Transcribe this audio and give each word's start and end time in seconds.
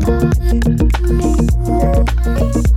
Thank 0.00 0.34
you. 2.56 2.73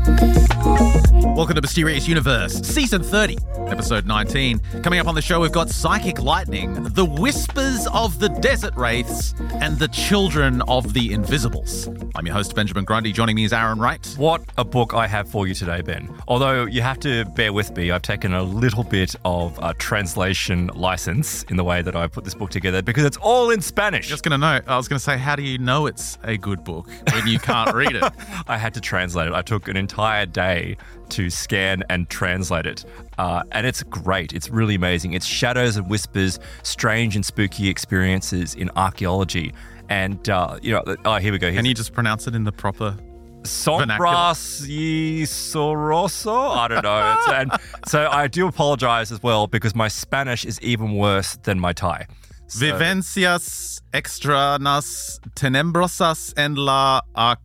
Welcome 1.37 1.53
to 1.53 1.61
Mysterious 1.61 2.07
Universe, 2.07 2.53
Season 2.67 3.03
30, 3.03 3.37
Episode 3.67 4.07
19. 4.07 4.59
Coming 4.81 4.99
up 4.99 5.05
on 5.05 5.13
the 5.13 5.21
show, 5.21 5.39
we've 5.39 5.51
got 5.51 5.69
Psychic 5.69 6.19
Lightning, 6.19 6.73
The 6.95 7.05
Whispers 7.05 7.85
of 7.93 8.17
the 8.17 8.29
Desert 8.29 8.75
Wraiths, 8.75 9.35
and 9.61 9.77
The 9.77 9.87
Children 9.89 10.63
of 10.63 10.95
the 10.95 11.13
Invisibles. 11.13 11.89
I'm 12.15 12.25
your 12.25 12.33
host, 12.33 12.55
Benjamin 12.55 12.85
Grundy. 12.85 13.11
Joining 13.11 13.35
me 13.35 13.43
is 13.43 13.53
Aaron 13.53 13.77
Wright. 13.77 14.03
What 14.17 14.41
a 14.57 14.65
book 14.65 14.95
I 14.95 15.05
have 15.05 15.29
for 15.29 15.45
you 15.45 15.53
today, 15.53 15.81
Ben. 15.81 16.09
Although 16.27 16.65
you 16.65 16.81
have 16.81 16.99
to 17.01 17.23
bear 17.25 17.53
with 17.53 17.77
me, 17.77 17.91
I've 17.91 18.01
taken 18.01 18.33
a 18.33 18.41
little 18.41 18.83
bit 18.83 19.15
of 19.23 19.59
a 19.61 19.75
translation 19.75 20.71
license 20.73 21.43
in 21.43 21.57
the 21.57 21.63
way 21.63 21.83
that 21.83 21.95
I 21.95 22.07
put 22.07 22.23
this 22.23 22.33
book 22.33 22.49
together 22.49 22.81
because 22.81 23.05
it's 23.05 23.17
all 23.17 23.51
in 23.51 23.61
Spanish. 23.61 24.07
Just 24.07 24.23
gonna 24.23 24.39
know, 24.39 24.59
I 24.65 24.75
was 24.75 24.87
gonna 24.87 24.97
say, 24.97 25.19
how 25.19 25.35
do 25.35 25.43
you 25.43 25.59
know 25.59 25.85
it's 25.85 26.17
a 26.23 26.35
good 26.35 26.63
book 26.63 26.89
when 27.13 27.27
you 27.27 27.37
can't 27.37 27.75
read 27.75 27.95
it? 27.95 28.11
I 28.47 28.57
had 28.57 28.73
to 28.73 28.81
translate 28.81 29.27
it. 29.27 29.33
I 29.33 29.43
took 29.43 29.67
an 29.67 29.77
entire 29.77 30.25
day 30.25 30.77
to 31.11 31.29
scan 31.29 31.83
and 31.89 32.09
translate 32.09 32.65
it. 32.65 32.85
Uh, 33.17 33.43
and 33.51 33.65
it's 33.65 33.83
great. 33.83 34.33
It's 34.33 34.49
really 34.49 34.75
amazing. 34.75 35.13
It's 35.13 35.25
shadows 35.25 35.77
and 35.77 35.89
whispers, 35.89 36.39
strange 36.63 37.15
and 37.15 37.25
spooky 37.25 37.69
experiences 37.69 38.55
in 38.55 38.69
archaeology. 38.75 39.53
And, 39.89 40.27
uh, 40.29 40.59
you 40.61 40.73
know, 40.73 40.83
oh, 41.05 41.15
here 41.15 41.31
we 41.31 41.37
go. 41.37 41.47
Here's 41.47 41.57
Can 41.59 41.65
you 41.65 41.73
just 41.73 41.93
pronounce 41.93 42.27
it 42.27 42.35
in 42.35 42.43
the 42.43 42.51
proper 42.51 42.97
Sombras 43.43 44.61
y 44.61 45.23
Soroso? 45.25 46.55
I 46.55 46.67
don't 46.67 46.83
know. 46.83 47.15
It's, 47.17 47.27
and 47.29 47.51
so 47.87 48.09
I 48.11 48.27
do 48.27 48.47
apologize 48.47 49.11
as 49.11 49.23
well 49.23 49.47
because 49.47 49.73
my 49.75 49.87
Spanish 49.87 50.45
is 50.45 50.59
even 50.61 50.95
worse 50.97 51.37
than 51.43 51.59
my 51.59 51.73
Thai. 51.73 52.07
So- 52.47 52.65
Vivencias 52.65 53.81
extranas 53.93 55.19
tenebrosas 55.35 56.33
en 56.37 56.55
la 56.55 57.01
arqueología. 57.15 57.37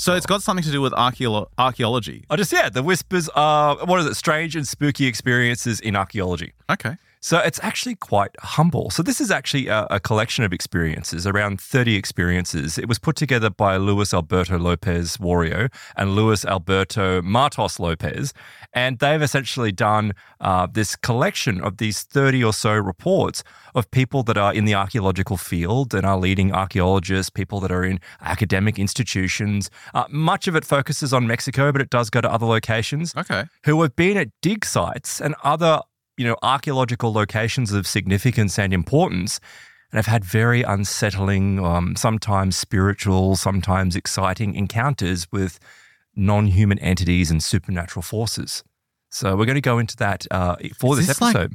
So 0.00 0.14
it's 0.14 0.26
got 0.26 0.42
something 0.42 0.64
to 0.64 0.70
do 0.70 0.80
with 0.80 0.92
archeolo- 0.92 1.46
archaeology. 1.58 2.24
I 2.28 2.36
just, 2.36 2.52
yeah, 2.52 2.68
the 2.68 2.82
whispers 2.82 3.28
are, 3.30 3.76
what 3.86 4.00
is 4.00 4.06
it, 4.06 4.14
strange 4.14 4.56
and 4.56 4.66
spooky 4.66 5.06
experiences 5.06 5.80
in 5.80 5.96
archaeology. 5.96 6.52
Okay. 6.68 6.96
So 7.26 7.38
it's 7.38 7.58
actually 7.60 7.96
quite 7.96 8.30
humble. 8.38 8.88
So 8.90 9.02
this 9.02 9.20
is 9.20 9.32
actually 9.32 9.66
a, 9.66 9.84
a, 9.90 9.98
collection 9.98 10.44
of 10.44 10.52
experiences, 10.52 11.26
around 11.26 11.60
30 11.60 11.96
experiences. 11.96 12.78
It 12.78 12.86
was 12.86 13.00
put 13.00 13.16
together 13.16 13.50
by 13.50 13.78
Luis 13.78 14.14
Alberto 14.14 14.56
Lopez 14.60 15.16
Wario 15.16 15.68
and 15.96 16.14
Luis 16.14 16.44
Alberto 16.44 17.20
Matos 17.22 17.80
Lopez. 17.80 18.32
And 18.72 19.00
they've 19.00 19.20
essentially 19.20 19.72
done 19.72 20.12
uh, 20.40 20.68
this 20.72 20.94
collection 20.94 21.60
of 21.60 21.78
these 21.78 22.04
30 22.04 22.44
or 22.44 22.52
so 22.52 22.72
reports 22.74 23.42
of 23.74 23.90
people 23.90 24.22
that 24.22 24.38
are 24.38 24.54
in 24.54 24.64
the 24.64 24.76
archaeological 24.76 25.36
field 25.36 25.94
and 25.94 26.06
are 26.06 26.16
leading 26.16 26.52
archaeologists, 26.52 27.28
people 27.28 27.58
that 27.58 27.72
are 27.72 27.82
in 27.82 27.98
academic 28.20 28.78
institutions. 28.78 29.68
Uh, 29.94 30.04
much 30.10 30.46
of 30.46 30.54
it 30.54 30.64
focuses 30.64 31.12
on 31.12 31.26
Mexico, 31.26 31.72
but 31.72 31.80
it 31.80 31.90
does 31.90 32.08
go 32.08 32.20
to 32.20 32.30
other 32.30 32.46
locations. 32.46 33.16
Okay. 33.16 33.46
Who 33.64 33.82
have 33.82 33.96
been 33.96 34.16
at 34.16 34.28
dig 34.42 34.64
sites 34.64 35.20
and 35.20 35.34
other 35.42 35.80
you 36.16 36.24
know, 36.24 36.36
archaeological 36.42 37.12
locations 37.12 37.72
of 37.72 37.86
significance 37.86 38.58
and 38.58 38.72
importance 38.72 39.40
and 39.92 39.98
have 39.98 40.06
had 40.06 40.24
very 40.24 40.62
unsettling, 40.62 41.64
um, 41.64 41.94
sometimes 41.96 42.56
spiritual, 42.56 43.36
sometimes 43.36 43.94
exciting 43.94 44.54
encounters 44.54 45.26
with 45.30 45.58
non 46.14 46.46
human 46.46 46.78
entities 46.80 47.30
and 47.30 47.42
supernatural 47.42 48.02
forces. 48.02 48.64
So 49.10 49.36
we're 49.36 49.46
going 49.46 49.54
to 49.56 49.60
go 49.60 49.78
into 49.78 49.96
that 49.98 50.26
uh, 50.30 50.56
for 50.78 50.94
Is 50.94 51.06
this, 51.06 51.08
this 51.08 51.20
like 51.20 51.36
episode. 51.36 51.54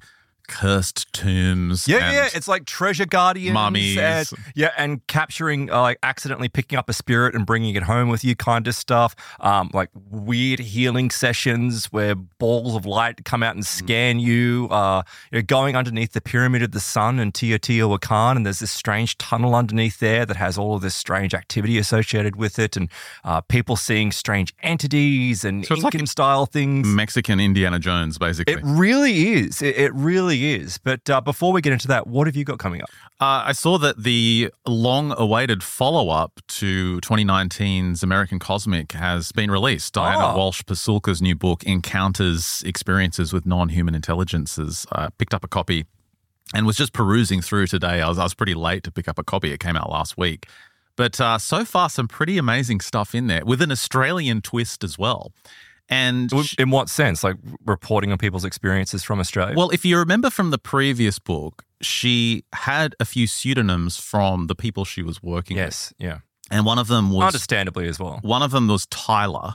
Cursed 0.51 1.11
tombs. 1.13 1.87
yeah, 1.87 1.97
and 1.97 2.15
yeah, 2.15 2.29
it's 2.33 2.47
like 2.47 2.65
treasure 2.65 3.05
guardians, 3.05 3.53
mummies. 3.53 3.97
and- 3.97 4.27
yeah, 4.55 4.71
and 4.77 5.05
capturing, 5.07 5.71
uh, 5.71 5.81
like 5.81 5.97
accidentally 6.03 6.49
picking 6.49 6.77
up 6.77 6.89
a 6.89 6.93
spirit 6.93 7.33
and 7.35 7.45
bringing 7.45 7.75
it 7.75 7.83
home 7.83 8.09
with 8.09 8.23
you, 8.23 8.35
kind 8.35 8.67
of 8.67 8.75
stuff. 8.75 9.15
Um, 9.39 9.71
like 9.73 9.89
weird 10.09 10.59
healing 10.59 11.09
sessions 11.09 11.85
where 11.87 12.15
balls 12.15 12.75
of 12.75 12.85
light 12.85 13.23
come 13.25 13.43
out 13.43 13.55
and 13.55 13.65
scan 13.65 14.19
you. 14.19 14.67
Uh, 14.69 15.03
you're 15.31 15.41
going 15.41 15.75
underneath 15.75 16.13
the 16.13 16.21
pyramid 16.21 16.61
of 16.61 16.71
the 16.71 16.79
sun 16.79 17.19
in 17.19 17.31
Teotihuacan, 17.31 18.35
and 18.35 18.45
there's 18.45 18.59
this 18.59 18.71
strange 18.71 19.17
tunnel 19.17 19.55
underneath 19.55 19.99
there 19.99 20.25
that 20.25 20.37
has 20.37 20.57
all 20.57 20.75
of 20.75 20.81
this 20.81 20.95
strange 20.95 21.33
activity 21.33 21.77
associated 21.77 22.35
with 22.35 22.59
it, 22.59 22.75
and 22.75 22.89
uh, 23.23 23.41
people 23.41 23.75
seeing 23.75 24.11
strange 24.11 24.53
entities 24.61 25.43
and 25.45 25.65
So 25.65 25.75
it's 25.75 25.83
like 25.83 26.07
style 26.07 26.45
things. 26.45 26.87
Mexican 26.87 27.39
Indiana 27.39 27.79
Jones, 27.79 28.17
basically. 28.17 28.53
It 28.53 28.59
really 28.63 29.33
is. 29.33 29.61
It, 29.61 29.77
it 29.77 29.93
really 29.93 30.40
is. 30.41 30.77
But 30.77 31.09
uh, 31.09 31.21
before 31.21 31.53
we 31.53 31.61
get 31.61 31.73
into 31.73 31.87
that, 31.87 32.07
what 32.07 32.27
have 32.27 32.35
you 32.35 32.43
got 32.43 32.59
coming 32.59 32.81
up? 32.81 32.89
Uh, 33.19 33.43
I 33.45 33.51
saw 33.51 33.77
that 33.77 34.03
the 34.03 34.51
long 34.67 35.13
awaited 35.17 35.63
follow 35.63 36.09
up 36.09 36.39
to 36.59 36.99
2019's 37.01 38.03
American 38.03 38.39
Cosmic 38.39 38.91
has 38.93 39.31
been 39.31 39.51
released. 39.51 39.93
Diana 39.93 40.33
Oh. 40.33 40.37
Walsh 40.37 40.63
Pasulka's 40.63 41.21
new 41.21 41.35
book, 41.35 41.63
Encounters 41.63 42.63
Experiences 42.65 43.31
with 43.31 43.45
Non 43.45 43.69
Human 43.69 43.95
Intelligences. 43.95 44.85
I 44.91 45.09
picked 45.17 45.33
up 45.33 45.43
a 45.43 45.47
copy 45.47 45.85
and 46.53 46.65
was 46.65 46.75
just 46.75 46.93
perusing 46.93 47.41
through 47.41 47.67
today. 47.67 48.01
I 48.01 48.09
was, 48.09 48.17
I 48.19 48.23
was 48.23 48.33
pretty 48.33 48.53
late 48.55 48.83
to 48.83 48.91
pick 48.91 49.07
up 49.07 49.17
a 49.19 49.23
copy, 49.23 49.51
it 49.53 49.59
came 49.59 49.75
out 49.75 49.89
last 49.89 50.17
week. 50.17 50.47
But 50.97 51.21
uh, 51.21 51.37
so 51.37 51.63
far, 51.63 51.89
some 51.89 52.07
pretty 52.07 52.37
amazing 52.37 52.81
stuff 52.81 53.15
in 53.15 53.27
there 53.27 53.45
with 53.45 53.61
an 53.61 53.71
Australian 53.71 54.41
twist 54.41 54.83
as 54.83 54.97
well. 54.97 55.31
And 55.91 56.31
In 56.57 56.69
what 56.71 56.87
sense? 56.89 57.23
Like 57.23 57.35
reporting 57.65 58.11
on 58.13 58.17
people's 58.17 58.45
experiences 58.45 59.03
from 59.03 59.19
Australia? 59.19 59.53
Well, 59.55 59.69
if 59.71 59.83
you 59.85 59.97
remember 59.97 60.29
from 60.29 60.49
the 60.49 60.57
previous 60.57 61.19
book, 61.19 61.63
she 61.81 62.43
had 62.53 62.95
a 62.99 63.05
few 63.05 63.27
pseudonyms 63.27 63.97
from 63.97 64.47
the 64.47 64.55
people 64.55 64.85
she 64.85 65.03
was 65.03 65.21
working 65.21 65.57
with. 65.57 65.65
yes, 65.65 65.93
yeah. 65.99 66.19
And 66.49 66.65
one 66.65 66.79
of 66.79 66.87
them 66.87 67.11
was 67.11 67.23
Understandably 67.27 67.87
as 67.87 67.99
well. 67.99 68.19
one 68.23 68.41
of 68.41 68.51
them 68.51 68.67
was 68.67 68.85
Tyler. 68.87 69.53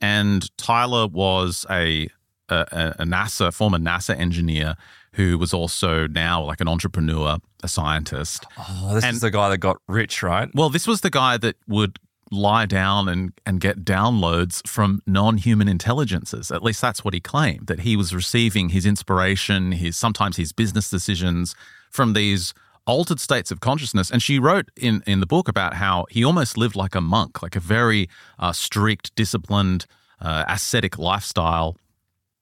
And 0.00 0.48
Tyler 0.58 1.06
was 1.06 1.64
a 1.70 2.08
a, 2.48 2.94
a 2.98 3.04
NASA 3.04 3.54
former 3.54 3.78
NASA 3.78 4.18
engineer 4.18 4.74
who 5.12 5.38
was 5.38 5.54
also 5.54 6.08
now 6.08 6.42
like 6.42 6.60
an 6.60 6.66
entrepreneur, 6.66 7.38
a 7.62 7.68
scientist. 7.68 8.44
Oh, 8.58 8.94
this 8.94 9.04
And- 9.04 9.14
is 9.14 9.20
the 9.20 9.30
guy 9.30 9.48
that 9.50 9.58
got 9.58 9.76
rich, 9.86 10.20
right? 10.22 10.48
Well, 10.52 10.68
this 10.68 10.86
was 10.86 11.02
the 11.02 11.10
guy 11.10 11.36
that 11.36 11.54
would 11.68 11.98
lie 12.30 12.66
down 12.66 13.08
and, 13.08 13.32
and 13.44 13.60
get 13.60 13.84
downloads 13.84 14.66
from 14.66 15.02
non-human 15.06 15.68
intelligences. 15.68 16.50
At 16.50 16.62
least 16.62 16.80
that's 16.80 17.04
what 17.04 17.14
he 17.14 17.20
claimed, 17.20 17.66
that 17.66 17.80
he 17.80 17.96
was 17.96 18.14
receiving 18.14 18.68
his 18.68 18.86
inspiration, 18.86 19.72
his 19.72 19.96
sometimes 19.96 20.36
his 20.36 20.52
business 20.52 20.88
decisions 20.88 21.54
from 21.90 22.12
these 22.12 22.54
altered 22.86 23.20
states 23.20 23.50
of 23.50 23.60
consciousness. 23.60 24.10
And 24.10 24.22
she 24.22 24.38
wrote 24.38 24.70
in, 24.76 25.02
in 25.06 25.20
the 25.20 25.26
book 25.26 25.48
about 25.48 25.74
how 25.74 26.06
he 26.10 26.24
almost 26.24 26.56
lived 26.56 26.76
like 26.76 26.94
a 26.94 27.00
monk, 27.00 27.42
like 27.42 27.56
a 27.56 27.60
very 27.60 28.08
uh, 28.38 28.52
strict, 28.52 29.14
disciplined, 29.14 29.86
uh, 30.20 30.44
ascetic 30.48 30.98
lifestyle 30.98 31.76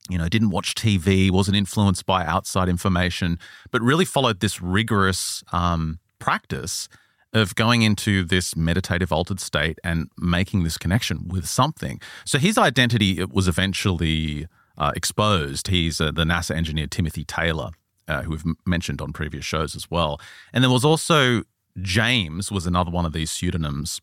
you 0.08 0.17
know, 0.17 0.29
didn't 0.29 0.50
watch 0.50 0.75
TV, 0.75 1.31
wasn't 1.31 1.56
influenced 1.56 2.06
by 2.06 2.25
outside 2.25 2.69
information, 2.69 3.38
but 3.70 3.82
really 3.82 4.05
followed 4.05 4.40
this 4.40 4.61
rigorous 4.61 5.44
um, 5.52 5.99
practice 6.19 6.88
of 7.32 7.54
going 7.54 7.82
into 7.82 8.25
this 8.25 8.56
meditative 8.56 9.12
altered 9.12 9.40
state 9.40 9.78
and 9.84 10.08
making 10.19 10.64
this 10.64 10.78
connection 10.78 11.28
with 11.28 11.46
something. 11.46 12.00
So 12.25 12.38
his 12.38 12.56
identity 12.56 13.19
it 13.19 13.30
was 13.32 13.48
eventually 13.48 14.46
uh, 14.76 14.92
exposed. 14.96 15.69
He's 15.69 16.00
uh, 16.00 16.10
the 16.10 16.25
NASA 16.25 16.54
engineer 16.54 16.86
Timothy 16.86 17.25
Taylor, 17.25 17.70
uh, 18.06 18.22
who 18.22 18.30
we've 18.30 18.44
mentioned 18.66 19.00
on 19.00 19.12
previous 19.12 19.44
shows 19.44 19.76
as 19.76 19.90
well. 19.90 20.20
And 20.52 20.64
there 20.64 20.70
was 20.70 20.84
also 20.84 21.42
James 21.80 22.50
was 22.50 22.66
another 22.66 22.90
one 22.90 23.04
of 23.04 23.12
these 23.12 23.30
pseudonyms 23.30 24.00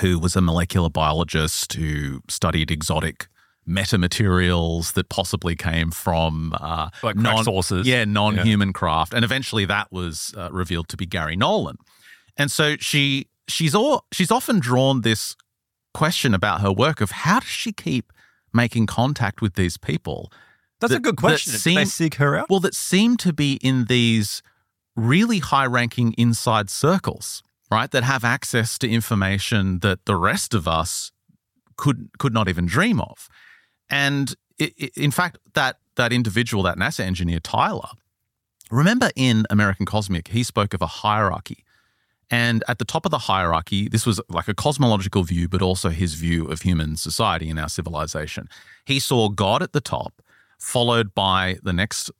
who 0.00 0.18
was 0.18 0.36
a 0.36 0.40
molecular 0.40 0.90
biologist 0.90 1.74
who 1.74 2.22
studied 2.28 2.70
exotic 2.70 3.28
metamaterials 3.68 4.94
that 4.94 5.08
possibly 5.08 5.54
came 5.54 5.90
from 5.90 6.52
uh, 6.60 6.88
Like 7.02 7.16
crack 7.16 7.44
sources. 7.44 7.86
Yeah, 7.86 8.04
non-human 8.04 8.72
craft, 8.72 9.14
and 9.14 9.24
eventually 9.24 9.64
that 9.66 9.92
was 9.92 10.34
uh, 10.36 10.50
revealed 10.50 10.88
to 10.88 10.96
be 10.96 11.06
Garry 11.06 11.36
Nolan. 11.36 11.76
And 12.36 12.50
so 12.50 12.76
she 12.78 13.28
she's 13.48 13.74
all 13.74 14.06
she's 14.12 14.30
often 14.30 14.60
drawn 14.60 15.02
this 15.02 15.36
question 15.94 16.32
about 16.34 16.60
her 16.60 16.72
work 16.72 17.00
of 17.00 17.10
how 17.10 17.40
does 17.40 17.48
she 17.48 17.72
keep 17.72 18.12
making 18.52 18.86
contact 18.86 19.40
with 19.40 19.54
these 19.54 19.76
people? 19.76 20.32
That's 20.80 20.92
a 20.92 20.96
that- 20.96 21.02
good 21.02 21.16
that 21.16 21.20
question. 21.20 21.52
Did 21.52 21.76
they 21.76 21.84
seek 21.84 22.14
her 22.16 22.36
out? 22.36 22.50
Well, 22.50 22.60
that 22.60 22.74
seem 22.74 23.16
to 23.18 23.32
be 23.32 23.54
in 23.62 23.84
these 23.86 24.42
really 24.96 25.38
high 25.38 25.66
ranking 25.66 26.12
inside 26.18 26.68
circles, 26.70 27.42
right? 27.70 27.90
That 27.90 28.04
have 28.04 28.24
access 28.24 28.78
to 28.78 28.88
information 28.88 29.78
that 29.80 30.04
the 30.06 30.16
rest 30.16 30.54
of 30.54 30.66
us 30.66 31.12
could 31.76 32.10
could 32.18 32.34
not 32.34 32.48
even 32.48 32.66
dream 32.66 33.00
of. 33.00 33.28
And 33.88 34.34
i 34.60 34.72
i 34.80 34.90
in 34.96 35.10
fact, 35.10 35.38
that 35.54 35.76
that 35.96 36.12
individual, 36.12 36.62
that 36.64 36.78
NASA 36.78 37.00
engineer 37.00 37.40
Tyler, 37.40 37.90
remember 38.70 39.10
in 39.14 39.46
American 39.50 39.84
Cosmic, 39.86 40.28
he 40.28 40.42
spoke 40.42 40.72
of 40.74 40.82
a 40.82 40.86
hierarchy. 40.86 41.64
And 42.30 42.64
at 42.66 42.78
the 42.78 42.84
top 42.84 43.04
of 43.04 43.10
the 43.10 43.18
hierarchy, 43.18 43.88
this 43.88 44.06
was 44.06 44.20
like 44.28 44.48
a 44.48 44.54
cosmological 44.54 45.22
view, 45.22 45.48
but 45.48 45.60
also 45.60 45.90
his 45.90 46.14
view 46.14 46.46
of 46.46 46.62
human 46.62 46.96
society 46.96 47.50
and 47.50 47.58
our 47.58 47.68
civilization. 47.68 48.48
He 48.86 48.98
saw 48.98 49.28
God 49.28 49.62
at 49.62 49.72
the 49.72 49.80
top, 49.80 50.22
followed 50.58 51.14
by 51.14 51.58
the 51.62 51.72
next 51.72 52.10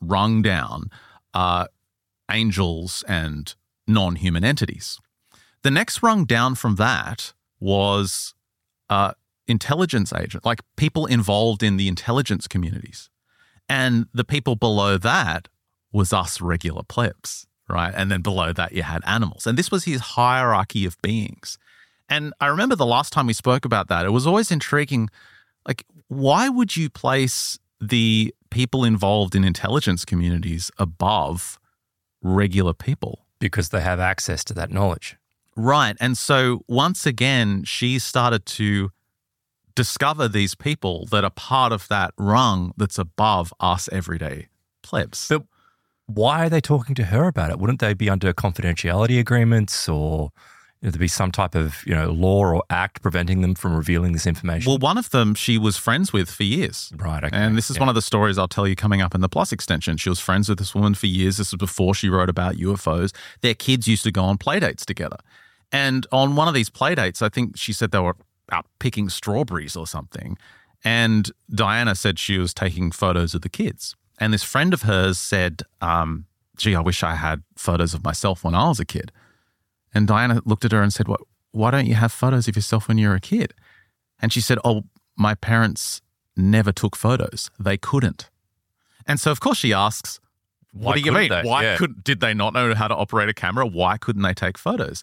rung 0.00 0.40
down, 0.40 0.90
uh, 1.34 1.66
angels 2.30 3.04
and 3.06 3.54
non 3.86 4.16
human 4.16 4.44
entities. 4.44 4.98
The 5.62 5.70
next 5.70 6.02
rung 6.02 6.24
down 6.24 6.54
from 6.54 6.76
that 6.76 7.34
was 7.60 8.34
uh, 8.88 9.12
intelligence 9.46 10.12
agent, 10.12 10.44
like 10.44 10.60
people 10.76 11.06
involved 11.06 11.62
in 11.62 11.76
the 11.76 11.88
intelligence 11.88 12.46
communities. 12.46 13.10
And 13.68 14.06
the 14.14 14.24
people 14.24 14.56
below 14.56 14.96
that 14.98 15.48
was 15.92 16.12
us 16.12 16.40
regular 16.40 16.82
plebs, 16.82 17.46
right? 17.68 17.92
And 17.94 18.10
then 18.10 18.22
below 18.22 18.52
that, 18.52 18.72
you 18.72 18.82
had 18.82 19.02
animals. 19.06 19.46
And 19.46 19.58
this 19.58 19.70
was 19.70 19.84
his 19.84 20.00
hierarchy 20.00 20.84
of 20.84 21.00
beings. 21.02 21.58
And 22.08 22.32
I 22.40 22.46
remember 22.46 22.74
the 22.74 22.86
last 22.86 23.12
time 23.12 23.26
we 23.26 23.32
spoke 23.34 23.64
about 23.64 23.88
that, 23.88 24.06
it 24.06 24.10
was 24.10 24.26
always 24.26 24.50
intriguing. 24.50 25.10
Like, 25.66 25.84
why 26.08 26.48
would 26.48 26.76
you 26.76 26.88
place 26.88 27.58
the 27.80 28.34
people 28.50 28.84
involved 28.84 29.34
in 29.34 29.44
intelligence 29.44 30.04
communities 30.04 30.70
above 30.78 31.58
regular 32.22 32.72
people? 32.72 33.26
because 33.38 33.70
they 33.70 33.80
have 33.80 34.00
access 34.00 34.44
to 34.44 34.54
that 34.54 34.70
knowledge. 34.70 35.16
Right. 35.56 35.96
And 36.00 36.16
so 36.16 36.62
once 36.68 37.06
again, 37.06 37.64
she 37.64 37.98
started 37.98 38.46
to 38.46 38.90
discover 39.74 40.28
these 40.28 40.54
people 40.54 41.06
that 41.06 41.24
are 41.24 41.30
part 41.30 41.72
of 41.72 41.88
that 41.88 42.12
rung 42.16 42.72
that's 42.76 42.98
above 42.98 43.52
us 43.60 43.88
everyday 43.92 44.48
plebs. 44.82 45.28
But 45.28 45.44
why 46.08 46.46
are 46.46 46.48
they 46.48 46.60
talking 46.60 46.94
to 46.96 47.04
her 47.04 47.28
about 47.28 47.50
it? 47.50 47.58
Wouldn't 47.58 47.80
they 47.80 47.94
be 47.94 48.08
under 48.08 48.32
confidentiality 48.32 49.20
agreements 49.20 49.88
or 49.88 50.32
you 50.80 50.86
know, 50.86 50.90
there 50.90 50.98
be 50.98 51.06
some 51.06 51.30
type 51.30 51.54
of 51.54 51.84
you 51.86 51.94
know 51.94 52.10
law 52.10 52.40
or 52.40 52.62
act 52.70 53.02
preventing 53.02 53.42
them 53.42 53.54
from 53.54 53.76
revealing 53.76 54.12
this 54.12 54.26
information? 54.26 54.70
well, 54.70 54.78
one 54.78 54.96
of 54.96 55.10
them 55.10 55.34
she 55.34 55.58
was 55.58 55.76
friends 55.76 56.12
with 56.12 56.30
for 56.30 56.44
years. 56.44 56.92
right. 56.96 57.22
Okay. 57.22 57.36
And 57.36 57.56
this 57.58 57.68
is 57.68 57.76
yeah. 57.76 57.80
one 57.80 57.88
of 57.90 57.94
the 57.94 58.02
stories 58.02 58.38
I'll 58.38 58.48
tell 58.48 58.66
you 58.66 58.74
coming 58.74 59.02
up 59.02 59.14
in 59.14 59.20
the 59.20 59.28
Plus 59.28 59.52
extension. 59.52 59.98
She 59.98 60.08
was 60.08 60.18
friends 60.18 60.48
with 60.48 60.58
this 60.58 60.74
woman 60.74 60.94
for 60.94 61.06
years. 61.06 61.36
This 61.36 61.52
was 61.52 61.58
before 61.58 61.94
she 61.94 62.08
wrote 62.08 62.30
about 62.30 62.54
UFOs. 62.56 63.14
Their 63.42 63.54
kids 63.54 63.86
used 63.86 64.04
to 64.04 64.10
go 64.10 64.24
on 64.24 64.38
play 64.38 64.60
dates 64.60 64.86
together. 64.86 65.18
And 65.70 66.06
on 66.10 66.36
one 66.36 66.48
of 66.48 66.54
these 66.54 66.70
play 66.70 66.94
dates, 66.94 67.20
I 67.20 67.28
think 67.28 67.58
she 67.58 67.74
said 67.74 67.90
they 67.90 67.98
were 67.98 68.16
out 68.50 68.64
picking 68.78 69.10
strawberries 69.10 69.76
or 69.76 69.86
something. 69.86 70.38
And 70.82 71.30
Diana 71.54 71.94
said 71.94 72.18
she 72.18 72.38
was 72.38 72.54
taking 72.54 72.92
photos 72.92 73.34
of 73.34 73.42
the 73.42 73.50
kids. 73.50 73.94
And 74.18 74.32
this 74.32 74.42
friend 74.42 74.74
of 74.74 74.82
hers 74.82 75.18
said, 75.18 75.62
um, 75.80 76.26
gee, 76.56 76.74
I 76.74 76.80
wish 76.80 77.02
I 77.02 77.14
had 77.14 77.42
photos 77.56 77.94
of 77.94 78.04
myself 78.04 78.44
when 78.44 78.54
I 78.54 78.68
was 78.68 78.80
a 78.80 78.84
kid. 78.84 79.12
And 79.94 80.06
Diana 80.06 80.42
looked 80.44 80.64
at 80.64 80.72
her 80.72 80.82
and 80.82 80.92
said, 80.92 81.08
what, 81.08 81.20
why 81.52 81.70
don't 81.70 81.86
you 81.86 81.94
have 81.94 82.12
photos 82.12 82.48
of 82.48 82.56
yourself 82.56 82.88
when 82.88 82.98
you 82.98 83.08
were 83.08 83.14
a 83.14 83.20
kid? 83.20 83.54
And 84.20 84.32
she 84.32 84.40
said, 84.40 84.58
oh, 84.64 84.82
my 85.16 85.34
parents 85.34 86.02
never 86.36 86.72
took 86.72 86.96
photos. 86.96 87.50
They 87.58 87.76
couldn't. 87.76 88.28
And 89.06 89.18
so, 89.18 89.30
of 89.30 89.40
course, 89.40 89.58
she 89.58 89.72
asks, 89.72 90.20
Why 90.72 90.84
what 90.86 90.94
do 90.96 91.00
you 91.00 91.12
mean? 91.12 91.30
they? 91.30 91.42
Why 91.42 91.62
Yeah. 91.62 91.76
could 91.76 92.04
did 92.04 92.20
they 92.20 92.34
not 92.34 92.52
know 92.52 92.74
how 92.74 92.88
to 92.88 92.94
operate 92.94 93.28
a 93.28 93.34
camera? 93.34 93.66
Why 93.66 93.96
couldn't 93.96 94.22
they 94.22 94.34
take 94.34 94.58
photos? 94.58 95.02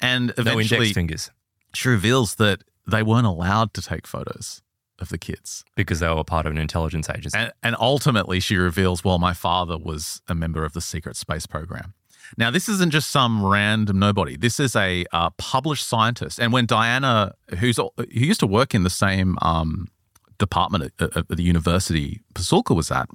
And 0.00 0.28
no 0.28 0.34
eventually, 0.38 0.88
index 0.88 0.92
fingers 0.94 1.30
she 1.72 1.88
reveals 1.88 2.36
that 2.36 2.62
they 2.86 3.02
weren't 3.02 3.26
allowed 3.26 3.74
to 3.74 3.82
take 3.82 4.06
photos 4.06 4.60
of 5.00 5.08
the 5.08 5.18
kids. 5.18 5.64
because 5.76 6.00
they 6.00 6.08
were 6.08 6.24
part 6.24 6.46
of 6.46 6.52
an 6.52 6.58
intelligence 6.58 7.10
agency. 7.10 7.36
And, 7.36 7.52
and 7.62 7.76
ultimately, 7.78 8.40
she 8.40 8.56
reveals, 8.56 9.04
well, 9.04 9.18
my 9.18 9.34
father 9.34 9.76
was 9.76 10.22
a 10.28 10.34
member 10.34 10.64
of 10.64 10.72
the 10.72 10.80
secret 10.80 11.16
space 11.16 11.46
program. 11.46 11.94
Now, 12.38 12.50
this 12.50 12.68
isn't 12.68 12.90
just 12.90 13.10
some 13.10 13.44
random 13.44 13.98
nobody. 13.98 14.36
This 14.36 14.58
is 14.58 14.74
a 14.74 15.04
uh, 15.12 15.30
published 15.36 15.86
scientist. 15.86 16.38
And 16.38 16.52
when 16.52 16.66
Diana, 16.66 17.34
who's 17.58 17.76
who 17.76 17.90
used 18.08 18.40
to 18.40 18.46
work 18.46 18.74
in 18.74 18.82
the 18.82 18.90
same 18.90 19.36
um, 19.42 19.88
department 20.38 20.92
at, 21.00 21.16
at 21.16 21.28
the 21.28 21.42
university 21.42 22.20
Pasulka 22.34 22.74
was 22.74 22.90
at, 22.90 23.08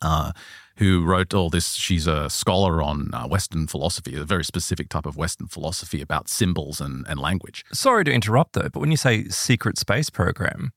uh, 0.00 0.32
who 0.76 1.04
wrote 1.04 1.34
all 1.34 1.50
this. 1.50 1.74
She's 1.74 2.06
a 2.06 2.28
scholar 2.30 2.82
on 2.82 3.10
uh, 3.12 3.26
Western 3.28 3.66
philosophy, 3.66 4.16
a 4.16 4.24
very 4.24 4.44
specific 4.44 4.88
type 4.88 5.06
of 5.06 5.16
Western 5.16 5.46
philosophy 5.46 6.00
about 6.00 6.28
symbols 6.28 6.80
and, 6.80 7.06
and 7.08 7.20
language. 7.20 7.64
Sorry 7.72 8.04
to 8.04 8.12
interrupt 8.12 8.54
though, 8.54 8.68
but 8.72 8.80
when 8.80 8.90
you 8.90 8.96
say 8.96 9.24
secret 9.28 9.78
space 9.78 10.10
program, 10.10 10.72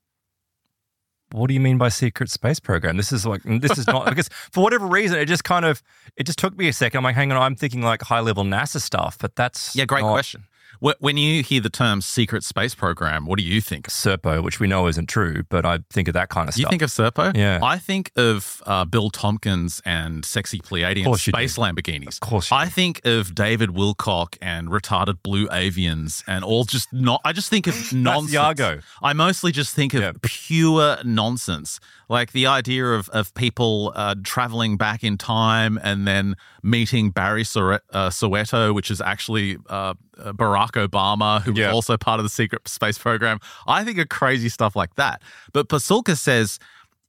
what 1.31 1.48
do 1.48 1.54
you 1.54 1.60
mean 1.60 1.77
by 1.77 1.89
secret 1.89 2.30
space 2.30 2.60
program? 2.60 2.98
This 2.98 3.12
is 3.12 3.25
like 3.25 3.42
this 3.45 3.77
is 3.77 3.88
not 3.88 4.06
because 4.06 4.30
for 4.51 4.63
whatever 4.63 4.86
reason 4.86 5.19
it 5.19 5.25
just 5.25 5.44
kind 5.44 5.66
of 5.66 5.81
it 6.16 6.25
just 6.25 6.39
took 6.39 6.57
me 6.57 6.68
a 6.68 6.74
second. 6.74 7.00
I'm 7.00 7.04
like, 7.04 7.16
hang 7.16 7.31
on, 7.31 7.42
I'm 7.42 7.56
thinking 7.56 7.81
like 7.81 8.01
high 8.01 8.19
level 8.22 8.44
NASA 8.44 8.80
stuff, 8.80 9.18
but 9.19 9.36
that's 9.36 9.75
Yeah, 9.75 9.86
great 9.86 10.01
not 10.01 10.13
question. 10.13 10.45
Wh- 10.83 11.00
When 11.00 11.18
you 11.18 11.44
hear 11.44 11.62
the 11.62 11.69
term 11.69 12.01
secret 12.01 12.44
space 12.44 12.75
program, 12.75 13.25
what 13.25 13.38
do 13.39 13.44
you 13.45 13.62
think? 13.62 13.88
Serpo, 13.88 14.44
which 14.44 14.60
we 14.60 14.68
know 14.68 14.88
isn't 14.88 15.07
true, 15.07 15.44
but 15.50 15.66
I 15.66 15.80
think 15.92 16.07
of 16.07 16.13
that 16.13 16.30
kind 16.30 16.48
of 16.48 16.54
stuff. 16.56 16.63
You 16.63 16.69
think 16.69 16.81
of 16.81 16.89
Serpo? 16.89 17.36
Yeah. 17.36 17.60
I 17.63 17.77
think 17.77 18.12
of 18.16 18.62
uh, 18.66 18.86
Bill 18.86 19.10
Tompkins 19.10 19.81
and 19.86 20.24
sexy 20.25 20.60
Pleiadian 20.60 21.18
space 21.18 21.57
Lamborghinis. 21.57 22.16
Of 22.16 22.19
course 22.22 22.51
I 22.51 22.68
think 22.68 23.01
of 23.06 23.36
David 23.36 23.69
Wilcock 23.72 24.38
and 24.42 24.69
retarded 24.69 25.22
blue 25.24 25.48
avians 25.48 26.24
and 26.27 26.44
all 26.44 26.63
just 26.66 26.92
not. 26.94 27.22
I 27.25 27.33
just 27.33 27.50
think 27.50 27.68
of 27.68 27.94
nonsense. 27.94 28.31
Yago. 28.36 28.81
I 29.01 29.13
mostly 29.13 29.51
just 29.51 29.74
think 29.75 29.94
of 29.94 30.01
Yeah. 30.01 30.12
pure 30.22 30.98
nonsense, 31.04 31.80
like 32.10 32.31
the 32.31 32.48
idea 32.48 32.86
of 32.86 33.10
of 33.10 33.33
people 33.33 33.92
uh, 33.95 34.16
traveling 34.24 34.77
back 34.77 35.04
in 35.04 35.18
time 35.18 35.80
and 35.83 36.07
then 36.07 36.36
meeting 36.63 37.12
Barry 37.12 37.42
uh, 37.42 38.10
Soetoro, 38.10 38.74
which 38.74 38.89
is 38.92 39.01
actually 39.01 39.57
uh, 39.69 39.94
Barack 40.17 40.71
Obama, 40.88 41.41
who 41.41 41.53
Yeah. 41.53 41.67
was 41.67 41.75
also 41.75 41.97
part 41.97 42.19
of 42.19 42.24
the 42.24 42.29
secret 42.29 42.67
space 42.67 42.98
program. 42.98 43.39
I 43.67 43.84
think 43.84 43.98
of 44.00 44.10
crazy 44.10 44.50
stuff 44.50 44.75
like 44.75 44.95
that. 44.95 45.22
But 45.53 45.69
Pasulka 45.69 46.17
says 46.17 46.60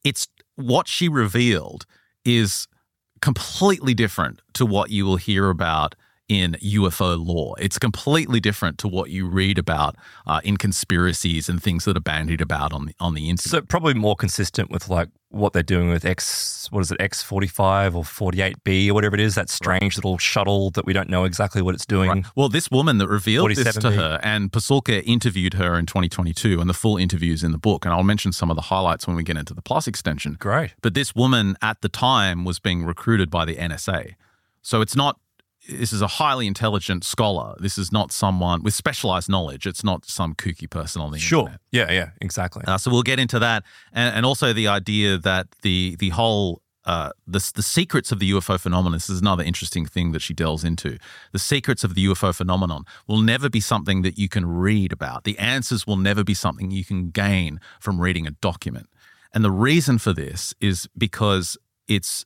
it's 0.05 0.29
what 0.57 0.89
she 0.89 1.09
revealed 1.09 1.87
is 2.25 2.67
completely 3.21 3.95
different 3.95 4.41
to 4.55 4.67
what 4.67 4.91
you 4.91 5.05
will 5.07 5.17
hear 5.17 5.49
about 5.51 5.95
in 6.29 6.57
UFO 6.61 7.17
lore. 7.25 7.55
It's 7.59 7.79
completely 7.79 8.41
different 8.41 8.79
to 8.79 8.89
what 8.89 9.11
you 9.11 9.29
read 9.29 9.59
about 9.59 9.95
uh, 10.27 10.41
in 10.43 10.57
conspiracies 10.57 11.49
and 11.49 11.63
things 11.63 11.85
that 11.85 11.97
are 11.97 12.01
bandied 12.01 12.41
about 12.41 12.73
on 12.73 12.87
the 12.87 12.95
on 12.99 13.15
the 13.15 13.31
internet. 13.31 13.51
so 13.51 13.61
probably 13.63 13.95
more 13.95 14.17
consistent 14.17 14.69
with 14.71 14.89
like 14.89 15.09
what 15.37 15.53
they're 15.53 15.63
doing 15.63 15.91
with 15.91 16.05
X 16.05 16.57
what 16.71 16.81
is 16.81 16.91
it, 16.91 17.01
X 17.01 17.23
forty 17.23 17.47
five 17.47 17.95
or 17.95 18.05
forty 18.05 18.43
eight 18.43 18.63
B 18.65 18.91
or 18.91 18.95
whatever 18.95 19.15
it 19.15 19.21
is, 19.21 19.35
that 19.35 19.49
strange 19.49 19.97
little 19.97 20.19
shuttle 20.19 20.71
that 20.71 20.85
we 20.85 20.93
don't 20.93 21.09
know 21.09 21.25
exactly 21.25 21.63
what 21.63 21.75
it's 21.75 21.87
doing. 21.87 22.11
Right. 22.11 22.25
Well, 22.35 22.49
this 22.49 22.71
woman 22.71 22.99
that 22.99 23.09
revealed 23.09 23.55
this 23.55 23.77
to 23.77 23.91
her, 23.93 24.19
and 24.23 24.51
Pasulka 24.51 25.03
interviewed 25.05 25.55
her 25.55 25.79
in 25.79 25.87
2022, 25.87 26.61
and 26.61 26.69
the 26.69 26.75
full 26.75 26.97
interview 26.97 27.33
is 27.33 27.43
in 27.43 27.53
the 27.53 27.59
book. 27.59 27.85
And 27.85 27.95
I'll 27.95 28.03
mention 28.03 28.33
some 28.33 28.51
of 28.51 28.57
the 28.57 28.63
highlights 28.63 29.07
when 29.07 29.17
we 29.17 29.23
get 29.23 29.37
into 29.37 29.55
the 29.55 29.63
Plus 29.63 29.87
extension. 29.87 30.37
Great. 30.39 30.75
But 30.83 30.95
this 30.95 31.15
woman 31.15 31.57
at 31.63 31.81
the 31.83 31.89
time 31.89 32.45
was 32.45 32.59
being 32.59 32.85
recruited 32.85 33.31
by 33.31 33.45
the 33.45 33.57
NSA. 33.57 34.15
So 34.63 34.81
it's 34.81 34.97
not, 34.97 35.21
this 35.69 35.93
is 35.93 36.01
a 36.03 36.07
highly 36.07 36.47
intelligent 36.47 37.05
scholar. 37.05 37.55
This 37.59 37.79
is 37.79 37.91
not 37.93 38.13
someone 38.13 38.63
with 38.63 38.75
specialized 38.75 39.29
knowledge. 39.29 39.67
It's 39.67 39.83
not 39.85 40.05
some 40.05 40.35
kooky 40.35 40.69
person 40.69 41.03
on 41.03 41.11
the 41.13 41.19
Sure. 41.19 41.41
internet. 41.41 41.61
Sure. 41.73 41.87
Yeah, 41.87 41.93
yeah, 41.93 42.11
exactly. 42.21 42.65
Uh, 42.67 42.79
so 42.79 42.91
we'll 42.91 43.03
get 43.03 43.19
into 43.19 43.39
that, 43.41 43.65
and, 43.93 44.15
and 44.17 44.27
also 44.27 44.53
the 44.53 44.69
idea 44.69 45.19
that 45.19 45.47
the 45.63 45.97
the 45.99 46.11
whole 46.11 46.63
uh, 46.85 47.11
the 47.27 47.51
the 47.57 47.63
secrets 47.63 48.13
of 48.13 48.21
the 48.21 48.31
UFO 48.31 48.61
phenomenon. 48.61 48.93
This 48.93 49.11
is 49.11 49.21
another 49.21 49.43
interesting 49.43 49.87
thing 49.87 50.13
that 50.13 50.23
she 50.23 50.33
delves 50.35 50.63
into. 50.63 50.99
The 51.33 51.39
secrets 51.41 51.83
of 51.83 51.95
the 51.97 52.07
UFO 52.07 52.33
phenomenon 52.35 52.85
will 53.09 53.21
never 53.21 53.49
be 53.51 53.61
something 53.61 54.03
that 54.03 54.17
you 54.19 54.29
can 54.29 54.47
read 54.47 54.93
about. 54.93 55.25
The 55.25 55.37
answers 55.39 55.85
will 55.87 55.97
never 55.97 56.23
be 56.23 56.35
something 56.35 56.71
you 56.71 56.85
can 56.85 57.11
gain 57.11 57.61
from 57.81 58.01
reading 58.01 58.27
a 58.27 58.31
document. 58.31 58.89
And 59.35 59.43
the 59.45 59.51
reason 59.51 59.99
for 59.99 60.13
this 60.13 60.55
is 60.61 60.89
because 60.97 61.59
it's 61.89 62.25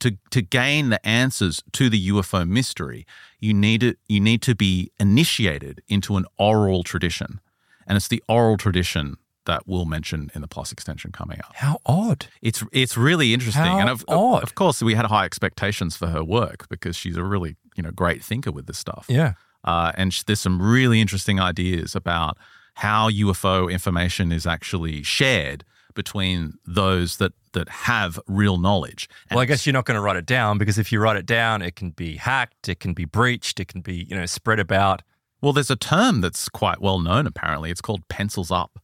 to 0.00 0.16
to 0.30 0.42
gain 0.42 0.90
the 0.90 1.04
answers 1.06 1.62
to 1.72 1.88
the 1.88 2.08
UFO 2.08 2.48
mystery, 2.48 3.06
you 3.38 3.54
need 3.54 3.82
it 3.82 3.98
you 4.08 4.20
need 4.20 4.42
to 4.42 4.54
be 4.54 4.90
initiated 4.98 5.82
into 5.88 6.16
an 6.16 6.24
oral 6.38 6.82
tradition. 6.82 7.40
And 7.86 7.96
it's 7.96 8.08
the 8.08 8.22
oral 8.28 8.56
tradition 8.56 9.16
that 9.48 9.66
we'll 9.66 9.86
mention 9.86 10.30
in 10.34 10.42
the 10.42 10.46
plus 10.46 10.72
extension 10.72 11.10
coming 11.10 11.38
up. 11.38 11.52
How 11.54 11.78
odd. 11.86 12.26
It's 12.42 12.62
it's 12.70 12.96
really 12.96 13.32
interesting. 13.32 13.64
How 13.64 13.80
and 13.80 13.90
of, 13.90 14.04
odd. 14.06 14.42
of 14.42 14.54
course 14.54 14.82
we 14.82 14.94
had 14.94 15.06
high 15.06 15.24
expectations 15.24 15.96
for 15.96 16.06
her 16.08 16.22
work 16.22 16.68
because 16.68 16.94
she's 16.94 17.16
a 17.16 17.24
really, 17.24 17.56
you 17.74 17.82
know, 17.82 17.90
great 17.90 18.22
thinker 18.22 18.52
with 18.52 18.66
this 18.66 18.78
stuff. 18.78 19.06
Yeah. 19.08 19.32
Uh, 19.64 19.90
and 19.96 20.12
there's 20.26 20.40
some 20.40 20.60
really 20.62 21.00
interesting 21.00 21.40
ideas 21.40 21.96
about 21.96 22.36
how 22.74 23.10
UFO 23.10 23.70
information 23.72 24.30
is 24.30 24.46
actually 24.46 25.02
shared 25.02 25.64
between 25.98 26.54
those 26.64 27.16
that 27.16 27.32
that 27.54 27.68
have 27.68 28.20
real 28.28 28.56
knowledge. 28.56 29.08
And 29.28 29.36
Well, 29.36 29.42
I 29.42 29.46
guess 29.46 29.66
you're 29.66 29.72
not 29.72 29.84
going 29.84 29.96
to 29.96 30.00
write 30.00 30.14
it 30.16 30.26
down 30.26 30.56
because 30.56 30.78
if 30.78 30.92
you 30.92 31.00
write 31.00 31.16
it 31.16 31.26
down, 31.26 31.60
it 31.60 31.74
can 31.74 31.90
be 31.90 32.16
hacked, 32.16 32.68
it 32.68 32.78
can 32.78 32.94
be 32.94 33.04
breached, 33.04 33.58
it 33.58 33.66
can 33.66 33.80
be, 33.80 34.06
you 34.08 34.16
know, 34.16 34.26
spread 34.26 34.60
about. 34.60 35.02
well, 35.42 35.52
there's 35.52 35.70
a 35.70 35.76
term 35.76 36.20
that's 36.20 36.48
quite 36.48 36.80
well 36.80 37.00
known. 37.00 37.26
Apparently, 37.26 37.72
it's 37.72 37.80
called 37.80 38.06
pencils 38.08 38.52
up. 38.52 38.78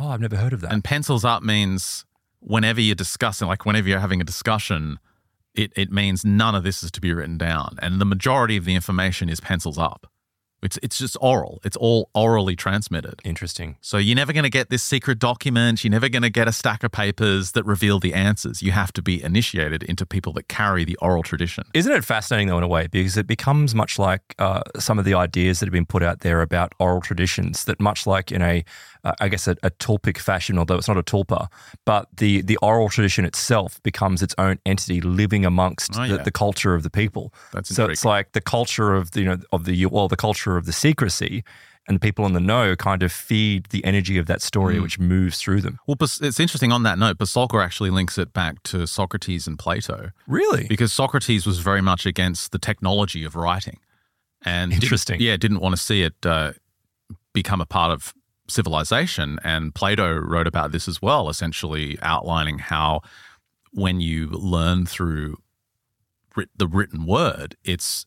Oh, 0.00 0.08
I've 0.08 0.20
never 0.20 0.36
heard 0.36 0.52
of 0.52 0.60
that. 0.62 0.72
And 0.72 0.82
pencils 0.82 1.24
up 1.24 1.44
means 1.44 2.04
whenever 2.40 2.80
you're 2.80 2.96
discussing, 2.96 3.46
like 3.46 3.64
whenever 3.64 3.88
you're 3.88 4.00
having 4.00 4.20
a 4.20 4.24
discussion, 4.24 4.98
it, 5.54 5.72
it 5.76 5.92
means 5.92 6.24
none 6.24 6.56
of 6.56 6.64
this 6.64 6.82
is 6.82 6.90
to 6.92 7.00
be 7.00 7.12
written 7.12 7.38
down. 7.38 7.78
And 7.80 8.00
the 8.00 8.04
majority 8.04 8.56
of 8.56 8.64
the 8.64 8.74
information 8.74 9.28
is 9.28 9.40
pencils 9.40 9.78
up. 9.78 10.10
It's, 10.62 10.78
it's 10.82 10.98
just 10.98 11.16
oral, 11.20 11.60
it's 11.64 11.76
all 11.76 12.10
orally 12.14 12.56
transmitted. 12.56 13.20
Interesting. 13.24 13.76
So 13.80 13.96
you're 13.96 14.16
never 14.16 14.32
going 14.32 14.44
to 14.44 14.50
get 14.50 14.70
this 14.70 14.82
secret 14.82 15.18
document. 15.18 15.84
You're 15.84 15.90
never 15.90 16.08
going 16.08 16.22
to 16.22 16.30
get 16.30 16.48
a 16.48 16.52
stack 16.52 16.82
of 16.82 16.90
papers 16.90 17.52
that 17.52 17.64
reveal 17.64 18.00
the 18.00 18.14
answers. 18.14 18.62
You 18.62 18.72
have 18.72 18.92
to 18.94 19.02
be 19.02 19.22
initiated 19.22 19.82
into 19.84 20.04
people 20.04 20.32
that 20.34 20.48
carry 20.48 20.84
the 20.84 20.96
oral 20.96 21.22
tradition. 21.22 21.64
Isn't 21.74 21.92
it 21.92 22.04
fascinating 22.04 22.48
though 22.48 22.58
in 22.58 22.64
a 22.64 22.68
way 22.68 22.88
because 22.88 23.16
it 23.16 23.26
becomes 23.26 23.74
much 23.74 23.98
like 23.98 24.34
uh, 24.38 24.62
some 24.78 24.98
of 24.98 25.04
the 25.04 25.14
ideas 25.14 25.60
that 25.60 25.66
have 25.66 25.72
been 25.72 25.86
put 25.86 26.02
out 26.02 26.20
there 26.20 26.42
about 26.42 26.72
oral 26.78 27.00
traditions 27.00 27.64
that 27.64 27.80
much 27.80 28.06
like 28.06 28.32
in 28.32 28.42
a 28.42 28.64
uh, 29.04 29.12
I 29.20 29.28
guess 29.28 29.46
a, 29.46 29.56
a 29.62 29.70
tulpic 29.70 30.18
fashion 30.18 30.58
although 30.58 30.76
it's 30.76 30.88
not 30.88 30.96
a 30.98 31.02
tulpa 31.02 31.48
but 31.84 32.08
the 32.16 32.42
the 32.42 32.56
oral 32.58 32.88
tradition 32.88 33.24
itself 33.24 33.80
becomes 33.82 34.22
its 34.22 34.34
own 34.38 34.58
entity 34.66 35.00
living 35.00 35.44
amongst 35.44 35.96
Oh, 35.98 36.02
the, 36.08 36.16
yeah. 36.16 36.22
the 36.22 36.30
culture 36.32 36.74
of 36.74 36.82
the 36.82 36.90
people 36.90 37.32
That's 37.52 37.74
so 37.74 37.86
it's 37.86 38.04
like 38.04 38.32
the 38.32 38.40
culture 38.40 38.94
of 38.94 39.10
the 39.12 39.20
you 39.20 39.26
know 39.26 39.38
of 39.52 39.64
the 39.64 39.86
well 39.86 40.08
the 40.08 40.16
culture 40.16 40.56
of 40.56 40.64
the 40.66 40.72
secrecy 40.72 41.44
and 41.86 41.94
the 41.94 42.00
people 42.00 42.26
in 42.26 42.34
the 42.34 42.40
know 42.40 42.76
kind 42.76 43.02
of 43.02 43.10
feed 43.10 43.66
the 43.70 43.82
energy 43.84 44.18
of 44.18 44.26
that 44.26 44.42
story 44.42 44.74
Mm. 44.76 44.82
which 44.82 44.98
moves 44.98 45.38
through 45.38 45.62
them 45.62 45.78
Well, 45.86 45.96
it's 46.00 46.38
interesting 46.38 46.70
on 46.70 46.82
that 46.82 46.98
note. 46.98 47.16
Pasulka 47.16 47.64
actually 47.64 47.88
links 47.88 48.18
it 48.18 48.34
back 48.34 48.62
to 48.64 48.86
Socrates 48.86 49.46
and 49.46 49.58
Plato 49.58 50.10
really 50.26 50.66
because 50.68 50.92
Socrates 50.92 51.46
was 51.46 51.60
very 51.60 51.80
much 51.80 52.04
against 52.04 52.52
the 52.52 52.58
technology 52.58 53.24
of 53.24 53.34
writing, 53.36 53.78
and 54.44 54.70
didn't- 54.70 54.82
Interesting. 54.82 55.18
yeah, 55.20 55.36
didn't 55.38 55.60
want 55.60 55.74
to 55.76 55.80
see 55.80 56.02
it 56.02 56.14
uh, 56.26 56.52
become 57.32 57.60
a 57.62 57.66
part 57.66 57.90
of 57.90 58.12
civilization. 58.48 59.38
And 59.44 59.74
Plato 59.74 60.14
wrote 60.18 60.46
about 60.46 60.72
this 60.72 60.88
as 60.88 61.00
well, 61.02 61.28
essentially 61.28 61.98
outlining 62.02 62.58
how 62.58 63.02
when 63.72 64.00
you 64.00 64.28
learn 64.28 64.86
through 64.86 65.36
writ- 66.36 66.50
the 66.56 66.66
written 66.66 67.06
word, 67.06 67.56
it's 67.64 68.06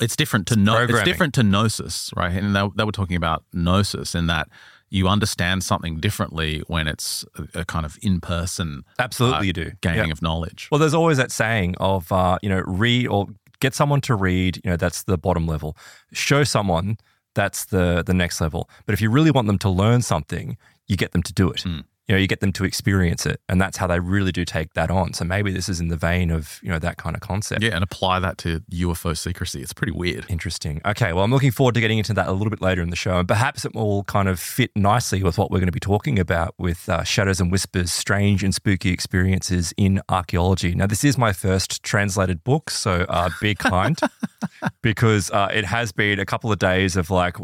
it's 0.00 0.16
different 0.16 0.46
to 0.48 0.56
know. 0.56 0.78
It's 0.82 1.02
different 1.02 1.34
to 1.34 1.42
gnosis, 1.42 2.10
right? 2.16 2.32
And 2.32 2.56
they, 2.56 2.68
they 2.76 2.84
were 2.84 2.92
talking 2.92 3.16
about 3.16 3.44
gnosis 3.52 4.14
in 4.14 4.26
that 4.26 4.48
you 4.90 5.08
understand 5.08 5.62
something 5.64 6.00
differently 6.00 6.62
when 6.66 6.86
it's 6.88 7.24
a, 7.54 7.60
a 7.60 7.64
kind 7.64 7.86
of 7.86 7.96
in 8.02 8.20
person 8.20 8.84
absolutely 8.98 9.38
uh, 9.38 9.42
you 9.42 9.52
do 9.52 9.70
gaining 9.80 10.06
Yeah. 10.06 10.12
of 10.12 10.20
knowledge. 10.20 10.68
Well, 10.70 10.78
there's 10.78 10.92
always 10.94 11.16
that 11.16 11.30
saying 11.30 11.76
of, 11.78 12.10
uh, 12.12 12.38
you 12.42 12.48
know, 12.50 12.62
read 12.66 13.06
or 13.06 13.28
get 13.60 13.74
someone 13.74 14.00
to 14.02 14.14
read, 14.14 14.56
you 14.64 14.70
know, 14.70 14.76
that's 14.76 15.04
the 15.04 15.16
bottom 15.16 15.46
level. 15.46 15.76
Show 16.12 16.44
someone, 16.44 16.98
that's 17.34 17.66
the 17.66 18.02
the 18.04 18.14
next 18.14 18.40
level. 18.40 18.68
But 18.86 18.92
if 18.92 19.00
you 19.00 19.10
really 19.10 19.30
want 19.30 19.46
them 19.46 19.58
to 19.58 19.68
learn 19.68 20.02
something, 20.02 20.56
you 20.86 20.96
get 20.96 21.12
them 21.12 21.22
to 21.22 21.32
do 21.32 21.50
it. 21.50 21.60
Mm. 21.60 21.84
You 22.08 22.16
know, 22.16 22.20
you 22.20 22.26
get 22.26 22.40
them 22.40 22.52
to 22.52 22.64
experience 22.64 23.26
it. 23.26 23.40
And 23.48 23.60
that's 23.60 23.76
how 23.76 23.86
they 23.86 24.00
really 24.00 24.32
do 24.32 24.44
take 24.44 24.74
that 24.74 24.90
on. 24.90 25.12
So 25.14 25.24
maybe 25.24 25.52
this 25.52 25.68
is 25.68 25.80
in 25.80 25.88
the 25.88 25.96
vein 25.96 26.30
of, 26.30 26.58
you 26.62 26.68
know, 26.68 26.78
that 26.80 26.96
kind 26.96 27.14
of 27.14 27.22
concept. 27.22 27.62
Yeah, 27.62 27.74
and 27.74 27.84
apply 27.84 28.18
that 28.20 28.38
to 28.38 28.60
UFO 28.72 29.16
secrecy. 29.16 29.62
It's 29.62 29.72
pretty 29.72 29.92
weird. 29.92 30.26
Interesting. 30.28 30.80
Okay, 30.84 31.12
well, 31.12 31.24
I'm 31.24 31.30
looking 31.30 31.52
forward 31.52 31.74
to 31.74 31.80
getting 31.80 31.98
into 31.98 32.12
that 32.14 32.28
a 32.28 32.32
little 32.32 32.50
bit 32.50 32.60
later 32.60 32.82
in 32.82 32.90
the 32.90 32.96
show, 32.96 33.18
and 33.18 33.28
perhaps 33.28 33.64
it 33.64 33.74
will 33.74 34.04
kind 34.04 34.28
of 34.28 34.40
fit 34.40 34.70
nicely 34.74 35.22
with 35.22 35.38
what 35.38 35.50
we're 35.50 35.58
going 35.58 35.66
to 35.66 35.72
be 35.72 35.80
talking 35.80 36.18
about 36.18 36.54
with 36.58 36.88
uh, 36.88 37.04
Shadows 37.04 37.40
and 37.40 37.52
Whispers 37.52 37.92
Strange 37.92 38.42
and 38.42 38.54
Spooky 38.54 38.90
Experiences 38.90 39.72
in 39.76 40.00
Archaeology. 40.08 40.74
Now, 40.74 40.86
this 40.86 41.04
is 41.04 41.16
my 41.16 41.32
first 41.32 41.82
translated 41.82 42.42
book, 42.44 42.70
so 42.70 43.06
uh, 43.08 43.30
be 43.40 43.54
kind 43.54 43.98
because 44.82 45.30
uh, 45.30 45.48
it 45.52 45.64
has 45.64 45.92
been 45.92 46.18
a 46.18 46.26
couple 46.26 46.50
of 46.50 46.58
days 46.58 46.96
of 46.96 47.10
like, 47.10 47.38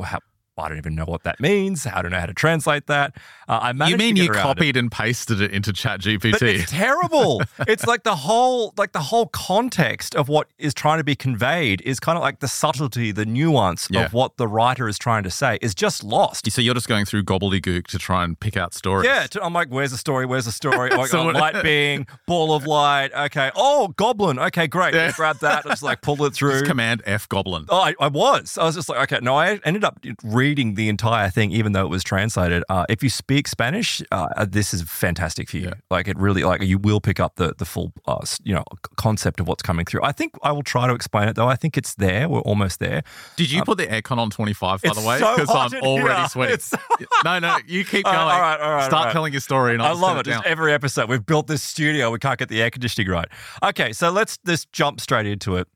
well, 0.58 0.66
I 0.66 0.68
don't 0.70 0.78
even 0.78 0.94
know 0.96 1.04
what 1.04 1.22
that 1.22 1.38
means. 1.40 1.86
I 1.86 2.02
don't 2.02 2.10
know 2.10 2.18
how 2.18 2.26
to 2.26 2.34
translate 2.34 2.86
that. 2.88 3.16
Uh, 3.48 3.60
I 3.62 3.72
managed 3.72 3.92
You 3.92 3.96
mean 3.96 4.16
you 4.16 4.28
copied 4.30 4.76
and 4.76 4.90
pasted 4.90 5.40
it 5.40 5.52
into 5.52 5.70
But 5.70 5.76
ChatGPT? 5.76 6.42
it's 6.60 6.70
terrible. 6.70 7.40
it's 7.66 7.86
like 7.86 8.02
the 8.02 8.16
whole 8.16 8.74
like 8.76 8.92
the 8.92 9.00
whole 9.00 9.26
context 9.28 10.14
of 10.16 10.28
what 10.28 10.48
is 10.58 10.74
trying 10.74 10.98
to 10.98 11.04
be 11.04 11.14
conveyed 11.14 11.80
is 11.82 12.00
kind 12.00 12.18
of 12.18 12.22
like 12.22 12.40
the 12.40 12.48
subtlety, 12.48 13.12
the 13.12 13.24
nuance 13.24 13.86
Yeah. 13.90 14.06
of 14.06 14.12
what 14.12 14.36
the 14.36 14.48
writer 14.48 14.88
is 14.88 14.98
trying 14.98 15.22
to 15.22 15.30
say 15.30 15.58
is 15.62 15.74
just 15.74 16.02
lost. 16.02 16.50
So 16.50 16.60
you're 16.60 16.74
just 16.74 16.88
going 16.88 17.04
through 17.04 17.22
gobbledygook 17.22 17.86
to 17.86 17.98
try 17.98 18.24
and 18.24 18.38
pick 18.38 18.56
out 18.56 18.74
stories. 18.74 19.06
Yeah, 19.06 19.26
I'm 19.40 19.52
like, 19.52 19.68
where's 19.68 19.92
the 19.92 19.98
story? 19.98 20.26
Where's 20.26 20.44
the 20.46 20.52
story? 20.52 20.90
Like, 20.90 21.06
So 21.18 21.20
oh, 21.20 21.32
light 21.32 21.62
being, 21.62 22.06
ball 22.26 22.54
of 22.54 22.66
light. 22.66 23.12
Okay. 23.14 23.50
Oh, 23.54 23.88
goblin. 23.96 24.38
Okay, 24.38 24.66
great. 24.66 24.92
Yeah. 24.94 25.12
Grab 25.12 25.38
that. 25.38 25.64
I 25.64 25.70
Just 25.70 25.82
like 25.84 26.02
pull 26.02 26.22
it 26.24 26.34
through. 26.34 26.52
Just 26.60 26.64
Command 26.66 27.02
F 27.06 27.28
goblin. 27.28 27.64
Oh, 27.68 27.78
I, 27.80 27.94
I 28.00 28.08
was. 28.08 28.58
I 28.58 28.64
was 28.64 28.74
just 28.74 28.88
like, 28.88 29.10
okay. 29.10 29.22
No, 29.22 29.36
I 29.36 29.60
ended 29.64 29.84
up 29.84 29.98
reading 30.24 30.47
the 30.54 30.88
entire 30.88 31.30
thing, 31.30 31.52
even 31.52 31.72
though 31.72 31.84
it 31.84 31.88
was 31.88 32.04
translated. 32.04 32.62
Uh, 32.68 32.84
if 32.88 33.02
you 33.02 33.10
speak 33.10 33.48
Spanish, 33.48 34.02
uh, 34.12 34.44
this 34.44 34.72
is 34.74 34.82
fantastic 34.82 35.48
for 35.48 35.56
you. 35.58 35.64
Yeah. 35.64 35.74
Like 35.90 36.08
it 36.08 36.18
really, 36.18 36.44
like 36.44 36.62
you 36.62 36.78
will 36.78 37.00
pick 37.00 37.20
up 37.20 37.36
the 37.36 37.54
the 37.56 37.64
full, 37.64 37.92
uh, 38.06 38.24
you 38.42 38.54
know, 38.54 38.64
concept 38.96 39.40
of 39.40 39.48
what's 39.48 39.62
coming 39.62 39.84
through. 39.84 40.02
I 40.02 40.12
think 40.12 40.34
I 40.42 40.52
will 40.52 40.62
try 40.62 40.86
to 40.86 40.94
explain 40.94 41.28
it 41.28 41.36
though. 41.36 41.48
I 41.48 41.56
think 41.56 41.76
it's 41.76 41.94
there. 41.94 42.28
We're 42.28 42.40
almost 42.40 42.78
there. 42.80 43.02
Did 43.36 43.50
you 43.50 43.62
put 43.64 43.78
the 43.78 43.86
aircon 43.86 44.18
on 44.18 44.30
25, 44.30 44.82
by 44.82 44.88
um, 44.88 44.94
the 44.96 45.08
way? 45.08 45.18
Because 45.18 45.48
hot 45.48 45.74
I'm 45.74 45.82
already 45.82 46.18
here. 46.20 46.28
sweating. 46.30 46.54
It's- 46.54 46.74
no, 47.24 47.38
no, 47.38 47.58
you 47.66 47.84
keep 47.84 48.04
going. 48.04 48.16
right, 48.16 48.22
all 48.34 48.40
right, 48.40 48.60
all 48.60 48.72
right, 48.72 48.84
Start 48.84 48.92
all 48.92 49.04
right. 49.06 49.12
telling 49.12 49.32
your 49.32 49.40
story 49.40 49.74
and 49.74 49.82
I 49.82 49.88
I'll 49.88 49.96
love 49.96 50.12
turn 50.12 50.20
it. 50.20 50.24
Just 50.24 50.46
every 50.46 50.72
episode, 50.72 51.08
we've 51.08 51.24
built 51.24 51.46
this 51.46 51.62
studio. 51.62 52.10
We 52.10 52.18
can't 52.18 52.38
get 52.38 52.48
the 52.48 52.62
air 52.62 52.70
conditioning 52.70 53.08
right. 53.10 53.28
Okay, 53.62 53.92
so 53.92 54.10
let's 54.10 54.38
just 54.46 54.72
jump 54.72 55.00
straight 55.00 55.26
into 55.26 55.56
it. 55.56 55.68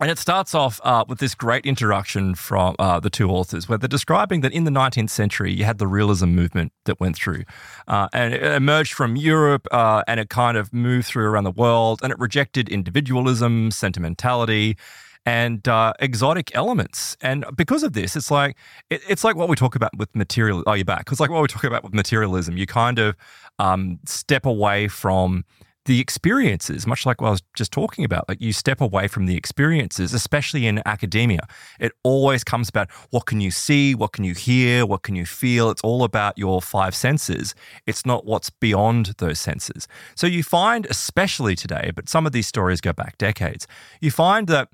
And 0.00 0.10
it 0.10 0.18
starts 0.18 0.54
off 0.54 0.80
uh, 0.82 1.04
with 1.06 1.18
this 1.18 1.34
great 1.34 1.64
introduction 1.64 2.34
from 2.34 2.74
uh, 2.78 2.98
the 2.98 3.10
two 3.10 3.30
authors, 3.30 3.68
where 3.68 3.78
they're 3.78 3.88
describing 3.88 4.40
that 4.40 4.52
in 4.52 4.64
the 4.64 4.70
19th 4.70 5.10
century, 5.10 5.52
you 5.52 5.64
had 5.64 5.78
the 5.78 5.86
realism 5.86 6.26
movement 6.30 6.72
that 6.86 6.98
went 6.98 7.16
through. 7.16 7.44
Uh, 7.86 8.08
and 8.12 8.34
it 8.34 8.42
emerged 8.42 8.94
from 8.94 9.16
Europe 9.16 9.68
uh, 9.70 10.02
and 10.08 10.18
it 10.18 10.28
kind 10.28 10.56
of 10.56 10.72
moved 10.72 11.06
through 11.06 11.26
around 11.26 11.44
the 11.44 11.52
world 11.52 12.00
and 12.02 12.10
it 12.10 12.18
rejected 12.18 12.68
individualism, 12.68 13.70
sentimentality, 13.70 14.76
and 15.24 15.68
uh, 15.68 15.92
exotic 16.00 16.50
elements. 16.54 17.16
And 17.20 17.44
because 17.56 17.82
of 17.82 17.92
this, 17.92 18.16
it's 18.16 18.30
like 18.30 18.56
it, 18.90 19.02
it's 19.08 19.24
like 19.24 19.36
what 19.36 19.48
we 19.48 19.56
talk 19.56 19.76
about 19.76 19.96
with 19.96 20.14
material. 20.16 20.64
Oh, 20.66 20.72
you're 20.72 20.84
back. 20.84 21.08
It's 21.10 21.20
like 21.20 21.30
what 21.30 21.42
we 21.42 21.48
talk 21.48 21.64
about 21.64 21.84
with 21.84 21.94
materialism. 21.94 22.56
You 22.56 22.66
kind 22.66 22.98
of 22.98 23.14
um, 23.58 24.00
step 24.04 24.46
away 24.46 24.88
from 24.88 25.44
the 25.84 26.00
experiences, 26.00 26.86
much 26.86 27.04
like 27.04 27.20
what 27.20 27.28
I 27.28 27.30
was 27.32 27.42
just 27.54 27.72
talking 27.72 28.04
about. 28.04 28.28
Like 28.28 28.40
you 28.40 28.52
step 28.52 28.80
away 28.80 29.08
from 29.08 29.26
the 29.26 29.36
experiences, 29.36 30.14
especially 30.14 30.66
in 30.66 30.82
academia. 30.86 31.46
It 31.80 31.92
always 32.02 32.44
comes 32.44 32.68
about 32.68 32.90
what 33.10 33.26
can 33.26 33.40
you 33.40 33.50
see, 33.50 33.94
what 33.94 34.12
can 34.12 34.24
you 34.24 34.34
hear, 34.34 34.86
what 34.86 35.02
can 35.02 35.16
you 35.16 35.26
feel. 35.26 35.70
It's 35.70 35.82
all 35.82 36.04
about 36.04 36.38
your 36.38 36.62
five 36.62 36.94
senses. 36.94 37.54
It's 37.86 38.06
not 38.06 38.24
what's 38.24 38.50
beyond 38.50 39.14
those 39.18 39.40
senses. 39.40 39.88
So 40.14 40.26
you 40.26 40.42
find, 40.42 40.86
especially 40.86 41.56
today, 41.56 41.90
but 41.94 42.08
some 42.08 42.26
of 42.26 42.32
these 42.32 42.46
stories 42.46 42.80
go 42.80 42.92
back 42.92 43.18
decades, 43.18 43.66
you 44.00 44.10
find 44.10 44.46
that 44.48 44.68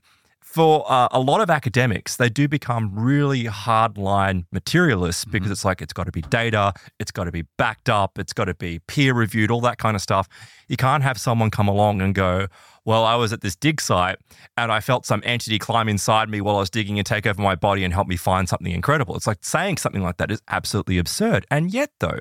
for 0.59 0.85
uh, 0.91 1.07
a 1.13 1.21
lot 1.21 1.41
of 1.41 1.51
academics, 1.51 2.17
they 2.17 2.29
do 2.29 2.49
become 2.49 2.91
really 2.93 3.45
hardline 3.45 4.45
materialists 4.51 5.25
because 5.25 5.53
it's 5.53 5.65
like 5.65 5.81
it's 5.81 5.93
got 5.93 6.07
to 6.07 6.11
be 6.11 6.23
data, 6.23 6.73
it's 6.99 7.13
got 7.13 7.25
to 7.25 7.31
be 7.31 7.43
backed 7.59 7.89
up, 7.89 8.19
it's 8.19 8.33
got 8.33 8.47
to 8.47 8.55
be 8.55 8.81
peer 8.89 9.15
reviewed, 9.15 9.53
all 9.53 9.61
that 9.61 9.79
kind 9.79 9.95
of 9.95 10.03
stuff. 10.03 10.29
You 10.67 10.77
can't 10.77 11.05
have 11.05 11.17
someone 11.17 11.53
come 11.53 11.69
along 11.69 12.03
and 12.03 12.13
go, 12.13 12.49
Well, 12.85 13.05
I 13.05 13.15
was 13.15 13.33
at 13.33 13.41
this 13.41 13.55
dig 13.55 13.81
site 13.81 14.19
and 14.57 14.73
I 14.73 14.81
felt 14.81 15.07
some 15.07 15.23
entity 15.25 15.61
climb 15.61 15.89
inside 15.89 16.29
me 16.29 16.41
while 16.41 16.57
I 16.57 16.61
was 16.61 16.71
digging 16.71 16.99
and 16.99 17.07
take 17.07 17.25
over 17.25 17.41
my 17.41 17.55
body 17.55 17.85
and 17.85 17.95
help 17.95 18.09
me 18.09 18.17
find 18.17 18.49
something 18.49 18.73
incredible. 18.73 19.15
It's 19.15 19.29
like 19.29 19.45
saying 19.45 19.77
something 19.77 20.03
like 20.03 20.17
that 20.17 20.33
is 20.33 20.43
absolutely 20.49 20.99
absurd. 20.99 21.47
And 21.53 21.73
yet, 21.73 21.93
though, 22.01 22.19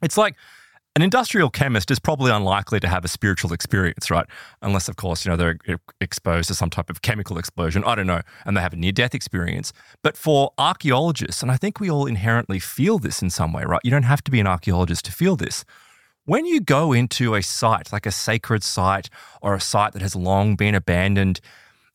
it's 0.00 0.16
like 0.16 0.34
an 0.96 1.02
industrial 1.02 1.50
chemist 1.50 1.90
is 1.90 2.00
probably 2.00 2.32
unlikely 2.32 2.80
to 2.80 2.88
have 2.88 3.04
a 3.04 3.08
spiritual 3.08 3.52
experience, 3.52 4.10
right? 4.10 4.26
Unless, 4.60 4.88
of 4.88 4.96
course, 4.96 5.24
you 5.24 5.30
know, 5.30 5.36
they're 5.36 5.58
exposed 6.00 6.48
to 6.48 6.54
some 6.54 6.68
type 6.68 6.90
of 6.90 7.00
chemical 7.00 7.38
explosion. 7.38 7.84
I 7.84 7.94
don't 7.94 8.08
know. 8.08 8.22
And 8.44 8.56
they 8.56 8.60
have 8.60 8.72
a 8.72 8.76
near 8.76 8.90
death 8.90 9.14
experience. 9.14 9.72
But 10.02 10.16
for 10.16 10.52
archaeologists, 10.58 11.42
and 11.42 11.50
I 11.50 11.56
think 11.56 11.78
we 11.78 11.88
all 11.88 12.06
inherently 12.06 12.58
feel 12.58 12.98
this 12.98 13.22
in 13.22 13.30
some 13.30 13.52
way, 13.52 13.62
right? 13.64 13.80
You 13.84 13.92
don't 13.92 14.02
have 14.02 14.24
to 14.24 14.32
be 14.32 14.40
an 14.40 14.48
archaeologist 14.48 15.04
to 15.04 15.12
feel 15.12 15.36
this. 15.36 15.64
When 16.24 16.44
you 16.44 16.60
go 16.60 16.92
into 16.92 17.34
a 17.34 17.42
site, 17.42 17.92
like 17.92 18.04
a 18.04 18.12
sacred 18.12 18.64
site 18.64 19.08
or 19.40 19.54
a 19.54 19.60
site 19.60 19.92
that 19.92 20.02
has 20.02 20.16
long 20.16 20.56
been 20.56 20.74
abandoned, 20.74 21.40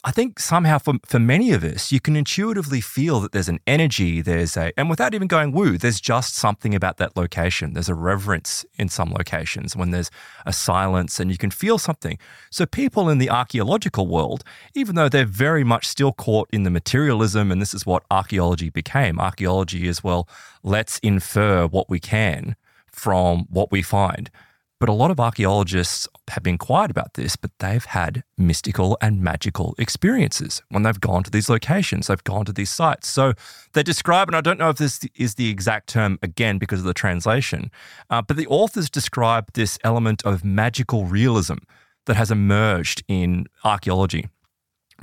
I 0.07 0.11
think 0.11 0.39
somehow 0.39 0.77
for, 0.77 0.93
for 1.03 1.17
many 1.17 1.51
of 1.51 1.63
us, 1.63 1.91
you 1.91 1.99
can 1.99 2.15
intuitively 2.15 2.79
feel 2.79 3.19
that 3.21 3.31
there's 3.31 3.49
an 3.49 3.59
energy, 3.65 4.21
there's 4.21 4.55
a, 4.55 4.71
and 4.77 4.87
without 4.87 5.15
even 5.15 5.27
going 5.27 5.51
woo, 5.51 5.79
there's 5.79 5.99
just 5.99 6.35
something 6.35 6.75
about 6.75 6.97
that 6.97 7.17
location. 7.17 7.73
There's 7.73 7.89
a 7.89 7.95
reverence 7.95 8.63
in 8.75 8.87
some 8.87 9.09
locations 9.09 9.75
when 9.75 9.89
there's 9.89 10.11
a 10.45 10.53
silence 10.53 11.19
and 11.19 11.31
you 11.31 11.39
can 11.39 11.49
feel 11.49 11.79
something. 11.79 12.19
So 12.51 12.67
people 12.67 13.09
in 13.09 13.17
the 13.17 13.31
archaeological 13.31 14.05
world, 14.05 14.43
even 14.75 14.93
though 14.93 15.09
they're 15.09 15.25
very 15.25 15.63
much 15.63 15.87
still 15.87 16.13
caught 16.13 16.49
in 16.53 16.61
the 16.61 16.69
materialism, 16.69 17.51
and 17.51 17.59
this 17.59 17.73
is 17.73 17.83
what 17.83 18.03
archaeology 18.11 18.69
became, 18.69 19.19
archaeology 19.19 19.87
is, 19.87 20.03
well, 20.03 20.29
let's 20.61 20.99
infer 20.99 21.65
what 21.65 21.89
we 21.89 21.99
can 21.99 22.55
from 22.85 23.47
what 23.49 23.71
we 23.71 23.81
find. 23.81 24.29
But 24.79 24.89
a 24.89 24.93
lot 24.93 25.09
of 25.09 25.19
archaeologists 25.19 26.07
have 26.29 26.43
been 26.43 26.57
quiet 26.57 26.91
about 26.91 27.13
this, 27.13 27.37
but 27.37 27.51
they've 27.59 27.85
had 27.85 28.23
mystical 28.37 28.97
and 28.99 29.21
magical 29.21 29.73
experiences 29.77 30.61
when 30.69 30.83
they've 30.83 30.99
gone 30.99 31.23
to 31.23 31.31
these 31.31 31.49
locations, 31.49 32.07
they've 32.07 32.23
gone 32.23 32.43
to 32.45 32.51
these 32.51 32.69
sites. 32.69 33.07
So 33.07 33.33
they 33.73 33.83
describe, 33.83 34.27
and 34.27 34.35
I 34.35 34.41
don't 34.41 34.59
know 34.59 34.69
if 34.69 34.77
this 34.77 34.99
is 35.15 35.35
the 35.35 35.49
exact 35.49 35.87
term 35.87 36.19
again 36.21 36.57
because 36.57 36.79
of 36.79 36.85
the 36.85 36.93
translation, 36.93 37.71
uh, 38.09 38.21
but 38.21 38.35
the 38.35 38.47
authors 38.47 38.89
describe 38.89 39.53
this 39.53 39.79
element 39.83 40.25
of 40.25 40.43
magical 40.43 41.05
realism 41.05 41.57
that 42.05 42.17
has 42.17 42.29
emerged 42.29 43.03
in 43.07 43.45
archaeology 43.63 44.27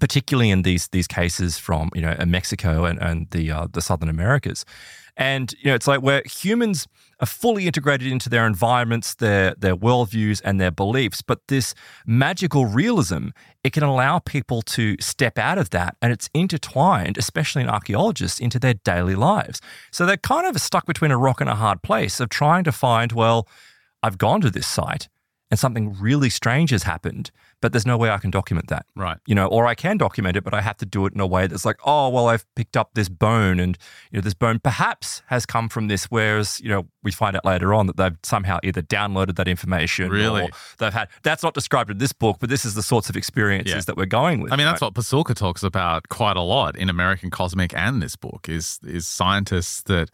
particularly 0.00 0.50
in 0.50 0.62
these 0.62 0.88
these 0.88 1.06
cases 1.06 1.58
from 1.58 1.90
you 1.94 2.00
know 2.00 2.16
Mexico 2.26 2.84
and, 2.84 2.98
and 3.00 3.28
the 3.30 3.50
uh, 3.50 3.66
the 3.72 3.82
Southern 3.82 4.08
Americas. 4.08 4.64
And 5.16 5.52
you 5.60 5.66
know, 5.66 5.74
it's 5.74 5.86
like 5.86 6.00
where 6.00 6.22
humans 6.24 6.88
are 7.22 7.26
fully 7.26 7.66
integrated 7.68 8.10
into 8.10 8.28
their 8.28 8.46
environments, 8.46 9.14
their 9.14 9.54
their 9.54 9.76
worldviews, 9.76 10.42
and 10.44 10.60
their 10.60 10.72
beliefs. 10.72 11.22
But 11.22 11.38
this 11.46 11.72
magical 12.04 12.66
realism, 12.66 13.28
it 13.62 13.72
can 13.72 13.84
allow 13.84 14.18
people 14.18 14.60
to 14.62 14.96
step 15.00 15.38
out 15.38 15.56
of 15.56 15.70
that, 15.70 15.96
and 16.02 16.12
it's 16.12 16.28
intertwined, 16.34 17.16
especially 17.16 17.62
in 17.62 17.68
archaeologists, 17.68 18.40
into 18.40 18.58
their 18.58 18.74
daily 18.74 19.14
lives. 19.14 19.60
So 19.92 20.04
they're 20.04 20.16
kind 20.16 20.46
of 20.46 20.60
stuck 20.60 20.84
between 20.84 21.12
a 21.12 21.16
rock 21.16 21.40
and 21.40 21.48
a 21.48 21.54
hard 21.54 21.82
place 21.82 22.18
of 22.18 22.28
trying 22.28 22.64
to 22.64 22.72
find, 22.72 23.12
well, 23.12 23.46
I've 24.02 24.18
gone 24.18 24.40
to 24.40 24.50
this 24.50 24.66
site 24.66 25.08
and 25.52 25.58
something 25.60 25.94
really 26.00 26.30
strange 26.30 26.70
has 26.70 26.84
happened, 26.84 27.30
but 27.62 27.72
there's 27.72 27.86
no 27.86 27.96
way 27.96 28.10
I 28.10 28.18
can 28.18 28.30
document 28.30 28.68
that. 28.68 28.84
Right. 28.94 29.16
You 29.26 29.34
know, 29.34 29.46
or 29.46 29.66
I 29.66 29.74
can 29.74 29.96
document 29.96 30.36
it, 30.36 30.44
but 30.44 30.52
I 30.52 30.60
have 30.60 30.76
to 30.78 30.86
do 30.86 31.06
it 31.06 31.14
in 31.14 31.20
a 31.20 31.26
way 31.26 31.46
that's 31.46 31.64
like, 31.64 31.78
oh, 31.86 32.10
well, 32.10 32.28
I've 32.28 32.44
picked 32.56 32.76
up 32.76 32.90
this 32.92 33.08
bone 33.08 33.58
and, 33.58 33.78
you 34.10 34.18
know, 34.18 34.20
this 34.20 34.34
bone 34.34 34.58
perhaps 34.58 35.22
has 35.28 35.46
come 35.46 35.70
from 35.70 35.88
this, 35.88 36.06
whereas, 36.06 36.60
you 36.60 36.68
know, 36.68 36.86
we 37.02 37.12
find 37.12 37.34
out 37.36 37.44
later 37.44 37.72
on 37.72 37.86
that 37.86 37.96
they've 37.96 38.16
somehow 38.22 38.58
either 38.62 38.82
downloaded 38.82 39.36
that 39.36 39.48
information 39.48 40.10
Really? 40.10 40.42
or 40.42 40.48
they've 40.78 40.92
had, 40.92 41.08
that's 41.22 41.42
not 41.42 41.54
described 41.54 41.90
in 41.90 41.98
this 41.98 42.12
book, 42.12 42.36
but 42.40 42.50
this 42.50 42.64
is 42.64 42.74
the 42.74 42.82
sorts 42.82 43.08
of 43.08 43.16
experiences 43.16 43.74
Yeah. 43.74 43.80
that 43.86 43.96
we're 43.96 44.06
going 44.06 44.40
with. 44.40 44.52
I 44.52 44.56
mean, 44.56 44.66
that's 44.66 44.82
right? 44.82 44.88
what 44.88 44.94
Pasulka 44.94 45.34
talks 45.34 45.62
about 45.62 46.08
quite 46.10 46.36
a 46.36 46.42
lot 46.42 46.76
in 46.76 46.90
American 46.90 47.30
Cosmic 47.30 47.72
and 47.74 48.02
this 48.02 48.16
book 48.16 48.48
is 48.48 48.80
is 48.84 49.06
scientists 49.06 49.82
that 49.84 50.10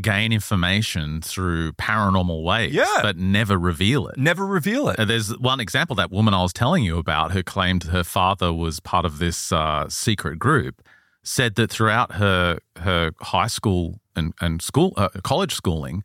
gain 0.00 0.32
information 0.32 1.20
through 1.20 1.72
paranormal 1.72 2.42
ways, 2.44 2.72
Yeah. 2.72 2.86
but 3.02 3.16
never 3.16 3.58
reveal 3.58 4.06
it. 4.08 4.16
Never 4.18 4.46
reveal 4.46 4.88
it. 4.88 4.98
Uh, 5.00 5.04
There's 5.04 5.36
one 5.38 5.58
example 5.60 5.96
that 5.96 6.10
woman 6.12 6.32
I 6.34 6.42
was 6.42 6.52
telling 6.52 6.84
you 6.84 6.98
about 6.98 7.32
who 7.32 7.42
claimed 7.42 7.84
her 7.84 8.04
father 8.04 8.52
was 8.52 8.78
part 8.80 9.04
of 9.04 9.18
this 9.18 9.50
uh, 9.52 9.88
secret 9.88 10.38
group 10.38 10.82
said 11.22 11.54
that 11.56 11.70
throughout 11.70 12.12
her 12.12 12.58
her 12.76 13.10
high 13.20 13.48
school 13.48 14.00
and, 14.16 14.32
and 14.40 14.62
school 14.62 14.92
uh, 14.96 15.08
college 15.22 15.54
schooling, 15.54 16.02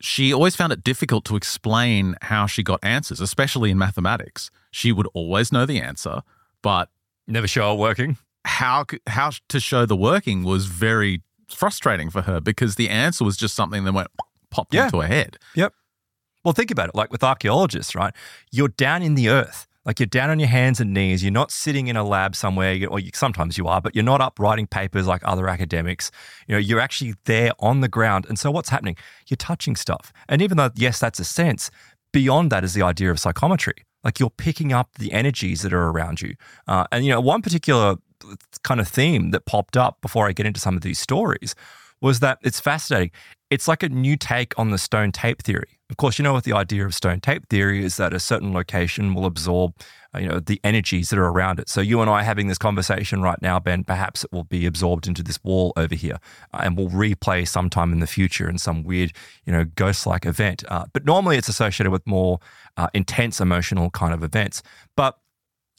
she 0.00 0.32
always 0.32 0.56
found 0.56 0.72
it 0.72 0.82
difficult 0.82 1.24
to 1.26 1.36
explain 1.36 2.16
how 2.22 2.46
she 2.46 2.62
got 2.62 2.80
answers, 2.82 3.20
especially 3.20 3.70
in 3.70 3.78
mathematics. 3.78 4.50
She 4.70 4.92
would 4.92 5.06
always 5.14 5.52
know 5.52 5.66
the 5.66 5.80
answer, 5.80 6.22
but 6.62 6.88
Never 7.28 7.46
show 7.46 7.74
it 7.74 7.78
working. 7.78 8.16
how 8.44 8.86
how 9.06 9.30
to 9.50 9.60
show 9.60 9.84
the 9.86 9.96
working 9.96 10.42
was 10.42 10.66
very 10.66 11.22
frustrating 11.54 12.10
for 12.10 12.22
her 12.22 12.40
because 12.40 12.76
the 12.76 12.88
answer 12.88 13.24
was 13.24 13.36
just 13.36 13.54
something 13.54 13.84
that 13.84 13.92
went 13.92 14.08
popped 14.50 14.74
Yeah. 14.74 14.86
into 14.86 15.00
her 15.00 15.06
head. 15.06 15.38
Yep. 15.54 15.72
Well, 16.44 16.52
think 16.52 16.70
about 16.70 16.88
it. 16.88 16.94
Like 16.94 17.12
with 17.12 17.22
archaeologists, 17.22 17.94
right? 17.94 18.14
You're 18.50 18.68
down 18.68 19.02
in 19.02 19.14
the 19.14 19.28
earth. 19.28 19.66
Like 19.84 19.98
you're 19.98 20.06
down 20.06 20.28
on 20.30 20.38
your 20.38 20.48
hands 20.48 20.78
and 20.80 20.92
knees. 20.92 21.22
You're 21.22 21.32
not 21.32 21.50
sitting 21.50 21.86
in 21.88 21.96
a 21.96 22.04
lab 22.04 22.36
somewhere, 22.36 22.72
you- 22.74 22.86
or 22.88 22.98
you, 23.00 23.10
sometimes 23.14 23.56
you 23.56 23.66
are, 23.66 23.80
but 23.80 23.94
you're 23.94 24.04
not 24.04 24.20
up 24.20 24.38
writing 24.38 24.66
papers 24.66 25.06
like 25.06 25.22
other 25.24 25.48
academics. 25.48 26.10
You 26.46 26.54
know, 26.54 26.58
you're 26.58 26.80
actually 26.80 27.14
there 27.24 27.52
on 27.60 27.80
the 27.80 27.88
ground. 27.88 28.26
And 28.28 28.38
so 28.38 28.50
what's 28.50 28.68
happening? 28.68 28.96
You're 29.28 29.36
touching 29.36 29.76
stuff. 29.76 30.12
And 30.28 30.42
even 30.42 30.56
though, 30.58 30.70
yes, 30.74 30.98
that's 31.00 31.18
a 31.18 31.24
sense, 31.24 31.70
beyond 32.12 32.50
that 32.52 32.64
is 32.64 32.74
the 32.74 32.82
idea 32.82 33.10
of 33.10 33.18
psychometry. 33.18 33.84
Like 34.04 34.18
you're 34.18 34.30
picking 34.30 34.72
up 34.72 34.94
the 34.98 35.12
energies 35.12 35.62
that 35.62 35.72
are 35.72 35.88
around 35.88 36.20
you. 36.20 36.34
Uh, 36.66 36.84
and, 36.92 37.04
you 37.04 37.10
know, 37.12 37.20
one 37.20 37.40
particular 37.42 37.96
kind 38.62 38.80
of 38.80 38.88
theme 38.88 39.30
that 39.30 39.46
popped 39.46 39.76
up 39.76 40.00
before 40.00 40.28
I 40.28 40.32
get 40.32 40.46
into 40.46 40.60
some 40.60 40.76
of 40.76 40.82
these 40.82 40.98
stories 40.98 41.54
was 42.00 42.20
that 42.20 42.38
it's 42.42 42.60
fascinating. 42.60 43.10
It's 43.50 43.68
like 43.68 43.82
a 43.82 43.88
new 43.88 44.16
take 44.16 44.58
on 44.58 44.70
the 44.70 44.78
stone 44.78 45.12
tape 45.12 45.42
theory. 45.42 45.78
Of 45.90 45.96
course, 45.96 46.18
you 46.18 46.22
know 46.22 46.32
what 46.32 46.44
the 46.44 46.52
idea 46.52 46.86
of 46.86 46.94
stone 46.94 47.20
tape 47.20 47.48
theory 47.48 47.84
is 47.84 47.96
that 47.96 48.14
a 48.14 48.20
certain 48.20 48.52
location 48.52 49.12
will 49.12 49.26
absorb, 49.26 49.74
uh, 50.14 50.20
you 50.20 50.28
know, 50.28 50.38
the 50.38 50.60
energies 50.62 51.10
that 51.10 51.18
are 51.18 51.26
around 51.26 51.58
it. 51.58 51.68
So 51.68 51.80
you 51.80 52.00
and 52.00 52.08
I 52.08 52.22
having 52.22 52.46
this 52.46 52.58
conversation 52.58 53.22
right 53.22 53.42
now, 53.42 53.58
Ben, 53.58 53.82
perhaps 53.82 54.22
it 54.24 54.32
will 54.32 54.44
be 54.44 54.66
absorbed 54.66 55.08
into 55.08 55.22
this 55.22 55.42
wall 55.42 55.72
over 55.76 55.96
here, 55.96 56.18
uh, 56.54 56.60
and 56.62 56.76
will 56.76 56.90
replay 56.90 57.46
sometime 57.46 57.92
in 57.92 57.98
the 57.98 58.06
future 58.06 58.48
in 58.48 58.56
some 58.56 58.84
weird, 58.84 59.12
you 59.44 59.52
know, 59.52 59.64
ghost-like 59.64 60.24
event. 60.24 60.62
Uh, 60.68 60.86
but 60.92 61.04
normally, 61.04 61.36
it's 61.36 61.48
associated 61.48 61.90
with 61.90 62.06
more 62.06 62.38
uh, 62.76 62.88
intense 62.94 63.40
emotional 63.40 63.90
kind 63.90 64.14
of 64.14 64.22
events. 64.22 64.62
But 64.96 65.18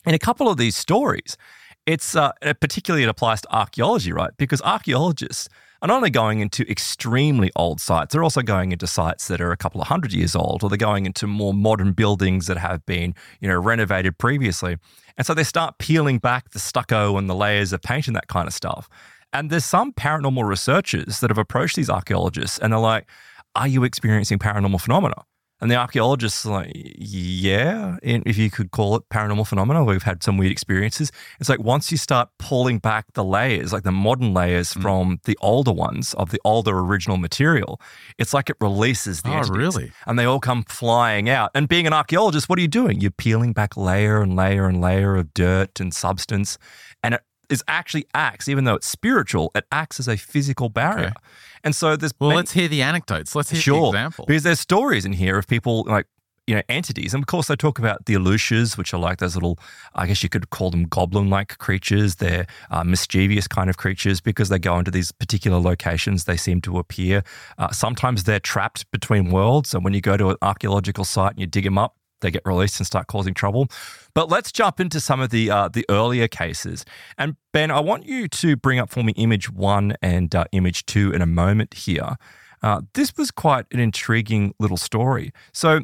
in 0.06 0.14
a 0.14 0.20
couple 0.20 0.50
of 0.50 0.58
these 0.58 0.76
stories, 0.76 1.38
it's 1.86 2.16
uh, 2.16 2.32
particularly 2.60 3.04
it 3.04 3.10
applies 3.10 3.42
to 3.42 3.56
archaeology, 3.56 4.12
right? 4.12 4.32
Because 4.38 4.62
archaeologists 4.62 5.50
are 5.82 5.88
not 5.88 5.96
only 5.96 6.12
going 6.12 6.40
into 6.40 6.70
extremely 6.70 7.52
old 7.56 7.82
sites, 7.82 8.14
they're 8.14 8.24
also 8.24 8.42
going 8.42 8.72
into 8.72 8.86
sites 8.86 9.28
that 9.28 9.42
are 9.42 9.52
a 9.52 9.58
couple 9.58 9.82
of 9.82 9.88
hundred 9.88 10.14
years 10.14 10.36
old, 10.36 10.64
or 10.64 10.70
they're 10.70 10.78
going 10.78 11.06
into 11.08 11.26
more 11.26 11.54
modern 11.54 11.92
buildings 11.94 12.46
that 12.48 12.58
have 12.58 12.86
been, 12.86 13.16
you 13.40 13.48
know, 13.48 13.60
renovated 13.60 14.18
previously. 14.20 14.78
And 15.18 15.26
so 15.26 15.34
they 15.34 15.44
start 15.44 15.80
peeling 15.80 16.20
back 16.20 16.52
the 16.52 16.60
stucco 16.60 17.18
and 17.18 17.30
the 17.30 17.36
layers 17.36 17.74
of 17.74 17.82
paint 17.82 18.08
and 18.08 18.16
that 18.16 18.28
kind 18.28 18.48
of 18.48 18.54
stuff. 18.54 18.88
And 19.34 19.50
there's 19.50 19.66
some 19.66 19.92
paranormal 19.94 20.48
researchers 20.48 21.20
that 21.22 21.30
have 21.30 21.38
approached 21.38 21.76
these 21.76 21.90
archaeologists 21.90 22.60
and 22.60 22.74
they're 22.74 22.80
like, 22.80 23.10
Are 23.56 23.68
you 23.68 23.84
experiencing 23.84 24.38
paranormal 24.38 24.82
phenomena? 24.82 25.24
And 25.62 25.70
the 25.70 25.76
archaeologists 25.76 26.44
are 26.46 26.52
like, 26.64 26.72
yeah, 26.74 27.98
if 28.02 28.36
you 28.38 28.50
could 28.50 28.72
call 28.72 28.96
it 28.96 29.04
paranormal 29.10 29.46
phenomena, 29.46 29.84
we've 29.84 30.02
had 30.02 30.24
some 30.24 30.38
weird 30.38 30.52
experiences. 30.52 31.12
It's 31.40 31.50
like 31.50 31.60
once 31.60 31.92
you 31.92 31.98
start 31.98 32.30
pulling 32.40 32.80
back 32.80 33.06
the 33.14 33.24
layers, 33.24 33.72
like 33.72 33.84
the 33.84 33.92
modern 33.92 34.34
layers 34.34 34.74
Mm. 34.74 34.82
from 34.82 35.20
the 35.26 35.38
older 35.40 35.72
ones 35.72 36.14
of 36.16 36.32
the 36.32 36.40
older 36.44 36.80
original 36.80 37.18
material, 37.18 37.80
it's 38.18 38.34
like 38.34 38.50
it 38.50 38.58
releases 38.60 39.22
the 39.22 39.30
Oh, 39.30 39.34
entities. 39.38 39.58
really? 39.58 39.92
And 40.08 40.18
they 40.18 40.26
all 40.26 40.40
come 40.40 40.64
flying 40.64 41.30
out. 41.30 41.52
And 41.54 41.68
being 41.70 41.86
an 41.86 41.94
archaeologist, 41.94 42.50
what 42.50 42.58
are 42.58 42.62
you 42.64 42.68
doing? 42.68 43.00
You're 43.00 43.12
peeling 43.12 43.54
back 43.54 43.78
layer 43.78 44.22
and 44.22 44.36
layer 44.36 44.68
and 44.68 44.82
layer 44.82 45.16
of 45.16 45.34
dirt 45.34 45.80
and 45.80 45.94
substance. 45.94 46.58
And 47.04 47.14
it 47.16 47.22
is 47.50 47.64
actually 47.68 48.06
acts, 48.16 48.48
even 48.48 48.64
though 48.64 48.76
it's 48.76 48.88
spiritual, 48.88 49.52
it 49.54 49.66
acts 49.72 50.00
as 50.00 50.08
a 50.08 50.18
physical 50.18 50.70
barrier. 50.70 51.08
Okay. 51.08 51.16
And 51.64 51.76
so 51.76 51.96
there's 51.96 52.14
Well, 52.20 52.30
many- 52.30 52.38
let's 52.38 52.52
hear 52.54 52.68
the 52.68 52.82
anecdotes. 52.82 53.36
Let's 53.36 53.50
hear 53.52 53.58
the 53.58 53.62
sure. 53.62 53.88
example. 53.90 54.26
Because 54.28 54.44
there's 54.44 54.60
stories 54.60 55.06
in 55.06 55.14
here 55.14 55.38
of 55.38 55.48
people 55.48 55.84
like, 55.88 56.08
you 56.48 56.56
know, 56.56 56.64
entities. 56.70 57.14
And 57.14 57.22
of 57.24 57.28
course, 57.28 57.48
they 57.48 57.56
talk 57.56 57.78
about 57.78 58.08
the 58.08 58.16
Aluxes, 58.16 58.76
which 58.76 58.94
are 58.96 59.00
like 59.00 59.20
those 59.20 59.36
little, 59.36 59.60
I 59.94 60.08
guess 60.08 60.24
you 60.24 60.28
could 60.28 60.50
call 60.50 60.72
them 60.72 60.86
goblin 60.86 61.30
like 61.30 61.58
creatures. 61.60 62.16
They're 62.16 62.48
uh, 62.72 62.84
mischievous 62.84 63.48
kind 63.48 63.70
of 63.70 63.78
creatures 63.78 64.20
because 64.22 64.50
they 64.50 64.58
go 64.60 64.78
into 64.80 64.90
these 64.92 65.12
particular 65.12 65.60
locations. 65.60 66.24
They 66.26 66.38
seem 66.38 66.60
to 66.62 66.80
appear. 66.80 67.24
Uh, 67.60 67.70
sometimes 67.72 68.24
they're 68.24 68.40
trapped 68.40 68.90
between 68.92 69.30
worlds. 69.30 69.74
and 69.76 69.84
when 69.84 69.94
you 69.94 70.02
go 70.02 70.18
to 70.18 70.32
an 70.32 70.38
archaeological 70.42 71.06
site 71.06 71.32
and 71.34 71.40
you 71.40 71.46
dig 71.48 71.64
them 71.64 71.78
up, 71.78 71.96
they 72.22 72.32
get 72.32 72.42
released 72.46 72.80
and 72.80 72.88
start 72.88 73.08
causing 73.08 73.34
trouble. 73.34 73.68
But 74.14 74.30
let's 74.30 74.52
jump 74.52 74.80
into 74.80 75.00
some 75.00 75.20
of 75.22 75.30
the 75.30 75.50
uh, 75.52 75.68
the 75.68 75.86
earlier 75.90 76.28
cases. 76.28 76.86
And 77.18 77.36
Ben, 77.52 77.72
I 77.72 77.80
want 77.80 78.06
you 78.06 78.28
to 78.30 78.56
bring 78.56 78.80
up 78.80 78.90
for 78.90 79.04
me 79.04 79.12
image 79.18 79.50
one 79.52 79.96
and 80.02 80.34
uh, 80.34 80.46
image 80.52 80.86
two 80.86 81.12
in 81.12 81.22
a 81.22 81.26
moment 81.28 81.74
here. 81.74 82.16
Uh, 82.64 82.82
this 82.94 83.18
was 83.18 83.32
quite 83.32 83.66
an 83.72 83.80
intriguing 83.80 84.54
little 84.60 84.78
story. 84.78 85.32
So 85.52 85.82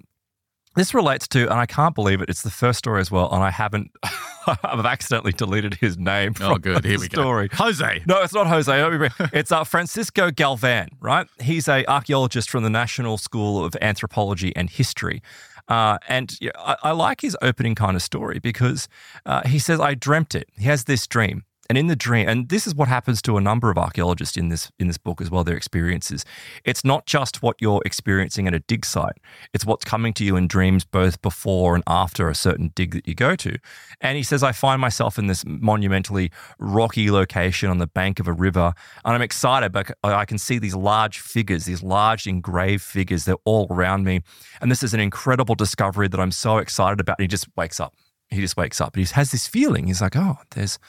this 0.75 0.93
relates 0.93 1.27
to, 1.29 1.49
and 1.49 1.59
I 1.59 1.65
can't 1.65 1.95
believe 1.95 2.21
it, 2.21 2.29
it's 2.29 2.43
the 2.43 2.51
first 2.51 2.77
story 2.77 3.01
as 3.01 3.09
well, 3.09 3.33
and 3.33 3.43
I 3.43 3.49
haven't, 3.49 3.89
I've 4.63 4.85
accidentally 4.85 5.31
deleted 5.31 5.73
his 5.73 5.97
name. 5.97 6.35
oh, 6.39 6.57
good. 6.59 6.85
Here 6.85 6.99
we 6.99 7.07
go. 7.07 7.19
story. 7.23 7.49
Jose. 7.53 8.03
No, 8.05 8.21
it's 8.21 8.31
not 8.35 8.45
Jose. 8.45 8.71
Let 8.83 8.91
me 8.91 8.97
bring- 8.99 9.29
It's 9.33 9.51
uh, 9.51 9.63
Francisco 9.63 10.29
Galvan, 10.29 10.89
right? 10.99 11.25
He's 11.41 11.67
a 11.67 11.83
archaeologist 11.87 12.51
from 12.51 12.61
the 12.63 12.69
National 12.69 13.17
School 13.17 13.65
of 13.65 13.75
Anthropology 13.81 14.55
and 14.55 14.69
History. 14.69 15.23
Uh, 15.67 15.97
and 16.07 16.37
I, 16.55 16.75
I 16.83 16.91
like 16.91 17.21
his 17.21 17.37
opening 17.41 17.75
kind 17.75 17.95
of 17.95 18.01
story 18.01 18.39
because 18.39 18.87
uh, 19.25 19.47
he 19.47 19.59
says, 19.59 19.79
I 19.79 19.93
dreamt 19.93 20.35
it. 20.35 20.49
He 20.57 20.65
has 20.65 20.85
this 20.85 21.07
dream. 21.07 21.43
And 21.69 21.77
in 21.77 21.87
the 21.87 21.95
dream, 21.95 22.29
and 22.29 22.49
this 22.49 22.65
is 22.65 22.73
what 22.73 22.87
happens 22.87 23.21
to 23.23 23.37
a 23.37 23.41
number 23.41 23.69
of 23.69 23.77
archaeologists 23.77 24.37
in 24.37 24.49
this 24.49 24.71
in 24.79 24.87
this 24.87 24.97
book 24.97 25.21
as 25.21 25.29
well, 25.29 25.43
their 25.43 25.57
experiences. 25.57 26.25
It's 26.63 26.83
not 26.83 27.05
just 27.05 27.41
what 27.41 27.57
you're 27.59 27.81
experiencing 27.85 28.47
at 28.47 28.53
a 28.53 28.59
dig 28.59 28.85
site, 28.85 29.17
it's 29.53 29.65
what's 29.65 29.85
coming 29.85 30.13
to 30.13 30.23
you 30.23 30.35
in 30.35 30.47
dreams 30.47 30.85
both 30.85 31.21
before 31.21 31.75
and 31.75 31.83
after 31.87 32.29
a 32.29 32.35
certain 32.35 32.71
dig 32.75 32.91
that 32.91 33.07
you 33.07 33.15
go 33.15 33.35
to. 33.35 33.57
And 34.01 34.17
he 34.17 34.23
says, 34.23 34.43
I 34.43 34.51
find 34.51 34.79
myself 34.79 35.17
in 35.17 35.27
this 35.27 35.43
monumentally 35.45 36.31
rocky 36.59 37.11
location 37.11 37.69
on 37.69 37.77
the 37.77 37.87
bank 37.87 38.19
of 38.19 38.27
a 38.27 38.33
river, 38.33 38.73
and 39.03 39.15
I'm 39.15 39.21
excited, 39.21 39.71
but 39.71 39.91
I 40.03 40.25
can 40.25 40.37
see 40.37 40.59
these 40.59 40.75
large 40.75 41.19
figures, 41.19 41.65
these 41.65 41.83
large 41.83 42.27
engraved 42.27 42.83
figures, 42.83 43.25
they're 43.25 43.35
all 43.45 43.67
around 43.69 44.03
me. 44.05 44.21
And 44.61 44.71
this 44.71 44.83
is 44.83 44.93
an 44.93 44.99
incredible 44.99 45.55
discovery 45.55 46.07
that 46.07 46.19
I'm 46.19 46.31
so 46.31 46.57
excited 46.57 46.99
about. 46.99 47.19
And 47.19 47.23
he 47.23 47.27
just 47.27 47.47
wakes 47.55 47.79
up. 47.79 47.93
He 48.29 48.41
just 48.41 48.57
wakes 48.57 48.81
up. 48.81 48.93
But 48.93 48.99
he 49.03 49.13
has 49.13 49.31
this 49.31 49.47
feeling. 49.47 49.87
He's 49.87 50.01
like, 50.01 50.15
oh, 50.15 50.37
there's 50.51 50.79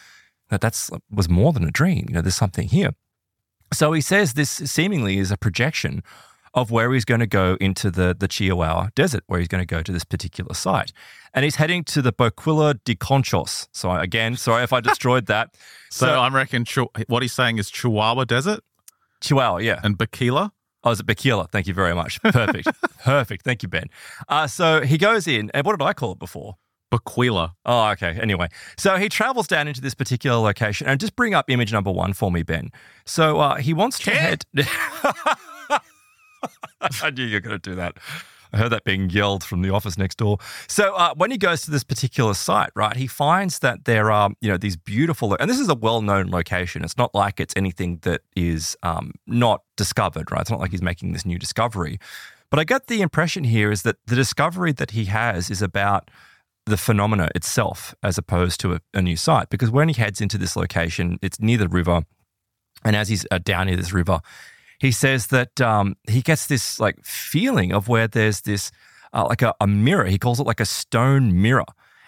that 0.51 0.61
that's 0.61 0.91
was 1.11 1.29
more 1.29 1.53
than 1.53 1.65
a 1.65 1.71
dream. 1.71 2.07
You 2.09 2.15
know, 2.15 2.23
there's 2.23 2.37
something 2.37 2.69
here. 2.69 2.91
So 3.73 3.93
he 3.93 4.01
says 4.01 4.35
this 4.35 4.51
seemingly 4.51 5.19
is 5.19 5.31
a 5.31 5.37
projection 5.37 6.03
of 6.55 6.71
where 6.71 6.93
he's 6.93 7.05
going 7.05 7.21
to 7.21 7.27
go 7.27 7.57
into 7.61 7.91
the, 7.91 8.17
the 8.19 8.27
Chihuahua 8.27 8.89
desert, 8.95 9.23
where 9.27 9.39
he's 9.39 9.49
going 9.49 9.63
to 9.63 9.67
go 9.67 9.83
to 9.83 9.93
this 9.93 10.05
particular 10.05 10.55
site. 10.55 10.93
And 11.35 11.45
he's 11.45 11.57
heading 11.57 11.85
to 11.85 12.03
the 12.03 12.13
Boquilla 12.13 12.81
de 12.85 12.95
Conchos. 12.95 13.69
So 13.73 13.93
again, 13.93 14.37
sorry 14.37 14.65
if 14.65 14.73
I 14.73 14.81
destroyed 14.81 15.27
that. 15.27 15.55
so, 15.91 16.07
so 16.07 16.21
I'm 16.21 16.35
reckon 16.35 16.65
what 17.09 17.23
he's 17.23 17.33
saying 17.33 17.59
is 17.59 17.71
Chihuahua 17.71 18.25
Desert? 18.25 18.61
Chihuahua, 19.21 19.59
yeah. 19.59 19.81
And 19.83 19.99
Bakila? 19.99 20.51
Oh, 20.85 20.91
is 20.93 21.01
it 21.01 21.07
Bakila? 21.07 21.51
Thank 21.51 21.67
you 21.67 21.75
very 21.75 21.95
much. 21.95 22.23
Perfect. 22.23 22.69
Perfect. 23.05 23.45
Thank 23.45 23.63
you, 23.63 23.69
Ben. 23.69 23.87
Uh, 24.29 24.47
so 24.47 24.81
he 24.81 24.97
goes 24.97 25.27
in, 25.27 25.51
and 25.53 25.67
what 25.67 25.79
did 25.79 25.85
I 25.85 25.93
call 25.93 26.13
it 26.13 26.19
before? 26.19 26.57
Bequila. 26.90 27.55
Oh, 27.66 27.88
okay. 27.90 28.18
Anyway, 28.20 28.48
so 28.77 28.96
he 28.96 29.09
travels 29.09 29.46
down 29.46 29.68
into 29.68 29.81
this 29.81 29.94
particular 29.94 30.38
location, 30.38 30.87
and 30.87 30.98
just 30.98 31.16
bring 31.16 31.35
up 31.35 31.51
image 31.51 31.72
number 31.72 31.90
one 31.90 32.12
for 32.12 32.31
me, 32.31 32.42
Ben. 32.42 32.70
So 33.05 33.40
uh, 33.40 33.57
he 33.57 33.74
wants 33.74 33.98
to 34.01 34.11
head. 34.11 34.44
I 37.03 37.11
knew 37.11 37.24
you 37.24 37.37
were 37.37 37.40
going 37.40 37.59
to 37.59 37.70
do 37.70 37.74
that. 37.77 37.96
I 38.53 38.57
heard 38.57 38.70
that 38.70 38.85
being 38.85 39.11
yelled 39.11 39.44
from 39.44 39.62
the 39.62 39.70
office 39.70 39.98
next 39.98 40.16
door. 40.16 40.38
So 40.68 40.94
uh, 40.94 41.14
when 41.14 41.31
he 41.31 41.37
goes 41.37 41.62
to 41.62 41.70
this 41.70 41.85
particular 41.85 42.35
site, 42.35 42.70
right, 42.74 42.96
he 42.96 43.07
finds 43.07 43.59
that 43.59 43.85
there 43.85 44.11
are, 44.11 44.31
you 44.40 44.48
know, 44.48 44.57
these 44.57 44.77
beautiful, 44.77 45.37
and 45.38 45.51
this 45.51 45.61
is 45.61 45.68
a 45.68 45.74
well-known 45.74 46.31
location. 46.31 46.83
It's 46.83 46.96
not 46.96 47.14
like 47.14 47.40
it's 47.40 47.53
anything 47.57 47.98
that 48.03 48.22
is 48.35 48.77
um, 48.83 49.12
not 49.27 49.62
discovered, 49.77 50.31
right? 50.33 50.40
It's 50.40 50.51
not 50.51 50.61
like 50.61 50.70
he's 50.70 50.83
making 50.83 51.12
this 51.12 51.27
new 51.27 51.38
discovery. 51.38 51.98
But 52.51 52.59
I 52.59 52.64
get 52.64 52.87
the 52.87 53.03
impression 53.03 53.44
here 53.44 53.70
is 53.70 53.83
that 53.83 53.96
the 54.07 54.16
discovery 54.16 54.72
that 54.72 54.92
he 54.92 55.07
has 55.07 55.51
is 55.51 55.61
about 55.61 56.11
the 56.68 56.76
phenomena 56.76 57.28
itself 57.35 57.94
as 58.02 58.18
opposed 58.18 58.61
to 58.61 58.74
a, 58.74 58.81
a, 58.94 59.02
new 59.02 59.16
site. 59.16 59.48
Because 59.50 59.70
when 59.70 59.88
he 59.88 59.94
heads 59.94 60.20
into 60.20 60.38
this 60.38 60.57
location, 60.57 61.18
it's 61.22 61.40
near 61.40 61.59
the 61.59 61.68
river. 61.68 62.02
And 62.85 62.94
as 62.94 63.09
he's 63.09 63.26
uh, 63.31 63.38
down 63.38 63.66
near 63.66 63.76
this 63.76 63.92
river, 63.92 64.20
he 64.78 64.92
says 64.92 65.28
that 65.28 65.61
um, 65.61 65.96
he 66.09 66.22
gets 66.22 66.46
this 66.46 66.78
like 66.78 66.96
feeling 67.04 67.72
of 67.72 67.88
where 67.88 68.07
there's 68.07 68.42
this 68.42 68.70
uh, 69.12 69.26
like 69.28 69.42
a, 69.42 69.54
a 69.61 69.66
mirror. 69.66 70.07
He 70.07 70.18
calls 70.18 70.38
it 70.38 70.46
like 70.46 70.61
a 70.61 70.66
stone 70.66 71.40
mirror. 71.40 71.64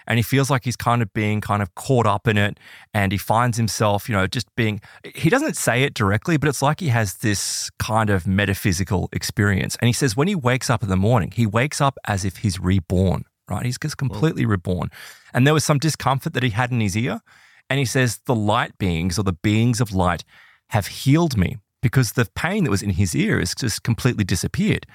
And 0.07 0.17
he 0.17 0.23
feels 0.23 0.49
like 0.49 0.65
he's 0.65 0.75
kind 0.75 1.01
of 1.01 1.13
being 1.13 1.41
kind 1.41 1.61
of 1.61 1.73
caught 1.75 2.07
up 2.07 2.27
in 2.27 2.37
it. 2.37 2.59
And 2.93 3.11
he 3.11 3.17
finds 3.17 3.57
himself, 3.57 4.09
you 4.09 4.15
know, 4.15 4.25
just 4.27 4.53
being, 4.55 4.81
he 5.15 5.29
doesn't 5.29 5.55
say 5.55 5.83
it 5.83 5.93
directly, 5.93 6.37
but 6.37 6.49
it's 6.49 6.61
like 6.61 6.79
he 6.79 6.87
has 6.87 7.15
this 7.17 7.69
kind 7.77 8.09
of 8.09 8.25
metaphysical 8.25 9.09
experience. 9.13 9.77
And 9.79 9.87
he 9.87 9.93
says 9.93 10.17
when 10.17 10.27
he 10.27 10.35
wakes 10.35 10.69
up 10.69 10.81
in 10.81 10.89
the 10.89 10.97
morning, 10.97 11.31
he 11.31 11.45
wakes 11.45 11.79
up 11.79 11.97
as 12.07 12.25
if 12.25 12.37
he's 12.37 12.59
reborn 12.59 13.25
right? 13.51 13.65
He's 13.65 13.77
just 13.77 13.97
completely 13.97 14.45
reborn. 14.45 14.89
And 15.33 15.45
there 15.45 15.53
was 15.53 15.63
some 15.63 15.77
discomfort 15.77 16.33
that 16.33 16.43
he 16.43 16.49
had 16.49 16.71
in 16.71 16.79
his 16.79 16.97
ear. 16.97 17.21
And 17.69 17.79
he 17.79 17.85
says, 17.85 18.19
The 18.25 18.35
light 18.35 18.77
beings 18.77 19.19
or 19.19 19.23
the 19.23 19.33
beings 19.33 19.79
of 19.79 19.93
light 19.93 20.23
have 20.69 20.87
healed 20.87 21.37
me 21.37 21.57
because 21.81 22.13
the 22.13 22.27
pain 22.35 22.63
that 22.63 22.71
was 22.71 22.81
in 22.81 22.91
his 22.91 23.15
ear 23.15 23.39
has 23.39 23.53
just 23.55 23.83
completely 23.83 24.23
disappeared. 24.23 24.85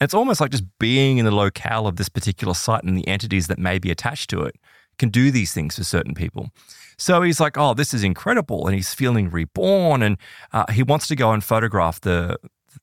And 0.00 0.06
it's 0.06 0.14
almost 0.14 0.40
like 0.40 0.50
just 0.50 0.64
being 0.78 1.18
in 1.18 1.24
the 1.24 1.34
locale 1.34 1.86
of 1.86 1.96
this 1.96 2.08
particular 2.08 2.54
site 2.54 2.84
and 2.84 2.96
the 2.96 3.06
entities 3.08 3.46
that 3.46 3.58
may 3.58 3.78
be 3.78 3.90
attached 3.90 4.30
to 4.30 4.42
it 4.42 4.56
can 4.98 5.08
do 5.08 5.30
these 5.30 5.52
things 5.52 5.76
for 5.76 5.84
certain 5.84 6.14
people. 6.14 6.50
So 6.98 7.22
he's 7.22 7.40
like, 7.40 7.56
oh, 7.56 7.74
this 7.74 7.94
is 7.94 8.04
incredible. 8.04 8.66
And 8.66 8.74
he's 8.74 8.94
feeling 8.94 9.30
reborn. 9.30 10.02
And 10.02 10.18
uh, 10.52 10.70
he 10.72 10.82
wants 10.82 11.08
to 11.08 11.16
go 11.16 11.32
and 11.32 11.42
photograph 11.42 12.00
the, 12.00 12.38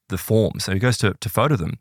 the 0.10 0.18
form. 0.18 0.60
So 0.60 0.74
he 0.74 0.80
goes 0.80 0.98
to, 1.00 1.13
to 1.13 1.30
photo 1.30 1.56
them, 1.56 1.80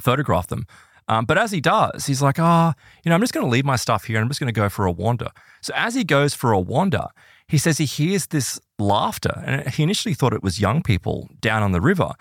photograph 0.00 0.46
them. 0.46 0.66
Um, 1.08 1.24
but 1.24 1.38
as 1.38 1.50
he 1.50 1.60
does, 1.60 2.06
he's 2.06 2.20
like, 2.20 2.38
ah, 2.38 2.74
oh, 2.76 2.82
you 3.04 3.08
know, 3.08 3.14
I'm 3.14 3.20
just 3.20 3.32
going 3.32 3.44
to 3.44 3.50
leave 3.50 3.64
my 3.64 3.76
stuff 3.76 4.04
here 4.04 4.16
and 4.16 4.22
I'm 4.22 4.28
just 4.28 4.40
going 4.40 4.52
to 4.52 4.60
go 4.60 4.68
for 4.68 4.84
a 4.84 4.92
wander. 4.92 5.28
So 5.62 5.72
as 5.74 5.94
he 5.94 6.04
goes 6.04 6.34
for 6.34 6.52
a 6.52 6.60
wander, 6.60 7.06
he 7.48 7.56
says 7.56 7.78
he 7.78 7.86
hears 7.86 8.26
this 8.26 8.60
laughter. 8.78 9.42
And 9.44 9.66
he 9.68 9.82
initially 9.82 10.14
thought 10.14 10.34
it 10.34 10.42
was 10.42 10.60
young 10.60 10.82
people 10.82 11.30
down 11.40 11.62
on 11.62 11.72
the 11.72 11.80
river. 11.80 12.12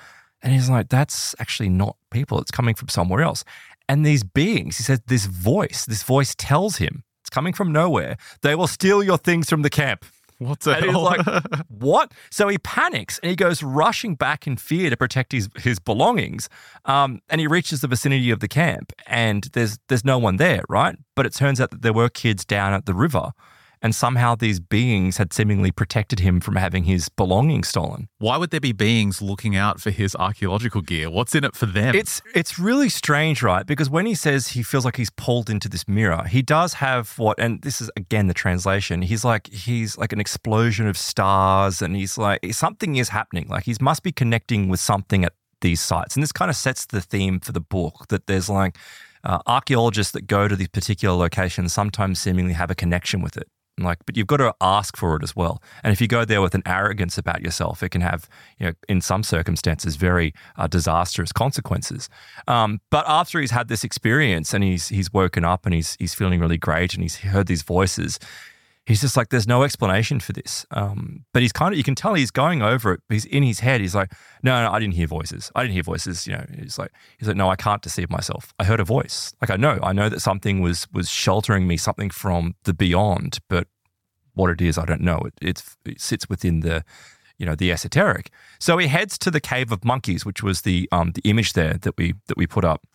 And 0.42 0.54
he's 0.54 0.70
like, 0.70 0.88
that's 0.90 1.36
actually 1.40 1.70
not 1.70 1.98
people. 2.12 2.40
It's 2.40 2.52
coming 2.52 2.76
from 2.76 2.88
somewhere 2.88 3.22
else. 3.22 3.44
And 3.90 4.06
these 4.06 4.24
beings, 4.24 4.78
he 4.78 4.84
says, 4.84 5.02
this 5.08 5.26
voice, 5.26 5.86
this 5.86 6.04
voice 6.04 6.34
tells 6.36 6.78
him, 6.78 7.04
it's 7.22 7.30
coming 7.30 7.54
from 7.54 7.74
nowhere. 7.74 8.18
They 8.42 8.56
will 8.56 8.68
steal 8.68 9.04
your 9.04 9.18
things 9.18 9.50
from 9.50 9.64
the 9.64 9.70
camp. 9.70 10.06
What 10.40 10.60
the 10.60 10.76
and 10.76 10.86
hell? 10.86 11.10
he's 11.10 11.26
like, 11.28 11.44
what? 11.68 12.12
So 12.30 12.48
he 12.48 12.58
panics 12.60 13.20
and 13.20 13.30
he 13.30 13.36
goes 13.36 13.64
rushing 13.64 14.16
back 14.16 14.46
in 14.46 14.56
fear 14.58 14.90
to 14.90 14.98
protect 14.98 15.32
his, 15.32 15.50
his 15.58 15.80
belongings. 15.80 16.48
Um, 16.86 17.22
and 17.30 17.42
he 17.42 17.48
reaches 17.48 17.82
the 17.82 17.88
vicinity 17.88 18.30
of 18.30 18.40
the 18.40 18.48
camp 18.48 18.94
and 19.08 19.46
there's 19.54 19.80
there's 19.88 20.06
no 20.06 20.18
one 20.18 20.38
there, 20.38 20.64
right? 20.70 20.96
But 21.16 21.26
it 21.26 21.34
turns 21.34 21.60
out 21.60 21.72
that 21.72 21.82
there 21.82 21.94
were 21.94 22.10
kids 22.10 22.46
down 22.46 22.74
at 22.74 22.86
the 22.86 22.94
river 22.94 23.32
and 23.82 23.94
somehow 23.94 24.36
these 24.36 24.60
beings 24.60 25.18
had 25.18 25.34
seemingly 25.34 25.72
protected 25.72 26.20
him 26.20 26.40
from 26.40 26.56
having 26.56 26.84
his 26.84 27.10
belongings 27.10 27.68
stolen. 27.68 28.08
Why 28.20 28.38
would 28.38 28.52
there 28.52 28.60
be 28.60 28.72
beings 28.72 29.22
looking 29.22 29.56
out 29.56 29.80
for 29.80 29.92
his 29.92 30.16
archaeological 30.16 30.82
gear? 30.82 31.10
What's 31.10 31.36
in 31.36 31.44
it 31.44 31.56
for 31.56 31.66
them? 31.66 31.96
It's 31.96 32.22
it's 32.34 32.58
really 32.60 32.90
strange, 32.90 33.42
right? 33.44 33.66
Because 33.66 33.90
when 33.90 34.06
he 34.06 34.16
says 34.16 34.50
he 34.50 34.64
feels 34.64 34.86
like 34.86 34.98
he's 34.98 35.10
pulled 35.10 35.50
into 35.50 35.70
this 35.70 35.88
mirror, 35.88 36.24
he 36.28 36.42
does 36.42 36.76
have 36.76 37.18
what 37.18 37.40
and 37.40 37.62
this 37.62 37.82
is 37.82 37.90
again 37.96 38.28
the 38.28 38.34
translation. 38.34 39.02
He's 39.02 39.24
like 39.24 39.48
he's 39.48 39.98
like 39.98 40.14
an 40.14 40.20
explosion 40.20 40.88
of 40.88 40.98
stars 40.98 41.82
and 41.82 41.96
he's 41.96 42.18
like 42.18 42.54
something 42.54 42.96
is 42.96 43.10
happening. 43.10 43.48
Like 43.48 43.66
he 43.66 43.76
must 43.82 44.04
be 44.04 44.12
connecting 44.12 44.70
with 44.70 44.80
something 44.80 45.24
at 45.24 45.34
these 45.62 45.82
sites. 45.82 46.16
And 46.16 46.24
this 46.24 46.32
kind 46.32 46.50
of 46.50 46.56
sets 46.56 46.86
the 46.86 47.02
theme 47.02 47.40
for 47.40 47.52
the 47.52 47.62
book 47.62 48.08
that 48.10 48.28
there's 48.28 48.50
like 48.50 48.78
uh, 49.24 49.40
archaeologists 49.48 50.14
that 50.14 50.28
go 50.28 50.48
to 50.48 50.56
these 50.56 50.70
particular 50.70 51.16
locations 51.16 51.74
sometimes 51.74 52.20
seemingly 52.20 52.54
have 52.54 52.72
a 52.72 52.76
connection 52.76 53.22
with 53.22 53.38
it. 53.38 53.48
Like, 53.80 54.00
but 54.06 54.18
you've 54.18 54.28
got 54.28 54.38
to 54.38 54.56
ask 54.60 54.98
for 54.98 55.16
it 55.18 55.24
as 55.24 55.36
well. 55.36 55.62
And 55.84 55.94
if 55.94 56.02
you 56.02 56.08
go 56.08 56.26
there 56.26 56.42
with 56.42 56.56
an 56.56 56.64
arrogance 56.66 57.18
about 57.18 57.42
yourself, 57.42 57.84
it 57.84 57.90
can 57.90 58.02
have, 58.02 58.28
you 58.58 58.68
know, 58.68 58.74
in 58.90 59.02
some 59.02 59.22
circumstances, 59.22 59.98
very 59.98 60.34
uh, 60.56 60.66
disastrous 60.68 61.32
consequences. 61.32 62.10
Um, 62.48 62.82
but 62.90 63.06
after 63.08 63.40
he's 63.40 63.52
had 63.52 63.68
this 63.68 63.84
experience 63.84 64.54
and 64.54 64.64
he's 64.64 64.88
he's 64.88 65.14
woken 65.14 65.46
up 65.46 65.66
and 65.66 65.76
he's 65.76 65.96
he's 66.00 66.16
feeling 66.16 66.40
really 66.40 66.58
great 66.58 66.94
and 66.94 67.04
he's 67.04 67.18
heard 67.18 67.46
these 67.48 67.62
voices, 67.62 68.20
he's 68.88 69.02
just 69.02 69.18
like, 69.18 69.30
there's 69.30 69.48
no 69.48 69.64
explanation 69.64 70.22
for 70.22 70.32
this. 70.32 70.66
Um, 70.72 71.26
but 71.34 71.42
he's 71.42 71.52
kind 71.52 71.74
of, 71.74 71.78
you 71.78 71.84
can 71.84 71.94
tell 71.94 72.14
he's 72.14 72.32
going 72.32 72.62
over 72.62 72.94
it. 72.94 73.02
He's 73.10 73.26
in 73.26 73.44
his 73.44 73.60
head. 73.60 73.82
He's 73.82 73.94
like, 73.94 74.14
no, 74.42 74.64
no, 74.64 74.72
I 74.72 74.80
didn't 74.80 74.94
hear 74.94 75.08
voices. 75.08 75.52
I 75.56 75.62
didn't 75.62 75.74
hear 75.74 75.84
voices. 75.84 76.26
You 76.26 76.34
know, 76.34 76.46
he's 76.58 76.80
like, 76.80 76.92
he's 77.20 77.28
like, 77.28 77.38
no, 77.38 77.50
I 77.50 77.58
can't 77.58 77.82
deceive 77.82 78.10
myself. 78.10 78.54
I 78.58 78.64
heard 78.64 78.80
a 78.80 78.86
voice. 78.86 79.34
Like 79.42 79.52
I 79.52 79.58
know, 79.58 79.78
I 79.84 79.92
know 79.92 80.08
that 80.08 80.22
something 80.22 80.62
was 80.62 80.88
was 80.94 81.10
sheltering 81.10 81.68
me, 81.68 81.76
something 81.76 82.10
from 82.10 82.56
the 82.64 82.74
beyond. 82.74 83.40
But 83.50 83.68
what 84.34 84.50
it 84.50 84.62
is, 84.62 84.78
I 84.78 84.86
don't 84.86 85.02
know. 85.02 85.22
It, 85.42 85.62
it 85.86 86.00
sits 86.00 86.30
within 86.30 86.62
the 86.62 86.86
you 87.38 87.46
know 87.46 87.56
the 87.56 87.72
esoteric. 87.72 88.32
So 88.60 88.78
he 88.78 88.88
heads 88.88 89.18
to 89.20 89.30
the 89.30 89.42
cave 89.42 89.72
of 89.72 89.84
monkeys, 89.84 90.26
which 90.26 90.42
was 90.42 90.62
the 90.62 90.88
um, 90.94 91.12
the 91.12 91.22
image 91.26 91.54
there 91.54 91.74
that 91.74 91.98
we 91.98 92.14
that 92.28 92.38
we 92.38 92.48
put 92.48 92.64
up. 92.64 92.88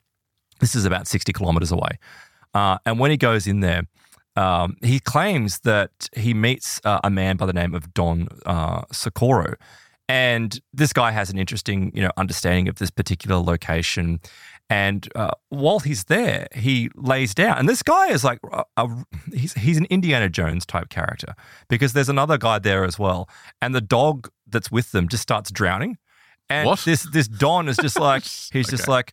This 0.58 0.74
is 0.74 0.86
about 0.86 1.06
sixty 1.06 1.32
kilometers 1.32 1.70
away, 1.70 1.98
uh, 2.54 2.78
and 2.86 2.98
when 2.98 3.10
he 3.10 3.16
goes 3.16 3.46
in 3.46 3.60
there, 3.60 3.82
um, 4.36 4.76
he 4.82 4.98
claims 5.00 5.60
that 5.60 6.08
he 6.16 6.34
meets 6.34 6.80
uh, 6.84 7.00
a 7.04 7.10
man 7.10 7.36
by 7.36 7.46
the 7.46 7.52
name 7.52 7.74
of 7.74 7.92
Don 7.92 8.28
uh, 8.46 8.82
Socorro. 8.92 9.54
And 10.08 10.60
this 10.72 10.92
guy 10.92 11.10
has 11.10 11.30
an 11.30 11.38
interesting, 11.38 11.92
you 11.94 12.02
know, 12.02 12.10
understanding 12.16 12.68
of 12.68 12.76
this 12.76 12.90
particular 12.90 13.36
location. 13.36 14.20
And 14.68 15.08
uh, 15.14 15.30
while 15.48 15.80
he's 15.80 16.04
there, 16.04 16.48
he 16.54 16.90
lays 16.94 17.34
down. 17.34 17.58
And 17.58 17.68
this 17.68 17.82
guy 17.82 18.08
is 18.08 18.24
like, 18.24 18.38
a, 18.50 18.64
a, 18.76 18.88
he's, 19.32 19.54
he's 19.54 19.78
an 19.78 19.86
Indiana 19.86 20.28
Jones 20.28 20.66
type 20.66 20.88
character 20.88 21.34
because 21.68 21.92
there's 21.92 22.08
another 22.08 22.36
guy 22.36 22.58
there 22.58 22.84
as 22.84 22.98
well. 22.98 23.28
And 23.60 23.74
the 23.74 23.80
dog 23.80 24.30
that's 24.46 24.70
with 24.70 24.92
them 24.92 25.08
just 25.08 25.22
starts 25.22 25.50
drowning. 25.50 25.98
And 26.48 26.66
what? 26.66 26.80
this 26.80 27.08
this 27.10 27.28
Don 27.28 27.68
is 27.68 27.76
just 27.76 27.98
like, 27.98 28.22
he's 28.52 28.66
okay. 28.66 28.76
just 28.76 28.88
like, 28.88 29.12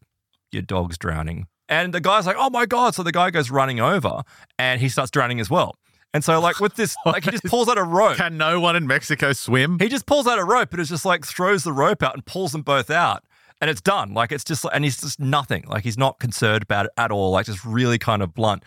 your 0.52 0.64
dog's 0.64 0.98
drowning. 0.98 1.48
And 1.70 1.94
the 1.94 2.02
guy's 2.02 2.26
like, 2.26 2.36
oh 2.38 2.50
my 2.50 2.66
God. 2.66 2.96
So 2.96 3.04
the 3.04 3.12
guy 3.12 3.30
goes 3.30 3.50
running 3.50 3.80
over 3.80 4.24
and 4.58 4.82
he 4.82 4.90
starts 4.90 5.12
drowning 5.12 5.40
as 5.40 5.50
well. 5.50 5.76
And 6.14 6.24
so, 6.24 6.40
like, 6.42 6.60
with 6.60 6.76
this, 6.76 6.96
like, 7.06 7.24
he 7.24 7.32
just 7.32 7.44
pulls 7.46 7.70
out 7.70 7.78
a 7.78 7.84
rope. 7.84 8.18
Can 8.18 8.36
no 8.36 8.60
one 8.60 8.76
in 8.76 8.88
Mexico 8.88 9.32
swim? 9.32 9.78
He 9.80 9.88
just 9.88 10.08
pulls 10.08 10.26
out 10.26 10.40
a 10.40 10.44
rope 10.44 10.72
and 10.72 10.82
it's 10.82 10.90
just 10.90 11.06
like 11.06 11.26
throws 11.26 11.64
the 11.64 11.72
rope 11.72 12.02
out 12.02 12.16
and 12.16 12.26
pulls 12.26 12.52
them 12.52 12.64
both 12.64 12.90
out. 12.90 13.24
And 13.62 13.70
it's 13.70 13.82
done. 13.82 14.14
Like, 14.14 14.32
it's 14.32 14.44
just, 14.44 14.66
and 14.74 14.84
he's 14.84 15.00
just 15.00 15.20
nothing. 15.20 15.66
Like, 15.68 15.84
he's 15.84 15.98
not 15.98 16.20
concerned 16.20 16.64
about 16.64 16.88
it 16.88 16.92
at 16.98 17.12
all. 17.12 17.32
Like, 17.32 17.46
just 17.46 17.64
really 17.64 18.00
kind 18.00 18.24
of 18.24 18.34
blunt. 18.34 18.64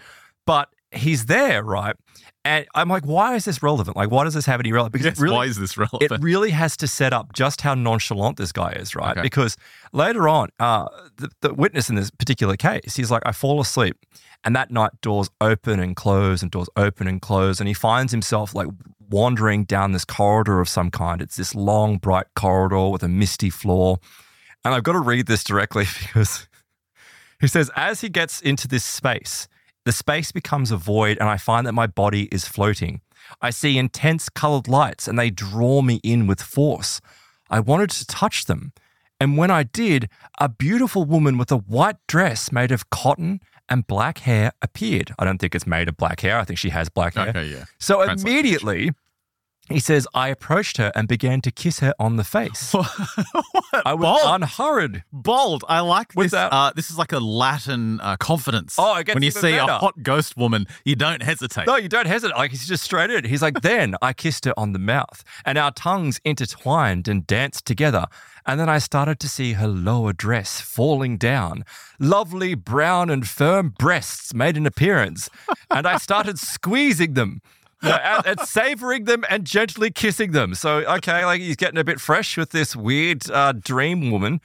But 0.46 0.68
he's 0.94 1.26
there, 1.26 1.62
right? 1.62 1.96
And 2.44 2.66
I'm 2.74 2.88
like, 2.88 3.06
why 3.06 3.36
is 3.36 3.44
this 3.44 3.62
relevant? 3.62 3.96
Like, 3.96 4.10
why 4.10 4.24
does 4.24 4.34
this 4.34 4.46
have 4.46 4.58
any 4.58 4.72
relevance? 4.72 4.92
Because 4.92 5.04
Yes, 5.04 5.18
it 5.18 5.22
really, 5.22 5.36
why 5.36 5.44
is 5.44 5.58
this 5.58 5.76
relevant? 5.78 6.02
it 6.10 6.20
really 6.20 6.50
has 6.50 6.76
to 6.78 6.88
set 6.88 7.12
up 7.12 7.32
just 7.32 7.60
how 7.60 7.74
nonchalant 7.74 8.36
this 8.36 8.50
guy 8.50 8.72
is, 8.72 8.96
right? 8.96 9.12
Okay. 9.12 9.22
Because 9.22 9.56
later 9.92 10.28
on, 10.28 10.48
uh, 10.58 10.88
the, 11.16 11.30
the 11.40 11.54
witness 11.54 11.88
in 11.88 11.94
this 11.94 12.10
particular 12.10 12.56
case, 12.56 12.96
he's 12.96 13.12
like, 13.12 13.22
I 13.24 13.30
fall 13.30 13.60
asleep, 13.60 13.96
and 14.42 14.56
that 14.56 14.72
night 14.72 14.90
doors 15.02 15.30
open 15.40 15.78
and 15.78 15.94
close, 15.94 16.42
and 16.42 16.50
doors 16.50 16.68
open 16.76 17.06
and 17.06 17.22
close, 17.22 17.60
and 17.60 17.68
he 17.68 17.74
finds 17.74 18.10
himself 18.10 18.56
like 18.56 18.66
wandering 19.08 19.62
down 19.62 19.92
this 19.92 20.04
corridor 20.04 20.58
of 20.58 20.68
some 20.68 20.90
kind. 20.90 21.22
It's 21.22 21.36
this 21.36 21.54
long, 21.54 21.98
bright 21.98 22.26
corridor 22.34 22.88
with 22.88 23.04
a 23.04 23.08
misty 23.08 23.50
floor, 23.50 23.98
and 24.64 24.74
I've 24.74 24.82
got 24.82 24.92
to 24.92 25.00
read 25.00 25.26
this 25.26 25.44
directly 25.44 25.84
because 26.00 26.48
he 27.40 27.46
says, 27.46 27.70
as 27.76 28.00
he 28.00 28.08
gets 28.08 28.40
into 28.40 28.66
this 28.66 28.84
space, 28.84 29.46
the 29.84 29.92
space 29.92 30.32
becomes 30.32 30.70
a 30.70 30.76
void, 30.76 31.18
and 31.18 31.28
I 31.28 31.36
find 31.36 31.66
that 31.66 31.72
my 31.72 31.86
body 31.86 32.28
is 32.32 32.46
floating. 32.46 33.00
I 33.40 33.50
see 33.50 33.78
intense 33.78 34.28
colored 34.28 34.68
lights, 34.68 35.08
and 35.08 35.18
they 35.18 35.30
draw 35.30 35.82
me 35.82 36.00
in 36.02 36.26
with 36.26 36.40
force. 36.40 37.00
I 37.50 37.60
wanted 37.60 37.90
to 37.90 38.06
touch 38.06 38.46
them. 38.46 38.72
And 39.20 39.36
when 39.36 39.50
I 39.50 39.62
did, 39.62 40.08
a 40.40 40.48
beautiful 40.48 41.04
woman 41.04 41.38
with 41.38 41.52
a 41.52 41.56
white 41.56 41.96
dress 42.08 42.50
made 42.50 42.72
of 42.72 42.90
cotton 42.90 43.40
and 43.68 43.86
black 43.86 44.18
hair 44.18 44.52
appeared. 44.60 45.12
I 45.18 45.24
don't 45.24 45.38
think 45.38 45.54
it's 45.54 45.66
made 45.66 45.88
of 45.88 45.96
black 45.96 46.20
hair. 46.20 46.38
I 46.38 46.44
think 46.44 46.58
she 46.58 46.70
has 46.70 46.88
black 46.88 47.14
hair. 47.14 47.28
Okay, 47.28 47.46
yeah. 47.46 47.64
So 47.78 48.02
immediately, 48.02 48.90
he 49.68 49.78
says, 49.78 50.06
I 50.12 50.28
approached 50.28 50.76
her 50.76 50.90
and 50.94 51.06
began 51.08 51.40
to 51.42 51.50
kiss 51.50 51.78
her 51.78 51.94
on 51.98 52.16
the 52.16 52.24
face. 52.24 52.74
I 53.84 53.94
was 53.94 54.20
Bold. 54.22 54.42
unhurried. 54.42 55.04
Bold. 55.12 55.64
I 55.68 55.80
like 55.80 56.12
this. 56.12 56.34
Uh, 56.34 56.72
this 56.74 56.90
is 56.90 56.98
like 56.98 57.12
a 57.12 57.20
Latin 57.20 58.00
uh, 58.00 58.16
confidence. 58.16 58.76
Oh, 58.78 58.96
it 58.96 59.06
gets 59.06 59.14
when 59.14 59.22
you 59.22 59.28
even 59.28 59.40
see 59.40 59.56
a 59.56 59.66
hot 59.66 60.02
ghost 60.02 60.36
woman, 60.36 60.66
you 60.84 60.96
don't 60.96 61.22
hesitate. 61.22 61.66
No, 61.66 61.76
you 61.76 61.88
don't 61.88 62.06
hesitate. 62.06 62.36
Like 62.36 62.50
he's 62.50 62.66
just 62.66 62.82
straight 62.82 63.10
in. 63.10 63.24
He's 63.24 63.40
like, 63.42 63.62
then 63.62 63.94
I 64.02 64.12
kissed 64.12 64.44
her 64.46 64.54
on 64.58 64.72
the 64.72 64.78
mouth, 64.78 65.22
and 65.44 65.56
our 65.56 65.70
tongues 65.70 66.20
intertwined 66.24 67.08
and 67.08 67.26
danced 67.26 67.64
together. 67.64 68.06
And 68.44 68.58
then 68.58 68.68
I 68.68 68.78
started 68.78 69.20
to 69.20 69.28
see 69.28 69.52
her 69.52 69.68
lower 69.68 70.12
dress 70.12 70.60
falling 70.60 71.16
down. 71.16 71.64
Lovely 72.00 72.56
brown 72.56 73.08
and 73.08 73.26
firm 73.28 73.68
breasts 73.78 74.34
made 74.34 74.56
an 74.56 74.66
appearance, 74.66 75.30
and 75.70 75.86
I 75.86 75.98
started 75.98 76.38
squeezing 76.40 77.14
them. 77.14 77.40
And 77.82 78.40
savoring 78.40 79.04
them 79.04 79.24
and 79.28 79.44
gently 79.44 79.90
kissing 79.90 80.32
them. 80.32 80.54
So, 80.54 80.78
okay, 80.96 81.24
like 81.24 81.40
he's 81.40 81.56
getting 81.56 81.78
a 81.78 81.84
bit 81.84 82.00
fresh 82.00 82.36
with 82.36 82.50
this 82.50 82.76
weird 82.76 83.30
uh, 83.30 83.52
dream 83.52 84.10
woman. 84.10 84.40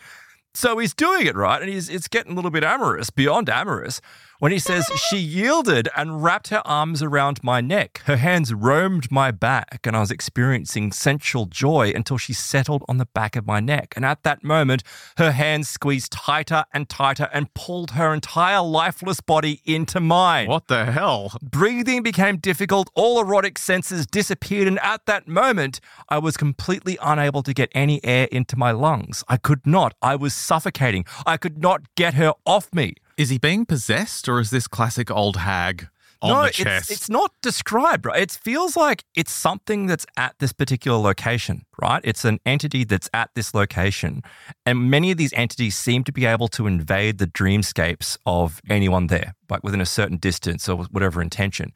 So 0.53 0.79
he's 0.79 0.93
doing 0.95 1.27
it 1.27 1.35
right, 1.35 1.61
and 1.61 1.69
he's 1.69 1.87
it's 1.87 2.07
getting 2.07 2.31
a 2.31 2.35
little 2.35 2.49
bit 2.49 2.63
amorous, 2.63 3.11
beyond 3.11 3.47
amorous, 3.47 4.01
when 4.39 4.51
he 4.51 4.59
says 4.59 4.85
she 5.09 5.17
yielded 5.17 5.89
and 5.95 6.23
wrapped 6.23 6.49
her 6.49 6.61
arms 6.65 7.01
around 7.01 7.43
my 7.43 7.61
neck. 7.61 8.01
Her 8.05 8.17
hands 8.17 8.53
roamed 8.53 9.11
my 9.11 9.31
back, 9.31 9.79
and 9.85 9.95
I 9.95 9.99
was 9.99 10.11
experiencing 10.11 10.91
sensual 10.91 11.45
joy 11.45 11.91
until 11.95 12.17
she 12.17 12.33
settled 12.33 12.83
on 12.87 12.97
the 12.97 13.05
back 13.05 13.35
of 13.35 13.47
my 13.47 13.59
neck. 13.59 13.93
And 13.95 14.05
at 14.05 14.23
that 14.23 14.43
moment, 14.43 14.83
her 15.17 15.31
hands 15.31 15.69
squeezed 15.69 16.11
tighter 16.11 16.65
and 16.73 16.87
tighter 16.87 17.29
and 17.33 17.53
pulled 17.53 17.91
her 17.91 18.13
entire 18.13 18.61
lifeless 18.61 19.21
body 19.21 19.61
into 19.65 19.99
mine. 19.99 20.47
What 20.47 20.67
the 20.67 20.85
hell? 20.85 21.31
Breathing 21.41 22.03
became 22.03 22.37
difficult, 22.37 22.89
all 22.95 23.19
erotic 23.19 23.57
senses 23.57 24.05
disappeared, 24.05 24.67
and 24.67 24.79
at 24.79 25.05
that 25.07 25.27
moment, 25.27 25.79
I 26.09 26.19
was 26.19 26.37
completely 26.37 26.97
unable 27.01 27.43
to 27.43 27.53
get 27.53 27.71
any 27.73 28.03
air 28.03 28.27
into 28.31 28.57
my 28.57 28.71
lungs. 28.71 29.23
I 29.27 29.37
could 29.37 29.65
not. 29.65 29.93
I 30.01 30.15
was 30.15 30.33
suffocating. 30.33 31.05
I 31.25 31.37
could 31.37 31.57
not 31.57 31.95
get 31.95 32.13
her 32.13 32.33
off 32.45 32.73
me. 32.73 32.95
Is 33.17 33.29
he 33.29 33.39
being 33.39 33.65
possessed, 33.65 34.29
or 34.29 34.39
is 34.39 34.51
this 34.51 34.67
classic 34.67 35.09
old 35.09 35.37
hag 35.37 35.87
on 36.21 36.29
no, 36.29 36.41
the 36.41 36.47
it's, 36.47 36.57
chest? 36.57 36.91
it's 36.91 37.09
not 37.09 37.31
described, 37.41 38.05
right? 38.05 38.21
It 38.21 38.31
feels 38.31 38.75
like 38.75 39.03
it's 39.15 39.31
something 39.31 39.85
that's 39.85 40.05
at 40.15 40.35
this 40.39 40.53
particular 40.53 40.97
location, 40.97 41.65
right? 41.81 42.01
It's 42.03 42.25
an 42.25 42.39
entity 42.45 42.83
that's 42.83 43.09
at 43.13 43.29
this 43.35 43.53
location. 43.53 44.21
And 44.65 44.89
many 44.89 45.11
of 45.11 45.17
these 45.17 45.33
entities 45.33 45.75
seem 45.75 46.03
to 46.05 46.11
be 46.11 46.25
able 46.25 46.47
to 46.49 46.67
invade 46.67 47.17
the 47.17 47.27
dreamscapes 47.27 48.17
of 48.25 48.61
anyone 48.69 49.07
there, 49.07 49.35
like 49.49 49.63
within 49.63 49.81
a 49.81 49.85
certain 49.85 50.17
distance 50.17 50.67
or 50.67 50.77
whatever 50.85 51.21
intention. 51.21 51.71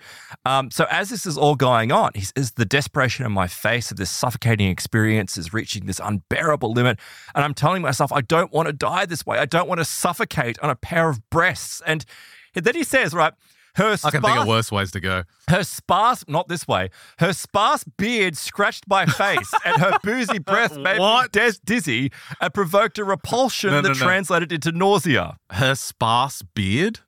Um, 0.45 0.71
so 0.71 0.85
as 0.89 1.09
this 1.09 1.25
is 1.25 1.37
all 1.37 1.55
going 1.55 1.91
on, 1.91 2.11
he 2.15 2.21
says 2.21 2.51
the 2.51 2.65
desperation 2.65 3.25
in 3.25 3.31
my 3.31 3.47
face 3.47 3.91
of 3.91 3.97
this 3.97 4.11
suffocating 4.11 4.69
experience 4.69 5.37
is 5.37 5.53
reaching 5.53 5.85
this 5.85 5.99
unbearable 6.03 6.71
limit. 6.71 6.99
And 7.35 7.43
I'm 7.43 7.53
telling 7.53 7.81
myself, 7.81 8.11
I 8.11 8.21
don't 8.21 8.51
want 8.51 8.67
to 8.67 8.73
die 8.73 9.05
this 9.05 9.25
way. 9.25 9.37
I 9.37 9.45
don't 9.45 9.67
want 9.67 9.79
to 9.79 9.85
suffocate 9.85 10.59
on 10.59 10.69
a 10.69 10.75
pair 10.75 11.09
of 11.09 11.29
breasts. 11.29 11.81
And 11.85 12.05
then 12.53 12.75
he 12.75 12.83
says, 12.83 13.13
right, 13.13 13.33
her 13.75 13.95
I 14.03 14.11
can 14.11 14.21
think 14.21 14.37
of 14.37 14.47
worse 14.47 14.71
ways 14.71 14.91
to 14.91 14.99
go. 14.99 15.23
her 15.49 15.63
sparse, 15.63 16.23
not 16.27 16.47
this 16.47 16.67
way, 16.67 16.89
her 17.19 17.33
sparse 17.33 17.83
beard 17.83 18.35
scratched 18.37 18.85
my 18.87 19.05
face 19.05 19.51
and 19.65 19.77
her 19.81 19.97
boozy 20.03 20.39
breath 20.51 20.75
made 20.77 20.95
me 20.95 20.99
What? 20.99 21.31
des- 21.31 21.59
dizzy 21.63 22.11
and 22.39 22.53
provoked 22.53 22.97
a 22.99 23.03
repulsion 23.03 23.71
No, 23.71 23.81
that 23.81 23.87
no, 23.89 23.93
no. 23.93 23.99
translated 24.05 24.51
into 24.51 24.71
nausea. 24.71 25.37
Her 25.51 25.75
sparse 25.75 26.41
beard. 26.41 26.99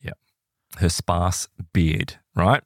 Yeah, 0.00 0.12
her 0.78 0.88
sparse 0.88 1.48
beard, 1.72 2.16
right? 2.34 2.62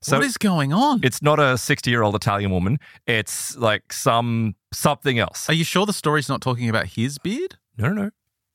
So 0.00 0.18
what 0.18 0.26
is 0.26 0.36
going 0.36 0.72
on? 0.72 1.00
it's 1.02 1.20
not 1.20 1.40
a 1.40 1.58
60 1.58 1.90
year 1.90 2.02
old 2.02 2.14
Italian 2.14 2.50
woman. 2.52 2.78
It's 3.06 3.56
like 3.56 3.92
some 3.92 4.54
something 4.72 5.18
else. 5.18 5.48
Are 5.50 5.54
you 5.54 5.64
sure 5.64 5.84
the 5.84 5.92
story's 5.92 6.28
not 6.28 6.40
talking 6.40 6.68
about 6.68 6.86
his 6.86 7.18
beard? 7.18 7.56
No, 7.76 7.88
no, 7.88 8.02
no. 8.04 8.10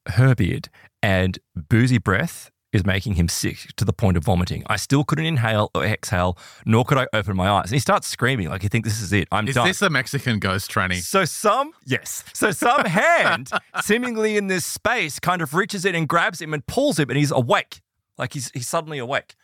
Her 0.07 0.33
beard 0.33 0.69
and 1.03 1.37
boozy 1.55 1.97
breath 1.97 2.49
is 2.73 2.85
making 2.85 3.15
him 3.15 3.27
sick 3.27 3.67
to 3.75 3.83
the 3.83 3.93
point 3.93 4.17
of 4.17 4.23
vomiting. 4.23 4.63
I 4.67 4.77
still 4.77 5.03
couldn't 5.03 5.25
inhale 5.25 5.71
or 5.75 5.83
exhale, 5.83 6.37
nor 6.65 6.85
could 6.85 6.97
I 6.97 7.07
open 7.13 7.35
my 7.35 7.49
eyes. 7.49 7.65
And 7.65 7.73
he 7.73 7.79
starts 7.79 8.07
screaming 8.07 8.49
like 8.49 8.61
he 8.61 8.69
thinks 8.69 8.89
this 8.89 9.01
is 9.01 9.11
it. 9.11 9.27
I'm 9.31 9.47
Is 9.47 9.55
done. 9.55 9.67
Is 9.67 9.79
this 9.79 9.87
a 9.87 9.89
Mexican 9.89 10.39
ghost 10.39 10.71
tranny? 10.71 11.01
So 11.01 11.25
some, 11.25 11.73
yes. 11.85 12.23
So 12.33 12.51
some 12.51 12.85
hand, 12.85 13.51
seemingly 13.81 14.37
in 14.37 14.47
this 14.47 14.65
space, 14.65 15.19
kind 15.19 15.41
of 15.41 15.53
reaches 15.53 15.85
in 15.85 15.95
and 15.95 16.07
grabs 16.07 16.41
him 16.41 16.53
and 16.53 16.65
pulls 16.65 16.97
him, 16.97 17.09
and 17.09 17.17
he's 17.17 17.31
awake. 17.31 17.81
Like 18.17 18.33
he's 18.33 18.51
he's 18.53 18.67
suddenly 18.67 18.99
awake, 18.99 19.35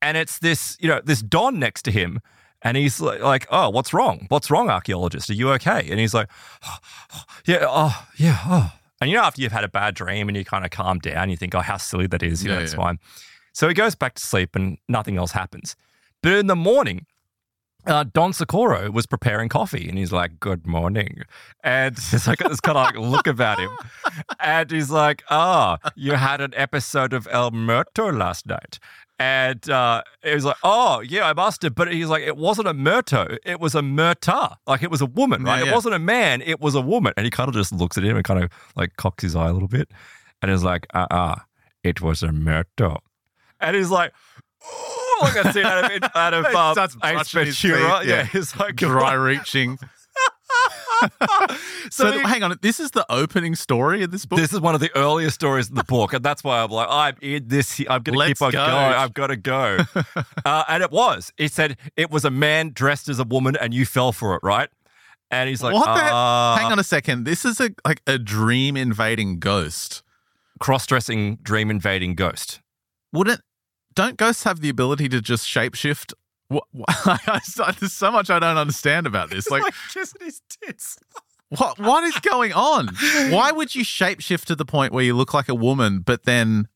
and 0.00 0.16
it's 0.16 0.38
this 0.38 0.76
you 0.80 0.88
know 0.88 1.00
this 1.04 1.20
Don 1.20 1.58
next 1.58 1.82
to 1.82 1.92
him, 1.92 2.20
and 2.62 2.76
he's 2.76 3.00
like, 3.00 3.20
like 3.20 3.46
oh, 3.50 3.68
what's 3.70 3.92
wrong? 3.92 4.26
What's 4.28 4.50
wrong, 4.50 4.70
archaeologist? 4.70 5.28
Are 5.28 5.34
you 5.34 5.50
okay? 5.52 5.86
And 5.90 6.00
he's 6.00 6.14
like, 6.14 6.28
yeah, 7.44 7.66
oh, 7.68 8.06
yeah, 8.16 8.38
oh. 8.46 8.72
And 9.02 9.10
you 9.10 9.16
know, 9.16 9.24
after 9.24 9.42
you've 9.42 9.52
had 9.52 9.64
a 9.64 9.68
bad 9.68 9.94
dream 9.94 10.28
and 10.28 10.36
you 10.36 10.44
kind 10.44 10.64
of 10.64 10.70
calm 10.70 10.98
down, 11.00 11.28
you 11.28 11.36
think, 11.36 11.54
oh, 11.54 11.60
how 11.60 11.76
silly 11.76 12.06
that 12.06 12.22
is. 12.22 12.42
You 12.44 12.50
know, 12.50 12.58
Yeah, 12.58 12.62
it's 12.62 12.72
yeah. 12.72 12.78
fine. 12.78 12.98
So 13.52 13.68
he 13.68 13.74
goes 13.74 13.94
back 13.94 14.14
to 14.14 14.22
sleep, 14.24 14.54
and 14.56 14.78
nothing 14.88 15.16
else 15.18 15.32
happens. 15.32 15.76
But 16.22 16.32
in 16.34 16.46
the 16.46 16.56
morning, 16.56 17.06
uh, 17.84 18.04
Don 18.04 18.32
Socorro 18.32 18.90
was 18.92 19.06
preparing 19.06 19.48
coffee 19.48 19.88
and 19.88 19.98
he's 19.98 20.12
like, 20.12 20.38
Good 20.38 20.66
morning. 20.68 21.22
And 21.64 21.96
it's 22.12 22.26
like 22.28 22.38
this 22.38 22.60
kind 22.60 22.78
of 22.78 22.84
like 22.84 22.96
look 22.96 23.26
about 23.26 23.58
him. 23.58 23.70
And 24.38 24.70
he's 24.70 24.90
like, 24.90 25.24
Oh, 25.30 25.76
you 25.96 26.12
had 26.12 26.40
an 26.40 26.52
episode 26.56 27.12
of 27.12 27.26
El 27.30 27.50
Muerto 27.50 28.12
last 28.12 28.46
night. 28.46 28.78
And 29.22 29.70
uh, 29.70 30.02
it 30.24 30.34
was 30.34 30.44
like, 30.44 30.56
Oh, 30.64 30.98
yeah, 31.00 31.28
I 31.28 31.32
must 31.32 31.62
have. 31.62 31.76
But 31.76 31.92
he's 31.92 32.08
like, 32.08 32.24
It 32.24 32.36
wasn't 32.36 32.66
a 32.66 32.74
Muerto, 32.74 33.36
it 33.44 33.60
was 33.60 33.76
a 33.76 33.80
Muerta. 33.80 34.56
Like 34.66 34.82
it 34.82 34.90
was 34.90 35.00
a 35.00 35.06
woman, 35.06 35.44
right? 35.44 35.64
Yeah, 35.64 35.70
It 35.70 35.74
wasn't 35.74 35.94
a 35.94 36.00
man, 36.00 36.42
it 36.42 36.60
was 36.60 36.74
a 36.74 36.80
woman. 36.80 37.12
And 37.16 37.24
he 37.24 37.30
kind 37.30 37.48
of 37.48 37.54
just 37.54 37.72
looks 37.72 37.96
at 37.96 38.02
him 38.04 38.16
and 38.16 38.24
kind 38.24 38.42
of 38.42 38.50
like 38.74 38.96
cocks 38.96 39.22
his 39.22 39.36
eye 39.36 39.48
a 39.48 39.52
little 39.52 39.68
bit. 39.68 39.88
And 40.40 40.50
he's 40.50 40.64
like, 40.64 40.86
Uh 40.92 41.06
uh 41.10 41.36
it 41.84 42.00
was 42.00 42.22
a 42.24 42.32
Muerto. 42.32 42.98
And 43.60 43.76
he's 43.76 43.90
like, 43.90 44.12
"Ooh," 44.64 45.22
like 45.22 45.36
I 45.46 45.52
see 45.52 45.62
out 45.62 45.84
of, 45.84 46.10
out 46.16 46.34
of 46.34 46.44
um, 46.46 46.90
Ace 47.04 47.30
Ventura. 47.30 47.80
Yeah, 47.80 48.02
yeah. 48.02 48.24
he's 48.24 48.56
like 48.56 48.74
Dry 48.74 49.12
reaching. 49.14 49.78
so, 51.90 52.12
he- 52.12 52.20
hang 52.20 52.42
on, 52.42 52.56
this 52.62 52.80
is 52.80 52.90
the 52.92 53.04
opening 53.10 53.54
story 53.54 54.02
of 54.02 54.10
this 54.10 54.26
book. 54.26 54.38
This 54.38 54.52
is 54.52 54.60
one 54.60 54.74
of 54.74 54.80
the 54.80 54.90
earliest 54.96 55.34
stories 55.34 55.68
in 55.68 55.74
the 55.74 55.84
book, 55.84 56.12
and 56.12 56.24
that's 56.24 56.42
why 56.44 56.62
I'm 56.62 56.70
like, 56.70 56.88
I'm 56.90 57.16
in 57.20 57.48
this. 57.48 57.80
I'm 57.88 58.02
going 58.02 58.18
to 58.18 58.26
keep 58.26 58.42
on 58.42 58.52
go. 58.52 58.66
going. 58.66 58.76
I've 58.76 59.14
got 59.14 59.28
to 59.28 59.36
go. 59.36 59.78
uh, 60.44 60.64
and 60.68 60.82
it 60.82 60.90
was. 60.90 61.32
It 61.38 61.52
said 61.52 61.76
it 61.96 62.10
was 62.10 62.24
a 62.24 62.30
man 62.30 62.72
dressed 62.72 63.08
as 63.08 63.18
a 63.18 63.24
woman, 63.24 63.56
and 63.56 63.72
you 63.74 63.86
fell 63.86 64.12
for 64.12 64.34
it, 64.36 64.40
right? 64.42 64.68
And 65.30 65.48
he's 65.48 65.62
like, 65.62 65.74
what 65.74 65.86
the? 65.86 66.14
uh, 66.14 66.56
hang 66.56 66.70
on 66.72 66.78
a 66.78 66.84
second. 66.84 67.24
This 67.24 67.44
is 67.44 67.60
a 67.60 67.70
like 67.86 68.02
a 68.06 68.18
dream 68.18 68.76
invading 68.76 69.38
ghost. 69.38 70.02
cross-dressing, 70.60 71.36
dream 71.42 71.70
invading 71.70 72.14
ghost. 72.14 72.60
Wouldn't? 73.12 73.40
Don't 73.94 74.16
ghosts 74.16 74.44
have 74.44 74.60
the 74.60 74.68
ability 74.68 75.08
to 75.10 75.20
just 75.20 75.46
shapeshift? 75.46 76.12
What, 76.48 76.64
what, 76.72 76.88
there's 77.80 77.92
so 77.92 78.10
much 78.10 78.30
I 78.30 78.38
don't 78.38 78.58
understand 78.58 79.06
about 79.06 79.30
this. 79.30 79.50
Like, 79.50 79.64
kissing 79.92 80.20
his 80.24 80.42
tits. 80.48 80.98
what 81.48 81.78
what 81.78 82.04
is 82.04 82.16
going 82.20 82.52
on? 82.52 82.88
Why 83.30 83.52
would 83.52 83.74
you 83.74 83.84
shapeshift 83.84 84.44
to 84.46 84.56
the 84.56 84.64
point 84.64 84.92
where 84.92 85.04
you 85.04 85.14
look 85.14 85.34
like 85.34 85.48
a 85.48 85.54
woman, 85.54 86.00
but 86.00 86.24
then 86.24 86.68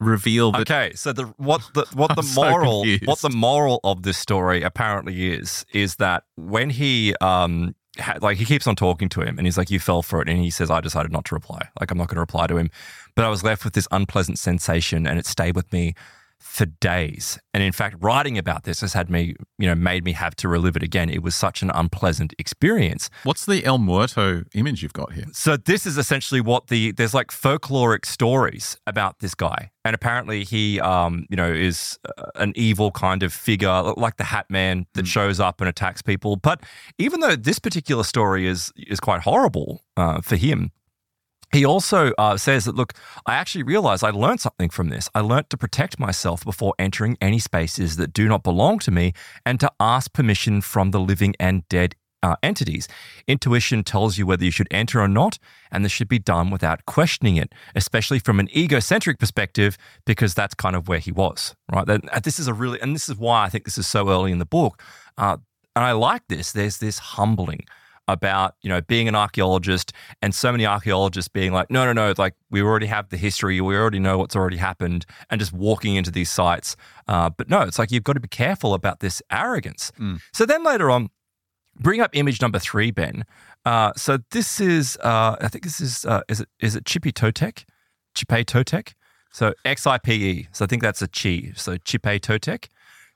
reveal 0.00 0.52
that? 0.52 0.62
Okay, 0.62 0.92
so 0.94 1.12
the 1.12 1.24
what 1.36 1.62
the 1.74 1.86
what 1.94 2.08
the 2.16 2.22
I'm 2.22 2.26
so 2.26 2.42
moral 2.42 2.84
what 3.04 3.20
the 3.20 3.30
moral 3.30 3.80
of 3.84 4.02
this 4.02 4.18
story 4.18 4.62
apparently 4.62 5.32
is 5.32 5.64
is 5.72 5.96
that 5.96 6.24
when 6.36 6.70
he 6.70 7.14
um 7.20 7.74
ha- 7.98 8.18
like 8.20 8.38
he 8.38 8.44
keeps 8.44 8.66
on 8.66 8.76
talking 8.76 9.08
to 9.10 9.20
him 9.20 9.38
and 9.38 9.46
he's 9.46 9.58
like 9.58 9.70
you 9.70 9.80
fell 9.80 10.02
for 10.02 10.20
it 10.20 10.28
and 10.28 10.38
he 10.38 10.50
says 10.50 10.70
I 10.70 10.80
decided 10.80 11.12
not 11.12 11.24
to 11.26 11.34
reply 11.34 11.68
like 11.80 11.90
I'm 11.90 11.98
not 11.98 12.08
going 12.08 12.16
to 12.16 12.20
reply 12.20 12.46
to 12.46 12.56
him 12.56 12.70
but 13.14 13.24
I 13.24 13.28
was 13.28 13.42
left 13.44 13.64
with 13.64 13.74
this 13.74 13.88
unpleasant 13.90 14.38
sensation 14.38 15.06
and 15.06 15.18
it 15.18 15.26
stayed 15.26 15.56
with 15.56 15.72
me 15.72 15.94
for 16.52 16.66
days. 16.66 17.38
And 17.54 17.62
in 17.62 17.72
fact, 17.72 17.96
writing 18.00 18.36
about 18.36 18.64
this 18.64 18.82
has 18.82 18.92
had 18.92 19.08
me, 19.08 19.34
you 19.58 19.66
know, 19.66 19.74
made 19.74 20.04
me 20.04 20.12
have 20.12 20.36
to 20.36 20.48
relive 20.48 20.76
it 20.76 20.82
again. 20.82 21.08
It 21.08 21.22
was 21.22 21.34
such 21.34 21.62
an 21.62 21.70
unpleasant 21.72 22.34
experience. 22.38 23.08
What's 23.24 23.46
the 23.46 23.64
El 23.64 23.78
Muerto 23.78 24.44
image 24.54 24.82
you've 24.82 24.92
got 24.92 25.14
here? 25.14 25.24
So 25.32 25.56
this 25.56 25.86
is 25.86 25.96
essentially 25.96 26.42
what 26.42 26.66
the 26.66 26.92
there's 26.92 27.14
like 27.14 27.28
folkloric 27.28 28.04
stories 28.04 28.76
about 28.86 29.20
this 29.20 29.34
guy, 29.34 29.70
and 29.82 29.94
apparently 29.94 30.44
he, 30.44 30.78
um, 30.78 31.24
you 31.30 31.36
know, 31.38 31.50
is 31.50 31.98
uh, 32.18 32.26
an 32.34 32.52
evil 32.54 32.90
kind 32.90 33.22
of 33.22 33.32
figure, 33.32 33.94
like 33.96 34.18
the 34.18 34.24
Hat 34.24 34.44
Man 34.50 34.84
that 34.92 35.06
mm. 35.06 35.08
shows 35.08 35.40
up 35.40 35.62
and 35.62 35.70
attacks 35.70 36.02
people. 36.02 36.36
But 36.36 36.60
even 36.98 37.20
though 37.20 37.34
this 37.34 37.58
particular 37.58 38.04
story 38.04 38.46
is 38.46 38.70
is 38.76 39.00
quite 39.00 39.22
horrible 39.22 39.80
uh, 39.96 40.20
for 40.20 40.36
him, 40.36 40.70
he 41.52 41.64
also 41.64 42.12
uh, 42.18 42.36
says 42.36 42.64
that, 42.64 42.74
look, 42.74 42.94
I 43.26 43.34
actually 43.34 43.62
realized 43.62 44.02
I 44.02 44.10
learned 44.10 44.40
something 44.40 44.70
from 44.70 44.88
this. 44.88 45.08
I 45.14 45.20
learned 45.20 45.50
to 45.50 45.56
protect 45.56 45.98
myself 45.98 46.44
before 46.44 46.74
entering 46.78 47.16
any 47.20 47.38
spaces 47.38 47.96
that 47.96 48.12
do 48.12 48.26
not 48.26 48.42
belong 48.42 48.78
to 48.80 48.90
me 48.90 49.12
and 49.44 49.60
to 49.60 49.70
ask 49.78 50.12
permission 50.12 50.62
from 50.62 50.90
the 50.90 51.00
living 51.00 51.34
and 51.38 51.68
dead 51.68 51.94
uh, 52.22 52.36
entities. 52.42 52.88
Intuition 53.26 53.82
tells 53.82 54.16
you 54.16 54.26
whether 54.26 54.44
you 54.44 54.50
should 54.50 54.68
enter 54.70 55.00
or 55.00 55.08
not, 55.08 55.38
and 55.70 55.84
this 55.84 55.92
should 55.92 56.08
be 56.08 56.18
done 56.18 56.50
without 56.50 56.86
questioning 56.86 57.36
it, 57.36 57.52
especially 57.74 58.18
from 58.18 58.40
an 58.40 58.48
egocentric 58.56 59.18
perspective, 59.18 59.76
because 60.06 60.32
that's 60.32 60.54
kind 60.54 60.76
of 60.76 60.88
where 60.88 61.00
he 61.00 61.12
was, 61.12 61.54
right? 61.70 61.88
Uh, 61.88 62.20
this 62.20 62.38
is 62.38 62.46
a 62.46 62.54
really, 62.54 62.80
and 62.80 62.94
this 62.94 63.08
is 63.08 63.16
why 63.16 63.44
I 63.44 63.48
think 63.48 63.64
this 63.64 63.76
is 63.76 63.86
so 63.86 64.08
early 64.08 64.32
in 64.32 64.38
the 64.38 64.46
book. 64.46 64.82
Uh, 65.18 65.36
and 65.74 65.84
I 65.84 65.92
like 65.92 66.22
this. 66.28 66.52
There's 66.52 66.78
this 66.78 66.98
humbling 66.98 67.64
about 68.12 68.54
you 68.62 68.68
know 68.68 68.80
being 68.80 69.08
an 69.08 69.14
archaeologist 69.14 69.92
and 70.20 70.34
so 70.34 70.52
many 70.52 70.66
archaeologists 70.66 71.28
being 71.28 71.52
like 71.52 71.70
no 71.70 71.84
no 71.84 71.92
no 71.92 72.14
like 72.18 72.34
we 72.50 72.62
already 72.62 72.86
have 72.86 73.08
the 73.08 73.16
history 73.16 73.60
we 73.60 73.76
already 73.76 73.98
know 73.98 74.18
what's 74.18 74.36
already 74.36 74.56
happened 74.56 75.06
and 75.30 75.40
just 75.40 75.52
walking 75.52 75.96
into 75.96 76.10
these 76.10 76.30
sites. 76.30 76.76
Uh, 77.08 77.30
but 77.30 77.48
no 77.48 77.62
it's 77.62 77.78
like 77.78 77.90
you've 77.90 78.04
got 78.04 78.14
to 78.14 78.20
be 78.20 78.28
careful 78.28 78.74
about 78.74 79.00
this 79.00 79.22
arrogance. 79.30 79.92
Mm. 79.98 80.20
so 80.32 80.46
then 80.46 80.62
later 80.64 80.90
on 80.90 81.08
bring 81.78 82.00
up 82.00 82.10
image 82.14 82.40
number 82.40 82.58
three 82.58 82.90
ben. 82.90 83.24
Uh, 83.64 83.92
so 83.96 84.18
this 84.30 84.60
is 84.60 84.96
uh, 85.02 85.36
i 85.40 85.48
think 85.48 85.64
this 85.64 85.80
is 85.80 86.04
uh, 86.04 86.22
is 86.28 86.40
it 86.40 86.48
is 86.60 86.76
it 86.76 86.84
chippy 86.84 87.12
totec 87.12 87.64
chipe 88.14 88.46
totec 88.46 88.92
so 89.32 89.54
xipe 89.64 90.46
so 90.52 90.64
i 90.64 90.68
think 90.68 90.82
that's 90.82 91.02
a 91.02 91.08
chi. 91.08 91.52
So 91.56 91.76
chipe 91.78 92.20
totec 92.22 92.68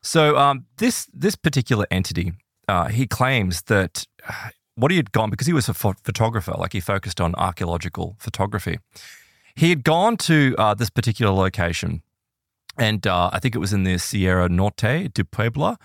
so 0.03 0.37
um, 0.37 0.67
this 0.77 1.09
this 1.13 1.37
particular 1.37 1.87
entity 1.91 2.33
uh, 2.69 2.89
he 2.89 3.07
claims 3.07 3.63
that 3.63 4.07
uh, 4.29 4.51
what 4.77 4.91
he 4.91 4.97
had 4.97 5.13
gone 5.13 5.31
because 5.31 5.47
he 5.47 5.53
was 5.53 5.69
a 5.69 5.75
ph- 5.75 5.97
photographer, 6.05 6.55
like 6.59 6.73
he 6.73 6.81
focused 6.81 7.21
on 7.21 7.35
archaeological 7.35 8.17
photography. 8.19 8.79
He 9.55 9.71
had 9.71 9.85
gone 9.85 10.17
to 10.19 10.55
uh, 10.59 10.75
this 10.75 10.91
particular 10.91 11.33
location, 11.33 12.03
and 12.79 13.07
uh, 13.07 13.31
I 13.33 13.39
think 13.39 13.55
it 13.55 13.59
was 13.59 13.73
in 13.73 13.85
the 13.85 13.99
Sierra 13.99 14.49
Norte 14.49 15.13
de 15.13 15.25
Puebla. 15.25 15.79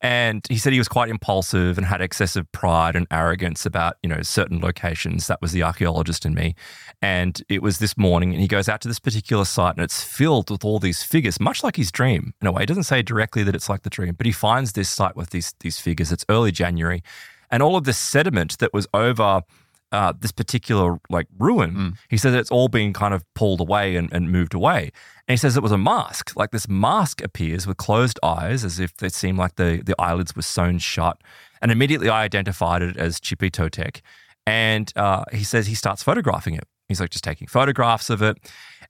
And 0.00 0.46
he 0.48 0.58
said 0.58 0.72
he 0.72 0.78
was 0.78 0.86
quite 0.86 1.08
impulsive 1.08 1.76
and 1.76 1.84
had 1.84 2.00
excessive 2.00 2.50
pride 2.52 2.94
and 2.94 3.06
arrogance 3.10 3.66
about, 3.66 3.96
you 4.00 4.08
know, 4.08 4.22
certain 4.22 4.60
locations. 4.60 5.26
That 5.26 5.42
was 5.42 5.50
the 5.50 5.64
archaeologist 5.64 6.24
in 6.24 6.34
me. 6.34 6.54
And 7.02 7.42
it 7.48 7.62
was 7.62 7.78
this 7.78 7.96
morning, 7.98 8.32
and 8.32 8.40
he 8.40 8.46
goes 8.46 8.68
out 8.68 8.80
to 8.82 8.88
this 8.88 9.00
particular 9.00 9.44
site, 9.44 9.74
and 9.74 9.82
it's 9.82 10.02
filled 10.02 10.50
with 10.50 10.64
all 10.64 10.78
these 10.78 11.02
figures, 11.02 11.40
much 11.40 11.64
like 11.64 11.74
his 11.74 11.90
dream 11.90 12.32
in 12.40 12.46
a 12.46 12.52
way. 12.52 12.62
He 12.62 12.66
doesn't 12.66 12.84
say 12.84 13.02
directly 13.02 13.42
that 13.42 13.56
it's 13.56 13.68
like 13.68 13.82
the 13.82 13.90
dream, 13.90 14.14
but 14.14 14.26
he 14.26 14.30
finds 14.30 14.74
this 14.74 14.88
site 14.88 15.16
with 15.16 15.30
these 15.30 15.52
these 15.60 15.80
figures. 15.80 16.12
It's 16.12 16.24
early 16.28 16.52
January, 16.52 17.02
and 17.50 17.62
all 17.62 17.76
of 17.76 17.84
this 17.84 17.98
sediment 17.98 18.58
that 18.58 18.72
was 18.72 18.86
over 18.92 19.42
uh, 19.90 20.12
this 20.20 20.32
particular 20.32 20.98
like 21.08 21.26
ruin, 21.38 21.74
mm. 21.74 21.96
he 22.08 22.16
says 22.16 22.34
it's 22.34 22.50
all 22.50 22.68
been 22.68 22.92
kind 22.92 23.14
of 23.14 23.24
pulled 23.34 23.60
away 23.60 23.96
and, 23.96 24.12
and, 24.12 24.30
moved 24.30 24.52
away. 24.52 24.92
And 25.26 25.32
he 25.32 25.36
says 25.36 25.56
it 25.56 25.62
was 25.62 25.72
a 25.72 25.78
mask. 25.78 26.36
Like 26.36 26.50
this 26.50 26.68
mask 26.68 27.22
appears 27.22 27.66
with 27.66 27.78
closed 27.78 28.18
eyes, 28.22 28.64
as 28.64 28.78
if 28.78 29.02
it 29.02 29.14
seemed 29.14 29.38
like 29.38 29.56
the, 29.56 29.82
the 29.84 29.94
eyelids 29.98 30.36
were 30.36 30.42
sewn 30.42 30.78
shut. 30.78 31.22
And 31.62 31.72
immediately 31.72 32.08
I 32.10 32.22
identified 32.22 32.82
it 32.82 32.96
as 32.96 33.18
Chippy 33.18 33.50
Totec. 33.50 34.02
And 34.46 34.92
uh, 34.96 35.24
he 35.32 35.44
says 35.44 35.66
he 35.66 35.74
starts 35.74 36.02
photographing 36.02 36.54
it. 36.54 36.64
He's 36.88 37.00
like 37.00 37.10
just 37.10 37.24
taking 37.24 37.46
photographs 37.46 38.10
of 38.10 38.22
it. 38.22 38.38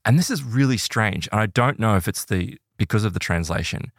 And 0.05 0.19
this 0.19 0.31
is 0.31 0.43
really 0.43 0.79
strange. 0.79 1.29
And 1.31 1.41
I 1.41 1.47
don't 1.47 1.79
know 1.79 1.97
if 1.97 2.09
it's 2.09 2.25
the 2.25 2.59
because 2.77 3.05
of 3.05 3.13
the 3.13 3.19
translation, 3.19 3.93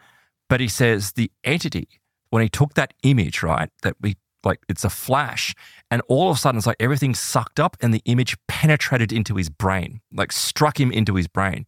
but 0.48 0.62
he 0.62 0.70
says 0.70 1.14
the 1.14 1.32
entity, 1.44 1.88
when 2.30 2.42
he 2.42 2.50
took 2.50 2.76
that 2.76 2.94
image, 3.04 3.44
right, 3.44 3.70
that 3.84 3.96
we 4.00 4.16
like 4.44 4.60
it's 4.70 4.84
a 4.84 4.90
flash 4.90 5.54
and 5.92 6.02
all 6.08 6.30
of 6.30 6.38
a 6.38 6.40
sudden 6.40 6.58
it's 6.58 6.68
like 6.68 6.78
everything 6.80 7.14
sucked 7.14 7.60
up 7.60 7.78
and 7.82 7.94
the 7.94 8.02
image 8.06 8.38
penetrated 8.48 9.12
into 9.12 9.36
his 9.36 9.50
brain 9.50 10.02
like 10.14 10.32
struck 10.32 10.80
him 10.80 10.92
into 10.92 11.16
his 11.16 11.28
brain. 11.28 11.66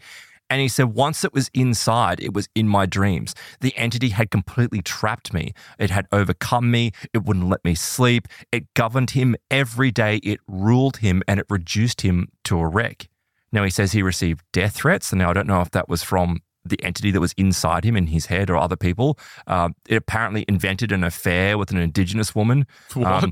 And 0.50 0.60
he 0.60 0.68
said 0.68 0.94
once 0.94 1.24
it 1.24 1.34
was 1.34 1.50
inside 1.54 2.20
it 2.20 2.34
was 2.34 2.50
in 2.56 2.68
my 2.68 2.86
dreams. 2.86 3.34
The 3.62 3.76
entity 3.78 4.10
had 4.10 4.32
completely 4.32 4.82
trapped 4.82 5.34
me. 5.34 5.54
It 5.80 5.90
had 5.90 6.08
overcome 6.12 6.70
me. 6.70 6.92
It 7.14 7.24
wouldn't 7.24 7.48
let 7.48 7.64
me 7.64 7.74
sleep. 7.74 8.28
It 8.52 8.74
governed 8.74 9.12
him 9.12 9.38
every 9.50 9.92
day. 9.92 10.18
It 10.18 10.42
ruled 10.48 10.98
him 10.98 11.24
and 11.26 11.40
it 11.40 11.46
reduced 11.50 12.02
him 12.02 12.28
to 12.44 12.60
a 12.60 12.68
wreck. 12.68 13.08
Now 13.54 13.64
he 13.64 13.70
says 13.70 13.94
he 13.94 14.04
received 14.04 14.44
death 14.52 14.76
threats 14.76 15.12
and 15.12 15.20
now 15.20 15.30
i 15.30 15.34
don't 15.34 15.48
know 15.48 15.62
if 15.62 15.72
that 15.72 15.90
was 15.90 16.04
from 16.04 16.42
the 16.66 16.82
entity 16.84 17.12
that 17.12 17.20
was 17.20 17.34
inside 17.34 17.84
him 17.84 17.96
in 17.96 18.08
his 18.08 18.28
head 18.28 18.50
or 18.50 18.58
other 18.58 18.76
people. 18.76 19.18
Uh, 19.48 19.70
it 19.88 19.96
apparently 19.96 20.46
invented 20.48 20.92
an 20.92 21.04
affair 21.04 21.58
with 21.58 21.72
an 21.72 21.78
indigenous 21.78 22.36
woman. 22.36 22.68
What? 22.94 23.24
Um, 23.24 23.32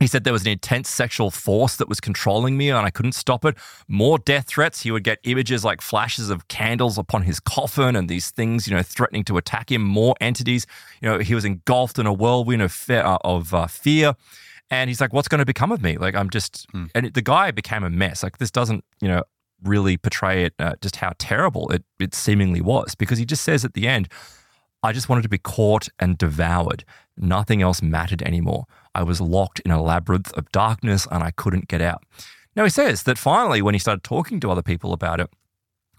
he 0.00 0.06
said 0.06 0.22
there 0.22 0.32
was 0.32 0.42
an 0.42 0.52
intense 0.52 0.88
sexual 0.88 1.30
force 1.30 1.76
that 1.76 1.88
was 1.88 1.98
controlling 1.98 2.56
me 2.56 2.70
and 2.70 2.78
I 2.78 2.90
couldn't 2.90 3.12
stop 3.12 3.44
it. 3.44 3.56
More 3.88 4.18
death 4.18 4.46
threats. 4.46 4.82
He 4.82 4.90
would 4.90 5.02
get 5.02 5.18
images 5.24 5.64
like 5.64 5.80
flashes 5.80 6.30
of 6.30 6.46
candles 6.46 6.98
upon 6.98 7.22
his 7.22 7.40
coffin 7.40 7.96
and 7.96 8.08
these 8.08 8.30
things, 8.30 8.68
you 8.68 8.76
know, 8.76 8.82
threatening 8.82 9.24
to 9.24 9.36
attack 9.38 9.72
him. 9.72 9.82
More 9.82 10.14
entities. 10.20 10.66
You 11.02 11.08
know, 11.08 11.18
he 11.18 11.34
was 11.34 11.44
engulfed 11.44 11.98
in 11.98 12.06
a 12.06 12.12
whirlwind 12.12 12.62
of, 12.62 12.70
fe- 12.70 12.98
uh, 12.98 13.18
of 13.24 13.52
uh, 13.52 13.66
fear. 13.66 14.14
And 14.70 14.88
he's 14.88 15.00
like, 15.00 15.12
what's 15.12 15.28
going 15.28 15.40
to 15.40 15.46
become 15.46 15.72
of 15.72 15.82
me? 15.82 15.96
Like, 15.96 16.14
I'm 16.14 16.30
just, 16.30 16.70
mm. 16.72 16.90
and 16.94 17.12
the 17.12 17.22
guy 17.22 17.50
became 17.50 17.82
a 17.82 17.90
mess. 17.90 18.22
Like, 18.22 18.38
this 18.38 18.50
doesn't, 18.50 18.84
you 19.00 19.08
know, 19.08 19.22
really 19.62 19.96
portray 19.96 20.44
it 20.44 20.54
uh, 20.58 20.74
just 20.80 20.96
how 20.96 21.12
terrible 21.18 21.70
it, 21.70 21.84
it 21.98 22.14
seemingly 22.14 22.60
was 22.60 22.94
because 22.94 23.18
he 23.18 23.24
just 23.24 23.42
says 23.42 23.64
at 23.64 23.74
the 23.74 23.86
end, 23.88 24.08
I 24.82 24.92
just 24.92 25.08
wanted 25.08 25.22
to 25.22 25.28
be 25.28 25.38
caught 25.38 25.88
and 25.98 26.16
devoured. 26.16 26.84
Nothing 27.16 27.62
else 27.62 27.82
mattered 27.82 28.22
anymore. 28.22 28.66
I 28.94 29.02
was 29.02 29.20
locked 29.20 29.60
in 29.60 29.70
a 29.70 29.82
labyrinth 29.82 30.32
of 30.34 30.50
darkness 30.52 31.06
and 31.10 31.22
I 31.22 31.32
couldn't 31.32 31.68
get 31.68 31.82
out. 31.82 32.04
Now, 32.54 32.64
he 32.64 32.70
says 32.70 33.04
that 33.04 33.18
finally, 33.18 33.62
when 33.62 33.74
he 33.74 33.78
started 33.78 34.02
talking 34.02 34.40
to 34.40 34.50
other 34.50 34.62
people 34.62 34.92
about 34.92 35.20
it, 35.20 35.30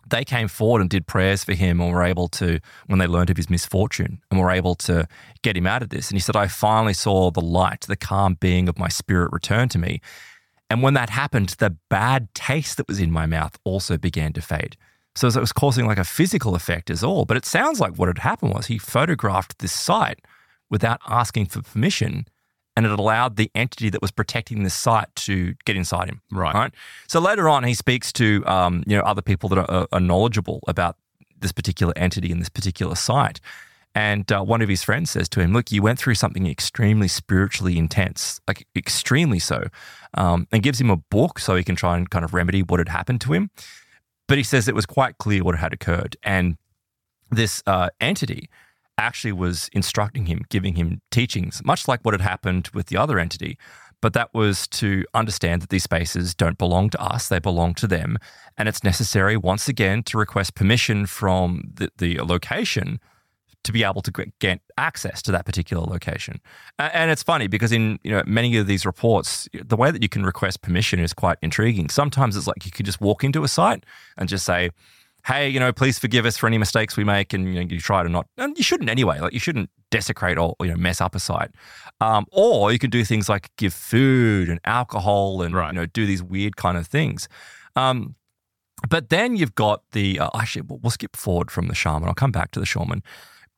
they 0.10 0.26
came 0.26 0.48
forward 0.48 0.82
and 0.82 0.90
did 0.90 1.08
prayers 1.08 1.44
for 1.44 1.54
him 1.54 1.80
and 1.80 1.92
were 1.92 2.04
able 2.04 2.28
to, 2.30 2.60
when 2.88 3.00
they 3.00 3.08
learned 3.08 3.30
of 3.30 3.38
his 3.38 3.50
misfortune, 3.50 4.22
and 4.30 4.40
were 4.40 4.50
able 4.50 4.76
to 4.76 5.08
get 5.44 5.56
him 5.56 5.68
out 5.68 5.84
of 5.84 5.90
this. 5.90 6.10
And 6.10 6.16
he 6.16 6.22
said, 6.22 6.36
I 6.36 6.48
finally 6.48 6.94
saw 6.94 7.32
the 7.32 7.42
light, 7.42 7.82
the 7.82 7.96
calm 7.96 8.36
being 8.40 8.68
of 8.68 8.80
my 8.80 8.90
spirit 8.90 9.32
return 9.32 9.70
to 9.70 9.78
me. 9.78 10.02
And 10.70 10.84
when 10.84 10.94
that 10.94 11.10
happened, 11.10 11.50
the 11.60 11.76
bad 11.90 12.34
taste 12.34 12.78
that 12.78 12.88
was 12.88 13.00
in 13.00 13.12
my 13.12 13.26
mouth 13.26 13.58
also 13.64 13.98
began 13.98 14.34
to 14.34 14.42
fade. 14.42 14.78
So 15.16 15.28
it 15.28 15.36
was 15.36 15.52
causing 15.52 15.86
like 15.88 15.98
a 15.98 16.04
physical 16.04 16.56
effect 16.56 16.90
as 16.90 17.04
all. 17.04 17.26
But 17.26 17.38
it 17.38 17.46
sounds 17.46 17.80
like 17.80 17.96
what 17.96 18.08
had 18.08 18.20
happened 18.20 18.54
was 18.54 18.68
he 18.68 18.78
photographed 18.78 19.60
this 19.60 19.74
site 19.74 20.20
without 20.70 21.02
asking 21.08 21.48
for 21.48 21.62
permission. 21.62 22.26
And 22.76 22.86
it 22.86 22.92
allowed 22.92 23.36
the 23.36 23.52
entity 23.56 23.90
that 23.90 24.02
was 24.02 24.12
protecting 24.12 24.64
this 24.64 24.76
site 24.76 25.14
to 25.16 25.56
get 25.66 25.76
inside 25.76 26.08
him. 26.08 26.22
Right. 26.32 26.54
Right. 26.54 26.74
So 27.08 27.20
later 27.20 27.50
on, 27.50 27.64
he 27.64 27.74
speaks 27.74 28.14
to 28.14 28.44
um, 28.46 28.84
you 28.88 28.96
know 28.96 29.04
other 29.04 29.22
people 29.22 29.50
that 29.50 29.70
are, 29.70 29.88
are 29.92 30.00
knowledgeable 30.00 30.62
about 30.68 30.96
this 31.38 31.52
particular 31.52 31.94
entity 31.98 32.32
and 32.32 32.40
this 32.40 32.50
particular 32.50 32.96
site. 32.96 33.42
And 33.96 34.32
uh, 34.32 34.44
one 34.44 34.62
of 34.62 34.70
his 34.70 34.84
friends 34.84 35.12
says 35.12 35.28
to 35.30 35.42
him, 35.42 35.52
Look, 35.52 35.72
you 35.72 35.82
went 35.82 36.00
through 36.00 36.16
something 36.16 36.46
extremely 36.46 37.08
spiritually 37.08 37.78
intense, 37.78 38.40
like 38.48 38.68
extremely 38.76 39.40
so, 39.40 39.66
um, 40.14 40.48
and 40.52 40.62
gives 40.62 40.80
him 40.80 40.90
a 40.90 40.98
book 40.98 41.40
so 41.40 41.56
he 41.56 41.64
can 41.64 41.76
try 41.76 41.98
and 41.98 42.10
kind 42.10 42.24
of 42.24 42.34
remedy 42.34 42.62
what 42.62 42.80
had 42.80 42.90
happened 42.90 43.22
to 43.22 43.34
him. 43.34 43.50
But 44.28 44.38
he 44.38 44.44
says 44.44 44.68
it 44.68 44.76
was 44.76 44.86
quite 44.86 45.18
clear 45.18 45.44
what 45.44 45.58
had 45.58 45.74
occurred. 45.74 46.16
And 46.22 46.58
this 47.32 47.64
uh, 47.66 47.90
entity 48.00 48.50
actually 48.98 49.32
was 49.32 49.70
instructing 49.74 50.28
him, 50.28 50.46
giving 50.50 50.76
him 50.76 51.02
teachings, 51.10 51.62
much 51.66 51.88
like 51.88 52.02
what 52.04 52.14
had 52.14 52.22
happened 52.22 52.70
with 52.74 52.88
the 52.88 52.98
other 52.98 53.18
entity. 53.18 53.58
But 54.02 54.14
that 54.14 54.34
was 54.34 54.68
to 54.68 55.04
understand 55.14 55.62
that 55.62 55.70
these 55.70 55.84
spaces 55.84 56.34
don't 56.34 56.58
belong 56.58 56.90
to 56.92 57.02
us, 57.02 57.28
they 57.28 57.40
belong 57.40 57.74
to 57.76 57.88
them. 57.88 58.18
And 58.58 58.70
it's 58.70 58.84
necessary, 58.84 59.36
once 59.36 59.68
again, 59.68 60.04
to 60.04 60.18
request 60.18 60.56
permission 60.56 61.06
from 61.06 61.72
the, 61.74 61.92
the 61.98 62.20
location 62.20 63.00
to 63.64 63.72
be 63.72 63.84
able 63.84 64.02
to 64.02 64.12
get 64.40 64.62
access 64.78 65.22
to 65.22 65.32
that 65.32 65.46
particular 65.46 65.84
location. 65.84 66.40
And 66.78 67.12
it's 67.12 67.24
funny 67.24 67.48
because 67.48 67.72
in 67.72 68.00
you 68.04 68.12
know 68.12 68.24
many 68.26 68.58
of 68.58 68.68
these 68.68 68.86
reports, 68.86 69.50
the 69.54 69.76
way 69.76 69.92
that 69.92 70.02
you 70.02 70.10
can 70.10 70.26
request 70.26 70.62
permission 70.62 71.00
is 71.00 71.14
quite 71.14 71.38
intriguing. 71.42 71.90
Sometimes 71.90 72.36
it's 72.38 72.48
like 72.48 72.66
you 72.66 72.72
could 72.72 72.86
just 72.86 73.02
walk 73.02 73.24
into 73.24 73.44
a 73.44 73.48
site 73.48 73.86
and 74.18 74.30
just 74.30 74.46
say, 74.46 74.70
"Hey, 75.26 75.50
you 75.50 75.60
know, 75.60 75.74
please 75.74 76.00
forgive 76.00 76.26
us 76.26 76.38
for 76.38 76.48
any 76.48 76.58
mistakes 76.58 76.96
we 76.96 77.04
make," 77.04 77.34
and 77.34 77.54
you, 77.54 77.56
know, 77.56 77.68
you 77.70 77.80
try 77.80 78.02
to 78.02 78.10
not, 78.10 78.28
and 78.38 78.58
you 78.58 78.64
shouldn't 78.64 78.90
anyway. 78.90 79.20
Like 79.20 79.34
you 79.34 79.40
shouldn't 79.40 79.70
desecrate 79.92 80.38
or 80.38 80.56
you 80.62 80.68
know 80.68 80.78
mess 80.78 81.02
up 81.02 81.14
a 81.16 81.20
site. 81.20 81.52
Um, 82.00 82.26
or 82.32 82.72
you 82.72 82.80
can 82.80 82.90
do 82.90 83.04
things 83.04 83.28
like 83.28 83.52
give 83.58 83.74
food 83.74 84.50
and 84.50 84.60
alcohol 84.64 85.42
and 85.42 85.54
right. 85.54 85.74
you 85.74 85.80
know 85.80 85.86
do 85.86 86.06
these 86.06 86.24
weird 86.24 86.56
kind 86.56 86.78
of 86.78 86.88
things. 86.88 87.28
Um, 87.76 88.16
But 88.90 89.10
then 89.10 89.36
you've 89.36 89.56
got 89.56 89.82
the, 89.92 90.20
uh, 90.22 90.30
actually, 90.34 90.62
we'll, 90.62 90.80
we'll 90.82 90.92
skip 90.92 91.18
forward 91.18 91.52
from 91.52 91.68
the 91.68 91.76
shaman. 91.76 92.08
I'll 92.08 92.14
come 92.14 92.32
back 92.32 92.52
to 92.52 92.62
the 92.62 92.66
shaman. 92.66 93.04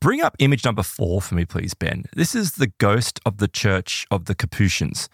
Bring 0.02 0.20
up 0.20 0.34
image 0.40 0.64
number 0.64 0.82
four 0.82 1.22
for 1.22 1.36
me, 1.36 1.44
please, 1.44 1.74
Ben. 1.74 2.06
This 2.16 2.34
is 2.34 2.52
the 2.52 2.72
ghost 2.78 3.20
of 3.24 3.36
the 3.36 3.46
Church 3.46 4.04
of 4.10 4.24
the 4.24 4.34
Capuchins. 4.34 5.08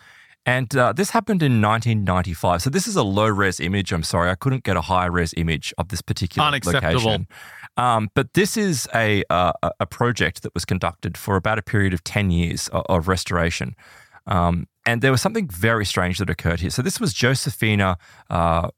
And 0.47 0.74
uh, 0.74 0.95
this 0.95 1.11
happened 1.11 1.43
in 1.43 1.61
1995. 1.61 2.62
So 2.62 2.70
this 2.70 2.86
is 2.86 2.97
a 2.97 3.03
low 3.03 3.28
res 3.28 3.61
image. 3.61 3.93
I'm 3.93 4.03
sorry, 4.03 4.30
I 4.30 4.34
couldn't 4.34 4.64
get 4.64 4.78
a 4.78 4.80
high 4.80 5.05
res 5.05 5.34
image 5.36 5.74
of 5.76 5.89
this 5.89 6.01
particular 6.01 6.49
Unacceptable. 6.49 6.95
location. 6.95 7.28
Um, 7.76 8.09
but 8.14 8.32
this 8.32 8.57
is 8.57 8.89
a, 8.95 9.24
uh, 9.28 9.53
a 9.78 9.84
project 9.84 10.43
that 10.43 10.55
was 10.55 10.64
conducted 10.64 11.18
for 11.18 11.36
about 11.36 11.59
a 11.59 11.62
period 11.62 11.93
of 11.93 12.03
10 12.05 12.30
years 12.30 12.68
of, 12.68 12.86
of 12.89 13.09
restoration. 13.09 13.76
Um, 14.26 14.68
and 14.86 15.03
there 15.03 15.11
was 15.11 15.20
something 15.20 15.49
very 15.49 15.84
strange 15.84 16.16
that 16.16 16.30
occurred 16.30 16.61
here. 16.61 16.70
So 16.70 16.80
this 16.80 16.99
was 16.99 17.12
Josefina 17.12 17.99
uh, 18.30 18.70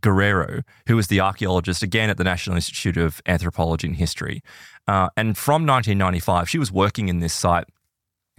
Guerrero, 0.00 0.62
who 0.86 0.96
was 0.96 1.08
the 1.08 1.20
archaeologist 1.20 1.82
again 1.82 2.10
at 2.10 2.16
the 2.16 2.24
National 2.24 2.56
Institute 2.56 2.96
of 2.96 3.20
Anthropology 3.26 3.86
and 3.86 3.96
History. 3.96 4.42
Uh, 4.86 5.08
and 5.16 5.36
from 5.36 5.66
1995, 5.66 6.48
she 6.48 6.58
was 6.58 6.72
working 6.72 7.08
in 7.08 7.20
this 7.20 7.34
site 7.34 7.66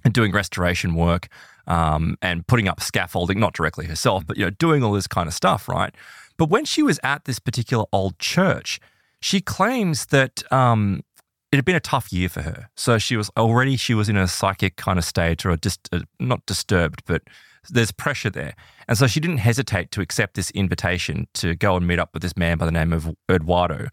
and 0.04 0.14
doing 0.14 0.32
restoration 0.32 0.96
work 0.96 1.28
um, 1.68 2.18
and 2.22 2.48
putting 2.48 2.68
up 2.68 2.82
scaffolding, 2.82 3.40
not 3.40 3.54
directly 3.54 3.86
herself, 3.86 4.26
but 4.26 4.38
you 4.38 4.46
know, 4.46 4.50
doing 4.52 4.84
all 4.84 4.94
this 4.94 5.08
kind 5.08 5.28
of 5.28 5.34
stuff, 5.34 5.68
right? 5.68 5.94
But 6.38 6.50
when 6.50 6.66
she 6.66 6.82
was 6.82 7.00
at 7.04 7.26
this 7.26 7.40
particular 7.40 7.86
old 7.92 8.18
church, 8.18 8.80
she 9.22 9.42
claims 9.42 10.08
that 10.08 10.42
um, 10.52 11.04
it 11.52 11.58
had 11.58 11.66
been 11.66 11.76
a 11.76 11.82
tough 11.82 12.12
year 12.14 12.30
for 12.30 12.42
her. 12.42 12.70
So 12.76 12.98
she 12.98 13.18
was 13.18 13.30
already 13.38 13.76
she 13.76 13.94
was 13.94 14.10
in 14.10 14.18
a 14.18 14.28
psychic 14.28 14.76
kind 14.76 14.98
of 14.98 15.06
state, 15.06 15.46
or 15.46 15.56
just 15.58 15.90
uh, 15.92 16.02
not 16.20 16.46
disturbed, 16.46 17.04
but 17.06 17.24
there's 17.70 17.92
pressure 17.92 18.30
there, 18.30 18.56
and 18.88 18.98
so 18.98 19.08
she 19.08 19.20
didn't 19.20 19.38
hesitate 19.38 19.92
to 19.92 20.02
accept 20.02 20.36
this 20.36 20.52
invitation 20.52 21.28
to 21.36 21.56
go 21.56 21.76
and 21.76 21.88
meet 21.88 22.00
up 22.00 22.14
with 22.14 22.22
this 22.22 22.38
man 22.38 22.58
by 22.58 22.66
the 22.66 22.72
name 22.72 22.94
of 22.94 23.16
Eduardo, 23.30 23.88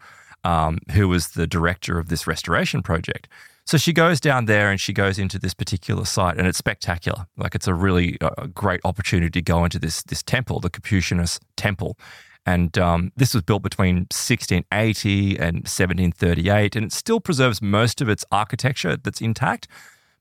um, 0.44 0.78
who 0.92 1.08
was 1.08 1.28
the 1.28 1.46
director 1.46 1.98
of 1.98 2.08
this 2.08 2.26
restoration 2.26 2.82
project. 2.82 3.28
So 3.66 3.78
she 3.78 3.92
goes 3.92 4.20
down 4.20 4.44
there 4.44 4.70
and 4.70 4.80
she 4.80 4.92
goes 4.92 5.18
into 5.18 5.40
this 5.40 5.52
particular 5.52 6.04
site, 6.04 6.38
and 6.38 6.46
it's 6.46 6.58
spectacular. 6.58 7.26
Like 7.36 7.54
it's 7.54 7.66
a 7.66 7.74
really 7.74 8.16
uh, 8.20 8.46
great 8.54 8.80
opportunity 8.84 9.30
to 9.30 9.42
go 9.42 9.64
into 9.64 9.78
this 9.78 10.02
this 10.04 10.22
temple, 10.22 10.60
the 10.60 10.70
Capuchinas 10.70 11.40
Temple, 11.56 11.98
and 12.46 12.78
um, 12.78 13.12
this 13.16 13.34
was 13.34 13.42
built 13.42 13.62
between 13.62 14.06
1680 14.12 15.36
and 15.36 15.56
1738, 15.64 16.76
and 16.76 16.86
it 16.86 16.92
still 16.92 17.18
preserves 17.18 17.60
most 17.60 18.00
of 18.00 18.08
its 18.08 18.24
architecture 18.30 18.96
that's 18.96 19.20
intact. 19.20 19.66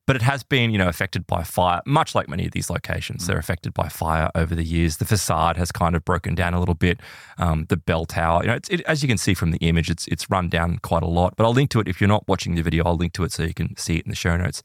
But 0.08 0.16
it 0.16 0.22
has 0.22 0.44
been, 0.44 0.70
you 0.70 0.78
know, 0.78 0.88
affected 0.88 1.26
by 1.26 1.42
fire, 1.44 1.82
much 1.88 2.14
like 2.14 2.30
many 2.30 2.46
of 2.46 2.52
these 2.52 2.70
locations. 2.70 3.26
They're 3.26 3.40
affected 3.40 3.74
by 3.74 3.90
fire 3.90 4.30
over 4.36 4.54
the 4.54 4.64
years. 4.64 4.98
The 4.98 5.06
facade 5.06 5.58
has 5.58 5.72
kind 5.72 5.96
of 5.96 6.06
broken 6.06 6.36
down 6.36 6.54
a 6.54 6.60
little 6.60 6.76
bit. 6.76 7.00
Um, 7.40 7.66
the 7.70 7.78
bell 7.78 8.06
tower, 8.06 8.42
you 8.44 8.48
know, 8.50 8.60
it, 8.70 8.82
as 8.82 9.02
you 9.02 9.08
can 9.08 9.18
see 9.18 9.34
from 9.34 9.50
the 9.50 9.58
image, 9.58 9.90
it's 9.90 10.08
it's 10.08 10.30
run 10.30 10.48
down 10.48 10.78
quite 10.84 11.02
a 11.02 11.08
lot. 11.08 11.36
But 11.36 11.46
I'll 11.46 11.54
link 11.54 11.72
to 11.72 11.80
it 11.80 11.88
if 11.88 12.00
you're 12.00 12.08
not 12.08 12.28
watching 12.28 12.54
the 12.54 12.62
video. 12.62 12.84
I'll 12.86 12.98
link 12.98 13.14
to 13.14 13.24
it 13.24 13.32
so 13.32 13.44
you 13.44 13.54
can 13.56 13.76
see 13.78 13.98
it 13.98 14.06
in 14.06 14.10
the 14.10 14.16
show 14.16 14.38
notes. 14.38 14.62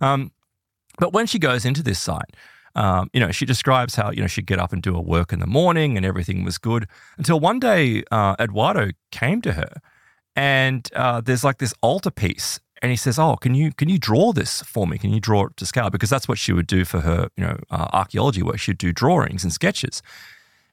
Um, 0.00 0.32
but 0.98 1.12
when 1.12 1.26
she 1.26 1.38
goes 1.38 1.64
into 1.64 1.82
this 1.82 2.00
site, 2.00 2.36
um, 2.74 3.10
you 3.12 3.20
know, 3.20 3.30
she 3.30 3.46
describes 3.46 3.94
how, 3.94 4.10
you 4.10 4.20
know, 4.20 4.26
she'd 4.26 4.46
get 4.46 4.58
up 4.58 4.72
and 4.72 4.82
do 4.82 4.94
her 4.94 5.00
work 5.00 5.32
in 5.32 5.40
the 5.40 5.46
morning 5.46 5.96
and 5.96 6.06
everything 6.06 6.44
was 6.44 6.58
good 6.58 6.86
until 7.18 7.38
one 7.38 7.60
day 7.60 8.02
uh, 8.10 8.34
Eduardo 8.40 8.90
came 9.10 9.42
to 9.42 9.52
her 9.52 9.74
and 10.36 10.88
uh, 10.96 11.20
there's 11.20 11.44
like 11.44 11.58
this 11.58 11.74
altarpiece 11.82 12.60
and 12.82 12.90
he 12.90 12.96
says, 12.96 13.18
"Oh, 13.18 13.36
can 13.36 13.54
you 13.54 13.72
can 13.72 13.88
you 13.88 13.98
draw 13.98 14.32
this 14.32 14.60
for 14.62 14.86
me? 14.86 14.98
Can 14.98 15.12
you 15.12 15.20
draw 15.20 15.46
it 15.46 15.56
to 15.56 15.66
scale? 15.66 15.88
Because 15.88 16.10
that's 16.10 16.28
what 16.28 16.38
she 16.38 16.52
would 16.52 16.66
do 16.66 16.84
for 16.84 17.00
her, 17.00 17.28
you 17.36 17.44
know, 17.44 17.56
uh, 17.70 17.88
archaeology 17.92 18.42
work. 18.42 18.58
She'd 18.58 18.78
do 18.78 18.92
drawings 18.92 19.44
and 19.44 19.52
sketches." 19.52 20.02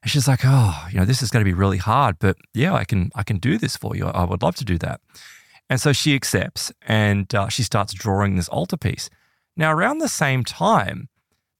And 0.01 0.11
she's 0.11 0.27
like, 0.27 0.41
"Oh, 0.43 0.87
you 0.91 0.99
know, 0.99 1.05
this 1.05 1.21
is 1.21 1.29
going 1.29 1.45
to 1.45 1.49
be 1.49 1.53
really 1.53 1.77
hard, 1.77 2.17
but 2.19 2.35
yeah, 2.53 2.73
I 2.73 2.83
can 2.83 3.11
I 3.15 3.23
can 3.23 3.37
do 3.37 3.57
this 3.57 3.77
for 3.77 3.95
you. 3.95 4.07
I 4.07 4.25
would 4.25 4.41
love 4.41 4.55
to 4.55 4.65
do 4.65 4.77
that." 4.79 4.99
And 5.69 5.79
so 5.79 5.93
she 5.93 6.15
accepts, 6.15 6.71
and 6.81 7.33
uh, 7.35 7.47
she 7.47 7.61
starts 7.63 7.93
drawing 7.93 8.35
this 8.35 8.49
altarpiece. 8.49 9.09
Now, 9.55 9.71
around 9.71 9.99
the 9.99 10.09
same 10.09 10.43
time, 10.43 11.09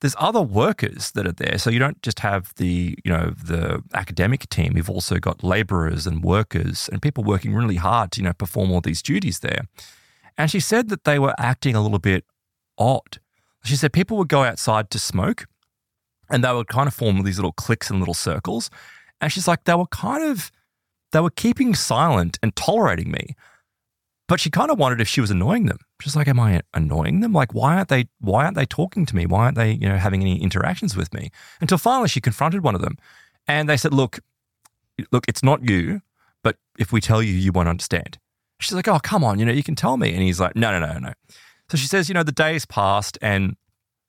there's 0.02 0.16
other 0.18 0.42
workers 0.42 1.12
that 1.12 1.28
are 1.28 1.32
there. 1.32 1.58
So 1.58 1.70
you 1.70 1.80
don't 1.80 2.02
just 2.02 2.20
have 2.20 2.54
the, 2.56 2.98
you 3.04 3.12
know, 3.12 3.34
the 3.44 3.84
academic 3.94 4.48
team. 4.50 4.78
You've 4.78 4.90
also 4.90 5.20
got 5.20 5.44
laborers 5.44 6.08
and 6.08 6.24
workers 6.24 6.90
and 6.92 7.02
people 7.02 7.24
working 7.24 7.54
really 7.54 7.76
hard 7.76 8.14
to, 8.14 8.22
you 8.22 8.26
know, 8.26 8.34
perform 8.34 8.72
all 8.72 8.82
these 8.82 9.02
duties 9.02 9.40
there. 9.40 9.68
And 10.40 10.50
she 10.50 10.62
said 10.62 10.88
that 10.88 11.04
they 11.04 11.20
were 11.20 11.36
acting 11.38 11.76
a 11.76 11.82
little 11.82 12.00
bit 12.00 12.24
odd. 12.78 13.20
She 13.66 13.76
said 13.76 13.92
people 13.92 14.18
would 14.18 14.30
go 14.30 14.44
outside 14.44 14.90
to 14.92 14.98
smoke 14.98 15.48
and 16.30 16.46
they 16.46 16.54
would 16.54 16.70
kind 16.70 16.88
of 16.88 16.94
form 16.94 17.22
these 17.24 17.38
little 17.38 17.52
cliques 17.52 17.90
and 17.90 18.00
little 18.00 18.14
circles. 18.14 18.70
And 19.20 19.34
she's 19.34 19.50
like, 19.50 19.66
they 19.66 19.76
were 19.76 19.88
kind 19.88 20.24
of, 20.24 20.50
they 21.12 21.20
were 21.20 21.30
keeping 21.30 21.76
silent 21.76 22.40
and 22.42 22.56
tolerating 22.56 23.12
me. 23.12 23.36
But 24.30 24.40
she 24.40 24.50
kind 24.50 24.72
of 24.72 24.80
wondered 24.80 25.02
if 25.02 25.10
she 25.10 25.20
was 25.20 25.30
annoying 25.30 25.66
them. 25.66 25.80
She's 26.00 26.16
like, 26.16 26.30
am 26.30 26.40
I 26.40 26.62
annoying 26.74 27.20
them? 27.20 27.34
Like, 27.34 27.54
why 27.54 27.76
aren't 27.76 27.90
they, 27.90 28.08
why 28.22 28.46
aren't 28.46 28.56
they 28.56 28.66
talking 28.66 29.06
to 29.08 29.16
me? 29.18 29.26
Why 29.26 29.46
aren't 29.46 29.58
they, 29.58 29.74
you 29.74 29.90
know, 29.90 29.98
having 29.98 30.22
any 30.22 30.42
interactions 30.42 30.96
with 30.96 31.14
me? 31.14 31.32
Until 31.60 31.78
finally 31.78 32.08
she 32.08 32.22
confronted 32.22 32.64
one 32.64 32.76
of 32.76 32.82
them 32.82 32.98
and 33.46 33.68
they 33.68 33.76
said, 33.76 33.94
look, 33.94 34.20
look, 35.12 35.26
it's 35.28 35.44
not 35.44 35.68
you, 35.68 36.02
but 36.44 36.56
if 36.78 36.94
we 36.94 37.02
tell 37.02 37.22
you, 37.22 37.34
you 37.34 37.52
won't 37.52 37.68
understand. 37.68 38.20
She's 38.60 38.74
like, 38.74 38.88
oh, 38.88 39.00
come 39.00 39.24
on, 39.24 39.40
you 39.40 39.46
know, 39.46 39.52
you 39.52 39.64
can 39.64 39.76
tell 39.76 39.98
me. 39.98 40.14
And 40.14 40.22
he's 40.22 40.40
like, 40.40 40.56
no, 40.56 40.78
no, 40.78 40.86
no, 40.86 41.00
no. 41.00 41.14
So 41.70 41.78
she 41.78 41.88
says, 41.88 42.10
you 42.10 42.14
know, 42.14 42.24
the 42.24 42.32
days 42.32 42.66
passed 42.66 43.18
and 43.22 43.56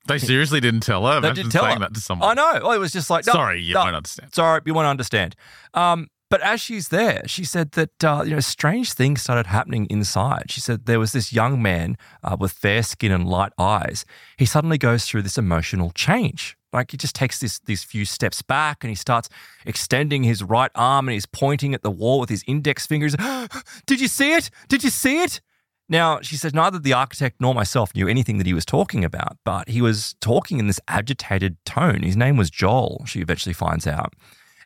They 0.07 0.17
seriously 0.17 0.59
didn't 0.59 0.81
tell 0.81 1.05
her. 1.05 1.21
They 1.21 1.27
Imagine 1.27 1.35
didn't 1.43 1.51
tell 1.53 1.63
saying 1.63 1.75
her. 1.75 1.79
that 1.81 1.93
to 1.93 2.01
someone. 2.01 2.29
I 2.29 2.33
know. 2.33 2.59
Well, 2.63 2.71
it 2.73 2.79
was 2.79 2.91
just 2.91 3.09
like, 3.09 3.25
no, 3.27 3.33
Sorry, 3.33 3.61
you 3.61 3.73
no, 3.75 3.81
won't 3.83 3.95
understand. 3.95 4.33
Sorry, 4.33 4.61
you 4.65 4.73
won't 4.73 4.87
understand. 4.87 5.35
Um, 5.73 6.07
but 6.29 6.41
as 6.41 6.61
she's 6.61 6.87
there, 6.87 7.23
she 7.27 7.43
said 7.43 7.73
that 7.73 8.03
uh, 8.03 8.23
you 8.25 8.31
know 8.31 8.39
strange 8.39 8.93
things 8.93 9.21
started 9.21 9.47
happening 9.47 9.85
inside. 9.89 10.49
She 10.49 10.61
said 10.61 10.85
there 10.85 10.99
was 10.99 11.11
this 11.11 11.33
young 11.33 11.61
man 11.61 11.97
uh, 12.23 12.37
with 12.39 12.53
fair 12.53 12.83
skin 12.83 13.11
and 13.11 13.27
light 13.27 13.51
eyes. 13.57 14.05
He 14.37 14.45
suddenly 14.45 14.77
goes 14.77 15.05
through 15.05 15.23
this 15.23 15.37
emotional 15.37 15.91
change. 15.91 16.55
Like 16.73 16.91
he 16.91 16.97
just 16.97 17.15
takes 17.15 17.39
this 17.39 17.59
these 17.59 17.83
few 17.83 18.05
steps 18.05 18.41
back 18.41 18.83
and 18.83 18.89
he 18.89 18.95
starts 18.95 19.29
extending 19.65 20.23
his 20.23 20.43
right 20.43 20.71
arm 20.75 21.07
and 21.07 21.13
he's 21.13 21.25
pointing 21.25 21.73
at 21.73 21.83
the 21.83 21.91
wall 21.91 22.19
with 22.19 22.29
his 22.29 22.43
index 22.47 22.85
fingers. 22.85 23.15
Did 23.85 23.99
you 23.99 24.07
see 24.07 24.33
it? 24.33 24.49
Did 24.69 24.83
you 24.83 24.89
see 24.89 25.21
it? 25.21 25.41
Now, 25.89 26.21
she 26.21 26.37
says 26.37 26.53
neither 26.53 26.79
the 26.79 26.93
architect 26.93 27.41
nor 27.41 27.53
myself 27.53 27.93
knew 27.93 28.07
anything 28.07 28.37
that 28.37 28.47
he 28.47 28.53
was 28.53 28.65
talking 28.65 29.03
about, 29.03 29.37
but 29.43 29.67
he 29.67 29.81
was 29.81 30.15
talking 30.21 30.57
in 30.57 30.67
this 30.67 30.79
agitated 30.87 31.57
tone. 31.65 32.03
His 32.03 32.15
name 32.15 32.37
was 32.37 32.49
Joel, 32.49 33.03
she 33.05 33.19
eventually 33.19 33.51
finds 33.51 33.85
out. 33.85 34.13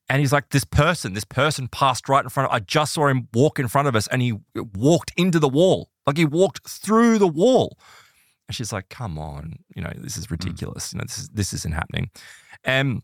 And 0.08 0.20
he's 0.20 0.32
like, 0.32 0.50
This 0.50 0.66
person, 0.66 1.14
this 1.14 1.24
person 1.24 1.68
passed 1.68 2.08
right 2.08 2.24
in 2.24 2.30
front 2.30 2.50
of 2.50 2.56
I 2.56 2.60
just 2.60 2.94
saw 2.94 3.08
him 3.08 3.28
walk 3.34 3.58
in 3.58 3.68
front 3.68 3.88
of 3.88 3.96
us 3.96 4.08
and 4.08 4.22
he 4.22 4.34
walked 4.76 5.12
into 5.18 5.40
the 5.40 5.50
wall. 5.50 5.90
Like 6.06 6.18
he 6.18 6.26
walked 6.26 6.68
through 6.70 7.18
the 7.18 7.28
wall. 7.28 7.78
And 8.48 8.56
she's 8.56 8.74
like, 8.74 8.90
Come 8.90 9.18
on, 9.18 9.54
you 9.76 9.82
know, 9.82 9.94
this 9.98 10.18
is 10.18 10.30
ridiculous. 10.30 10.94
You 10.94 11.00
know, 11.00 11.06
this 11.06 11.18
is 11.18 11.30
this 11.30 11.54
isn't 11.54 11.74
happening. 11.74 12.10
And 12.64 13.02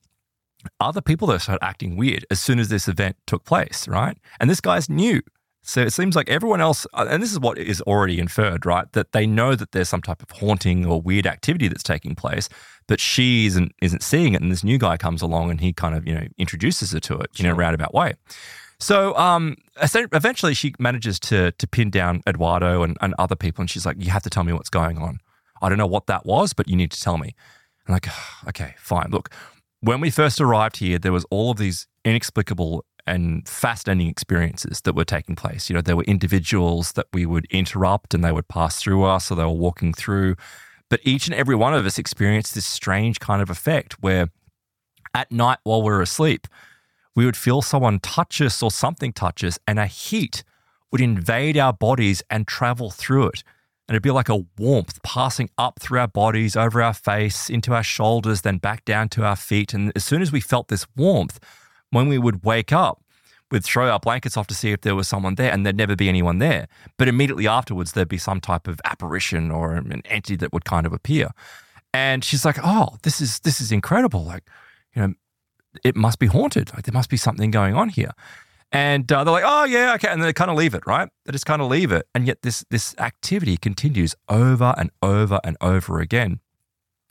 other 0.79 1.01
people 1.01 1.27
though 1.27 1.37
started 1.37 1.63
acting 1.63 1.97
weird 1.97 2.25
as 2.29 2.39
soon 2.39 2.59
as 2.59 2.69
this 2.69 2.87
event 2.87 3.15
took 3.25 3.45
place, 3.45 3.87
right? 3.87 4.17
And 4.39 4.49
this 4.49 4.61
guy's 4.61 4.89
new. 4.89 5.21
So 5.63 5.81
it 5.81 5.93
seems 5.93 6.15
like 6.15 6.27
everyone 6.29 6.59
else, 6.59 6.87
uh, 6.93 7.05
and 7.09 7.21
this 7.21 7.31
is 7.31 7.39
what 7.39 7.57
is 7.59 7.81
already 7.81 8.19
inferred, 8.19 8.65
right? 8.65 8.91
That 8.93 9.11
they 9.11 9.27
know 9.27 9.53
that 9.55 9.73
there's 9.73 9.89
some 9.89 10.01
type 10.01 10.23
of 10.23 10.31
haunting 10.31 10.85
or 10.85 10.99
weird 10.99 11.27
activity 11.27 11.67
that's 11.67 11.83
taking 11.83 12.15
place, 12.15 12.49
but 12.87 12.99
she 12.99 13.45
isn't 13.45 13.71
isn't 13.81 14.01
seeing 14.01 14.33
it. 14.33 14.41
And 14.41 14.51
this 14.51 14.63
new 14.63 14.79
guy 14.79 14.97
comes 14.97 15.21
along 15.21 15.51
and 15.51 15.61
he 15.61 15.71
kind 15.71 15.95
of 15.95 16.07
you 16.07 16.15
know 16.15 16.25
introduces 16.37 16.91
her 16.93 16.99
to 17.01 17.19
it 17.19 17.29
in 17.39 17.45
a 17.45 17.53
roundabout 17.53 17.93
way. 17.93 18.13
So 18.79 19.15
um, 19.15 19.57
eventually 19.79 20.55
she 20.55 20.73
manages 20.79 21.19
to 21.21 21.51
to 21.51 21.67
pin 21.67 21.91
down 21.91 22.23
Eduardo 22.27 22.81
and, 22.81 22.97
and 22.99 23.13
other 23.19 23.35
people, 23.35 23.61
and 23.61 23.69
she's 23.69 23.85
like, 23.85 23.97
"You 23.99 24.09
have 24.09 24.23
to 24.23 24.29
tell 24.31 24.43
me 24.43 24.53
what's 24.53 24.71
going 24.71 24.97
on. 24.97 25.19
I 25.62 25.70
don't 25.70 25.78
know 25.78 25.88
what 25.88 26.07
that 26.07 26.26
was, 26.26 26.53
but 26.53 26.68
you 26.68 26.76
need 26.76 26.91
to 26.91 27.01
tell 27.01 27.18
me." 27.18 27.36
I'm 27.88 27.93
like, 27.93 28.07
"Okay, 28.47 28.76
fine. 28.78 29.09
Look, 29.09 29.30
when 29.82 29.99
we 29.99 30.09
first 30.09 30.39
arrived 30.39 30.78
here, 30.78 30.99
there 30.99 31.12
was 31.12 31.26
all 31.32 31.51
of 31.51 31.57
these 31.57 31.88
inexplicable 32.05 32.86
and 33.07 33.47
fascinating 33.47 34.07
experiences 34.07 34.82
that 34.82 34.95
were 34.95 35.05
taking 35.05 35.36
place. 35.36 35.70
You 35.70 35.76
know, 35.76 35.82
there 35.82 35.95
were 35.95 36.03
individuals 36.03 36.93
that 36.93 37.07
we 37.14 37.26
would 37.26 37.45
interrupt 37.49 38.14
and 38.14 38.24
they 38.24 38.32
would 38.32 38.47
pass 38.47 38.82
through 38.82 39.03
us 39.03 39.32
or 39.32 39.36
they 39.36 39.43
were 39.43 39.49
walking 39.49 39.93
through. 39.93 40.36
But 40.89 40.99
each 41.03 41.28
and 41.28 41.34
every 41.34 41.55
one 41.55 41.74
of 41.74 41.86
us 41.86 41.97
experienced 41.97 42.53
this 42.53 42.66
strange 42.66 43.20
kind 43.20 43.41
of 43.41 43.49
effect 43.49 43.93
where 44.01 44.30
at 45.14 45.32
night 45.32 45.59
while 45.64 45.82
we 45.82 45.89
were 45.89 46.01
asleep, 46.01 46.47
we 47.16 47.26
would 47.26 47.38
feel 47.38 47.62
someone 47.62 47.99
touch 47.99 48.39
us 48.39 48.62
or 48.62 48.72
something 48.72 49.12
touch 49.12 49.43
us, 49.43 49.59
and 49.68 49.80
a 49.80 49.86
heat 49.86 50.43
would 50.91 51.01
invade 51.01 51.57
our 51.57 51.74
bodies 51.74 52.24
and 52.30 52.47
travel 52.47 52.89
through 52.89 53.28
it. 53.28 53.43
And 53.91 53.95
it'd 53.97 54.03
be 54.03 54.11
like 54.11 54.29
a 54.29 54.45
warmth 54.57 55.03
passing 55.03 55.49
up 55.57 55.81
through 55.81 55.99
our 55.99 56.07
bodies, 56.07 56.55
over 56.55 56.81
our 56.81 56.93
face, 56.93 57.49
into 57.49 57.73
our 57.73 57.83
shoulders, 57.83 58.39
then 58.39 58.57
back 58.57 58.85
down 58.85 59.09
to 59.09 59.25
our 59.25 59.35
feet. 59.35 59.73
And 59.73 59.91
as 59.97 60.05
soon 60.05 60.21
as 60.21 60.31
we 60.31 60.39
felt 60.39 60.69
this 60.69 60.87
warmth, 60.95 61.41
when 61.89 62.07
we 62.07 62.17
would 62.17 62.45
wake 62.45 62.71
up, 62.71 63.03
we'd 63.51 63.65
throw 63.65 63.91
our 63.91 63.99
blankets 63.99 64.37
off 64.37 64.47
to 64.47 64.53
see 64.53 64.71
if 64.71 64.79
there 64.79 64.95
was 64.95 65.09
someone 65.09 65.35
there, 65.35 65.51
and 65.51 65.65
there'd 65.65 65.75
never 65.75 65.97
be 65.97 66.07
anyone 66.07 66.37
there. 66.37 66.69
But 66.95 67.09
immediately 67.09 67.49
afterwards, 67.49 67.91
there'd 67.91 68.07
be 68.07 68.17
some 68.17 68.39
type 68.39 68.65
of 68.65 68.79
apparition 68.85 69.51
or 69.51 69.73
an 69.75 70.01
entity 70.05 70.37
that 70.37 70.53
would 70.53 70.63
kind 70.63 70.85
of 70.85 70.93
appear. 70.93 71.31
And 71.93 72.23
she's 72.23 72.45
like, 72.45 72.59
"Oh, 72.63 72.95
this 73.03 73.19
is 73.19 73.41
this 73.41 73.59
is 73.59 73.73
incredible! 73.73 74.23
Like, 74.23 74.43
you 74.95 75.01
know, 75.01 75.13
it 75.83 75.97
must 75.97 76.17
be 76.17 76.27
haunted. 76.27 76.73
Like, 76.73 76.85
there 76.85 76.93
must 76.93 77.09
be 77.09 77.17
something 77.17 77.51
going 77.51 77.75
on 77.75 77.89
here." 77.89 78.13
And 78.72 79.11
uh, 79.11 79.24
they're 79.24 79.34
like, 79.34 79.43
oh, 79.45 79.65
yeah, 79.65 79.93
okay. 79.95 80.07
And 80.07 80.24
they 80.24 80.32
kind 80.32 80.49
of 80.49 80.57
leave 80.57 80.74
it, 80.74 80.84
right? 80.88 81.09
They 81.26 81.34
just 81.34 81.45
kind 81.45 81.61
of 81.61 81.69
leave 81.69 81.91
it. 81.91 82.07
And 82.15 82.26
yet 82.26 82.41
this, 82.41 82.63
this 82.69 82.95
activity 82.97 83.57
continues 83.57 84.15
over 84.30 84.74
and 84.78 84.91
over 85.01 85.39
and 85.43 85.57
over 85.59 85.99
again 85.99 86.39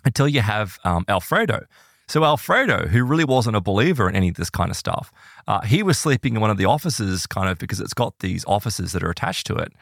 until 0.05 0.27
you 0.27 0.41
have 0.41 0.79
um, 0.85 1.05
Alfredo. 1.07 1.67
So 2.09 2.25
Alfredo, 2.25 2.89
who 2.89 3.05
really 3.05 3.25
wasn't 3.25 3.57
a 3.57 3.61
believer 3.61 4.09
in 4.09 4.17
any 4.17 4.31
of 4.31 4.35
this 4.35 4.51
kind 4.51 4.71
of 4.71 4.77
stuff, 4.77 5.13
uh, 5.47 5.61
he 5.61 5.83
was 5.83 5.99
sleeping 5.99 6.35
in 6.35 6.41
one 6.41 6.51
of 6.51 6.57
the 6.57 6.65
offices, 6.65 7.27
kind 7.27 7.49
of 7.49 7.59
because 7.59 7.79
it's 7.79 7.95
got 7.95 8.19
these 8.19 8.45
offices 8.47 8.93
that 8.93 9.05
are 9.05 9.11
attached 9.11 9.47
to 9.47 9.55
it. 9.55 9.73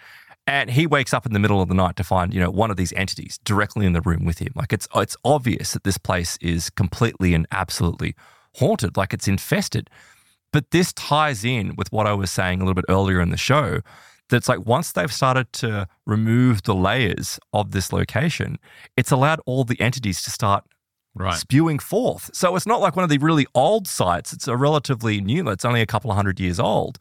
And 0.47 0.71
he 0.71 0.87
wakes 0.87 1.15
up 1.15 1.27
in 1.27 1.33
the 1.33 1.39
middle 1.39 1.63
of 1.63 1.69
the 1.69 1.75
night 1.75 1.97
to 1.97 2.05
find, 2.05 2.35
you 2.35 2.41
know, 2.41 2.51
one 2.51 2.71
of 2.71 2.77
these 2.77 2.93
entities 2.95 3.39
directly 3.45 3.87
in 3.87 3.93
the 3.93 4.01
room 4.01 4.25
with 4.25 4.39
him. 4.39 4.53
Like 4.55 4.73
it's 4.73 4.89
it's 4.95 5.17
obvious 5.25 5.73
that 5.73 5.85
this 5.85 5.99
place 5.99 6.39
is 6.41 6.71
completely 6.71 7.35
and 7.35 7.47
absolutely 7.51 8.15
haunted, 8.57 8.97
like 8.97 9.15
it's 9.15 9.29
infested. 9.29 9.89
But 10.53 10.71
this 10.71 10.93
ties 10.95 11.45
in 11.45 11.75
with 11.77 11.93
what 11.93 12.07
I 12.07 12.15
was 12.15 12.31
saying 12.31 12.61
a 12.61 12.65
little 12.65 12.75
bit 12.75 12.87
earlier 12.89 13.21
in 13.21 13.31
the 13.31 13.37
show. 13.37 13.81
That's 14.31 14.49
like 14.49 14.67
once 14.67 14.93
they've 14.93 15.13
started 15.13 15.53
to 15.55 15.89
remove 16.07 16.63
the 16.65 16.75
layers 16.75 17.39
of 17.55 17.71
this 17.71 17.93
location, 17.93 18.59
it's 18.97 19.11
allowed 19.11 19.41
all 19.47 19.65
the 19.65 19.81
entities 19.81 20.23
to 20.23 20.31
start 20.31 20.65
Right. 21.15 21.35
spewing 21.35 21.79
forth. 21.81 22.31
So 22.33 22.55
it's 22.55 22.67
not 22.67 22.81
like 22.81 22.95
one 22.95 23.03
of 23.03 23.09
the 23.11 23.19
really 23.19 23.47
old 23.55 23.89
sites. 23.89 24.33
It's 24.33 24.47
a 24.47 24.57
relatively 24.57 25.21
new, 25.21 25.49
it's 25.49 25.65
only 25.65 25.81
a 25.81 25.87
couple 25.87 26.11
of 26.11 26.17
hundred 26.17 26.39
years 26.39 26.61
old. 26.61 26.99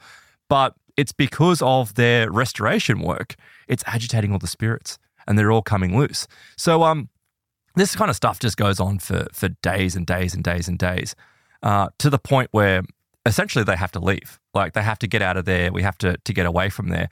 But 0.49 0.73
it's 0.95 1.11
because 1.11 1.61
of 1.61 1.93
their 1.95 2.31
restoration 2.31 2.99
work, 3.01 3.35
it's 3.67 3.83
agitating 3.85 4.31
all 4.31 4.39
the 4.39 4.47
spirits 4.47 4.97
and 5.27 5.37
they're 5.37 5.51
all 5.51 5.61
coming 5.61 5.95
loose. 5.97 6.27
So 6.55 6.83
um, 6.83 7.09
this 7.75 7.95
kind 7.95 8.09
of 8.09 8.15
stuff 8.15 8.39
just 8.39 8.57
goes 8.57 8.79
on 8.79 8.97
for, 8.99 9.27
for 9.33 9.49
days 9.61 9.95
and 9.95 10.07
days 10.07 10.33
and 10.33 10.43
days 10.43 10.67
and 10.67 10.79
days 10.79 11.13
uh, 11.61 11.89
to 11.99 12.09
the 12.09 12.17
point 12.17 12.47
where 12.51 12.81
essentially 13.27 13.63
they 13.63 13.75
have 13.75 13.91
to 13.91 13.99
leave. 13.99 14.39
Like 14.53 14.73
they 14.73 14.81
have 14.81 14.99
to 14.99 15.07
get 15.07 15.21
out 15.21 15.37
of 15.37 15.45
there. 15.45 15.71
We 15.71 15.83
have 15.83 15.97
to, 15.99 16.17
to 16.17 16.33
get 16.33 16.45
away 16.45 16.69
from 16.69 16.89
there. 16.89 17.09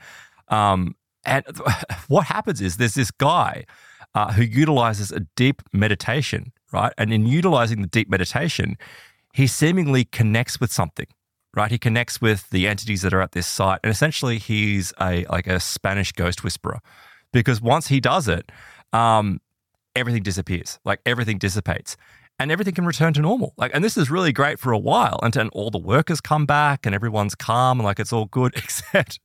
Um, 0.48 0.96
and 1.24 1.44
what 2.08 2.26
happens 2.26 2.60
is 2.60 2.76
there's 2.76 2.94
this 2.94 3.10
guy 3.10 3.64
uh, 4.14 4.32
who 4.32 4.42
utilizes 4.42 5.12
a 5.12 5.20
deep 5.36 5.62
meditation, 5.72 6.52
right? 6.72 6.92
And 6.96 7.12
in 7.12 7.26
utilizing 7.26 7.82
the 7.82 7.88
deep 7.88 8.08
meditation, 8.08 8.76
he 9.34 9.46
seemingly 9.46 10.04
connects 10.04 10.58
with 10.58 10.72
something, 10.72 11.06
right? 11.54 11.70
He 11.70 11.78
connects 11.78 12.20
with 12.20 12.48
the 12.50 12.66
entities 12.66 13.02
that 13.02 13.12
are 13.12 13.20
at 13.20 13.32
this 13.32 13.46
site, 13.46 13.80
and 13.84 13.90
essentially 13.90 14.38
he's 14.38 14.94
a 14.98 15.26
like 15.26 15.46
a 15.46 15.60
Spanish 15.60 16.12
ghost 16.12 16.42
whisperer, 16.42 16.80
because 17.32 17.60
once 17.60 17.88
he 17.88 18.00
does 18.00 18.28
it, 18.28 18.50
um, 18.94 19.40
everything 19.94 20.22
disappears, 20.22 20.78
like 20.86 21.00
everything 21.04 21.36
dissipates. 21.36 21.98
And 22.38 22.52
everything 22.52 22.74
can 22.74 22.84
return 22.84 23.14
to 23.14 23.22
normal. 23.22 23.54
Like, 23.56 23.70
and 23.74 23.82
this 23.82 23.96
is 23.96 24.10
really 24.10 24.32
great 24.32 24.58
for 24.58 24.72
a 24.72 24.78
while. 24.78 25.18
And 25.22 25.32
then 25.32 25.48
all 25.50 25.70
the 25.70 25.78
workers 25.78 26.20
come 26.20 26.44
back 26.44 26.84
and 26.84 26.94
everyone's 26.94 27.34
calm 27.34 27.80
and 27.80 27.84
like 27.84 27.98
it's 27.98 28.12
all 28.12 28.26
good, 28.26 28.54
except 28.56 29.20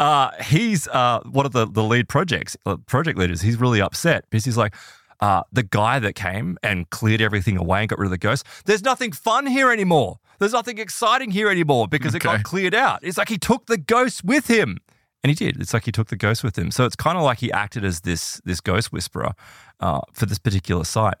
uh, 0.00 0.30
he's 0.42 0.88
uh, 0.88 1.20
one 1.30 1.46
of 1.46 1.52
the, 1.52 1.66
the 1.66 1.84
lead 1.84 2.08
projects, 2.08 2.56
uh, 2.66 2.76
project 2.86 3.18
leaders. 3.18 3.42
He's 3.42 3.58
really 3.60 3.80
upset 3.80 4.24
because 4.30 4.44
he's 4.44 4.56
like, 4.56 4.74
uh, 5.20 5.42
the 5.52 5.62
guy 5.62 5.98
that 5.98 6.14
came 6.14 6.56
and 6.62 6.88
cleared 6.90 7.20
everything 7.20 7.56
away 7.56 7.80
and 7.80 7.88
got 7.88 7.98
rid 7.98 8.06
of 8.06 8.10
the 8.10 8.18
ghost. 8.18 8.46
There's 8.64 8.82
nothing 8.82 9.12
fun 9.12 9.46
here 9.46 9.70
anymore. 9.70 10.18
There's 10.38 10.54
nothing 10.54 10.78
exciting 10.78 11.30
here 11.30 11.50
anymore 11.50 11.86
because 11.86 12.14
it 12.14 12.22
got 12.22 12.42
cleared 12.42 12.74
out. 12.74 13.00
It's 13.02 13.18
like 13.18 13.28
he 13.28 13.36
took 13.36 13.66
the 13.66 13.76
ghost 13.76 14.24
with 14.24 14.46
him. 14.48 14.78
And 15.22 15.30
he 15.30 15.34
did. 15.34 15.60
It's 15.60 15.74
like 15.74 15.84
he 15.84 15.92
took 15.92 16.08
the 16.08 16.16
ghost 16.16 16.42
with 16.42 16.56
him. 16.56 16.70
So 16.70 16.86
it's 16.86 16.96
kind 16.96 17.18
of 17.18 17.24
like 17.24 17.38
he 17.38 17.52
acted 17.52 17.84
as 17.84 18.00
this 18.00 18.40
this 18.44 18.60
ghost 18.60 18.90
whisperer 18.90 19.32
uh, 19.78 20.00
for 20.12 20.24
this 20.26 20.38
particular 20.38 20.84
site. 20.84 21.16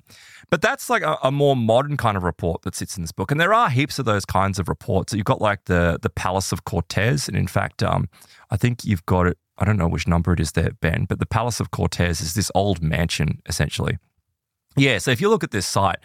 But 0.48 0.62
that's 0.62 0.88
like 0.88 1.02
a, 1.02 1.18
a 1.22 1.30
more 1.30 1.54
modern 1.54 1.96
kind 1.96 2.16
of 2.16 2.22
report 2.22 2.62
that 2.62 2.74
sits 2.74 2.96
in 2.96 3.02
this 3.02 3.12
book. 3.12 3.30
And 3.30 3.38
there 3.40 3.52
are 3.52 3.68
heaps 3.68 3.98
of 3.98 4.06
those 4.06 4.24
kinds 4.24 4.58
of 4.58 4.68
reports. 4.68 5.12
You've 5.12 5.24
got 5.24 5.40
like 5.40 5.66
the 5.66 5.98
the 6.00 6.10
Palace 6.10 6.50
of 6.50 6.64
Cortés, 6.64 7.28
and 7.28 7.36
in 7.36 7.46
fact, 7.46 7.82
um, 7.82 8.08
I 8.50 8.56
think 8.56 8.84
you've 8.84 9.04
got 9.04 9.26
it. 9.26 9.38
I 9.58 9.66
don't 9.66 9.76
know 9.76 9.88
which 9.88 10.08
number 10.08 10.32
it 10.32 10.40
is 10.40 10.52
there, 10.52 10.70
Ben, 10.80 11.04
but 11.04 11.18
the 11.18 11.26
Palace 11.26 11.60
of 11.60 11.70
Cortés 11.70 12.22
is 12.22 12.32
this 12.32 12.50
old 12.54 12.82
mansion 12.82 13.42
essentially. 13.46 13.98
Yeah. 14.76 14.96
So 14.98 15.10
if 15.10 15.20
you 15.20 15.28
look 15.28 15.44
at 15.44 15.50
this 15.50 15.66
site, 15.66 15.98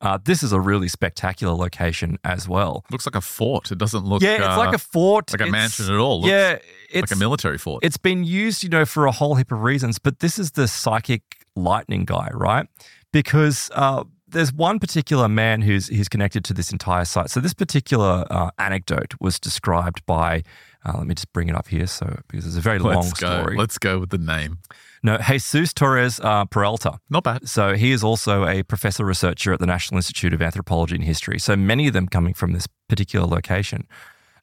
uh, 0.00 0.18
this 0.24 0.42
is 0.42 0.52
a 0.52 0.60
really 0.60 0.88
spectacular 0.88 1.54
location 1.54 2.18
as 2.24 2.48
well. 2.48 2.84
Looks 2.90 3.06
like 3.06 3.14
a 3.16 3.20
fort. 3.20 3.70
It 3.70 3.78
doesn't 3.78 4.04
look 4.04 4.22
Yeah, 4.22 4.36
it's 4.36 4.44
uh, 4.44 4.56
like 4.58 4.74
a 4.74 4.78
fort, 4.78 5.30
like 5.32 5.40
a 5.40 5.44
It's- 5.44 5.52
mansion 5.52 5.92
at 5.94 5.98
all. 6.00 6.20
Looks 6.22 6.30
yeah, 6.30 6.58
like 6.94 7.10
a 7.10 7.16
military 7.16 7.58
fort. 7.58 7.84
it's 7.84 7.96
been 7.98 8.24
used, 8.24 8.62
you 8.62 8.68
know, 8.70 8.84
for 8.84 9.06
a 9.06 9.12
whole 9.12 9.34
heap 9.34 9.52
of 9.52 9.62
reasons, 9.62 9.98
but 9.98 10.20
this 10.20 10.38
is 10.38 10.52
the 10.52 10.66
psychic 10.68 11.22
lightning 11.56 12.04
guy, 12.04 12.30
right? 12.32 12.66
Because 13.12 13.70
uh, 13.74 14.04
there's 14.28 14.52
one 14.52 14.78
particular 14.78 15.28
man 15.28 15.60
who's 15.62 15.88
who's 15.88 16.08
connected 16.08 16.44
to 16.44 16.54
this 16.54 16.70
entire 16.72 17.04
site. 17.04 17.28
So 17.30 17.40
this 17.40 17.54
particular 17.54 18.24
uh, 18.30 18.50
anecdote 18.58 19.14
was 19.20 19.38
described 19.40 20.04
by. 20.06 20.42
Uh, 20.86 20.94
let 20.96 21.06
me 21.06 21.14
just 21.14 21.30
bring 21.34 21.48
it 21.48 21.54
up 21.54 21.68
here, 21.68 21.86
so 21.86 22.06
because 22.28 22.46
it's 22.46 22.56
a 22.56 22.60
very 22.60 22.78
long 22.78 22.94
Let's 22.94 23.12
go. 23.20 23.42
story. 23.42 23.56
Let's 23.56 23.76
go 23.76 23.98
with 23.98 24.08
the 24.10 24.18
name. 24.18 24.58
No, 25.02 25.18
Jesus 25.18 25.72
Torres 25.72 26.20
uh, 26.20 26.44
Peralta. 26.44 27.00
Not 27.08 27.24
bad. 27.24 27.48
So 27.48 27.74
he 27.74 27.92
is 27.92 28.04
also 28.04 28.46
a 28.46 28.62
professor 28.62 29.04
researcher 29.04 29.52
at 29.52 29.60
the 29.60 29.66
National 29.66 29.98
Institute 29.98 30.34
of 30.34 30.42
Anthropology 30.42 30.96
and 30.96 31.04
History. 31.04 31.38
So 31.38 31.56
many 31.56 31.86
of 31.86 31.94
them 31.94 32.06
coming 32.06 32.34
from 32.34 32.52
this 32.52 32.66
particular 32.88 33.26
location. 33.26 33.86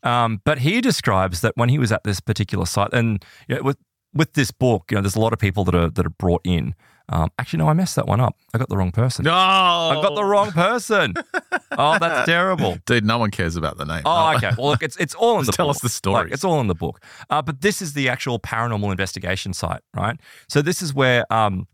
Um, 0.03 0.41
but 0.45 0.59
he 0.59 0.81
describes 0.81 1.41
that 1.41 1.55
when 1.57 1.69
he 1.69 1.77
was 1.77 1.91
at 1.91 2.03
this 2.03 2.19
particular 2.19 2.65
site, 2.65 2.93
and 2.93 3.23
you 3.47 3.55
know, 3.55 3.63
with 3.63 3.77
with 4.13 4.33
this 4.33 4.51
book, 4.51 4.85
you 4.89 4.95
know, 4.95 5.01
there's 5.01 5.15
a 5.15 5.19
lot 5.19 5.33
of 5.33 5.39
people 5.39 5.63
that 5.65 5.75
are 5.75 5.89
that 5.89 6.05
are 6.05 6.11
brought 6.11 6.41
in. 6.43 6.75
Um, 7.09 7.29
actually, 7.39 7.59
no, 7.59 7.69
I 7.69 7.73
messed 7.73 7.95
that 7.95 8.05
one 8.05 8.19
up. 8.19 8.35
I 8.53 8.57
got 8.57 8.67
the 8.69 8.77
wrong 8.77 8.91
person. 8.91 9.23
No, 9.23 9.33
I 9.33 9.99
got 10.01 10.15
the 10.15 10.25
wrong 10.25 10.51
person. 10.51 11.13
oh, 11.71 11.97
that's 11.99 12.25
terrible. 12.25 12.77
Dude, 12.85 13.05
no 13.05 13.17
one 13.17 13.31
cares 13.31 13.55
about 13.55 13.77
the 13.77 13.85
name. 13.85 14.01
Oh, 14.05 14.35
okay. 14.35 14.51
Well, 14.57 14.67
look, 14.69 14.83
it's 14.83 14.97
it's 14.97 15.15
all 15.15 15.39
in 15.39 15.41
the 15.45 15.45
Just 15.47 15.57
tell 15.57 15.67
book. 15.67 15.83
us 15.83 15.99
the 15.99 16.09
Like, 16.11 16.31
it's 16.31 16.43
all 16.43 16.59
in 16.61 16.67
the 16.67 16.75
book. 16.75 17.03
Uh, 17.29 17.41
but 17.41 17.61
this 17.61 17.81
is 17.81 17.93
the 17.93 18.09
actual 18.09 18.39
paranormal 18.39 18.91
investigation 18.91 19.53
site, 19.53 19.81
right? 19.95 20.19
So 20.47 20.61
this 20.61 20.81
is 20.81 20.93
where 20.93 21.31
um, 21.31 21.67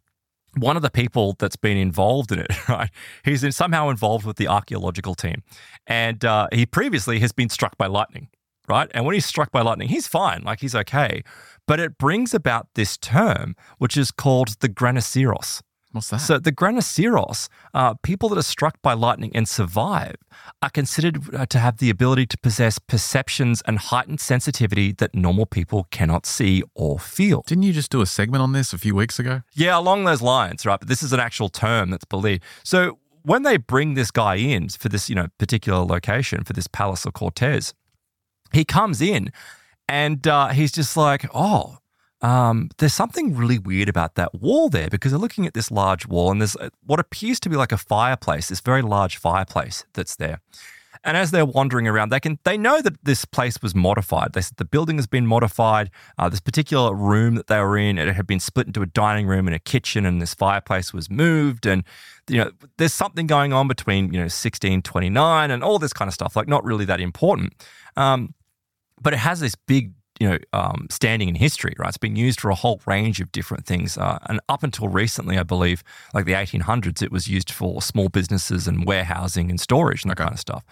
one 0.58 0.76
of 0.76 0.82
the 0.82 0.90
people 0.92 1.36
that's 1.40 1.56
been 1.56 1.78
involved 1.78 2.32
in 2.32 2.40
it, 2.40 2.52
right? 2.70 2.90
He's 3.24 3.44
in, 3.44 3.52
somehow 3.52 3.90
involved 3.90 4.26
with 4.26 4.38
the 4.38 4.48
archaeological 4.48 5.16
team, 5.16 5.44
and 5.88 6.24
uh, 6.24 6.48
he 6.52 6.66
previously 6.66 7.20
has 7.20 7.32
been 7.32 7.50
struck 7.50 7.78
by 7.78 7.88
lightning, 7.88 8.30
right? 8.68 8.90
And 8.94 9.06
when 9.06 9.14
he's 9.14 9.26
struck 9.26 9.52
by 9.52 9.62
lightning, 9.62 9.90
he's 9.90 10.08
fine, 10.08 10.44
like 10.44 10.60
he's 10.60 10.76
okay. 10.76 11.24
But 11.68 11.80
it 11.80 11.98
brings 11.98 12.34
about 12.34 12.68
this 12.76 12.98
term, 12.98 13.56
which 13.78 13.96
is 13.98 14.12
called 14.12 14.60
the 14.60 14.70
graniceros. 14.70 15.62
What's 15.94 16.10
that? 16.10 16.22
So 16.22 16.40
the 16.40 16.52
graniceros, 16.52 17.50
uh, 17.74 17.94
people 18.02 18.28
that 18.30 18.38
are 18.38 18.42
struck 18.42 18.82
by 18.82 18.94
lightning 18.94 19.32
and 19.36 19.48
survive, 19.48 20.16
are 20.62 20.72
considered 20.72 21.34
uh, 21.34 21.46
to 21.46 21.60
have 21.60 21.78
the 21.78 21.92
ability 21.92 22.26
to 22.26 22.38
possess 22.40 22.80
perceptions 22.80 23.62
and 23.68 23.78
heightened 23.78 24.20
sensitivity 24.20 24.92
that 24.94 25.14
normal 25.14 25.46
people 25.46 25.88
cannot 25.92 26.26
see 26.26 26.64
or 26.74 26.98
feel. 26.98 27.44
Didn't 27.46 27.64
you 27.64 27.74
just 27.74 27.92
do 27.92 28.02
a 28.02 28.08
segment 28.08 28.42
on 28.42 28.54
this 28.54 28.74
a 28.74 28.80
few 28.80 28.96
weeks 28.96 29.20
ago? 29.20 29.44
Yeah, 29.54 29.78
along 29.78 30.06
those 30.06 30.22
lines, 30.22 30.66
right? 30.66 30.80
But 30.80 30.90
this 30.90 31.04
is 31.04 31.14
an 31.14 31.20
actual 31.20 31.50
term 31.50 31.92
that's 31.92 32.06
believed. 32.06 32.44
So 32.64 32.98
when 33.22 33.44
they 33.44 33.58
bring 33.58 33.94
this 33.94 34.10
guy 34.10 34.36
in 34.36 34.70
for 34.70 34.90
this, 34.90 35.10
you 35.10 35.16
know, 35.16 35.28
particular 35.38 35.86
location 35.86 36.44
for 36.44 36.54
this 36.54 36.68
Palace 36.68 37.06
of 37.06 37.14
Cortés, 37.14 37.74
he 38.52 38.66
comes 38.66 39.00
in 39.00 39.32
and 39.88 40.28
uh, 40.28 40.48
he's 40.50 40.72
just 40.72 40.98
like, 40.98 41.28
oh, 41.36 41.78
um, 42.24 42.70
there's 42.78 42.94
something 42.94 43.36
really 43.36 43.60
weird 43.60 43.90
about 43.90 44.16
that 44.16 44.34
wall 44.34 44.70
there 44.70 44.90
because 44.90 45.12
they're 45.12 45.20
looking 45.20 45.46
at 45.46 45.54
this 45.54 45.70
large 45.70 46.08
wall 46.08 46.32
and 46.32 46.40
there's 46.40 46.56
uh, 46.56 46.70
what 46.86 47.00
appears 47.00 47.38
to 47.42 47.50
be 47.50 47.58
like 47.58 47.74
a 47.74 47.78
fireplace, 47.78 48.48
this 48.48 48.62
very 48.62 48.82
large 48.82 49.18
fireplace 49.18 49.86
that's 49.94 50.16
there. 50.16 50.40
And 51.04 51.18
as 51.18 51.32
they're 51.32 51.46
wandering 51.46 51.86
around, 51.86 52.10
they 52.10 52.22
can 52.22 52.40
they 52.46 52.58
know 52.58 52.82
that 52.82 53.04
this 53.04 53.26
place 53.26 53.62
was 53.62 53.76
modified. 53.76 54.32
They 54.32 54.40
said 54.40 54.56
the 54.56 54.64
building 54.64 54.96
has 54.96 55.06
been 55.06 55.28
modified. 55.28 55.92
Uh, 56.18 56.30
this 56.30 56.40
particular 56.40 56.96
room 56.96 57.36
that 57.36 57.48
they 57.48 57.60
were 57.60 57.78
in, 57.78 57.98
it 57.98 58.16
had 58.16 58.26
been 58.26 58.40
split 58.40 58.68
into 58.68 58.82
a 58.82 58.86
dining 58.86 59.28
room 59.28 59.46
and 59.46 59.54
a 59.54 59.60
kitchen, 59.60 60.06
and 60.06 60.22
this 60.22 60.34
fireplace 60.34 60.94
was 60.94 61.10
moved. 61.10 61.66
And 61.66 61.84
you 62.30 62.38
know, 62.38 62.52
there's 62.78 62.94
something 62.94 63.28
going 63.28 63.52
on 63.52 63.68
between 63.68 64.06
you 64.06 64.20
know 64.20 64.32
1629 64.32 65.52
and 65.52 65.62
all 65.62 65.78
this 65.78 65.92
kind 65.92 66.08
of 66.08 66.14
stuff. 66.14 66.38
Like 66.38 66.48
not 66.48 66.64
really 66.64 66.86
that 66.86 67.02
important, 67.02 67.54
um, 67.98 68.34
but 69.02 69.12
it 69.12 69.20
has 69.20 69.42
this 69.42 69.56
big 69.56 69.92
you 70.20 70.30
know 70.30 70.38
um, 70.54 70.88
standing 70.90 71.30
in 71.30 71.36
history. 71.36 71.74
Right, 71.78 71.90
it's 71.90 71.98
been 71.98 72.16
used 72.16 72.42
for 72.42 72.50
a 72.50 72.56
whole 72.56 72.82
range 72.86 73.20
of 73.20 73.32
different 73.32 73.66
things. 73.66 73.98
Uh, 73.98 74.20
and 74.28 74.40
up 74.50 74.64
until 74.64 74.88
recently, 74.88 75.38
I 75.38 75.44
believe, 75.44 75.84
like 76.14 76.26
the 76.26 76.34
1800s, 76.34 77.02
it 77.02 77.12
was 77.12 77.28
used 77.28 77.52
for 77.52 77.82
small 77.82 78.10
businesses 78.10 78.68
and 78.68 78.86
warehousing 78.86 79.50
and 79.50 79.60
storage 79.60 80.04
and 80.04 80.12
that 80.12 80.18
kind 80.18 80.34
of 80.34 80.40
stuff. 80.40 80.64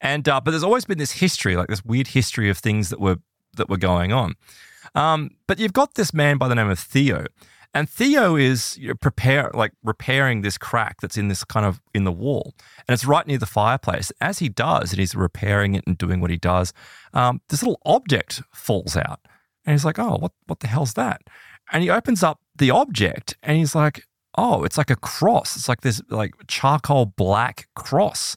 And 0.00 0.28
uh, 0.28 0.40
but 0.40 0.52
there's 0.52 0.64
always 0.64 0.84
been 0.84 0.98
this 0.98 1.12
history, 1.12 1.56
like 1.56 1.68
this 1.68 1.84
weird 1.84 2.08
history 2.08 2.48
of 2.50 2.58
things 2.58 2.90
that 2.90 3.00
were 3.00 3.18
that 3.56 3.68
were 3.68 3.78
going 3.78 4.12
on. 4.12 4.34
Um, 4.94 5.30
but 5.46 5.58
you've 5.58 5.72
got 5.72 5.94
this 5.94 6.14
man 6.14 6.38
by 6.38 6.48
the 6.48 6.54
name 6.54 6.70
of 6.70 6.78
Theo, 6.78 7.26
and 7.74 7.88
Theo 7.88 8.36
is 8.36 8.78
know, 8.88 8.94
prepare 8.94 9.50
like 9.54 9.72
repairing 9.82 10.40
this 10.40 10.58
crack 10.58 11.00
that's 11.00 11.16
in 11.16 11.28
this 11.28 11.44
kind 11.44 11.66
of 11.66 11.80
in 11.94 12.04
the 12.04 12.12
wall, 12.12 12.54
and 12.86 12.94
it's 12.94 13.04
right 13.04 13.26
near 13.26 13.38
the 13.38 13.46
fireplace. 13.46 14.10
As 14.20 14.38
he 14.38 14.48
does, 14.48 14.90
and 14.90 15.00
he's 15.00 15.14
repairing 15.14 15.74
it 15.74 15.84
and 15.86 15.96
doing 15.96 16.20
what 16.20 16.30
he 16.30 16.36
does, 16.36 16.72
um, 17.12 17.40
this 17.48 17.62
little 17.62 17.80
object 17.84 18.42
falls 18.52 18.96
out, 18.96 19.20
and 19.64 19.74
he's 19.74 19.84
like, 19.84 19.98
"Oh, 19.98 20.16
what 20.18 20.32
what 20.46 20.60
the 20.60 20.68
hell's 20.68 20.94
that?" 20.94 21.22
And 21.72 21.82
he 21.82 21.90
opens 21.90 22.22
up 22.22 22.40
the 22.56 22.70
object, 22.70 23.36
and 23.42 23.56
he's 23.58 23.74
like, 23.74 24.04
"Oh, 24.36 24.64
it's 24.64 24.78
like 24.78 24.90
a 24.90 24.96
cross. 24.96 25.56
It's 25.56 25.68
like 25.68 25.82
this 25.82 26.00
like 26.10 26.32
charcoal 26.48 27.06
black 27.06 27.68
cross." 27.74 28.36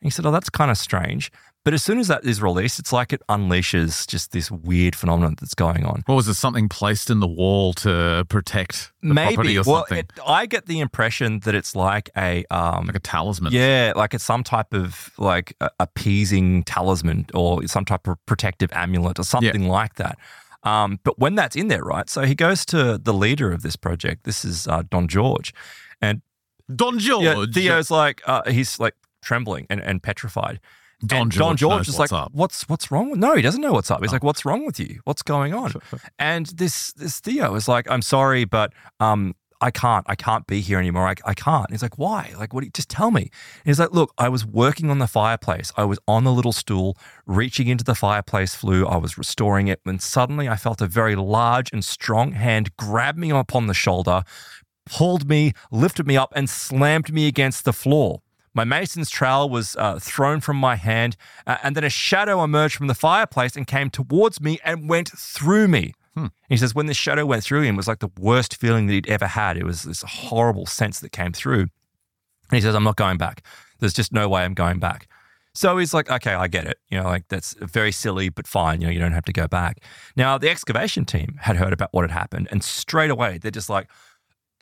And 0.00 0.06
he 0.06 0.10
said, 0.10 0.24
Oh, 0.24 0.30
that's 0.30 0.50
kind 0.50 0.70
of 0.70 0.78
strange. 0.78 1.30
But 1.62 1.74
as 1.74 1.82
soon 1.82 1.98
as 1.98 2.08
that 2.08 2.24
is 2.24 2.40
released, 2.40 2.78
it's 2.78 2.90
like 2.90 3.12
it 3.12 3.20
unleashes 3.28 4.08
just 4.08 4.32
this 4.32 4.50
weird 4.50 4.96
phenomenon 4.96 5.36
that's 5.38 5.52
going 5.54 5.84
on. 5.84 6.02
What 6.06 6.14
was 6.14 6.24
there 6.24 6.34
something 6.34 6.70
placed 6.70 7.10
in 7.10 7.20
the 7.20 7.28
wall 7.28 7.74
to 7.74 8.24
protect 8.30 8.92
the 9.02 9.12
property 9.14 9.36
Maybe. 9.36 9.58
or 9.58 9.62
Well, 9.66 9.76
something? 9.86 9.98
it, 9.98 10.12
I 10.26 10.46
get 10.46 10.64
the 10.64 10.80
impression 10.80 11.40
that 11.40 11.54
it's 11.54 11.76
like 11.76 12.08
a 12.16 12.46
um, 12.50 12.86
like 12.86 12.96
a 12.96 13.00
talisman. 13.00 13.52
yeah, 13.52 13.92
like 13.94 14.14
it's 14.14 14.24
some 14.24 14.42
type 14.42 14.72
of 14.72 15.10
like 15.18 15.54
a- 15.60 15.70
appeasing 15.80 16.64
talisman 16.64 17.26
or 17.34 17.66
some 17.66 17.84
type 17.84 18.06
of 18.08 18.16
protective 18.24 18.70
amulet 18.72 19.18
or 19.18 19.24
something 19.24 19.68
like 19.68 19.96
that. 19.96 20.16
Um, 20.62 20.98
but 21.04 21.18
when 21.18 21.34
that's 21.34 21.56
in 21.56 21.68
there, 21.68 21.84
right? 21.84 22.08
So 22.08 22.22
he 22.22 22.34
goes 22.34 22.64
to 22.66 22.96
the 22.96 23.12
leader 23.12 23.52
of 23.52 23.60
this 23.62 23.76
project. 23.76 24.24
This 24.24 24.46
is 24.46 24.66
uh, 24.66 24.82
Don 24.90 25.08
George, 25.08 25.52
and 26.00 26.22
Don 26.74 26.98
George. 26.98 27.24
yeah, 27.24 27.44
Theo's 27.52 27.90
like 27.90 28.22
uh, 28.26 28.50
he's 28.50 28.80
like 28.80 28.94
trembling 29.22 29.66
and, 29.68 29.80
and 29.80 30.02
petrified. 30.02 30.58
Don 31.04 31.22
And 31.22 31.32
George. 31.32 31.38
Don 31.40 31.56
George 31.56 31.88
is 31.88 31.98
like, 31.98 32.12
up. 32.12 32.28
Oh. 32.32 32.38
"What's 32.38 32.68
what's 32.68 32.90
wrong 32.90 33.10
with?" 33.10 33.18
No, 33.20 33.34
he 33.34 33.42
doesn't 33.42 33.60
know 33.60 33.72
what's 33.72 33.90
up. 33.90 34.00
He's 34.02 34.12
like, 34.12 34.22
"What's 34.24 34.44
wrong 34.44 34.66
with 34.66 34.78
you? 34.78 35.00
What's 35.04 35.22
going 35.22 35.54
on?" 35.54 35.72
and 36.18 36.46
this 36.46 36.92
this 36.92 37.20
Theo 37.20 37.54
is 37.54 37.68
like, 37.68 37.90
"I'm 37.90 38.02
sorry, 38.02 38.44
but 38.44 38.72
um, 39.00 39.34
I 39.62 39.70
can't. 39.70 40.04
I 40.08 40.14
can't 40.14 40.46
be 40.46 40.60
here 40.60 40.78
anymore. 40.78 41.06
I, 41.08 41.14
I 41.24 41.34
can't." 41.34 41.70
He's 41.70 41.82
like, 41.82 41.98
"Why? 41.98 42.32
Like, 42.38 42.52
what? 42.52 42.60
do 42.60 42.66
you- 42.66 42.70
Just 42.72 42.88
tell 42.90 43.10
me." 43.10 43.22
And 43.22 43.30
he's 43.64 43.80
like, 43.80 43.92
"Look, 43.92 44.12
I 44.18 44.28
was 44.28 44.44
working 44.44 44.90
on 44.90 44.98
the 44.98 45.06
fireplace. 45.06 45.72
I 45.76 45.84
was 45.84 45.98
on 46.06 46.24
the 46.24 46.32
little 46.32 46.52
stool, 46.52 46.96
reaching 47.26 47.68
into 47.68 47.84
the 47.84 47.94
fireplace 47.94 48.54
flue. 48.54 48.86
I 48.86 48.96
was 48.96 49.16
restoring 49.16 49.68
it, 49.68 49.80
when 49.84 49.98
suddenly 50.00 50.48
I 50.48 50.56
felt 50.56 50.80
a 50.82 50.86
very 50.86 51.16
large 51.16 51.72
and 51.72 51.84
strong 51.84 52.32
hand 52.32 52.76
grab 52.76 53.16
me 53.16 53.30
upon 53.30 53.66
the 53.68 53.74
shoulder." 53.74 54.22
Pulled 54.86 55.28
me, 55.28 55.52
lifted 55.70 56.06
me 56.06 56.16
up, 56.16 56.32
and 56.34 56.48
slammed 56.50 57.12
me 57.12 57.28
against 57.28 57.64
the 57.64 57.72
floor. 57.72 58.22
My 58.54 58.64
mason's 58.64 59.10
trowel 59.10 59.48
was 59.48 59.76
uh, 59.76 59.98
thrown 59.98 60.40
from 60.40 60.56
my 60.56 60.76
hand, 60.76 61.16
uh, 61.46 61.58
and 61.62 61.76
then 61.76 61.84
a 61.84 61.90
shadow 61.90 62.42
emerged 62.42 62.76
from 62.76 62.88
the 62.88 62.94
fireplace 62.94 63.56
and 63.56 63.66
came 63.66 63.90
towards 63.90 64.40
me 64.40 64.58
and 64.64 64.88
went 64.88 65.08
through 65.08 65.68
me. 65.68 65.94
He 66.48 66.56
says, 66.56 66.74
when 66.74 66.86
this 66.86 66.96
shadow 66.96 67.24
went 67.24 67.44
through 67.44 67.62
him, 67.62 67.76
it 67.76 67.78
was 67.78 67.88
like 67.88 68.00
the 68.00 68.10
worst 68.18 68.56
feeling 68.56 68.86
that 68.88 68.92
he'd 68.92 69.08
ever 69.08 69.26
had. 69.26 69.56
It 69.56 69.64
was 69.64 69.84
this 69.84 70.02
horrible 70.02 70.66
sense 70.66 71.00
that 71.00 71.12
came 71.12 71.32
through. 71.32 71.60
And 71.60 71.70
he 72.50 72.60
says, 72.60 72.74
I'm 72.74 72.84
not 72.84 72.96
going 72.96 73.16
back. 73.16 73.42
There's 73.78 73.94
just 73.94 74.12
no 74.12 74.28
way 74.28 74.42
I'm 74.42 74.52
going 74.52 74.80
back. 74.80 75.08
So 75.54 75.78
he's 75.78 75.94
like, 75.94 76.10
okay, 76.10 76.34
I 76.34 76.46
get 76.48 76.66
it. 76.66 76.78
You 76.90 76.98
know, 76.98 77.04
like 77.04 77.28
that's 77.28 77.54
very 77.54 77.92
silly, 77.92 78.28
but 78.28 78.46
fine. 78.46 78.80
You 78.80 78.88
know, 78.88 78.92
you 78.92 78.98
don't 78.98 79.12
have 79.12 79.24
to 79.26 79.32
go 79.32 79.48
back. 79.48 79.82
Now, 80.14 80.36
the 80.36 80.50
excavation 80.50 81.04
team 81.04 81.38
had 81.40 81.56
heard 81.56 81.72
about 81.72 81.88
what 81.92 82.02
had 82.02 82.10
happened, 82.10 82.48
and 82.50 82.62
straight 82.62 83.10
away 83.10 83.38
they're 83.38 83.50
just 83.50 83.70
like, 83.70 83.88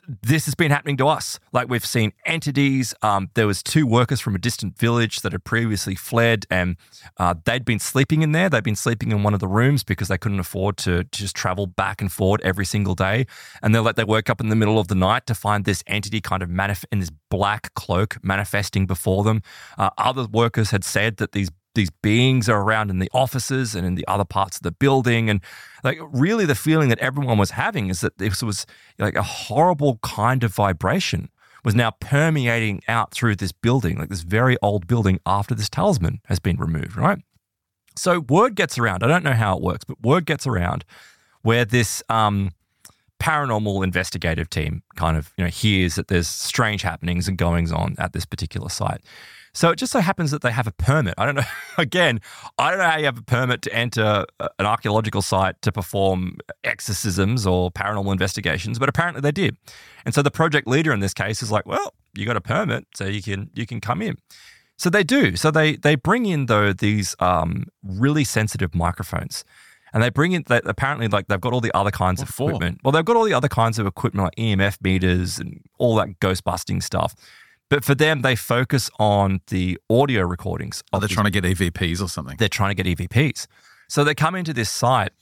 this 0.09 0.47
has 0.47 0.55
been 0.55 0.71
happening 0.71 0.97
to 0.97 1.07
us. 1.07 1.39
Like 1.53 1.69
we've 1.69 1.85
seen 1.85 2.13
entities. 2.25 2.95
Um, 3.03 3.31
there 3.35 3.47
was 3.47 3.63
two 3.63 3.87
workers 3.87 4.21
from 4.21 4.35
a 4.35 4.39
distant 4.39 4.79
village 4.79 5.21
that 5.21 5.33
had 5.33 5.45
previously 5.45 5.95
fled, 5.95 6.47
and 6.51 6.77
uh, 7.19 7.35
they'd 7.45 7.65
been 7.65 7.79
sleeping 7.79 8.23
in 8.23 8.33
there. 8.33 8.49
They'd 8.49 8.65
been 8.65 8.77
sleeping 8.77 9.13
in 9.13 9.23
one 9.23 9.35
of 9.35 9.41
the 9.41 9.49
rooms 9.49 9.85
because 9.85 10.09
they 10.09 10.19
couldn't 10.19 10.41
afford 10.41 10.79
to, 10.79 11.05
to 11.05 11.11
just 11.11 11.37
travel 11.37 11.67
back 11.67 12.01
and 12.01 12.11
forward 12.11 12.41
every 12.43 12.65
single 12.65 12.95
day. 12.95 13.27
And 13.63 13.75
they're 13.75 13.83
like 13.83 13.97
they 13.97 14.05
woke 14.05 14.31
up 14.31 14.41
in 14.41 14.49
the 14.49 14.57
middle 14.57 14.79
of 14.79 14.89
the 14.89 14.95
night 14.95 15.27
to 15.27 15.35
find 15.35 15.65
this 15.65 15.85
entity 15.87 16.21
kind 16.21 16.43
of 16.43 16.49
manif- 16.49 16.85
in 16.91 17.01
this 17.01 17.11
black 17.31 17.75
cloak 17.75 18.17
manifesting 18.23 18.87
before 18.87 19.25
them. 19.25 19.43
Uh, 19.77 19.91
other 19.99 20.27
workers 20.27 20.71
had 20.71 20.85
said 20.85 21.19
that 21.19 21.33
these 21.33 21.51
these 21.75 21.91
beings 22.03 22.49
are 22.49 22.61
around 22.61 22.91
in 22.91 22.99
the 22.99 23.11
offices 23.13 23.75
and 23.75 23.87
in 23.87 23.95
the 23.95 24.07
other 24.09 24.25
parts 24.25 24.57
of 24.57 24.63
the 24.63 24.73
building. 24.73 25.31
And 25.31 25.41
like 25.85 25.99
really 26.11 26.45
the 26.45 26.55
feeling 26.55 26.89
that 26.89 26.99
everyone 26.99 27.39
was 27.39 27.53
having 27.53 27.89
is 27.89 28.01
that 28.01 28.19
this 28.19 28.43
was 28.43 28.67
like 28.99 29.15
a 29.15 29.23
horrible 29.23 29.99
kind 30.03 30.43
of 30.43 30.55
vibration 30.55 31.29
was 31.65 31.75
now 31.75 31.91
permeating 32.01 32.81
out 32.89 33.11
through 33.11 33.37
this 33.37 33.53
building 33.53 33.99
like 33.99 34.09
this 34.09 34.23
very 34.23 34.57
old 34.63 34.87
building 34.87 35.21
after 35.27 35.55
this 35.55 35.69
talisman 35.69 36.21
has 36.27 36.39
been 36.39 36.57
removed 36.57 36.97
right? 36.97 37.19
So 37.97 38.21
word 38.21 38.55
gets 38.55 38.79
around 38.79 39.03
i 39.03 39.09
don't 39.09 39.25
know 39.25 39.33
how 39.33 39.57
it 39.57 39.63
works 39.63 39.85
but 39.85 40.01
word 40.01 40.25
gets 40.25 40.47
around 40.47 40.85
where 41.43 41.65
this 41.65 42.03
um 42.09 42.53
paranormal 43.21 43.83
investigative 43.83 44.49
team 44.49 44.83
kind 44.95 45.17
of 45.17 45.33
you 45.37 45.45
know 45.45 45.51
hears 45.51 45.97
that 45.97 46.09
there's 46.09 46.29
strange 46.29 46.83
happenings 46.83 47.27
and 47.27 47.37
goings 47.37 47.73
on 47.73 47.97
at 47.99 48.13
this 48.13 48.25
particular 48.25 48.69
site 48.69 49.03
so 49.59 49.71
it 49.71 49.77
just 49.77 49.91
so 49.91 49.99
happens 49.99 50.31
that 50.31 50.41
they 50.41 50.53
have 50.53 50.69
a 50.69 50.71
permit. 50.71 51.15
I 51.19 51.27
don't 51.27 51.35
know. 51.35 51.43
Again, 51.79 52.21
I 52.59 52.71
don't 52.71 52.79
know 52.79 52.89
how 52.89 52.97
you 52.97 53.07
have 53.07 53.19
a 53.19 53.23
permit 53.23 53.61
to 53.63 53.75
enter 53.75 54.25
an 54.39 54.67
archaeological 54.67 55.21
site 55.21 55.61
to 55.63 55.73
perform 55.73 56.39
exorcisms 56.63 57.45
or 57.45 57.73
paranormal 57.73 58.13
investigations, 58.13 58.79
but 58.79 58.89
apparently 58.89 59.21
they 59.21 59.33
did. 59.33 59.57
And 60.05 60.15
so 60.15 60.23
the 60.23 60.31
project 60.31 60.69
leader 60.69 60.93
in 60.93 61.01
this 61.01 61.13
case 61.13 61.43
is 61.43 61.51
like, 61.51 61.67
"Well, 61.67 61.93
you 62.15 62.25
got 62.25 62.37
a 62.37 62.41
permit, 62.41 62.87
so 62.95 63.07
you 63.07 63.21
can 63.21 63.51
you 63.53 63.67
can 63.67 63.81
come 63.81 64.01
in." 64.01 64.19
So 64.77 64.91
they 64.91 65.03
do. 65.03 65.35
So 65.35 65.51
they 65.51 65.75
they 65.75 65.97
bring 65.97 66.27
in 66.27 66.47
though 66.47 66.73
these 66.73 67.17
um, 67.19 67.67
really 67.83 68.23
sensitive 68.23 68.77
microphones. 68.77 69.45
And 69.93 70.03
they 70.03 70.11
bring 70.11 70.33
in, 70.33 70.45
they, 70.47 70.61
apparently, 70.67 71.09
like 71.09 71.29
they've 71.29 71.41
got 71.41 71.53
all 71.55 71.63
the 71.63 71.75
other 71.75 71.91
kinds 71.91 72.21
What 72.21 72.29
of 72.29 72.35
for? 72.35 72.51
equipment. 72.51 72.81
Well, 72.85 72.93
they've 72.93 73.05
got 73.05 73.17
all 73.17 73.25
the 73.25 73.33
other 73.33 73.49
kinds 73.49 73.79
of 73.79 73.87
equipment 73.87 74.25
like 74.25 74.37
EMF 74.37 74.77
meters 74.83 75.39
and 75.39 75.63
all 75.79 75.97
that 75.97 76.21
ghost 76.21 76.45
busting 76.45 76.83
stuff. 76.83 77.15
But 77.71 77.85
for 77.85 77.95
them, 77.95 78.23
they 78.23 78.35
focus 78.37 78.91
on 78.99 79.41
the 79.49 79.79
audio 79.91 80.23
recordings. 80.23 80.83
Are 80.93 80.97
of 80.97 81.01
they 81.03 81.07
these- 81.09 81.15
trying 81.15 81.31
to 81.31 81.41
get 81.41 81.45
EVPs 81.45 82.03
or 82.03 82.09
something? 82.09 82.37
they're 82.39 82.49
trying 82.49 82.75
to 82.75 82.83
get 82.83 82.87
EVPs. 82.99 83.47
So 83.89 84.05
they 84.05 84.15
come 84.15 84.35
into 84.35 84.53
this 84.53 84.71
site 84.71 85.13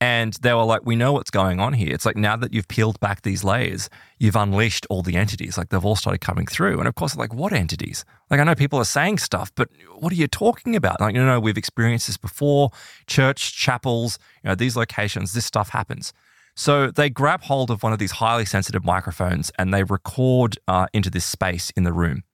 and 0.00 0.32
they 0.42 0.52
were 0.52 0.64
like, 0.64 0.80
we 0.84 0.96
know 0.96 1.12
what's 1.12 1.30
going 1.30 1.60
on 1.60 1.74
here. 1.74 1.92
It's 1.94 2.04
like 2.04 2.16
now 2.16 2.36
that 2.36 2.52
you've 2.52 2.66
peeled 2.66 2.98
back 2.98 3.22
these 3.22 3.44
layers, 3.44 3.88
you've 4.18 4.34
unleashed 4.34 4.84
all 4.90 5.02
the 5.02 5.14
entities. 5.16 5.56
Like 5.56 5.68
they've 5.68 5.84
all 5.84 5.94
started 5.94 6.20
coming 6.20 6.46
through. 6.46 6.78
And 6.80 6.88
of 6.88 6.96
course, 6.96 7.14
like, 7.14 7.32
what 7.32 7.52
entities? 7.52 8.04
Like, 8.30 8.40
I 8.40 8.44
know 8.44 8.56
people 8.56 8.80
are 8.80 8.84
saying 8.84 9.18
stuff, 9.18 9.52
but 9.54 9.68
what 9.96 10.12
are 10.12 10.16
you 10.16 10.26
talking 10.26 10.74
about? 10.74 11.00
Like, 11.00 11.14
you 11.14 11.22
know, 11.24 11.38
we've 11.38 11.58
experienced 11.58 12.08
this 12.08 12.16
before 12.16 12.70
church, 13.06 13.54
chapels, 13.54 14.18
you 14.42 14.48
know, 14.48 14.54
these 14.56 14.76
locations, 14.76 15.34
this 15.34 15.46
stuff 15.46 15.68
happens. 15.68 16.12
So 16.54 16.90
they 16.90 17.08
grab 17.08 17.42
hold 17.42 17.70
of 17.70 17.82
one 17.82 17.92
of 17.92 17.98
these 17.98 18.12
highly 18.12 18.44
sensitive 18.44 18.84
microphones 18.84 19.50
and 19.58 19.72
they 19.72 19.84
record 19.84 20.58
uh, 20.68 20.86
into 20.92 21.10
this 21.10 21.24
space 21.24 21.70
in 21.76 21.84
the 21.84 21.92
room. 21.92 22.24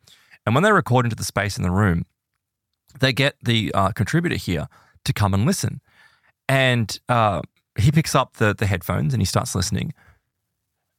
And 0.45 0.55
when 0.55 0.64
they 0.64 0.73
record 0.73 1.07
into 1.07 1.16
the 1.16 1.25
space 1.25 1.57
in 1.57 1.62
the 1.62 1.71
room, 1.71 2.05
they 3.01 3.12
get 3.12 3.37
the 3.43 3.73
uh, 3.75 3.91
contributor 3.91 4.37
here 4.37 4.69
to 5.05 5.12
come 5.12 5.35
and 5.35 5.45
listen. 5.47 5.81
And 6.49 6.99
uh, 7.09 7.43
he 7.79 7.93
picks 7.93 8.14
up 8.14 8.35
the, 8.35 8.55
the 8.55 8.66
headphones 8.66 9.14
and 9.14 9.21
he 9.21 9.27
starts 9.27 9.55
listening. 9.55 9.93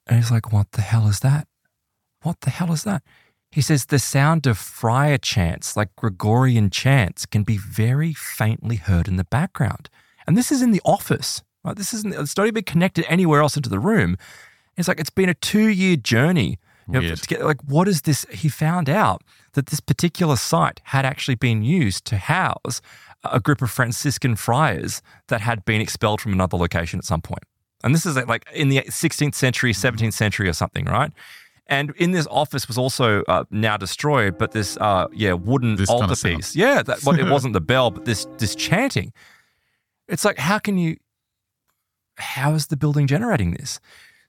And 0.07 0.17
he's 0.17 0.31
like, 0.31 0.53
What 0.53 0.71
the 0.71 0.81
hell 0.81 1.07
is 1.07 1.19
that? 1.21 1.47
What 2.21 2.41
the 2.41 2.49
hell 2.49 2.71
is 2.71 2.83
that? 2.83 3.03
He 3.51 3.61
says 3.61 3.85
the 3.85 3.99
sound 3.99 4.45
of 4.45 4.57
friar 4.57 5.17
chants, 5.17 5.75
like 5.75 5.95
Gregorian 5.95 6.69
chants, 6.69 7.25
can 7.25 7.43
be 7.43 7.57
very 7.57 8.13
faintly 8.13 8.75
heard 8.75 9.07
in 9.07 9.15
the 9.15 9.23
background. 9.23 9.89
And 10.27 10.37
this 10.37 10.51
is 10.51 10.61
in 10.61 10.71
the 10.71 10.81
office. 10.85 11.41
Right? 11.63 11.75
This 11.75 11.93
isn't, 11.93 12.13
it's 12.13 12.37
not 12.37 12.47
even 12.47 12.63
connected 12.63 13.05
anywhere 13.09 13.41
else 13.41 13.55
into 13.55 13.69
the 13.69 13.79
room. 13.79 14.17
It's 14.77 14.87
like 14.87 14.99
it's 14.99 15.09
been 15.09 15.29
a 15.29 15.33
two 15.33 15.67
year 15.67 15.95
journey. 15.95 16.57
You 16.91 17.01
know, 17.01 17.15
to 17.15 17.27
get, 17.27 17.45
like, 17.45 17.61
what 17.65 17.87
is 17.87 18.01
this? 18.01 18.25
He 18.31 18.49
found 18.49 18.89
out 18.89 19.21
that 19.53 19.67
this 19.67 19.79
particular 19.79 20.35
site 20.35 20.81
had 20.85 21.05
actually 21.05 21.35
been 21.35 21.61
used 21.61 22.03
to 22.05 22.17
house 22.17 22.81
a 23.23 23.39
group 23.39 23.61
of 23.61 23.69
Franciscan 23.69 24.35
friars 24.35 25.03
that 25.27 25.41
had 25.41 25.65
been 25.65 25.81
expelled 25.81 26.19
from 26.19 26.33
another 26.33 26.57
location 26.57 26.97
at 26.97 27.05
some 27.05 27.21
point. 27.21 27.43
And 27.83 27.93
this 27.93 28.05
is 28.05 28.15
like 28.15 28.45
in 28.53 28.69
the 28.69 28.81
16th 28.81 29.35
century, 29.35 29.71
Mm-hmm. 29.71 30.03
17th 30.03 30.13
century 30.13 30.49
or 30.49 30.53
something, 30.53 30.85
right? 30.85 31.11
And 31.67 31.93
in 31.97 32.11
this 32.11 32.27
office 32.31 32.67
was 32.67 32.77
also 32.77 33.23
uh, 33.27 33.43
now 33.51 33.77
destroyed, 33.77 34.37
but 34.39 34.51
this, 34.53 34.75
uh, 34.77 35.07
yeah, 35.13 35.33
wooden 35.33 35.75
This 35.75 35.87
kind 35.87 36.03
of 36.03 36.09
altarpiece. 36.09 36.55
Yeah, 36.55 36.81
that, 36.81 37.03
well, 37.03 37.17
it 37.19 37.29
wasn't 37.31 37.53
the 37.53 37.61
bell, 37.61 37.91
but 37.91 38.05
this 38.05 38.25
this 38.39 38.55
chanting. 38.55 39.13
It's 40.07 40.25
like, 40.25 40.39
how 40.39 40.57
can 40.57 40.79
you? 40.79 40.97
How 42.19 42.53
is 42.53 42.67
the 42.67 42.77
building 42.77 43.07
generating 43.07 43.51
this? 43.51 43.79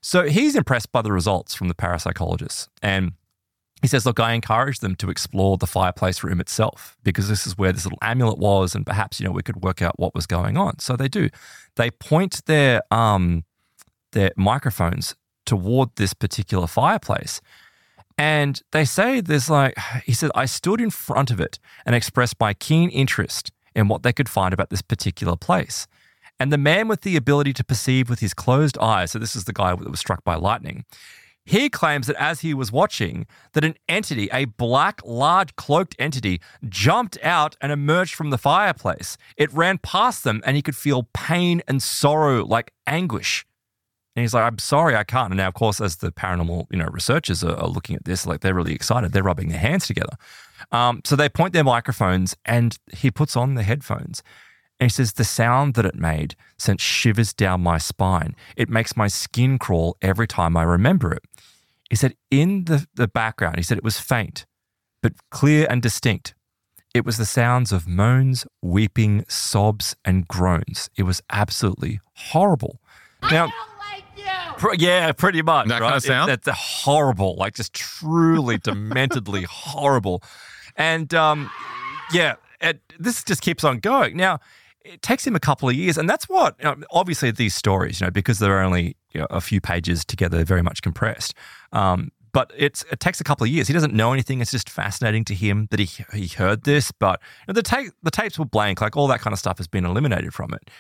So 0.01 0.25
he's 0.25 0.57
impressed 0.57 0.93
by 0.93 1.03
the 1.03 1.13
results 1.13 1.55
from 1.55 1.69
the 1.69 1.75
parapsychologists, 1.75 2.69
and 2.83 3.13
he 3.83 3.89
says, 3.89 4.07
"Look, 4.07 4.21
I 4.21 4.33
encourage 4.33 4.81
them 4.81 4.95
to 4.97 5.11
explore 5.11 5.59
the 5.59 5.67
fireplace 5.67 6.23
room 6.23 6.41
itself 6.41 6.97
because 7.03 7.29
this 7.29 7.47
is 7.47 7.59
where 7.59 7.73
this 7.73 7.85
little 7.85 7.99
amulet 8.03 8.39
was, 8.39 8.75
and 8.75 8.87
perhaps 8.87 9.21
you 9.21 9.27
know 9.27 9.33
we 9.33 9.43
could 9.43 9.63
work 9.63 9.83
out 9.83 9.99
what 9.99 10.15
was 10.15 10.27
going 10.27 10.57
on." 10.57 10.79
So 10.79 10.97
they 10.97 11.09
do. 11.09 11.29
They 11.77 11.91
point 11.91 12.45
their 12.47 12.83
um 12.91 13.45
their 14.13 14.33
microphones 14.37 15.15
toward 15.47 15.91
this 15.97 16.15
particular 16.15 16.67
fireplace. 16.67 17.41
And 18.17 18.61
they 18.73 18.85
say 18.85 19.21
there's 19.21 19.49
like, 19.49 19.75
he 20.05 20.13
said, 20.13 20.31
I 20.35 20.45
stood 20.45 20.81
in 20.81 20.91
front 20.91 21.31
of 21.31 21.41
it 21.41 21.59
and 21.87 21.95
expressed 21.95 22.37
my 22.39 22.53
keen 22.53 22.91
interest 22.91 23.51
in 23.75 23.89
what 23.89 24.03
they 24.03 24.13
could 24.13 24.29
find 24.29 24.53
about 24.53 24.69
this 24.69 24.83
particular 24.83 25.37
place. 25.37 25.87
And 26.41 26.51
the 26.51 26.59
man 26.59 26.89
with 26.89 27.03
the 27.03 27.17
ability 27.17 27.53
to 27.53 27.65
perceive 27.65 28.09
with 28.09 28.21
his 28.21 28.33
closed 28.33 28.79
eyes, 28.79 29.13
so 29.13 29.19
this 29.19 29.37
is 29.37 29.45
the 29.45 29.53
guy 29.53 29.75
that 29.75 29.91
was 29.91 30.01
struck 30.01 30.25
by 30.25 30.37
lightning, 30.37 30.87
he 31.45 31.69
claims 31.69 32.07
that 32.07 32.17
as 32.17 32.41
he 32.41 32.55
was 32.55 32.73
watching, 32.73 33.27
that 33.53 33.65
an 33.65 33.75
entity, 33.89 34.29
a 34.33 34.47
black, 34.47 35.01
large, 35.05 35.55
cloaked 35.57 35.97
entity, 35.99 36.41
jumped 36.69 37.19
out 37.23 37.57
and 37.61 37.71
emerged 37.71 38.15
from 38.15 38.31
the 38.31 38.39
fireplace. 38.39 39.19
It 39.37 39.53
ran 39.53 39.79
past 39.79 40.25
them 40.25 40.43
and 40.47 40.57
he 40.57 40.63
could 40.63 40.77
feel 40.77 41.09
pain 41.13 41.63
and 41.69 41.83
sorrow, 41.83 42.45
like 42.45 42.73
anguish. 42.87 43.47
And 44.17 44.23
he's 44.23 44.35
like, 44.35 44.45
I'm 44.45 44.59
sorry, 44.59 44.97
I 44.97 45.05
can't. 45.05 45.33
And 45.33 45.39
now, 45.39 45.49
of 45.49 45.55
course, 45.55 45.81
as 45.81 45.97
the 45.97 46.11
paranormal, 46.11 46.67
you 46.71 46.79
know, 46.79 46.87
researchers 46.87 47.45
are, 47.45 47.57
are 47.57 47.69
looking 47.69 47.97
at 47.97 48.05
this, 48.05 48.27
like 48.27 48.41
they're 48.41 48.55
really 48.55 48.75
excited. 48.75 49.13
They're 49.13 49.23
rubbing 49.23 49.49
their 49.49 49.59
hands 49.59 49.87
together. 49.87 50.17
Um, 50.73 51.03
so 51.05 51.17
they 51.17 51.29
point 51.29 51.53
their 51.53 51.65
microphones 51.65 52.37
and 52.45 52.79
he 52.93 53.11
puts 53.11 53.37
on 53.37 53.55
the 53.55 53.63
headphones. 53.63 54.23
And 54.81 54.91
he 54.91 54.95
says, 54.95 55.13
The 55.13 55.25
sound 55.25 55.75
that 55.75 55.85
it 55.85 55.95
made 55.95 56.35
sent 56.59 56.81
shivers 56.81 57.33
down 57.33 57.61
my 57.61 57.79
spine. 57.79 58.35
It 58.57 58.69
makes 58.69 58.97
my 58.97 59.07
skin 59.07 59.59
crawl 59.59 59.97
every 60.01 60.27
time 60.27 60.57
I 60.57 60.63
remember 60.63 61.13
it. 61.13 61.23
He 61.91 61.97
said, 61.97 62.15
In 62.31 62.65
the, 62.65 62.87
the 62.95 63.07
background, 63.07 63.57
he 63.57 63.63
said 63.63 63.79
it 63.79 63.85
was 63.85 63.99
faint, 64.01 64.47
but 65.03 65.13
clear 65.31 65.67
and 65.69 65.83
distinct. 65.83 66.35
It 66.95 67.05
was 67.05 67.19
the 67.19 67.27
sounds 67.27 67.71
of 67.71 67.87
moans, 67.87 68.47
weeping, 68.63 69.25
sobs, 69.29 69.95
and 70.05 70.27
groans. 70.27 70.91
It 70.97 71.05
was 71.05 71.23
absolutely 71.31 72.01
horrible. 72.15 72.81
Now, 73.31 73.53
Pr- 74.57 74.75
yeah, 74.77 75.13
pretty 75.13 75.41
much. 75.41 75.69
That 75.69 75.81
right? 75.81 75.89
kind 75.89 75.97
of 75.97 76.03
sound? 76.03 76.31
It- 76.31 76.43
that's 76.43 76.59
horrible, 76.59 77.37
like 77.37 77.55
just 77.55 77.73
truly 77.73 78.59
dementedly 78.59 79.45
horrible. 79.45 80.23
And 80.77 81.13
um, 81.15 81.51
yeah, 82.13 82.35
it, 82.61 82.81
this 82.99 83.23
just 83.25 83.41
keeps 83.41 83.65
on 83.65 83.79
going. 83.79 84.17
Now, 84.17 84.41
it 84.85 85.03
takes 85.03 85.27
him 85.27 85.37
a 85.37 85.41
couple 85.41 85.69
of 85.69 85.75
years, 85.75 85.99
and 85.99 86.09
that's 86.09 86.29
what 86.29 86.57
you 86.59 86.65
know, 86.65 86.77
obviously 86.91 87.31
these 87.31 87.55
stories, 87.55 88.01
you 88.01 88.07
know, 88.07 88.11
because 88.11 88.39
they're 88.39 88.61
only 88.61 88.97
you 89.13 89.21
know, 89.21 89.27
a 89.31 89.41
few 89.41 89.61
pages 89.61 90.05
together, 90.05 90.45
very 90.45 90.63
much 90.63 90.83
compressed. 90.83 91.35
Um, 91.73 92.11
but 92.33 92.53
it 92.57 92.85
takes 93.01 93.21
a 93.21 93.25
couple 93.25 93.45
of 93.45 93.51
years. 93.51 93.67
He 93.67 93.75
doesn't 93.75 93.93
know 93.93 94.13
anything. 94.13 94.41
It's 94.41 94.53
just 94.53 94.71
fascinating 94.71 95.25
to 95.25 95.35
him 95.35 95.67
that 95.71 95.81
he 95.81 96.05
he 96.15 96.29
heard 96.29 96.65
this, 96.65 96.93
but 96.93 97.21
you 97.41 97.53
know, 97.53 97.55
the 97.55 97.63
tape 97.63 97.93
the 98.03 98.11
tapes 98.11 98.39
were 98.39 98.45
blank. 98.45 98.81
Like 98.81 98.97
all 98.97 99.09
that 99.09 99.21
kind 99.21 99.33
of 99.33 99.39
stuff 99.39 99.59
has 99.59 99.67
been 99.67 99.85
eliminated 99.85 100.33
from 100.33 100.55
it. 100.55 100.71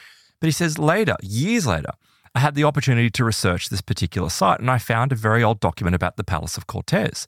But 0.40 0.46
he 0.46 0.52
says 0.52 0.78
later, 0.78 1.16
years 1.22 1.66
later, 1.66 1.92
I 2.34 2.40
had 2.40 2.54
the 2.54 2.64
opportunity 2.64 3.10
to 3.10 3.24
research 3.24 3.68
this 3.68 3.80
particular 3.80 4.30
site 4.30 4.60
and 4.60 4.70
I 4.70 4.78
found 4.78 5.12
a 5.12 5.16
very 5.16 5.42
old 5.42 5.60
document 5.60 5.96
about 5.96 6.16
the 6.16 6.24
Palace 6.24 6.56
of 6.56 6.66
Cortés. 6.66 7.26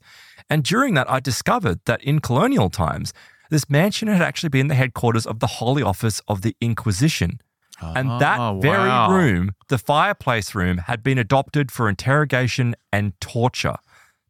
And 0.49 0.63
during 0.63 0.93
that, 0.93 1.09
I 1.11 1.19
discovered 1.19 1.79
that 1.85 2.01
in 2.03 2.19
colonial 2.19 2.69
times, 2.69 3.13
this 3.53 3.69
mansion 3.69 4.07
had 4.07 4.21
actually 4.21 4.49
been 4.49 4.67
the 4.67 4.75
headquarters 4.75 5.25
of 5.25 5.39
the 5.39 5.47
Holy 5.47 5.83
Office 5.83 6.21
of 6.27 6.41
the 6.41 6.55
Inquisition. 6.59 7.39
And 7.81 8.09
that 8.21 8.39
Oh, 8.39 8.59
very 8.61 8.89
room, 9.13 9.51
the 9.67 9.77
fireplace 9.77 10.55
room, 10.55 10.77
had 10.77 11.03
been 11.03 11.17
adopted 11.17 11.69
for 11.69 11.89
interrogation 11.89 12.75
and 12.93 13.19
torture. 13.19 13.75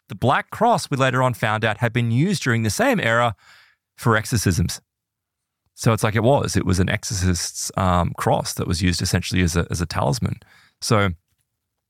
The 0.09 0.15
Black 0.15 0.49
Cross, 0.49 0.89
we 0.89 0.97
later 0.97 1.21
on 1.21 1.35
found 1.35 1.63
out, 1.63 1.77
had 1.77 1.93
been 1.93 2.09
used 2.09 2.43
during 2.43 2.63
the 2.63 2.69
same 2.69 2.99
era 2.99 3.35
for 3.95 4.17
exorcisms. 4.17 4.81
So 5.75 5.93
it's 5.93 6.03
like 6.03 6.15
it 6.15 6.23
was. 6.23 6.55
It 6.55 6.65
was 6.65 6.79
an 6.79 6.89
exorcist's 6.89 7.71
um, 7.77 8.13
cross 8.17 8.53
that 8.55 8.67
was 8.67 8.81
used 8.81 9.01
essentially 9.01 9.41
as 9.41 9.55
a, 9.55 9.67
as 9.69 9.81
a 9.81 9.85
talisman. 9.85 10.39
So, 10.81 11.09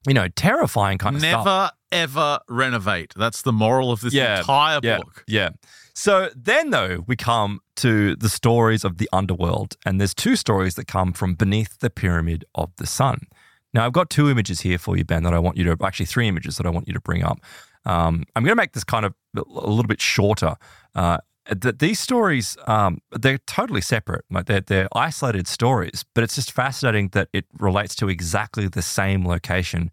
you 0.07 0.13
know, 0.13 0.27
terrifying 0.35 0.97
kind 0.97 1.15
of 1.15 1.21
stuff. 1.21 1.45
Never 1.45 1.71
ever 1.91 2.39
renovate. 2.49 3.13
That's 3.15 3.41
the 3.43 3.53
moral 3.53 3.91
of 3.91 4.01
this 4.01 4.13
entire 4.13 4.79
yeah, 4.83 4.97
book. 4.97 5.23
Yeah. 5.27 5.49
So 5.93 6.29
then, 6.35 6.71
though, 6.71 7.03
we 7.07 7.15
come 7.15 7.59
to 7.77 8.15
the 8.15 8.29
stories 8.29 8.83
of 8.83 8.97
the 8.97 9.07
underworld, 9.13 9.77
and 9.85 9.99
there's 9.99 10.15
two 10.15 10.35
stories 10.35 10.75
that 10.75 10.87
come 10.87 11.13
from 11.13 11.35
beneath 11.35 11.79
the 11.79 11.89
pyramid 11.89 12.45
of 12.55 12.71
the 12.77 12.87
sun. 12.87 13.27
Now, 13.73 13.85
I've 13.85 13.93
got 13.93 14.09
two 14.09 14.29
images 14.29 14.61
here 14.61 14.77
for 14.77 14.97
you, 14.97 15.05
Ben, 15.05 15.23
that 15.23 15.33
I 15.33 15.39
want 15.39 15.57
you 15.57 15.63
to 15.65 15.85
actually 15.85 16.07
three 16.07 16.27
images 16.27 16.57
that 16.57 16.65
I 16.65 16.69
want 16.69 16.87
you 16.87 16.93
to 16.93 16.99
bring 16.99 17.23
up. 17.23 17.39
Um, 17.85 18.25
I'm 18.35 18.43
going 18.43 18.51
to 18.51 18.61
make 18.61 18.73
this 18.73 18.83
kind 18.83 19.05
of 19.05 19.13
a 19.35 19.43
little 19.47 19.83
bit 19.83 20.01
shorter. 20.01 20.55
Uh, 20.95 21.17
th- 21.61 21.77
these 21.79 21.99
stories, 21.99 22.55
um, 22.67 22.99
they're 23.11 23.39
totally 23.39 23.81
separate. 23.81 24.25
Like 24.31 24.45
they're, 24.45 24.61
they're 24.61 24.87
isolated 24.95 25.47
stories, 25.47 26.05
but 26.15 26.23
it's 26.23 26.35
just 26.35 26.51
fascinating 26.51 27.09
that 27.09 27.29
it 27.33 27.45
relates 27.59 27.95
to 27.95 28.09
exactly 28.09 28.67
the 28.67 28.81
same 28.81 29.27
location 29.27 29.91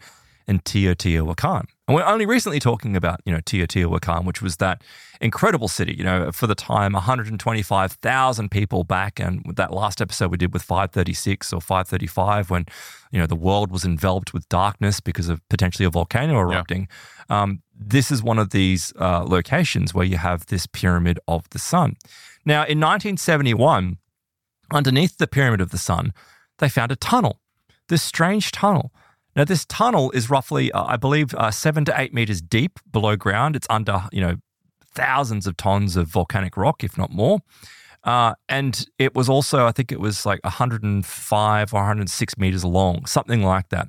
in 0.50 0.58
Teotihuacan. 0.58 1.64
And 1.86 1.94
we're 1.94 2.04
only 2.04 2.26
recently 2.26 2.58
talking 2.58 2.96
about, 2.96 3.20
you 3.24 3.32
know, 3.32 3.38
Teotihuacan, 3.38 4.24
which 4.24 4.42
was 4.42 4.56
that 4.56 4.82
incredible 5.20 5.68
city, 5.68 5.94
you 5.94 6.02
know, 6.02 6.32
for 6.32 6.48
the 6.48 6.56
time, 6.56 6.92
125,000 6.92 8.50
people 8.50 8.82
back. 8.82 9.20
And 9.20 9.44
that 9.54 9.72
last 9.72 10.02
episode 10.02 10.32
we 10.32 10.36
did 10.36 10.52
with 10.52 10.62
536 10.62 11.52
or 11.52 11.60
535, 11.60 12.50
when, 12.50 12.66
you 13.12 13.20
know, 13.20 13.28
the 13.28 13.36
world 13.36 13.70
was 13.70 13.84
enveloped 13.84 14.34
with 14.34 14.48
darkness 14.48 14.98
because 14.98 15.28
of 15.28 15.40
potentially 15.48 15.86
a 15.86 15.90
volcano 15.90 16.36
erupting. 16.40 16.88
Um, 17.28 17.62
this 17.72 18.10
is 18.10 18.20
one 18.20 18.40
of 18.40 18.50
these 18.50 18.92
uh, 18.98 19.22
locations 19.22 19.94
where 19.94 20.04
you 20.04 20.16
have 20.16 20.46
this 20.46 20.66
pyramid 20.66 21.20
of 21.28 21.48
the 21.50 21.60
sun. 21.60 21.96
Now, 22.44 22.62
in 22.62 22.80
1971, 22.80 23.98
underneath 24.72 25.16
the 25.18 25.28
pyramid 25.28 25.60
of 25.60 25.70
the 25.70 25.78
sun, 25.78 26.12
they 26.58 26.68
found 26.68 26.90
a 26.90 26.96
tunnel, 26.96 27.40
this 27.88 28.02
strange 28.02 28.50
tunnel. 28.50 28.92
Now, 29.40 29.44
this 29.44 29.64
tunnel 29.64 30.10
is 30.10 30.28
roughly, 30.28 30.70
uh, 30.70 30.84
I 30.84 30.98
believe, 30.98 31.34
uh, 31.34 31.50
seven 31.50 31.86
to 31.86 31.98
eight 31.98 32.12
meters 32.12 32.42
deep 32.42 32.78
below 32.92 33.16
ground. 33.16 33.56
It's 33.56 33.66
under, 33.70 34.02
you 34.12 34.20
know, 34.20 34.36
thousands 34.94 35.46
of 35.46 35.56
tons 35.56 35.96
of 35.96 36.08
volcanic 36.08 36.58
rock, 36.58 36.84
if 36.84 36.98
not 36.98 37.10
more. 37.10 37.38
Uh, 38.04 38.34
and 38.50 38.84
it 38.98 39.14
was 39.14 39.30
also, 39.30 39.64
I 39.64 39.72
think 39.72 39.92
it 39.92 39.98
was 39.98 40.26
like 40.26 40.40
105 40.44 41.72
or 41.72 41.76
106 41.80 42.36
meters 42.36 42.66
long, 42.66 43.06
something 43.06 43.42
like 43.42 43.70
that. 43.70 43.88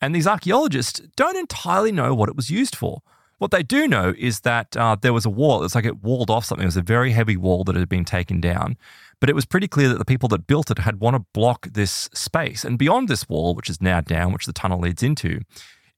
And 0.00 0.14
these 0.14 0.28
archaeologists 0.28 1.00
don't 1.16 1.36
entirely 1.36 1.90
know 1.90 2.14
what 2.14 2.28
it 2.28 2.36
was 2.36 2.48
used 2.48 2.76
for. 2.76 3.02
What 3.38 3.50
they 3.50 3.64
do 3.64 3.88
know 3.88 4.14
is 4.16 4.42
that 4.42 4.76
uh, 4.76 4.94
there 4.94 5.12
was 5.12 5.26
a 5.26 5.30
wall. 5.30 5.64
It's 5.64 5.74
like 5.74 5.86
it 5.86 6.04
walled 6.04 6.30
off 6.30 6.44
something. 6.44 6.62
It 6.62 6.66
was 6.66 6.76
a 6.76 6.82
very 6.82 7.10
heavy 7.10 7.36
wall 7.36 7.64
that 7.64 7.74
had 7.74 7.88
been 7.88 8.04
taken 8.04 8.40
down. 8.40 8.76
But 9.20 9.30
it 9.30 9.34
was 9.34 9.46
pretty 9.46 9.68
clear 9.68 9.88
that 9.88 9.98
the 9.98 10.04
people 10.04 10.28
that 10.30 10.46
built 10.46 10.70
it 10.70 10.78
had 10.78 11.00
want 11.00 11.16
to 11.16 11.24
block 11.32 11.68
this 11.72 12.08
space. 12.12 12.64
And 12.64 12.78
beyond 12.78 13.08
this 13.08 13.28
wall, 13.28 13.54
which 13.54 13.70
is 13.70 13.80
now 13.80 14.00
down, 14.00 14.32
which 14.32 14.46
the 14.46 14.52
tunnel 14.52 14.80
leads 14.80 15.02
into, 15.02 15.40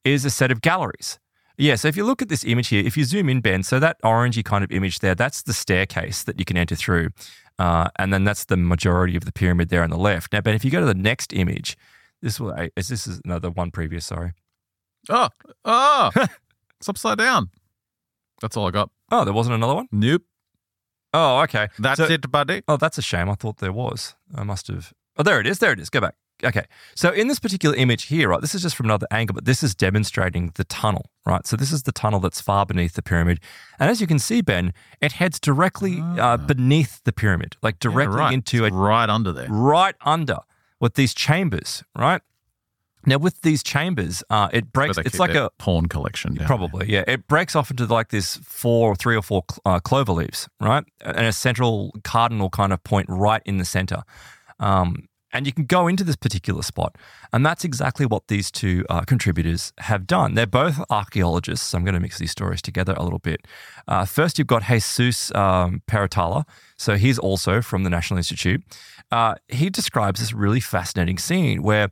is 0.05 0.25
a 0.25 0.31
set 0.31 0.53
of 0.53 0.61
galleries. 0.61 1.19
Yeah, 1.59 1.75
so 1.77 1.89
if 1.89 1.97
you 1.97 2.05
look 2.05 2.21
at 2.21 2.29
this 2.29 2.45
image 2.45 2.69
here, 2.69 2.85
if 2.85 2.97
you 2.97 3.05
zoom 3.05 3.29
in, 3.29 3.41
Ben, 3.41 3.62
so 3.62 3.81
that 3.81 4.01
orangey 4.03 4.45
kind 4.45 4.62
of 4.62 4.71
image 4.71 4.99
there, 4.99 5.14
that's 5.14 5.43
the 5.43 5.55
staircase 5.55 6.23
that 6.25 6.39
you 6.39 6.45
can 6.45 6.57
enter 6.57 6.75
through. 6.75 7.09
Uh, 7.59 7.89
and 7.99 8.12
then 8.12 8.25
that's 8.25 8.45
the 8.45 8.57
majority 8.59 9.17
of 9.17 9.25
the 9.25 9.33
pyramid 9.33 9.71
there 9.71 9.83
on 9.83 9.89
the 9.89 9.97
left. 9.97 10.33
Now, 10.33 10.43
Ben, 10.43 10.55
if 10.55 10.64
you 10.64 10.71
go 10.71 10.81
to 10.81 10.87
the 10.87 10.95
next 10.95 11.33
image, 11.33 11.77
this 12.21 12.39
will, 12.39 12.53
eh, 12.53 12.69
is 12.77 12.89
this 12.89 13.07
is 13.07 13.21
another 13.25 13.51
one 13.51 13.71
previous, 13.71 14.05
sorry. 14.05 14.33
Oh, 15.09 15.31
oh, 15.64 16.11
it's 16.79 16.89
upside 16.89 17.19
down. 17.19 17.49
That's 18.43 18.57
all 18.57 18.69
I 18.69 18.71
got. 18.71 18.91
Oh, 19.11 19.25
there 19.25 19.33
wasn't 19.33 19.55
another 19.55 19.75
one? 19.75 19.89
Nope. 19.91 20.23
Oh, 21.15 21.41
okay. 21.43 21.69
That's 21.79 21.99
So- 21.99 22.05
it, 22.07 22.31
buddy. 22.31 22.63
Oh, 22.69 22.77
that's 22.77 22.99
a 22.99 23.03
shame. 23.03 23.29
I 23.31 23.35
thought 23.35 23.59
there 23.59 23.73
was. 23.73 24.15
I 24.35 24.43
must 24.45 24.69
have. 24.69 24.93
Oh, 25.17 25.23
there 25.23 25.41
it 25.41 25.47
is. 25.47 25.59
There 25.61 25.73
it 25.73 25.81
is. 25.81 25.89
Go 25.91 26.01
back. 26.01 26.15
Okay. 26.45 26.65
So 26.95 27.11
in 27.11 27.29
this 27.29 27.39
particular 27.39 27.75
image 27.77 28.05
here, 28.05 28.29
right, 28.29 28.43
this 28.43 28.55
is 28.55 28.61
just 28.61 28.77
from 28.77 28.85
another 28.87 29.07
angle, 29.11 29.33
but 29.33 29.47
this 29.47 29.63
is 29.63 29.75
demonstrating 29.75 30.53
the 30.57 30.65
tunnel, 30.65 31.11
right? 31.25 31.47
So 31.47 31.57
this 31.57 31.73
is 31.73 31.85
the 31.85 31.93
tunnel 31.93 32.21
that's 32.21 32.43
far 32.43 32.67
beneath 32.67 32.93
the 32.93 33.01
pyramid. 33.03 33.41
And 33.79 33.89
as 33.89 34.03
you 34.03 34.07
can 34.07 34.19
see, 34.19 34.43
Ben, 34.43 34.75
it 35.01 35.13
heads 35.13 35.41
directly 35.41 36.03
uh, 36.03 36.37
beneath 36.37 37.03
the 37.05 37.13
pyramid, 37.13 37.57
like 37.63 37.77
Ah. 37.77 37.89
Yeah, 37.89 37.91
directly 37.93 38.17
right. 38.19 38.35
into 38.35 38.65
a 38.65 38.67
It's 38.67 38.77
right 38.77 39.09
under 39.09 39.33
there. 39.33 39.47
right 39.49 39.95
under 40.03 40.41
with 40.79 40.93
these 40.95 41.15
chambers, 41.15 41.83
right? 41.97 42.21
Now, 43.07 43.19
with 43.19 43.41
these 43.43 43.63
chambers, 43.63 44.23
uh, 44.31 44.49
it 44.53 44.73
breaks. 44.73 44.99
It's 44.99 45.19
like 45.19 45.35
a 45.35 45.51
porn 45.59 45.87
collection. 45.87 46.37
Probably, 46.37 46.91
yeah. 46.91 47.05
It 47.07 47.29
breaks 47.29 47.55
off 47.55 47.71
into 47.71 47.87
like 47.87 48.11
this 48.11 48.37
four, 48.39 48.97
three 48.97 49.17
or 49.17 49.23
four 49.23 49.45
cl- 49.49 49.61
uh, 49.65 49.81
clover 49.81 50.13
leaves, 50.13 50.49
right? 50.61 50.85
And 51.01 51.27
a 51.27 51.33
central 51.33 51.93
cardinal 52.03 52.51
kind 52.51 52.73
of 52.73 52.83
point 52.83 53.07
right 53.09 53.43
in 53.45 53.59
the 53.59 53.65
center. 53.65 54.03
Um, 54.59 55.09
and 55.33 55.47
you 55.47 55.53
can 55.53 55.67
go 55.67 55.87
into 55.87 56.03
this 56.03 56.17
particular 56.17 56.63
spot. 56.63 56.97
And 57.33 57.45
that's 57.45 57.63
exactly 57.65 58.07
what 58.07 58.29
these 58.29 58.51
two 58.51 58.87
uh, 58.89 59.03
contributors 59.03 59.73
have 59.79 60.07
done. 60.07 60.35
They're 60.35 60.47
both 60.47 60.83
archaeologists. 60.89 61.67
So 61.67 61.79
I'm 61.79 61.85
going 61.85 61.95
to 61.95 62.01
mix 62.01 62.19
these 62.19 62.31
stories 62.31 62.63
together 62.63 62.95
a 62.97 63.03
little 63.03 63.19
bit. 63.19 63.47
Uh, 63.87 64.07
first, 64.07 64.39
you've 64.39 64.47
got 64.47 64.63
Jesus 64.63 65.35
um, 65.35 65.83
Peralta. 65.87 66.47
So 66.79 66.97
he's 66.97 67.19
also 67.19 67.61
from 67.61 67.85
the 67.85 67.91
National 67.91 68.17
Institute. 68.17 68.63
Uh, 69.13 69.35
he 69.49 69.69
describes 69.69 70.21
this 70.21 70.33
really 70.33 70.61
fascinating 70.61 71.19
scene 71.19 71.63
where 71.63 71.91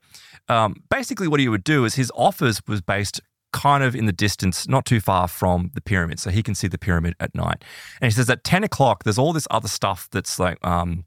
um, 0.48 0.82
basically 0.90 1.28
what 1.28 1.40
he 1.40 1.48
would 1.48 1.64
do 1.64 1.84
is 1.84 1.94
his 1.94 2.12
office 2.14 2.60
was 2.66 2.80
based 2.80 3.20
kind 3.52 3.84
of 3.84 3.94
in 3.94 4.06
the 4.06 4.12
distance, 4.12 4.66
not 4.66 4.84
too 4.84 5.00
far 5.00 5.28
from 5.28 5.70
the 5.74 5.80
pyramid. 5.80 6.18
So 6.18 6.30
he 6.30 6.42
can 6.42 6.54
see 6.54 6.66
the 6.66 6.78
pyramid 6.78 7.14
at 7.20 7.34
night. 7.34 7.62
And 8.00 8.10
he 8.10 8.14
says 8.14 8.28
at 8.28 8.42
10 8.42 8.64
o'clock, 8.64 9.04
there's 9.04 9.18
all 9.18 9.32
this 9.32 9.46
other 9.50 9.68
stuff 9.68 10.08
that's 10.10 10.38
like, 10.38 10.58
um, 10.66 11.04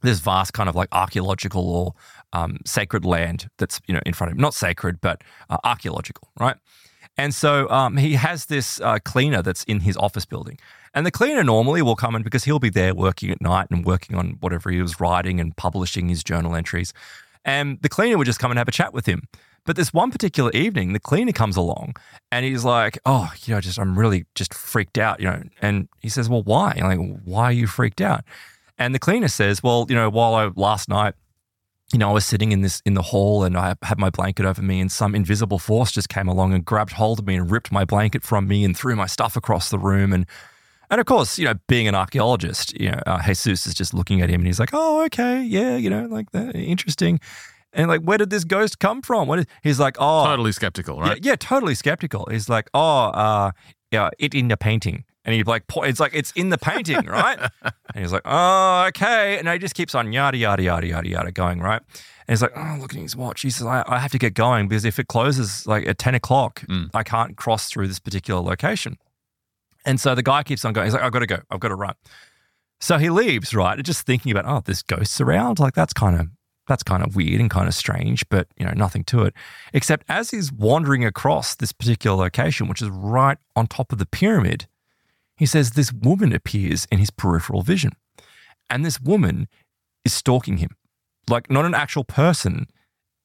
this 0.00 0.20
vast 0.20 0.52
kind 0.52 0.68
of 0.68 0.74
like 0.74 0.88
archaeological 0.92 1.68
or 1.68 1.94
um, 2.32 2.58
sacred 2.64 3.04
land 3.04 3.48
that's, 3.58 3.80
you 3.86 3.94
know, 3.94 4.00
in 4.06 4.12
front 4.12 4.30
of 4.30 4.36
him. 4.36 4.42
Not 4.42 4.54
sacred, 4.54 5.00
but 5.00 5.22
uh, 5.50 5.58
archaeological, 5.64 6.28
right? 6.38 6.56
And 7.16 7.34
so 7.34 7.68
um, 7.68 7.96
he 7.96 8.14
has 8.14 8.46
this 8.46 8.80
uh, 8.80 8.98
cleaner 9.04 9.42
that's 9.42 9.64
in 9.64 9.80
his 9.80 9.96
office 9.96 10.24
building. 10.24 10.58
And 10.94 11.06
the 11.06 11.10
cleaner 11.10 11.42
normally 11.42 11.82
will 11.82 11.96
come 11.96 12.14
in 12.14 12.22
because 12.22 12.44
he'll 12.44 12.58
be 12.58 12.70
there 12.70 12.94
working 12.94 13.30
at 13.30 13.40
night 13.40 13.68
and 13.70 13.84
working 13.84 14.16
on 14.16 14.36
whatever 14.40 14.70
he 14.70 14.80
was 14.80 15.00
writing 15.00 15.40
and 15.40 15.56
publishing 15.56 16.08
his 16.08 16.22
journal 16.22 16.54
entries. 16.54 16.92
And 17.44 17.78
the 17.82 17.88
cleaner 17.88 18.18
would 18.18 18.26
just 18.26 18.38
come 18.38 18.50
and 18.50 18.58
have 18.58 18.68
a 18.68 18.72
chat 18.72 18.92
with 18.92 19.06
him. 19.06 19.22
But 19.64 19.76
this 19.76 19.92
one 19.92 20.10
particular 20.10 20.50
evening, 20.52 20.92
the 20.92 21.00
cleaner 21.00 21.32
comes 21.32 21.56
along 21.56 21.94
and 22.32 22.44
he's 22.44 22.64
like, 22.64 22.98
Oh, 23.06 23.32
you 23.44 23.54
know, 23.54 23.60
just 23.60 23.78
I'm 23.78 23.98
really 23.98 24.24
just 24.34 24.54
freaked 24.54 24.98
out, 24.98 25.20
you 25.20 25.26
know. 25.26 25.42
And 25.60 25.88
he 26.00 26.08
says, 26.08 26.28
Well, 26.28 26.42
why? 26.42 26.74
I'm 26.76 26.98
like, 26.98 27.20
why 27.24 27.44
are 27.44 27.52
you 27.52 27.66
freaked 27.66 28.00
out? 28.00 28.24
And 28.78 28.94
the 28.94 28.98
cleaner 28.98 29.28
says, 29.28 29.62
Well, 29.62 29.86
you 29.88 29.94
know, 29.94 30.10
while 30.10 30.34
I 30.34 30.50
last 30.56 30.88
night 30.88 31.14
you 31.92 31.98
know, 31.98 32.08
I 32.08 32.12
was 32.12 32.24
sitting 32.24 32.52
in 32.52 32.62
this 32.62 32.80
in 32.86 32.94
the 32.94 33.02
hall 33.02 33.44
and 33.44 33.56
I 33.56 33.74
had 33.82 33.98
my 33.98 34.08
blanket 34.08 34.46
over 34.46 34.62
me, 34.62 34.80
and 34.80 34.90
some 34.90 35.14
invisible 35.14 35.58
force 35.58 35.92
just 35.92 36.08
came 36.08 36.26
along 36.26 36.54
and 36.54 36.64
grabbed 36.64 36.92
hold 36.92 37.18
of 37.18 37.26
me 37.26 37.36
and 37.36 37.50
ripped 37.50 37.70
my 37.70 37.84
blanket 37.84 38.22
from 38.22 38.48
me 38.48 38.64
and 38.64 38.76
threw 38.76 38.96
my 38.96 39.06
stuff 39.06 39.36
across 39.36 39.68
the 39.68 39.78
room. 39.78 40.12
And 40.12 40.26
And 40.92 41.00
of 41.00 41.06
course, 41.06 41.38
you 41.38 41.46
know, 41.46 41.54
being 41.68 41.88
an 41.88 41.94
archaeologist, 41.94 42.78
you 42.78 42.90
know, 42.90 43.00
uh, 43.06 43.22
Jesus 43.22 43.66
is 43.66 43.72
just 43.72 43.94
looking 43.94 44.20
at 44.20 44.28
him 44.28 44.42
and 44.42 44.46
he's 44.46 44.60
like, 44.60 44.70
oh, 44.74 45.02
okay, 45.06 45.42
yeah, 45.42 45.74
you 45.74 45.88
know, 45.88 46.04
like 46.04 46.30
that, 46.32 46.54
interesting. 46.54 47.18
And 47.72 47.88
like, 47.88 48.02
where 48.02 48.18
did 48.18 48.28
this 48.28 48.44
ghost 48.44 48.78
come 48.78 49.00
from? 49.00 49.26
What 49.26 49.38
is, 49.38 49.46
he's 49.62 49.80
like, 49.80 49.96
oh, 49.98 50.26
Totally 50.26 50.52
skeptical, 50.52 51.00
right? 51.00 51.16
yeah, 51.24 51.30
yeah, 51.30 51.36
totally 51.36 51.74
skeptical. 51.74 52.28
He's 52.30 52.50
like, 52.50 52.68
oh, 52.74 53.06
uh, 53.06 53.52
yeah, 53.90 54.10
it 54.18 54.34
in 54.34 54.48
the 54.48 54.58
painting. 54.58 55.04
And 55.24 55.34
he 55.34 55.42
like, 55.44 55.62
it's 55.76 55.98
like, 55.98 56.14
it's 56.14 56.30
in 56.32 56.50
the 56.50 56.58
painting, 56.58 57.06
right? 57.06 57.38
and 57.62 57.72
he's 57.94 58.12
like, 58.12 58.22
oh, 58.26 58.84
okay. 58.88 59.38
And 59.38 59.48
he 59.48 59.56
just 59.58 59.74
keeps 59.74 59.94
on 59.94 60.12
yada, 60.12 60.36
yada, 60.36 60.62
yada, 60.62 60.86
yada, 60.86 61.08
yada 61.08 61.32
going, 61.32 61.60
right? 61.60 61.80
And 62.28 62.34
he's 62.34 62.42
like, 62.42 62.52
oh, 62.54 62.76
look 62.78 62.92
at 62.94 63.00
his 63.00 63.16
watch. 63.16 63.40
He 63.40 63.48
says, 63.48 63.66
I, 63.66 63.82
I 63.86 63.98
have 63.98 64.12
to 64.12 64.18
get 64.18 64.34
going 64.34 64.68
because 64.68 64.84
if 64.84 64.98
it 64.98 65.08
closes 65.08 65.66
like 65.66 65.86
at 65.86 65.96
10 65.96 66.14
o'clock, 66.16 66.64
Mm. 66.68 66.90
I 66.92 67.02
can't 67.02 67.34
cross 67.36 67.70
through 67.70 67.88
this 67.88 67.98
particular 67.98 68.42
location. 68.42 68.98
And 69.84 70.00
so 70.00 70.14
the 70.14 70.22
guy 70.22 70.42
keeps 70.42 70.64
on 70.64 70.72
going. 70.72 70.86
He's 70.86 70.94
like, 70.94 71.02
I've 71.02 71.12
got 71.12 71.20
to 71.20 71.26
go. 71.26 71.38
I've 71.50 71.60
got 71.60 71.68
to 71.68 71.74
run. 71.74 71.94
So 72.80 72.98
he 72.98 73.10
leaves, 73.10 73.54
right? 73.54 73.80
Just 73.82 74.06
thinking 74.06 74.32
about, 74.32 74.44
oh, 74.46 74.62
there's 74.64 74.82
ghosts 74.82 75.20
around. 75.20 75.58
Like 75.58 75.74
that's 75.74 75.92
kind 75.92 76.18
of 76.18 76.26
that's 76.68 76.82
kind 76.82 77.02
of 77.04 77.16
weird 77.16 77.40
and 77.40 77.50
kind 77.50 77.66
of 77.66 77.74
strange, 77.74 78.28
but 78.28 78.48
you 78.56 78.64
know, 78.64 78.72
nothing 78.74 79.04
to 79.04 79.22
it. 79.22 79.34
Except 79.72 80.04
as 80.08 80.30
he's 80.30 80.52
wandering 80.52 81.04
across 81.04 81.54
this 81.54 81.72
particular 81.72 82.16
location, 82.16 82.68
which 82.68 82.82
is 82.82 82.88
right 82.88 83.38
on 83.56 83.66
top 83.66 83.92
of 83.92 83.98
the 83.98 84.06
pyramid, 84.06 84.66
he 85.36 85.46
says 85.46 85.72
this 85.72 85.92
woman 85.92 86.32
appears 86.32 86.86
in 86.90 86.98
his 86.98 87.10
peripheral 87.10 87.62
vision. 87.62 87.92
And 88.70 88.84
this 88.84 89.00
woman 89.00 89.48
is 90.04 90.12
stalking 90.12 90.58
him. 90.58 90.76
Like 91.28 91.50
not 91.50 91.64
an 91.64 91.74
actual 91.74 92.04
person. 92.04 92.66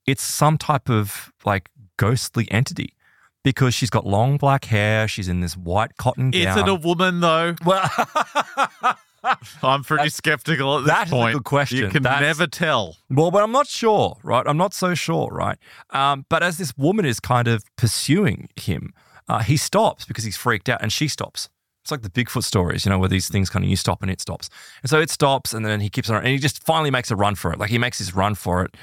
It's 0.06 0.24
some 0.24 0.58
type 0.58 0.90
of 0.90 1.32
like 1.46 1.70
ghostly 1.98 2.50
entity. 2.52 2.94
Because 3.48 3.74
she's 3.74 3.90
got 3.90 4.06
long 4.06 4.36
black 4.36 4.66
hair, 4.66 5.08
she's 5.08 5.30
in 5.30 5.40
this 5.40 5.56
white 5.56 5.96
cotton 5.96 6.32
gown. 6.32 6.42
Is 6.42 6.58
it 6.58 6.68
a 6.68 6.76
woman 6.76 7.22
though? 7.22 7.56
well, 7.66 7.90
I'm 9.64 9.86
pretty 9.86 10.10
skeptical 10.10 10.80
at 10.80 10.84
this 10.84 10.94
that 10.94 11.08
is 11.08 11.14
a 11.14 11.16
point. 11.16 11.34
good 11.36 11.44
question. 11.46 11.78
You 11.78 11.88
can 11.88 12.04
That's- 12.04 12.22
never 12.22 12.46
tell. 12.46 12.98
Well, 13.10 13.32
but 13.32 13.44
I'm 13.44 13.54
not 13.54 13.68
sure, 13.68 14.18
right? 14.22 14.44
I'm 14.46 14.58
not 14.58 14.74
so 14.74 14.96
sure, 14.96 15.30
right? 15.32 15.58
Um, 15.92 16.26
but 16.30 16.44
as 16.44 16.58
this 16.58 16.76
woman 16.78 17.06
is 17.06 17.22
kind 17.22 17.48
of 17.48 17.64
pursuing 17.78 18.50
him, 18.58 18.94
uh, 19.30 19.40
he 19.40 19.56
stops 19.56 20.04
because 20.04 20.26
he's 20.26 20.36
freaked 20.36 20.68
out 20.68 20.82
and 20.82 20.92
she 20.92 21.08
stops. 21.08 21.48
It's 21.86 21.92
like 21.92 22.02
the 22.02 22.10
Bigfoot 22.10 22.44
stories, 22.44 22.86
you 22.86 22.90
know, 22.90 23.00
where 23.00 23.08
these 23.08 23.30
things 23.30 23.50
kind 23.50 23.64
of 23.64 23.70
you 23.72 23.78
stop 23.78 24.02
and 24.02 24.12
it 24.12 24.20
stops. 24.20 24.50
And 24.84 24.90
so 24.90 25.00
it 25.00 25.10
stops 25.10 25.54
and 25.54 25.66
then 25.66 25.80
he 25.80 25.90
keeps 25.90 26.10
on 26.10 26.18
and 26.18 26.28
he 26.28 26.38
just 26.38 26.62
finally 26.66 26.92
makes 26.92 27.12
a 27.12 27.16
run 27.16 27.36
for 27.36 27.54
it. 27.54 27.60
Like 27.60 27.70
he 27.70 27.78
makes 27.78 27.98
his 27.98 28.14
run 28.14 28.36
for 28.36 28.66
it 28.66 28.76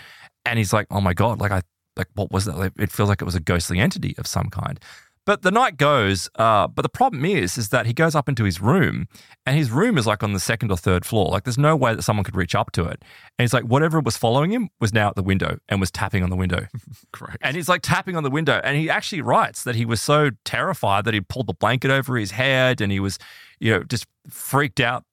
and 0.47 0.57
he's 0.59 0.73
like, 0.73 0.87
oh 0.91 1.03
my 1.03 1.13
God, 1.13 1.39
like 1.39 1.53
I, 1.53 1.61
like 1.97 2.09
what 2.15 2.31
was 2.31 2.45
that? 2.47 2.59
Like, 2.59 2.73
it 2.79 2.91
feels 2.91 3.09
like 3.09 3.23
it 3.23 3.25
was 3.25 3.35
a 3.35 3.41
ghostly 3.41 3.79
entity 3.79 4.15
of 4.19 4.27
some 4.27 4.51
kind. 4.51 4.81
But 5.27 5.41
the 5.41 5.51
night 5.51 5.79
goes, 5.79 6.29
uh, 6.35 6.67
but 6.67 6.83
the 6.83 6.91
problem 6.91 7.25
is, 7.25 7.57
is 7.57 7.71
that 7.71 7.87
he 7.87 7.95
goes 7.95 8.15
up 8.15 8.29
into 8.29 8.45
his 8.45 8.61
room, 8.61 9.09
and 9.47 9.57
his 9.57 9.71
room 9.71 9.97
is 9.97 10.07
like 10.07 10.23
on 10.23 10.35
the 10.35 10.41
second 10.41 10.71
or 10.71 10.77
third 10.77 11.07
floor. 11.07 11.31
Like 11.31 11.45
there's 11.45 11.57
no 11.57 11.75
way 11.75 11.95
that 11.95 12.03
someone 12.03 12.25
could 12.25 12.37
reach 12.37 12.55
up 12.55 12.73
to 12.73 12.85
it. 12.85 13.03
And 13.39 13.45
he's 13.45 13.55
like, 13.55 13.65
whatever 13.65 14.01
was 14.01 14.19
following 14.19 14.51
him 14.51 14.69
was 14.81 14.93
now 14.93 15.09
at 15.09 15.17
the 15.17 15.23
window 15.23 15.59
and 15.69 15.81
was 15.81 15.91
tapping 15.91 16.23
on 16.23 16.29
the 16.29 16.37
window. 16.37 16.67
Great. 17.13 17.39
And 17.41 17.57
he's 17.57 17.71
like 17.71 17.81
tapping 17.81 18.17
on 18.17 18.23
the 18.23 18.31
window. 18.31 18.61
And 18.63 18.77
he 18.77 18.91
actually 18.91 19.23
writes 19.23 19.65
that 19.65 19.77
he 19.77 19.87
was 19.87 20.03
so 20.03 20.31
terrified 20.45 21.07
that 21.07 21.15
he 21.15 21.23
pulled 21.23 21.47
the 21.47 21.55
blanket 21.55 21.91
over 21.91 22.19
his 22.19 22.33
head 22.33 22.83
and 22.83 22.93
he 22.93 23.01
was, 23.01 23.19
you 23.61 23.73
know, 23.73 23.83
just 23.83 24.07
freaked 24.29 24.81
out, 24.81 25.05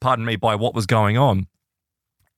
pardon 0.00 0.24
me, 0.24 0.36
by 0.36 0.54
what 0.54 0.74
was 0.74 0.86
going 0.86 1.18
on. 1.18 1.48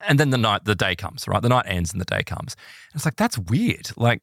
And 0.01 0.19
then 0.19 0.31
the 0.31 0.39
night, 0.39 0.65
the 0.65 0.75
day 0.75 0.95
comes, 0.95 1.27
right? 1.27 1.43
The 1.43 1.49
night 1.49 1.67
ends 1.67 1.93
and 1.93 2.01
the 2.01 2.05
day 2.05 2.23
comes. 2.23 2.55
And 2.93 2.97
it's 2.97 3.05
like, 3.05 3.17
that's 3.17 3.39
weird. 3.39 3.91
Like, 3.97 4.23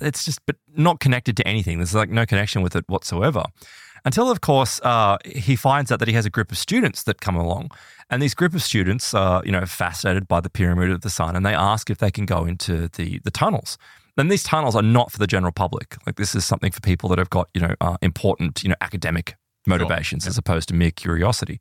it's 0.00 0.24
just, 0.24 0.40
but 0.46 0.56
not 0.76 1.00
connected 1.00 1.36
to 1.38 1.48
anything. 1.48 1.78
There's 1.78 1.94
like 1.94 2.10
no 2.10 2.26
connection 2.26 2.62
with 2.62 2.76
it 2.76 2.84
whatsoever. 2.88 3.44
Until, 4.04 4.30
of 4.30 4.40
course, 4.40 4.80
uh, 4.84 5.18
he 5.24 5.56
finds 5.56 5.90
out 5.90 5.98
that 5.98 6.06
he 6.06 6.14
has 6.14 6.26
a 6.26 6.30
group 6.30 6.52
of 6.52 6.58
students 6.58 7.02
that 7.04 7.20
come 7.20 7.34
along. 7.34 7.72
And 8.08 8.22
these 8.22 8.34
group 8.34 8.54
of 8.54 8.62
students 8.62 9.12
are, 9.14 9.42
you 9.44 9.50
know, 9.50 9.66
fascinated 9.66 10.28
by 10.28 10.40
the 10.40 10.50
Pyramid 10.50 10.90
of 10.90 11.00
the 11.00 11.10
Sun 11.10 11.34
and 11.34 11.44
they 11.44 11.54
ask 11.54 11.90
if 11.90 11.98
they 11.98 12.12
can 12.12 12.24
go 12.24 12.44
into 12.44 12.88
the, 12.88 13.18
the 13.24 13.32
tunnels. 13.32 13.78
And 14.16 14.30
these 14.30 14.44
tunnels 14.44 14.76
are 14.76 14.82
not 14.82 15.10
for 15.10 15.18
the 15.18 15.26
general 15.26 15.52
public. 15.52 15.96
Like, 16.06 16.16
this 16.16 16.34
is 16.34 16.44
something 16.44 16.70
for 16.70 16.80
people 16.80 17.08
that 17.10 17.18
have 17.18 17.30
got, 17.30 17.48
you 17.52 17.60
know, 17.60 17.74
uh, 17.80 17.96
important, 18.00 18.62
you 18.62 18.68
know, 18.68 18.76
academic 18.80 19.34
motivations 19.66 20.26
as 20.26 20.38
opposed 20.38 20.68
to 20.68 20.74
mere 20.74 20.92
curiosity. 20.92 21.60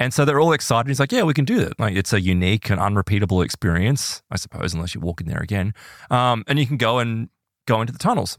And 0.00 0.14
so 0.14 0.24
they're 0.24 0.40
all 0.40 0.54
excited. 0.54 0.88
He's 0.88 0.98
like, 0.98 1.12
yeah, 1.12 1.22
we 1.22 1.34
can 1.34 1.44
do 1.44 1.58
that. 1.58 1.78
Like, 1.78 1.94
it's 1.94 2.14
a 2.14 2.20
unique 2.20 2.70
and 2.70 2.80
unrepeatable 2.80 3.42
experience, 3.42 4.22
I 4.30 4.36
suppose, 4.36 4.72
unless 4.72 4.94
you 4.94 5.00
walk 5.00 5.20
in 5.20 5.28
there 5.28 5.42
again. 5.42 5.74
Um, 6.10 6.42
and 6.48 6.58
you 6.58 6.66
can 6.66 6.78
go 6.78 6.98
and 6.98 7.28
go 7.66 7.82
into 7.82 7.92
the 7.92 7.98
tunnels. 7.98 8.38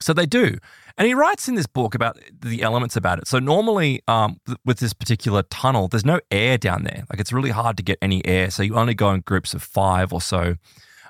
So 0.00 0.12
they 0.12 0.24
do. 0.24 0.56
And 0.96 1.08
he 1.08 1.14
writes 1.14 1.48
in 1.48 1.56
this 1.56 1.66
book 1.66 1.96
about 1.96 2.18
the 2.30 2.62
elements 2.62 2.94
about 2.94 3.18
it. 3.18 3.26
So 3.26 3.40
normally, 3.40 4.02
um, 4.06 4.40
th- 4.46 4.58
with 4.64 4.78
this 4.78 4.92
particular 4.92 5.42
tunnel, 5.42 5.88
there's 5.88 6.04
no 6.04 6.20
air 6.30 6.56
down 6.56 6.84
there. 6.84 7.04
Like 7.10 7.18
it's 7.18 7.32
really 7.32 7.50
hard 7.50 7.76
to 7.78 7.82
get 7.82 7.98
any 8.00 8.24
air. 8.24 8.50
So 8.50 8.62
you 8.62 8.76
only 8.76 8.94
go 8.94 9.10
in 9.10 9.20
groups 9.20 9.54
of 9.54 9.62
five 9.64 10.12
or 10.12 10.20
so. 10.20 10.54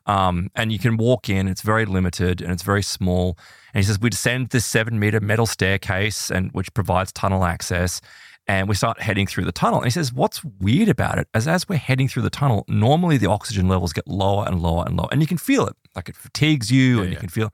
Um, 0.07 0.51
and 0.55 0.73
you 0.73 0.79
can 0.79 0.97
walk 0.97 1.29
in. 1.29 1.47
It's 1.47 1.61
very 1.61 1.85
limited 1.85 2.41
and 2.41 2.51
it's 2.51 2.62
very 2.62 2.83
small. 2.83 3.37
And 3.75 3.83
he 3.83 3.87
says 3.87 4.01
we 4.01 4.09
descend 4.09 4.49
this 4.49 4.64
seven 4.64 4.99
meter 4.99 5.21
metal 5.21 5.45
staircase, 5.45 6.31
and 6.31 6.51
which 6.53 6.73
provides 6.73 7.12
tunnel 7.12 7.45
access. 7.45 8.01
And 8.49 8.66
we 8.66 8.74
start 8.74 8.99
heading 8.99 9.26
through 9.26 9.44
the 9.44 9.53
tunnel. 9.53 9.80
And 9.80 9.86
he 9.86 9.90
says, 9.90 10.11
what's 10.11 10.42
weird 10.42 10.88
about 10.88 11.18
it 11.18 11.28
is 11.34 11.46
as 11.46 11.68
we're 11.68 11.76
heading 11.76 12.09
through 12.09 12.22
the 12.22 12.30
tunnel, 12.30 12.64
normally 12.66 13.18
the 13.18 13.28
oxygen 13.28 13.68
levels 13.68 13.92
get 13.92 14.09
lower 14.09 14.46
and 14.46 14.62
lower 14.62 14.84
and 14.86 14.96
lower. 14.96 15.09
And 15.12 15.20
you 15.20 15.26
can 15.26 15.36
feel 15.36 15.66
it. 15.66 15.76
Like 15.94 16.09
it 16.09 16.16
fatigues 16.16 16.70
you 16.70 16.96
Yeah, 16.96 17.03
and 17.03 17.11
you 17.11 17.14
yeah. 17.16 17.20
can 17.20 17.28
feel. 17.28 17.53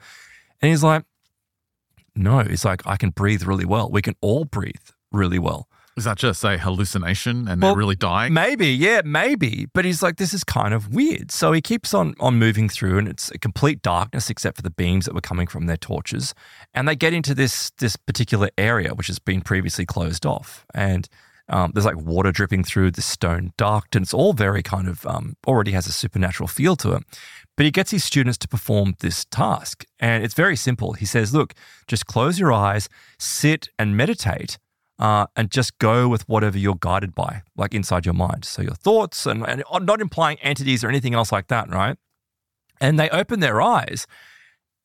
And 0.63 0.71
he's 0.71 0.85
like, 0.85 1.05
no, 2.15 2.39
it's 2.39 2.65
like 2.65 2.87
I 2.87 2.97
can 2.97 3.11
breathe 3.11 3.43
really 3.43 3.65
well. 3.65 3.91
We 3.91 4.03
can 4.03 4.15
all 4.21 4.45
breathe 4.45 4.91
really 5.11 5.41
well. 5.41 5.69
Is 5.97 6.05
that 6.05 6.19
just 6.19 6.43
a 6.43 6.59
hallucination 6.59 7.47
and 7.47 7.63
Well, 7.63 7.71
they're 7.71 7.79
really 7.79 7.95
dying? 7.95 8.33
Maybe, 8.33 8.69
yeah, 8.69 9.03
maybe. 9.05 9.69
But 9.73 9.85
he's 9.85 10.03
like, 10.03 10.17
this 10.17 10.35
is 10.35 10.43
kind 10.43 10.75
of 10.75 10.93
weird. 10.93 11.31
So 11.31 11.53
he 11.53 11.61
keeps 11.61 11.95
on 11.95 12.15
on 12.19 12.37
moving 12.37 12.69
through, 12.69 12.99
and 12.99 13.07
it's 13.07 13.31
a 13.31 13.39
complete 13.39 13.81
darkness 13.81 14.29
except 14.29 14.57
for 14.57 14.63
the 14.63 14.71
beams 14.71 15.05
that 15.05 15.15
were 15.15 15.21
coming 15.21 15.47
from 15.47 15.67
their 15.67 15.77
torches. 15.77 16.35
And 16.75 16.89
they 16.89 16.97
get 16.97 17.13
into 17.13 17.35
this 17.35 17.71
this 17.79 17.95
particular 17.97 18.51
area, 18.59 18.95
which 18.95 19.07
has 19.07 19.21
been 19.21 19.41
previously 19.41 19.87
closed 19.87 20.27
off, 20.27 20.67
and 20.75 21.09
um, 21.49 21.73
there's 21.75 21.85
like 21.85 21.97
water 21.97 22.33
dripping 22.33 22.65
through 22.65 22.91
the 22.91 23.03
stone 23.03 23.53
duct, 23.57 23.95
and 23.95 24.03
it's 24.03 24.15
all 24.15 24.33
very 24.33 24.63
kind 24.63 24.89
of 24.89 25.07
um, 25.07 25.37
already 25.47 25.73
has 25.73 25.87
a 25.87 25.93
supernatural 25.93 26.49
feel 26.49 26.75
to 26.77 26.95
it. 26.95 27.05
But 27.57 27.67
he 27.67 27.71
gets 27.71 27.93
his 27.93 28.03
students 28.03 28.39
to 28.39 28.49
perform 28.49 28.95
this 28.99 29.25
task, 29.27 29.85
and 30.01 30.25
it's 30.25 30.35
very 30.35 30.57
simple. 30.57 30.95
He 30.95 31.07
says, 31.07 31.33
"Look, 31.35 31.55
just 31.87 32.07
close 32.07 32.39
your 32.39 32.53
eyes, 32.53 32.89
sit 33.19 33.69
and 33.79 33.97
meditate." 33.97 34.59
Uh, 34.99 35.27
and 35.37 35.51
just 35.51 35.79
go 35.79 36.09
with 36.09 36.29
whatever 36.29 36.59
you're 36.59 36.79
guided 36.79 37.15
by, 37.15 37.43
like 37.57 37.75
inside 37.75 38.07
your 38.07 38.15
mind. 38.15 38.45
So 38.45 38.63
your 38.63 38.75
thoughts, 38.75 39.27
and, 39.27 39.47
and 39.49 39.65
not 39.83 40.01
implying 40.01 40.39
entities 40.39 40.85
or 40.85 40.89
anything 40.89 41.15
else 41.15 41.33
like 41.33 41.49
that, 41.49 41.69
right? 41.71 41.97
And 42.81 42.99
they 42.99 43.09
open 43.11 43.41
their 43.41 43.63
eyes, 43.63 44.07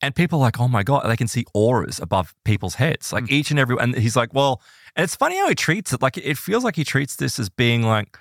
and 0.02 0.14
people 0.14 0.38
are 0.38 0.42
like, 0.42 0.58
oh 0.58 0.68
my 0.68 0.82
God, 0.82 1.06
they 1.06 1.16
can 1.16 1.28
see 1.28 1.44
auras 1.54 2.00
above 2.00 2.34
people's 2.44 2.76
heads, 2.76 3.12
like 3.12 3.30
each 3.30 3.50
and 3.50 3.60
every. 3.60 3.76
And 3.78 3.94
he's 3.94 4.16
like, 4.16 4.32
well, 4.32 4.62
and 4.96 5.04
it's 5.04 5.14
funny 5.14 5.36
how 5.38 5.48
he 5.48 5.54
treats 5.54 5.92
it. 5.92 6.00
Like 6.00 6.16
it 6.16 6.38
feels 6.38 6.64
like 6.64 6.76
he 6.76 6.84
treats 6.84 7.16
this 7.16 7.38
as 7.38 7.48
being 7.50 7.82
like, 7.82 8.16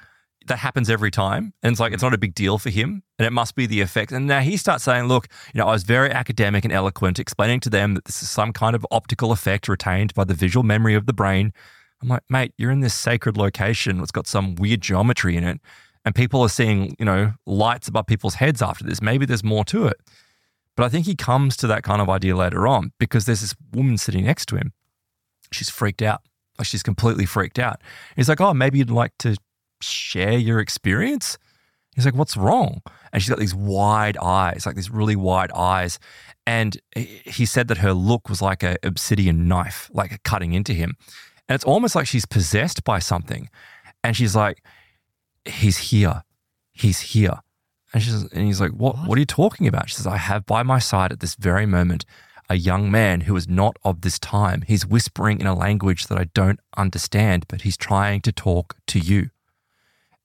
that 0.48 0.58
happens 0.58 0.90
every 0.90 1.12
time. 1.12 1.54
And 1.64 1.72
it's 1.72 1.80
like, 1.80 1.94
it's 1.94 2.04
not 2.04 2.14
a 2.14 2.18
big 2.18 2.34
deal 2.34 2.58
for 2.58 2.70
him. 2.70 3.04
And 3.18 3.26
it 3.26 3.32
must 3.32 3.56
be 3.56 3.66
the 3.66 3.82
effect. 3.82 4.12
And 4.12 4.28
now 4.28 4.40
he 4.40 4.58
starts 4.58 4.84
saying, 4.84 5.06
look, 5.06 5.28
you 5.54 5.60
know, 5.60 5.68
I 5.68 5.72
was 5.72 5.84
very 5.84 6.12
academic 6.12 6.66
and 6.66 6.74
eloquent, 6.74 7.20
explaining 7.20 7.60
to 7.62 7.70
them 7.70 7.94
that 7.94 8.06
this 8.06 8.22
is 8.24 8.30
some 8.30 8.52
kind 8.52 8.76
of 8.76 8.86
optical 8.92 9.32
effect 9.32 9.68
retained 9.68 10.14
by 10.14 10.24
the 10.24 10.34
visual 10.34 10.64
memory 10.64 10.96
of 10.96 11.06
the 11.06 11.14
brain. 11.14 11.54
I'm 12.02 12.08
like, 12.08 12.24
mate, 12.30 12.54
you're 12.58 12.72
in 12.72 12.80
this 12.80 12.94
sacred 12.94 13.38
location. 13.38 14.00
It's 14.00 14.12
got 14.12 14.28
some 14.28 14.56
weird 14.56 14.82
geometry 14.82 15.36
in 15.36 15.44
it. 15.44 15.60
And 16.06 16.16
people 16.16 16.42
are 16.42 16.50
seeing, 16.50 16.96
you 16.98 17.06
know, 17.06 17.34
lights 17.46 17.88
above 17.88 18.08
people's 18.08 18.36
heads 18.36 18.62
after 18.62 18.86
this. 18.86 19.02
Maybe 19.02 19.26
there's 19.26 19.44
more 19.44 19.66
to 19.66 19.86
it. 19.88 20.00
But 20.76 20.86
I 20.86 20.90
think 20.90 21.06
he 21.06 21.16
comes 21.16 21.58
to 21.58 21.68
that 21.68 21.84
kind 21.84 22.02
of 22.02 22.10
idea 22.10 22.38
later 22.38 22.66
on 22.66 22.94
because 23.00 23.26
there's 23.26 23.42
this 23.42 23.54
woman 23.74 23.98
sitting 23.98 24.24
next 24.24 24.46
to 24.48 24.56
him. 24.56 24.72
She's 25.52 25.70
freaked 25.70 26.02
out. 26.02 26.22
Like 26.58 26.68
she's 26.68 26.84
completely 26.84 27.26
freaked 27.26 27.60
out. 27.60 27.82
He's 28.16 28.30
like, 28.30 28.40
oh, 28.40 28.54
maybe 28.54 28.78
you'd 28.78 28.90
like 28.90 29.12
to 29.20 29.36
share 29.82 30.38
your 30.38 30.60
experience. 30.60 31.38
He's 31.96 32.06
like, 32.06 32.16
what's 32.16 32.38
wrong? 32.38 32.82
And 33.12 33.22
she's 33.22 33.30
got 33.30 33.40
these 33.40 33.56
wide 33.56 34.18
eyes, 34.18 34.66
like 34.66 34.76
these 34.76 34.90
really 34.90 35.18
wide 35.18 35.52
eyes. 35.52 36.00
And 36.48 36.80
he- 36.96 37.46
said 37.46 37.68
that 37.68 37.80
her 37.80 37.94
look 37.94 38.30
was 38.30 38.42
like 38.42 38.64
a 38.64 38.78
obsidian 38.84 39.48
knife, 39.48 39.90
like 39.94 40.22
cutting 40.24 40.54
into 40.54 40.74
him. 40.74 40.96
And 41.50 41.56
it's 41.56 41.66
almost 41.66 41.96
like 41.96 42.08
she's 42.08 42.28
possessed 42.28 42.84
by 42.84 43.00
something. 43.00 43.50
And 44.04 44.16
she's 44.16 44.36
like, 44.36 44.64
he's 45.46 45.78
here. 45.78 46.24
He's 46.72 47.00
here. 47.00 47.40
And 47.92 48.04
she's 48.04 48.24
and 48.32 48.46
he's 48.46 48.62
like, 48.62 48.72
what, 48.72 48.96
what 49.08 49.18
are 49.18 49.20
you 49.20 49.26
talking 49.26 49.68
about? 49.68 49.90
She 49.90 49.96
says, 49.96 50.06
I 50.06 50.18
have 50.18 50.46
by 50.46 50.62
my 50.62 50.78
side 50.78 51.12
at 51.12 51.20
this 51.20 51.34
very 51.36 51.66
moment 51.66 52.06
a 52.50 52.56
young 52.56 52.90
man 52.92 53.22
who 53.22 53.36
is 53.36 53.48
not 53.48 53.78
of 53.84 54.02
this 54.02 54.20
time. 54.20 54.64
He's 54.68 54.86
whispering 54.86 55.40
in 55.40 55.48
a 55.48 55.56
language 55.56 56.08
that 56.08 56.18
I 56.18 56.26
don't 56.36 56.60
understand, 56.78 57.46
but 57.48 57.62
he's 57.62 57.78
trying 57.78 58.22
to 58.22 58.32
talk 58.32 58.76
to 58.88 59.00
you. 59.00 59.32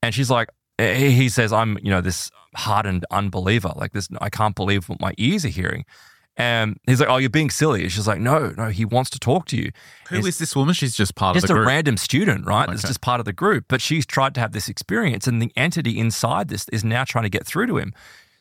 And 0.03 0.15
she's 0.15 0.31
like, 0.31 0.49
he 0.77 1.11
he 1.11 1.29
says, 1.31 1.53
I'm, 1.53 1.79
you 1.83 1.91
know, 1.91 2.03
this 2.03 2.31
hardened 2.55 3.07
unbeliever. 3.11 3.73
Like 3.75 3.93
this, 3.93 4.09
I 4.21 4.29
can't 4.29 4.55
believe 4.55 4.91
what 4.91 5.01
my 5.01 5.15
ears 5.17 5.47
are 5.47 5.49
hearing. 5.49 5.87
And 6.37 6.81
he's 6.87 6.99
like, 6.99 7.09
"Oh, 7.09 7.17
you're 7.19 7.31
being 7.31 7.51
silly." 7.51 7.89
She's 7.89 8.09
like, 8.09 8.19
"No, 8.21 8.53
no, 8.57 8.69
he 8.69 8.85
wants 8.85 9.11
to 9.11 9.19
talk 9.21 9.47
to 9.47 9.57
you." 9.57 9.71
Who 10.09 10.27
is 10.27 10.39
this 10.39 10.57
woman? 10.57 10.75
She's 10.75 10.97
just 10.97 11.15
part 11.15 11.35
just 11.35 11.45
of 11.45 11.49
the 11.49 11.55
Just 11.55 11.65
a 11.65 11.67
random 11.67 11.97
student, 11.97 12.45
right? 12.47 12.69
It's 12.69 12.83
Okay. 12.83 12.89
just 12.89 13.01
part 13.01 13.21
of 13.21 13.25
the 13.25 13.33
group. 13.33 13.67
But 13.69 13.81
she's 13.81 14.05
tried 14.05 14.35
to 14.35 14.41
have 14.41 14.53
this 14.53 14.69
experience, 14.69 15.29
and 15.29 15.41
the 15.41 15.53
entity 15.57 15.99
inside 15.99 16.49
this 16.49 16.69
is 16.71 16.83
now 16.85 17.05
trying 17.05 17.23
to 17.25 17.29
get 17.31 17.47
through 17.47 17.67
to 17.69 17.79
him. 17.79 17.93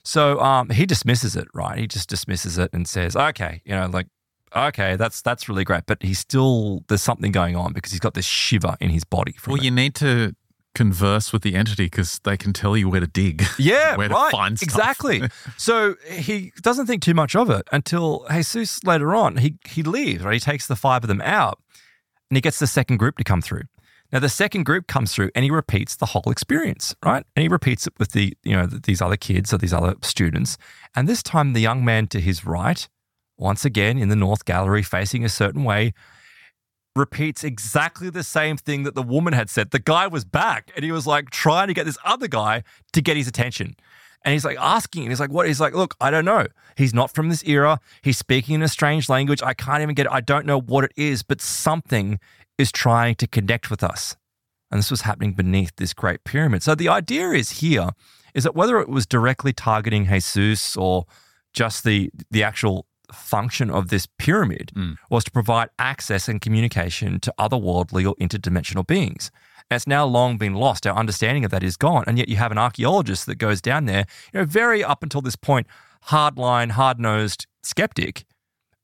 So 0.04 0.40
um, 0.42 0.70
he 0.70 0.86
dismisses 0.86 1.36
it, 1.36 1.48
right? 1.54 1.78
He 1.78 1.88
just 1.88 2.10
dismisses 2.10 2.58
it 2.58 2.72
and 2.74 2.88
says, 2.88 3.16
"Okay, 3.16 3.62
you 3.64 3.76
know, 3.76 3.86
like, 3.86 4.08
okay, 4.56 4.96
that's 4.96 5.22
that's 5.22 5.48
really 5.48 5.64
great." 5.64 5.86
But 5.86 6.02
he's 6.02 6.20
still 6.20 6.84
there's 6.88 7.04
something 7.04 7.32
going 7.32 7.56
on 7.56 7.74
because 7.74 7.92
he's 7.92 8.02
got 8.02 8.16
this 8.16 8.26
shiver 8.26 8.76
in 8.80 8.90
his 8.90 9.04
body. 9.04 9.34
From 9.34 9.52
well, 9.54 9.62
it. 9.62 9.66
you 9.66 9.72
need 9.72 9.94
to 9.96 10.36
converse 10.76 11.32
with 11.32 11.42
the 11.44 11.56
entity 11.56 11.86
because 11.86 12.20
they 12.24 12.38
can 12.38 12.54
tell 12.54 12.76
you 12.76 12.90
where 12.90 13.00
to 13.00 13.08
dig. 13.08 13.44
Yeah, 13.60 13.96
where 13.96 14.10
right. 14.10 14.32
to 14.32 14.38
find 14.38 14.58
stuff. 14.58 14.68
Exactly. 14.68 15.24
so 15.58 15.96
he 16.10 16.52
doesn't 16.62 16.88
think 16.88 17.02
too 17.02 17.14
much 17.14 17.36
of 17.36 17.50
it 17.50 17.68
until 17.72 18.26
Jesus 18.32 18.84
later 18.84 19.16
on 19.16 19.38
he 19.38 19.58
he 19.66 19.84
leaves. 19.84 20.24
Right, 20.24 20.34
he 20.34 20.40
takes 20.40 20.68
the 20.68 20.76
five 20.76 21.04
of 21.04 21.08
them 21.08 21.22
out, 21.22 21.60
and 22.30 22.38
he 22.38 22.42
gets 22.42 22.60
the 22.60 22.68
second 22.68 22.98
group 22.98 23.18
to 23.18 23.24
come 23.24 23.42
through. 23.42 23.64
Now 24.12 24.20
the 24.20 24.30
second 24.30 24.64
group 24.66 24.88
comes 24.88 25.14
through, 25.14 25.32
and 25.36 25.44
he 25.44 25.52
repeats 25.52 25.96
the 25.96 26.08
whole 26.08 26.30
experience, 26.32 26.96
right? 27.04 27.26
And 27.36 27.42
he 27.42 27.48
repeats 27.50 27.88
it 27.88 27.94
with 27.98 28.12
the 28.12 28.36
you 28.44 28.56
know 28.56 28.66
these 28.66 29.02
other 29.02 29.18
kids 29.18 29.54
or 29.54 29.58
these 29.58 29.74
other 29.74 29.96
students, 30.02 30.58
and 30.96 31.08
this 31.08 31.24
time 31.24 31.54
the 31.54 31.62
young 31.62 31.86
man 31.86 32.08
to 32.08 32.20
his 32.20 32.46
right, 32.46 32.88
once 33.38 33.66
again 33.66 33.98
in 33.98 34.10
the 34.10 34.16
north 34.16 34.46
gallery, 34.46 34.84
facing 34.84 35.24
a 35.24 35.30
certain 35.30 35.64
way. 35.64 35.94
Repeats 36.96 37.44
exactly 37.44 38.10
the 38.10 38.24
same 38.24 38.56
thing 38.56 38.84
that 38.84 38.94
the 38.94 39.02
woman 39.02 39.34
had 39.34 39.50
said. 39.50 39.72
The 39.72 39.80
guy 39.80 40.06
was 40.08 40.26
back 40.26 40.72
and 40.76 40.86
he 40.86 40.92
was 40.92 41.08
like 41.08 41.32
trying 41.32 41.68
to 41.68 41.74
get 41.74 41.86
this 41.86 41.98
other 42.06 42.28
guy 42.28 42.64
to 42.92 43.02
get 43.02 43.18
his 43.18 43.28
attention. 43.28 43.76
And 44.24 44.34
he's 44.34 44.46
like 44.46 44.58
asking, 44.60 45.04
and 45.04 45.12
he's 45.12 45.20
like, 45.20 45.32
what? 45.32 45.48
He's 45.48 45.60
like, 45.60 45.74
look, 45.74 45.96
I 46.00 46.12
don't 46.12 46.24
know. 46.24 46.48
He's 46.78 46.94
not 46.94 47.14
from 47.14 47.30
this 47.30 47.44
era. 47.46 47.80
He's 48.02 48.18
speaking 48.18 48.56
in 48.56 48.64
a 48.64 48.68
strange 48.68 49.10
language. 49.10 49.42
I 49.42 49.54
can't 49.54 49.82
even 49.82 49.96
get 49.96 50.06
it. 50.06 50.12
I 50.12 50.22
don't 50.22 50.46
know 50.46 50.62
what 50.62 50.86
it 50.86 50.94
is, 50.96 51.24
but 51.24 51.42
something 51.42 52.20
is 52.58 52.72
trying 52.72 53.16
to 53.16 53.28
connect 53.28 53.70
with 53.70 53.84
us. 53.84 54.16
And 54.72 54.80
this 54.80 54.90
was 54.90 55.02
happening 55.02 55.34
beneath 55.34 55.76
this 55.76 55.94
great 55.94 56.24
pyramid. 56.24 56.64
So 56.64 56.74
the 56.74 56.90
idea 56.90 57.32
is 57.32 57.60
here 57.60 57.90
is 58.34 58.44
that 58.44 58.56
whether 58.56 58.80
it 58.80 58.90
was 58.90 59.06
directly 59.06 59.54
targeting 59.54 60.06
Jesus 60.06 60.76
or 60.78 61.06
just 61.54 61.84
the 61.84 62.10
the 62.32 62.44
actual 62.44 62.88
function 63.14 63.70
of 63.70 63.88
this 63.90 64.06
pyramid 64.18 64.72
Mm. 64.76 64.98
was 65.10 65.24
to 65.24 65.32
provide 65.32 65.70
access 65.80 66.28
and 66.28 66.42
communication 66.42 67.20
to 67.22 67.34
otherworldly 67.40 68.08
or 68.08 68.16
interdimensional 68.16 68.86
beings. 68.86 69.32
And 69.70 69.78
it's 69.78 69.88
now 69.88 70.06
long 70.06 70.38
been 70.38 70.54
lost. 70.56 70.86
Our 70.86 70.96
understanding 70.96 71.46
of 71.46 71.52
that 71.52 71.64
is 71.64 71.78
gone. 71.78 72.04
And 72.08 72.18
yet 72.18 72.28
you 72.28 72.36
have 72.38 72.52
an 72.52 72.58
archaeologist 72.58 73.26
that 73.28 73.36
goes 73.36 73.62
down 73.62 73.86
there, 73.86 74.06
you 74.34 74.40
know, 74.42 74.46
very 74.46 74.84
up 74.84 75.04
until 75.04 75.22
this 75.22 75.36
point, 75.38 75.68
hardline, 76.08 76.72
hard 76.72 77.00
nosed 77.00 77.48
skeptic, 77.64 78.26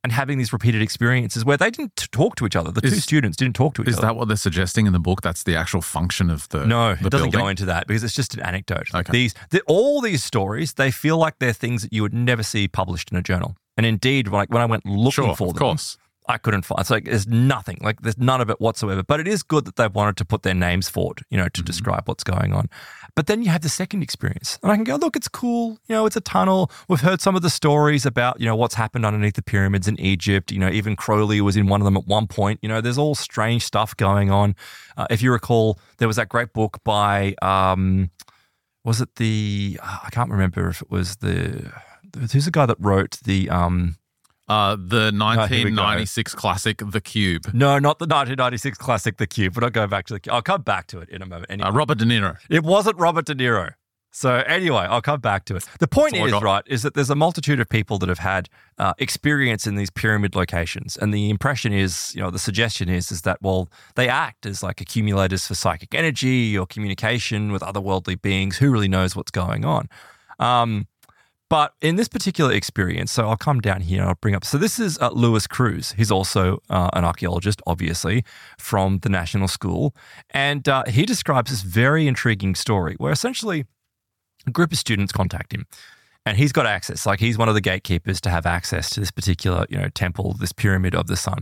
and 0.02 0.14
having 0.14 0.38
these 0.38 0.54
repeated 0.54 0.82
experiences 0.82 1.44
where 1.44 1.58
they 1.58 1.70
didn't 1.70 1.94
talk 2.14 2.36
to 2.38 2.46
each 2.46 2.56
other. 2.56 2.72
The 2.72 2.80
two 2.80 2.92
students 3.02 3.36
didn't 3.36 3.58
talk 3.58 3.74
to 3.74 3.82
each 3.82 3.90
Is 3.90 3.98
other. 3.98 4.08
Is 4.08 4.10
that 4.10 4.16
what 4.16 4.30
they're 4.30 4.38
suggesting 4.38 4.88
in 4.88 4.94
the 4.94 5.00
book? 5.00 5.22
That's 5.22 5.44
the 5.44 5.58
actual 5.58 5.82
function 5.82 6.30
of 6.30 6.48
the 6.50 6.66
No, 6.66 6.96
the 6.96 7.08
it 7.08 7.10
doesn't 7.10 7.32
building? 7.32 7.32
go 7.42 7.48
into 7.50 7.66
that 7.66 7.86
because 7.86 8.06
it's 8.06 8.16
just 8.16 8.34
an 8.34 8.40
anecdote. 8.40 8.88
Okay. 8.96 9.12
These, 9.12 9.34
the, 9.50 9.62
all 9.68 10.00
these 10.00 10.24
stories, 10.24 10.76
they 10.76 10.90
feel 10.90 11.18
like 11.18 11.40
they're 11.40 11.52
things 11.52 11.82
that 11.82 11.92
you 11.92 12.02
would 12.02 12.14
never 12.14 12.44
see 12.44 12.70
published 12.70 13.12
in 13.12 13.18
a 13.18 13.22
journal. 13.22 13.58
And 13.80 13.86
indeed, 13.86 14.28
like 14.28 14.50
when 14.50 14.62
I 14.62 14.66
went 14.66 14.86
looking 14.86 15.12
Sure, 15.12 15.36
for 15.38 15.48
of 15.48 15.54
them, 15.54 15.60
course. 15.62 15.98
I 16.28 16.38
couldn't 16.38 16.64
find. 16.64 16.82
It's 16.82 16.90
like 16.90 17.06
there's 17.06 17.28
nothing. 17.28 17.78
Like 17.82 18.02
there's 18.02 18.18
none 18.18 18.42
of 18.42 18.50
it 18.50 18.60
whatsoever. 18.60 19.04
But 19.04 19.22
it 19.22 19.28
is 19.28 19.42
good 19.42 19.64
that 19.64 19.78
they've 19.78 19.96
wanted 19.96 20.18
to 20.18 20.26
put 20.26 20.44
their 20.44 20.54
names 20.54 20.90
forward, 20.90 21.22
you 21.30 21.38
know, 21.38 21.48
to 21.48 21.62
describe 21.64 22.04
what's 22.10 22.26
going 22.26 22.52
on. 22.54 22.68
But 23.16 23.28
then 23.28 23.42
you 23.42 23.50
have 23.50 23.62
the 23.62 23.70
second 23.70 24.04
experience, 24.04 24.60
and 24.62 24.70
I 24.70 24.76
can 24.76 24.84
go, 24.84 24.98
look, 24.98 25.16
it's 25.16 25.30
cool. 25.30 25.80
You 25.88 25.96
know, 25.96 26.06
it's 26.06 26.18
a 26.18 26.22
tunnel. 26.22 26.70
We've 26.90 27.00
heard 27.00 27.22
some 27.22 27.38
of 27.38 27.42
the 27.42 27.50
stories 27.50 28.06
about 28.06 28.38
you 28.42 28.46
know 28.48 28.56
what's 28.58 28.76
happened 28.76 29.06
underneath 29.06 29.36
the 29.36 29.42
pyramids 29.42 29.88
in 29.88 29.98
Egypt. 29.98 30.52
You 30.52 30.60
know, 30.60 30.70
even 30.70 30.98
Crowley 30.98 31.40
was 31.40 31.56
in 31.56 31.68
one 31.68 31.80
of 31.80 31.86
them 31.86 31.96
at 31.96 32.06
one 32.06 32.28
point. 32.28 32.60
You 32.62 32.68
know, 32.68 32.82
there's 32.82 32.98
all 32.98 33.16
strange 33.16 33.64
stuff 33.64 33.96
going 33.96 34.30
on. 34.30 34.56
Uh, 34.98 35.08
if 35.10 35.22
you 35.22 35.32
recall, 35.32 35.80
there 36.00 36.08
was 36.10 36.18
that 36.18 36.28
great 36.28 36.52
book 36.52 36.80
by. 36.84 37.34
Um, 37.42 38.12
was 38.84 39.00
it 39.00 39.16
the? 39.16 39.80
I 39.82 40.10
can't 40.12 40.30
remember 40.30 40.68
if 40.68 40.82
it 40.82 40.92
was 40.92 41.16
the. 41.18 41.72
Who's 42.32 42.46
the 42.46 42.52
guy 42.52 42.66
that 42.66 42.78
wrote 42.80 43.20
the? 43.24 43.50
Um, 43.50 43.96
Uh, 44.48 44.76
the 44.76 45.10
Oh, 45.14 45.46
here 45.46 45.66
1996 45.70 46.34
classic, 46.34 46.82
The 46.84 47.00
Cube. 47.02 47.44
No, 47.54 47.78
not 47.78 48.00
the 48.00 48.08
1996 48.08 48.78
classic, 48.80 49.18
The 49.18 49.28
Cube. 49.28 49.54
But 49.54 49.64
I'll 49.64 49.70
go 49.70 49.86
back 49.88 50.08
to 50.08 50.18
the. 50.18 50.34
I'll 50.34 50.42
come 50.42 50.64
back 50.64 50.88
to 50.88 51.00
it 51.00 51.10
in 51.10 51.22
a 51.22 51.26
moment. 51.28 51.48
Anyway, 51.52 51.70
Uh, 51.70 51.72
Robert 51.74 52.00
De 52.00 52.06
Niro. 52.06 52.36
it 52.50 52.64
wasn't 52.64 52.98
Robert 52.98 53.26
De 53.26 53.36
Niro. 53.36 53.74
So 54.12 54.38
anyway, 54.38 54.88
I'll 54.90 55.04
come 55.04 55.20
back 55.20 55.46
to 55.46 55.56
it. 55.56 55.66
The 55.80 55.88
point 55.88 56.16
is, 56.16 56.32
right, 56.42 56.64
is 56.66 56.82
that 56.82 56.96
there's 56.96 57.12
a 57.12 57.16
multitude 57.16 57.60
of 57.60 57.70
people 57.70 58.00
that 58.00 58.10
have 58.10 58.18
had 58.18 58.50
uh, 58.80 58.94
experience 58.98 59.68
in 59.68 59.76
these 59.76 59.92
pyramid 59.92 60.34
locations, 60.36 60.98
and 60.98 61.14
the 61.14 61.30
impression 61.30 61.74
is, 61.74 62.12
you 62.16 62.22
know, 62.24 62.32
the 62.32 62.40
suggestion 62.40 62.90
is, 62.90 63.12
is 63.12 63.22
that 63.22 63.38
well, 63.40 63.70
they 63.94 64.10
act 64.10 64.48
as 64.48 64.64
like 64.64 64.82
accumulators 64.82 65.46
for 65.46 65.54
psychic 65.54 65.94
energy 65.94 66.58
or 66.58 66.66
communication 66.66 67.52
with 67.52 67.62
otherworldly 67.62 68.20
beings. 68.20 68.58
Who 68.58 68.72
really 68.72 68.88
knows 68.88 69.16
what's 69.16 69.30
going 69.30 69.64
on? 69.64 69.88
Um, 70.40 70.88
but 71.50 71.74
in 71.82 71.96
this 71.96 72.08
particular 72.08 72.54
experience, 72.54 73.12
so 73.12 73.28
I'll 73.28 73.38
come 73.38 73.60
down 73.60 73.82
here 73.82 74.02
and 74.02 74.10
I'll 74.10 74.16
bring 74.22 74.36
up. 74.36 74.46
So 74.46 74.58
this 74.58 74.80
is 74.80 75.00
uh, 75.00 75.10
Lewis 75.10 75.48
Cruz. 75.48 75.94
He's 75.98 76.12
also 76.12 76.62
uh, 76.70 76.90
an 76.94 77.04
archaeologist, 77.04 77.62
obviously, 77.66 78.24
from 78.60 79.00
the 79.00 79.10
National 79.10 79.48
School. 79.48 79.96
And 80.30 80.70
uh, 80.70 80.84
he 80.88 81.06
describes 81.06 81.50
this 81.50 81.62
very 81.62 82.08
intriguing 82.08 82.54
story 82.54 82.96
where 83.00 83.12
essentially 83.12 83.66
a 84.46 84.52
group 84.52 84.72
of 84.72 84.78
students 84.78 85.12
contact 85.12 85.54
him 85.54 85.66
and 86.26 86.38
he's 86.38 86.52
got 86.52 86.68
access. 86.68 87.06
Like 87.06 87.20
he's 87.20 87.38
one 87.38 87.50
of 87.50 87.56
the 87.56 87.62
gatekeepers 87.62 88.22
to 88.22 88.30
have 88.30 88.46
access 88.46 88.92
to 88.92 89.00
this 89.00 89.12
particular, 89.12 89.66
you 89.70 89.78
know, 89.78 89.90
temple, 89.90 90.34
this 90.34 90.52
pyramid 90.52 90.94
of 90.94 91.08
the 91.08 91.18
sun. 91.18 91.40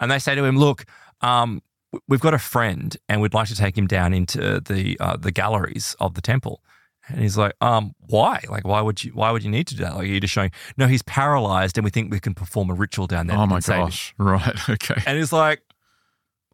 And 0.00 0.10
they 0.10 0.18
say 0.18 0.34
to 0.34 0.44
him, 0.44 0.56
look, 0.56 0.86
um, 1.20 1.62
we've 2.08 2.20
got 2.20 2.32
a 2.32 2.38
friend 2.38 2.96
and 3.08 3.20
we'd 3.20 3.34
like 3.34 3.48
to 3.48 3.56
take 3.56 3.76
him 3.76 3.86
down 3.86 4.14
into 4.14 4.60
the, 4.60 4.96
uh, 5.00 5.18
the 5.18 5.30
galleries 5.30 5.94
of 6.00 6.14
the 6.14 6.22
temple. 6.22 6.62
And 7.08 7.20
he's 7.20 7.36
like, 7.36 7.52
um, 7.60 7.94
why? 8.08 8.40
Like, 8.48 8.66
why 8.66 8.80
would 8.80 9.04
you? 9.04 9.12
Why 9.12 9.30
would 9.30 9.44
you 9.44 9.50
need 9.50 9.66
to 9.68 9.76
do 9.76 9.84
that? 9.84 9.96
Like, 9.96 10.08
you're 10.08 10.20
just 10.20 10.32
showing. 10.32 10.50
No, 10.76 10.86
he's 10.86 11.02
paralyzed, 11.02 11.76
and 11.76 11.84
we 11.84 11.90
think 11.90 12.10
we 12.10 12.20
can 12.20 12.34
perform 12.34 12.70
a 12.70 12.74
ritual 12.74 13.06
down 13.06 13.26
there. 13.26 13.36
Oh 13.36 13.46
my 13.46 13.60
save 13.60 13.76
him." 13.76 13.84
gosh. 13.84 14.14
Right. 14.18 14.68
Okay. 14.70 15.02
And 15.06 15.18
he's 15.18 15.32
like, 15.32 15.60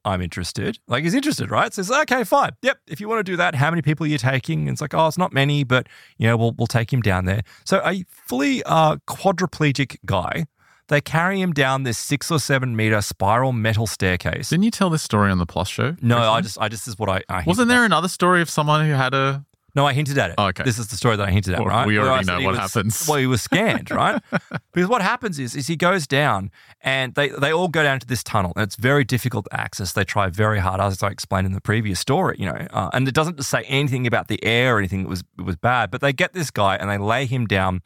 I'm 0.05 0.23
interested. 0.23 0.79
Like, 0.89 1.05
he's 1.05 1.15
interested, 1.15 1.51
right? 1.51 1.73
So 1.73 1.83
he's 1.83 1.91
like, 1.91 2.11
okay, 2.11 2.25
fine. 2.25 2.53
Yep. 2.63 2.79
If 2.87 3.01
you 3.01 3.09
want 3.09 3.21
to 3.21 3.33
do 3.33 3.37
that, 3.37 3.55
how 3.55 3.71
many 3.71 3.83
people 3.83 4.07
are 4.07 4.09
you 4.09 4.19
taking? 4.19 4.61
And 4.61 4.71
it's 4.71 4.81
like, 4.81 4.95
oh, 4.95 5.07
it's 5.07 5.19
not 5.19 5.33
many, 5.33 5.63
but, 5.65 5.89
you 6.17 6.27
know, 6.27 6.37
we'll, 6.37 6.53
we'll 6.53 6.67
take 6.67 6.93
him 6.93 7.03
down 7.03 7.27
there. 7.27 7.43
So 7.65 7.83
a 7.85 8.05
fully 8.09 8.63
uh, 8.65 8.97
quadriplegic 9.07 9.99
guy, 10.07 10.47
they 10.89 11.01
carry 11.01 11.41
him 11.41 11.53
down 11.53 11.83
this 11.83 11.99
six 11.99 12.31
or 12.31 12.41
seven 12.41 12.75
meter 12.75 13.01
spiral 13.03 13.53
metal 13.53 13.87
staircase. 13.87 14.49
Didn't 14.49 14.65
you 14.65 14.71
tell 14.71 14.91
this 14.91 15.03
story 15.03 15.31
on 15.31 15.39
the 15.39 15.47
Plus 15.47 15.69
show? 15.69 15.97
No, 16.01 16.19
I 16.19 16.41
just, 16.41 16.59
I 16.59 16.69
just, 16.69 16.87
this 16.87 16.95
is 16.95 16.99
what 16.99 17.09
I, 17.09 17.23
I 17.29 17.45
Wasn't 17.47 17.69
there 17.69 17.85
another 17.85 18.09
story 18.09 18.41
of 18.43 18.51
someone 18.51 18.87
who 18.87 18.93
had 18.93 19.15
a. 19.15 19.45
No, 19.75 19.87
I 19.87 19.93
hinted 19.93 20.19
at 20.19 20.31
it. 20.31 20.35
Oh, 20.39 20.47
okay. 20.49 20.65
This 20.65 20.79
is 20.79 20.89
the 20.89 20.97
story 20.97 21.17
that 21.17 21.29
I 21.29 21.31
hinted 21.31 21.55
at, 21.55 21.61
Well, 21.61 21.69
right? 21.69 21.87
we 21.87 21.99
already 21.99 22.27
know 22.27 22.41
what 22.41 22.53
was- 22.53 22.59
happens. 22.59 23.05
Well, 23.09 23.19
he 23.19 23.27
was 23.27 23.43
scanned, 23.43 23.91
right? 23.91 24.23
because 24.73 24.89
what 24.89 25.03
happens 25.03 25.39
is, 25.39 25.55
is 25.55 25.67
he 25.67 25.77
goes 25.77 26.07
down 26.07 26.51
and 26.83 27.15
they, 27.15 27.29
they 27.29 27.53
all 27.53 27.69
go 27.69 27.83
down 27.83 28.01
to 28.01 28.07
this 28.07 28.23
tunnel 28.23 28.53
and 28.57 28.63
it's 28.63 28.77
very 28.77 29.05
difficult 29.05 29.47
to 29.51 29.61
access. 29.61 29.93
They 29.93 30.05
try 30.05 30.29
very 30.29 30.59
hard, 30.59 30.81
as 30.81 31.03
I 31.03 31.09
explained 31.09 31.47
in 31.47 31.53
the 31.53 31.61
previous 31.61 31.99
story, 32.01 32.37
you 32.39 32.47
know, 32.47 32.67
uh, 32.71 32.91
and 32.93 33.07
it 33.09 33.15
doesn't 33.15 33.45
say 33.45 33.63
anything 33.65 34.07
about 34.07 34.29
the 34.29 34.43
air 34.45 34.77
or 34.77 34.79
anything 34.79 35.03
that 35.03 35.09
was, 35.09 35.25
it 35.39 35.43
was 35.43 35.57
bad, 35.57 35.91
but 35.91 36.01
they 36.01 36.13
get 36.13 36.33
this 36.33 36.51
guy 36.51 36.77
and 36.77 36.91
they 36.91 36.99
lay 36.99 37.27
him 37.27 37.47
down 37.47 37.81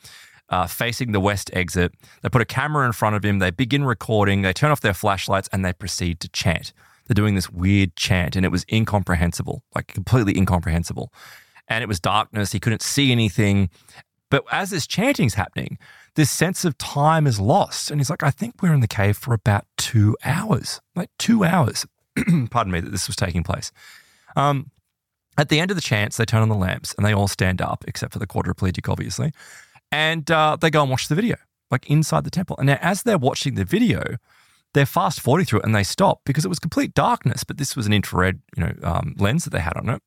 uh, 0.50 0.66
facing 0.66 1.12
the 1.12 1.20
west 1.20 1.50
exit. 1.54 1.92
They 2.22 2.28
put 2.28 2.42
a 2.42 2.46
camera 2.46 2.84
in 2.86 2.92
front 2.92 3.16
of 3.16 3.24
him. 3.24 3.38
They 3.38 3.50
begin 3.50 3.84
recording. 3.84 4.42
They 4.42 4.52
turn 4.52 4.70
off 4.70 4.80
their 4.80 4.94
flashlights 4.94 5.48
and 5.52 5.64
they 5.64 5.72
proceed 5.72 6.20
to 6.20 6.28
chant. 6.28 6.72
They're 7.06 7.14
doing 7.14 7.34
this 7.34 7.50
weird 7.50 7.96
chant 7.96 8.36
and 8.36 8.44
it 8.44 8.50
was 8.50 8.64
incomprehensible, 8.72 9.62
like 9.74 9.88
completely 9.88 10.36
incomprehensible. 10.36 11.12
And 11.68 11.82
it 11.82 11.88
was 11.88 12.00
darkness. 12.00 12.52
He 12.52 12.60
couldn't 12.60 12.82
see 12.82 13.10
anything. 13.12 13.70
But 14.30 14.44
as 14.50 14.70
this 14.70 14.86
chanting's 14.86 15.34
happening, 15.34 15.78
this 16.14 16.30
sense 16.30 16.64
of 16.64 16.76
time 16.78 17.26
is 17.26 17.40
lost. 17.40 17.90
And 17.90 18.00
he's 18.00 18.10
like, 18.10 18.22
I 18.22 18.30
think 18.30 18.62
we're 18.62 18.74
in 18.74 18.80
the 18.80 18.88
cave 18.88 19.16
for 19.16 19.34
about 19.34 19.66
two 19.76 20.16
hours, 20.24 20.80
like 20.94 21.10
two 21.18 21.44
hours. 21.44 21.86
Pardon 22.50 22.72
me, 22.72 22.80
that 22.80 22.90
this 22.90 23.06
was 23.06 23.16
taking 23.16 23.42
place. 23.42 23.72
Um, 24.36 24.70
at 25.36 25.48
the 25.48 25.58
end 25.58 25.70
of 25.70 25.76
the 25.76 25.82
chants, 25.82 26.16
they 26.16 26.24
turn 26.24 26.42
on 26.42 26.48
the 26.48 26.54
lamps 26.54 26.94
and 26.94 27.04
they 27.04 27.12
all 27.12 27.28
stand 27.28 27.60
up, 27.60 27.84
except 27.88 28.12
for 28.12 28.18
the 28.18 28.26
quadriplegic, 28.26 28.88
obviously. 28.88 29.32
And 29.90 30.30
uh, 30.30 30.56
they 30.60 30.70
go 30.70 30.82
and 30.82 30.90
watch 30.90 31.08
the 31.08 31.14
video, 31.14 31.36
like 31.70 31.88
inside 31.90 32.24
the 32.24 32.30
temple. 32.30 32.56
And 32.58 32.66
now, 32.66 32.78
as 32.80 33.02
they're 33.02 33.18
watching 33.18 33.54
the 33.54 33.64
video, 33.64 34.02
they're 34.74 34.86
fast 34.86 35.20
forwarding 35.20 35.46
through 35.46 35.60
it 35.60 35.64
and 35.64 35.74
they 35.74 35.84
stop 35.84 36.20
because 36.24 36.44
it 36.44 36.48
was 36.48 36.58
complete 36.58 36.94
darkness, 36.94 37.44
but 37.44 37.58
this 37.58 37.76
was 37.76 37.86
an 37.86 37.92
infrared, 37.92 38.40
you 38.56 38.64
know, 38.64 38.74
um, 38.82 39.14
lens 39.18 39.44
that 39.44 39.50
they 39.50 39.60
had 39.60 39.76
on 39.76 39.88
it. 39.88 40.02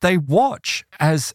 They 0.00 0.16
watch 0.18 0.84
as 0.98 1.34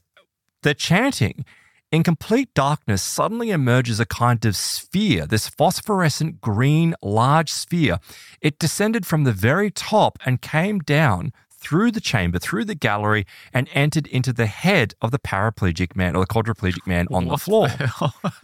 they're 0.64 0.74
chanting. 0.74 1.46
In 1.92 2.04
complete 2.04 2.54
darkness, 2.54 3.02
suddenly 3.02 3.50
emerges 3.50 4.00
a 4.00 4.06
kind 4.06 4.46
of 4.46 4.56
sphere, 4.56 5.26
this 5.26 5.50
phosphorescent 5.50 6.40
green 6.40 6.96
large 7.02 7.52
sphere. 7.52 8.00
It 8.40 8.60
descended 8.60 9.06
from 9.06 9.26
the 9.26 9.34
very 9.34 9.70
top 9.72 10.18
and 10.26 10.42
came 10.42 10.80
down 10.80 11.34
through 11.50 11.92
the 11.92 12.00
chamber, 12.00 12.40
through 12.40 12.66
the 12.66 12.76
gallery, 12.76 13.26
and 13.54 13.70
entered 13.74 14.08
into 14.08 14.34
the 14.34 14.48
head 14.48 14.94
of 15.02 15.12
the 15.12 15.20
paraplegic 15.20 15.96
man 15.96 16.16
or 16.16 16.26
the 16.26 16.34
quadriplegic 16.34 16.88
man 16.88 17.08
on 17.12 17.28
the 17.28 17.38
floor. 17.38 17.68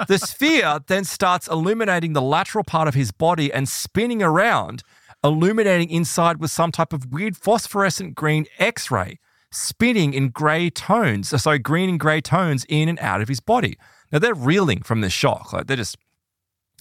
the 0.08 0.20
sphere 0.20 0.80
then 0.88 1.04
starts 1.04 1.48
illuminating 1.48 2.14
the 2.14 2.22
lateral 2.22 2.64
part 2.64 2.88
of 2.88 2.94
his 2.94 3.12
body 3.12 3.52
and 3.52 3.68
spinning 3.68 4.22
around, 4.22 4.84
illuminating 5.24 5.90
inside 5.90 6.38
with 6.40 6.52
some 6.52 6.72
type 6.72 6.94
of 6.94 7.12
weird 7.12 7.36
phosphorescent 7.36 8.14
green 8.14 8.46
X 8.60 8.92
ray, 8.92 9.20
spinning 9.52 10.14
in 10.14 10.30
grey 10.30 10.70
tones, 10.70 11.34
uh, 11.34 11.38
so 11.38 11.58
green 11.58 11.90
and 11.90 12.00
grey 12.00 12.22
tones 12.22 12.66
in 12.70 12.90
and 12.90 13.00
out 13.00 13.22
of 13.22 13.28
his 13.28 13.40
body. 13.40 13.78
Now 14.12 14.20
they're 14.20 14.34
reeling 14.34 14.82
from 14.84 15.02
the 15.02 15.10
shock. 15.10 15.54
Like 15.54 15.68
they're 15.68 15.78
just 15.78 15.98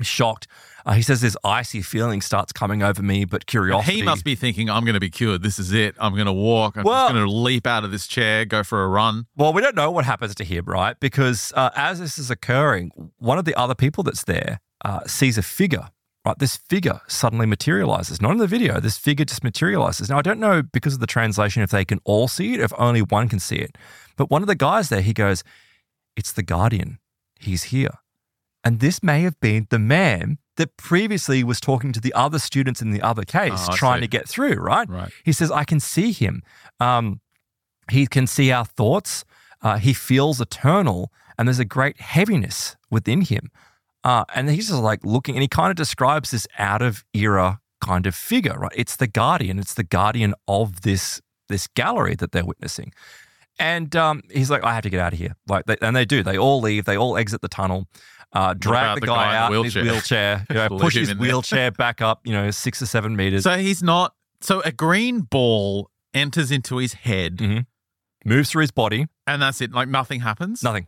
shocked. 0.02 0.46
Uh, 0.84 0.92
he 0.92 1.02
says 1.02 1.20
this 1.20 1.36
icy 1.42 1.82
feeling 1.82 2.20
starts 2.20 2.52
coming 2.52 2.82
over 2.82 3.02
me, 3.02 3.24
but 3.24 3.46
curiosity. 3.46 3.96
He 3.96 4.02
must 4.02 4.24
be 4.24 4.34
thinking, 4.36 4.70
I'm 4.70 4.84
going 4.84 4.94
to 4.94 5.00
be 5.00 5.10
cured. 5.10 5.42
This 5.42 5.58
is 5.58 5.72
it. 5.72 5.96
I'm 5.98 6.12
going 6.14 6.26
to 6.26 6.32
walk. 6.32 6.76
I'm 6.76 6.84
Well- 6.84 7.06
just 7.08 7.14
going 7.14 7.26
to 7.26 7.32
leap 7.32 7.66
out 7.66 7.82
of 7.84 7.90
this 7.90 8.06
chair, 8.06 8.44
go 8.44 8.62
for 8.62 8.84
a 8.84 8.88
run. 8.88 9.26
Well, 9.36 9.52
we 9.52 9.62
don't 9.62 9.74
know 9.74 9.90
what 9.90 10.04
happens 10.04 10.34
to 10.36 10.44
him, 10.44 10.64
right? 10.66 10.98
Because 11.00 11.52
uh, 11.56 11.70
as 11.74 11.98
this 11.98 12.18
is 12.18 12.30
occurring, 12.30 12.92
one 13.18 13.38
of 13.38 13.44
the 13.46 13.54
other 13.56 13.74
people 13.74 14.04
that's 14.04 14.24
there 14.24 14.60
uh, 14.84 15.00
sees 15.06 15.36
a 15.38 15.42
figure. 15.42 15.88
Right, 16.26 16.38
this 16.40 16.56
figure 16.56 17.00
suddenly 17.06 17.46
materializes. 17.46 18.20
Not 18.20 18.32
in 18.32 18.38
the 18.38 18.48
video. 18.48 18.80
This 18.80 18.98
figure 18.98 19.24
just 19.24 19.44
materializes. 19.44 20.10
Now, 20.10 20.18
I 20.18 20.22
don't 20.22 20.40
know 20.40 20.60
because 20.60 20.94
of 20.94 20.98
the 20.98 21.06
translation 21.06 21.62
if 21.62 21.70
they 21.70 21.84
can 21.84 22.00
all 22.02 22.26
see 22.26 22.52
it, 22.54 22.60
if 22.60 22.72
only 22.76 23.00
one 23.00 23.28
can 23.28 23.38
see 23.38 23.56
it. 23.56 23.78
But 24.16 24.28
one 24.28 24.42
of 24.42 24.48
the 24.48 24.56
guys 24.56 24.88
there, 24.88 25.02
he 25.02 25.12
goes, 25.12 25.44
"It's 26.16 26.32
the 26.32 26.42
Guardian. 26.42 26.98
He's 27.38 27.64
here." 27.64 27.98
And 28.64 28.80
this 28.80 29.04
may 29.04 29.20
have 29.20 29.38
been 29.38 29.68
the 29.70 29.78
man 29.78 30.38
that 30.56 30.76
previously 30.76 31.44
was 31.44 31.60
talking 31.60 31.92
to 31.92 32.00
the 32.00 32.12
other 32.14 32.40
students 32.40 32.82
in 32.82 32.90
the 32.90 33.02
other 33.02 33.22
case, 33.22 33.68
Oh, 33.68 33.76
trying 33.76 34.00
to 34.00 34.08
get 34.08 34.28
through. 34.28 34.54
Right? 34.54 34.88
Right. 34.88 35.12
He 35.24 35.32
says, 35.32 35.52
"I 35.52 35.62
can 35.62 35.78
see 35.78 36.10
him. 36.10 36.42
Um, 36.80 37.20
he 37.88 38.08
can 38.08 38.26
see 38.26 38.50
our 38.50 38.64
thoughts. 38.64 39.24
Uh, 39.62 39.78
he 39.78 39.92
feels 39.92 40.40
eternal, 40.40 41.12
and 41.38 41.46
there's 41.46 41.60
a 41.60 41.64
great 41.64 42.00
heaviness 42.00 42.74
within 42.90 43.20
him. 43.20 43.52
Uh, 44.06 44.24
and 44.36 44.48
he's 44.48 44.68
just 44.68 44.80
like 44.80 45.04
looking, 45.04 45.34
and 45.34 45.42
he 45.42 45.48
kind 45.48 45.70
of 45.70 45.76
describes 45.76 46.30
this 46.30 46.46
out 46.58 46.80
of 46.80 47.04
era 47.12 47.58
kind 47.80 48.06
of 48.06 48.14
figure, 48.14 48.56
right? 48.56 48.72
It's 48.76 48.94
the 48.96 49.08
guardian. 49.08 49.58
It's 49.58 49.74
the 49.74 49.82
guardian 49.82 50.32
of 50.46 50.82
this 50.82 51.20
this 51.48 51.66
gallery 51.74 52.14
that 52.16 52.30
they're 52.32 52.44
witnessing. 52.44 52.92
And 53.58 53.94
um, 53.96 54.22
he's 54.30 54.50
like, 54.50 54.62
I 54.64 54.74
have 54.74 54.82
to 54.84 54.90
get 54.90 55.00
out 55.00 55.12
of 55.12 55.18
here. 55.18 55.34
Like, 55.48 55.64
they, 55.66 55.76
and 55.82 55.96
they 55.96 56.04
do. 56.04 56.22
They 56.22 56.36
all 56.38 56.60
leave. 56.60 56.84
They 56.84 56.96
all 56.96 57.16
exit 57.16 57.40
the 57.40 57.48
tunnel. 57.48 57.86
Uh, 58.32 58.54
drag 58.54 58.96
the 58.96 59.00
the 59.00 59.06
guy, 59.06 59.14
guy 59.32 59.36
out 59.36 59.52
in 59.52 59.64
his 59.64 59.74
wheelchair? 59.76 60.44
You 60.50 60.54
know, 60.56 60.68
push 60.78 60.94
his 60.94 61.14
wheelchair 61.16 61.70
back 61.72 62.00
up. 62.02 62.20
You 62.24 62.32
know, 62.32 62.50
six 62.52 62.80
or 62.82 62.86
seven 62.86 63.16
meters. 63.16 63.42
So 63.44 63.56
he's 63.56 63.82
not. 63.82 64.14
So 64.40 64.60
a 64.60 64.70
green 64.72 65.20
ball 65.22 65.90
enters 66.14 66.50
into 66.50 66.76
his 66.76 66.92
head, 66.92 67.38
Mhm. 67.38 67.66
moves 68.24 68.50
through 68.50 68.62
his 68.62 68.70
body. 68.72 69.06
and 69.26 69.40
that's 69.42 69.60
it. 69.60 69.72
Like 69.72 69.88
nothing 69.88 70.20
happens. 70.20 70.62
Nothing. 70.62 70.86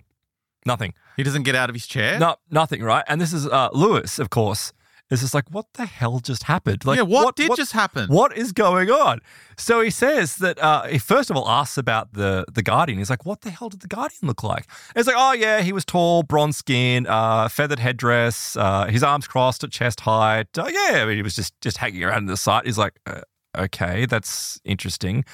Nothing. 0.66 0.95
He 1.19 1.25
doesn't 1.25 1.43
get 1.43 1.57
out 1.57 1.69
of 1.69 1.75
his 1.75 1.89
chair. 1.89 2.16
No, 2.16 2.37
nothing, 2.49 2.81
right? 2.81 3.05
And 3.09 3.21
this 3.21 3.33
is 3.33 3.45
uh, 3.45 3.71
Lewis, 3.73 4.21
of 4.21 4.31
course. 4.31 4.73
Is 5.11 5.23
just 5.23 5.35
like, 5.35 5.51
what 5.51 5.66
the 5.73 5.85
hell 5.87 6.21
just 6.21 6.45
happened? 6.45 6.85
Like, 6.85 6.99
yeah. 6.99 7.03
What, 7.03 7.35
did 7.35 7.51
just 7.57 7.73
happen? 7.73 8.09
What 8.09 8.37
is 8.37 8.53
going 8.53 8.91
on? 8.91 9.21
So 9.57 9.81
he 9.81 9.91
says 9.91 10.37
that 10.37 10.59
uh, 10.61 10.83
he 10.85 10.99
first 10.99 11.29
of 11.31 11.37
all 11.37 11.49
asks 11.49 11.77
about 11.79 12.12
the 12.12 12.45
the 12.53 12.62
guardian. 12.62 12.99
He's 12.99 13.11
like, 13.11 13.25
what 13.25 13.41
the 13.41 13.51
hell 13.51 13.69
did 13.69 13.81
the 13.81 13.89
guardian 13.89 14.21
look 14.29 14.45
like? 14.45 14.69
And 14.95 15.01
it's 15.01 15.07
like, 15.09 15.16
oh 15.19 15.33
yeah, 15.33 15.62
he 15.62 15.73
was 15.73 15.85
tall, 15.85 16.23
bronze 16.23 16.59
skin, 16.59 17.07
uh, 17.09 17.49
feathered 17.49 17.79
headdress, 17.81 18.57
uh, 18.57 18.85
his 18.87 19.03
arms 19.03 19.27
crossed 19.27 19.64
at 19.64 19.71
chest 19.71 20.01
height. 20.01 20.57
Uh, 20.57 20.71
yeah, 20.71 21.03
I 21.03 21.07
mean, 21.07 21.16
he 21.16 21.23
was 21.23 21.35
just 21.35 21.59
just 21.62 21.79
hanging 21.79 22.05
around 22.05 22.19
in 22.19 22.27
the 22.27 22.37
site. 22.37 22.66
He's 22.66 22.79
like, 22.79 23.01
uh, 23.07 23.23
okay, 23.57 24.05
that's 24.07 24.61
interesting. 24.64 25.25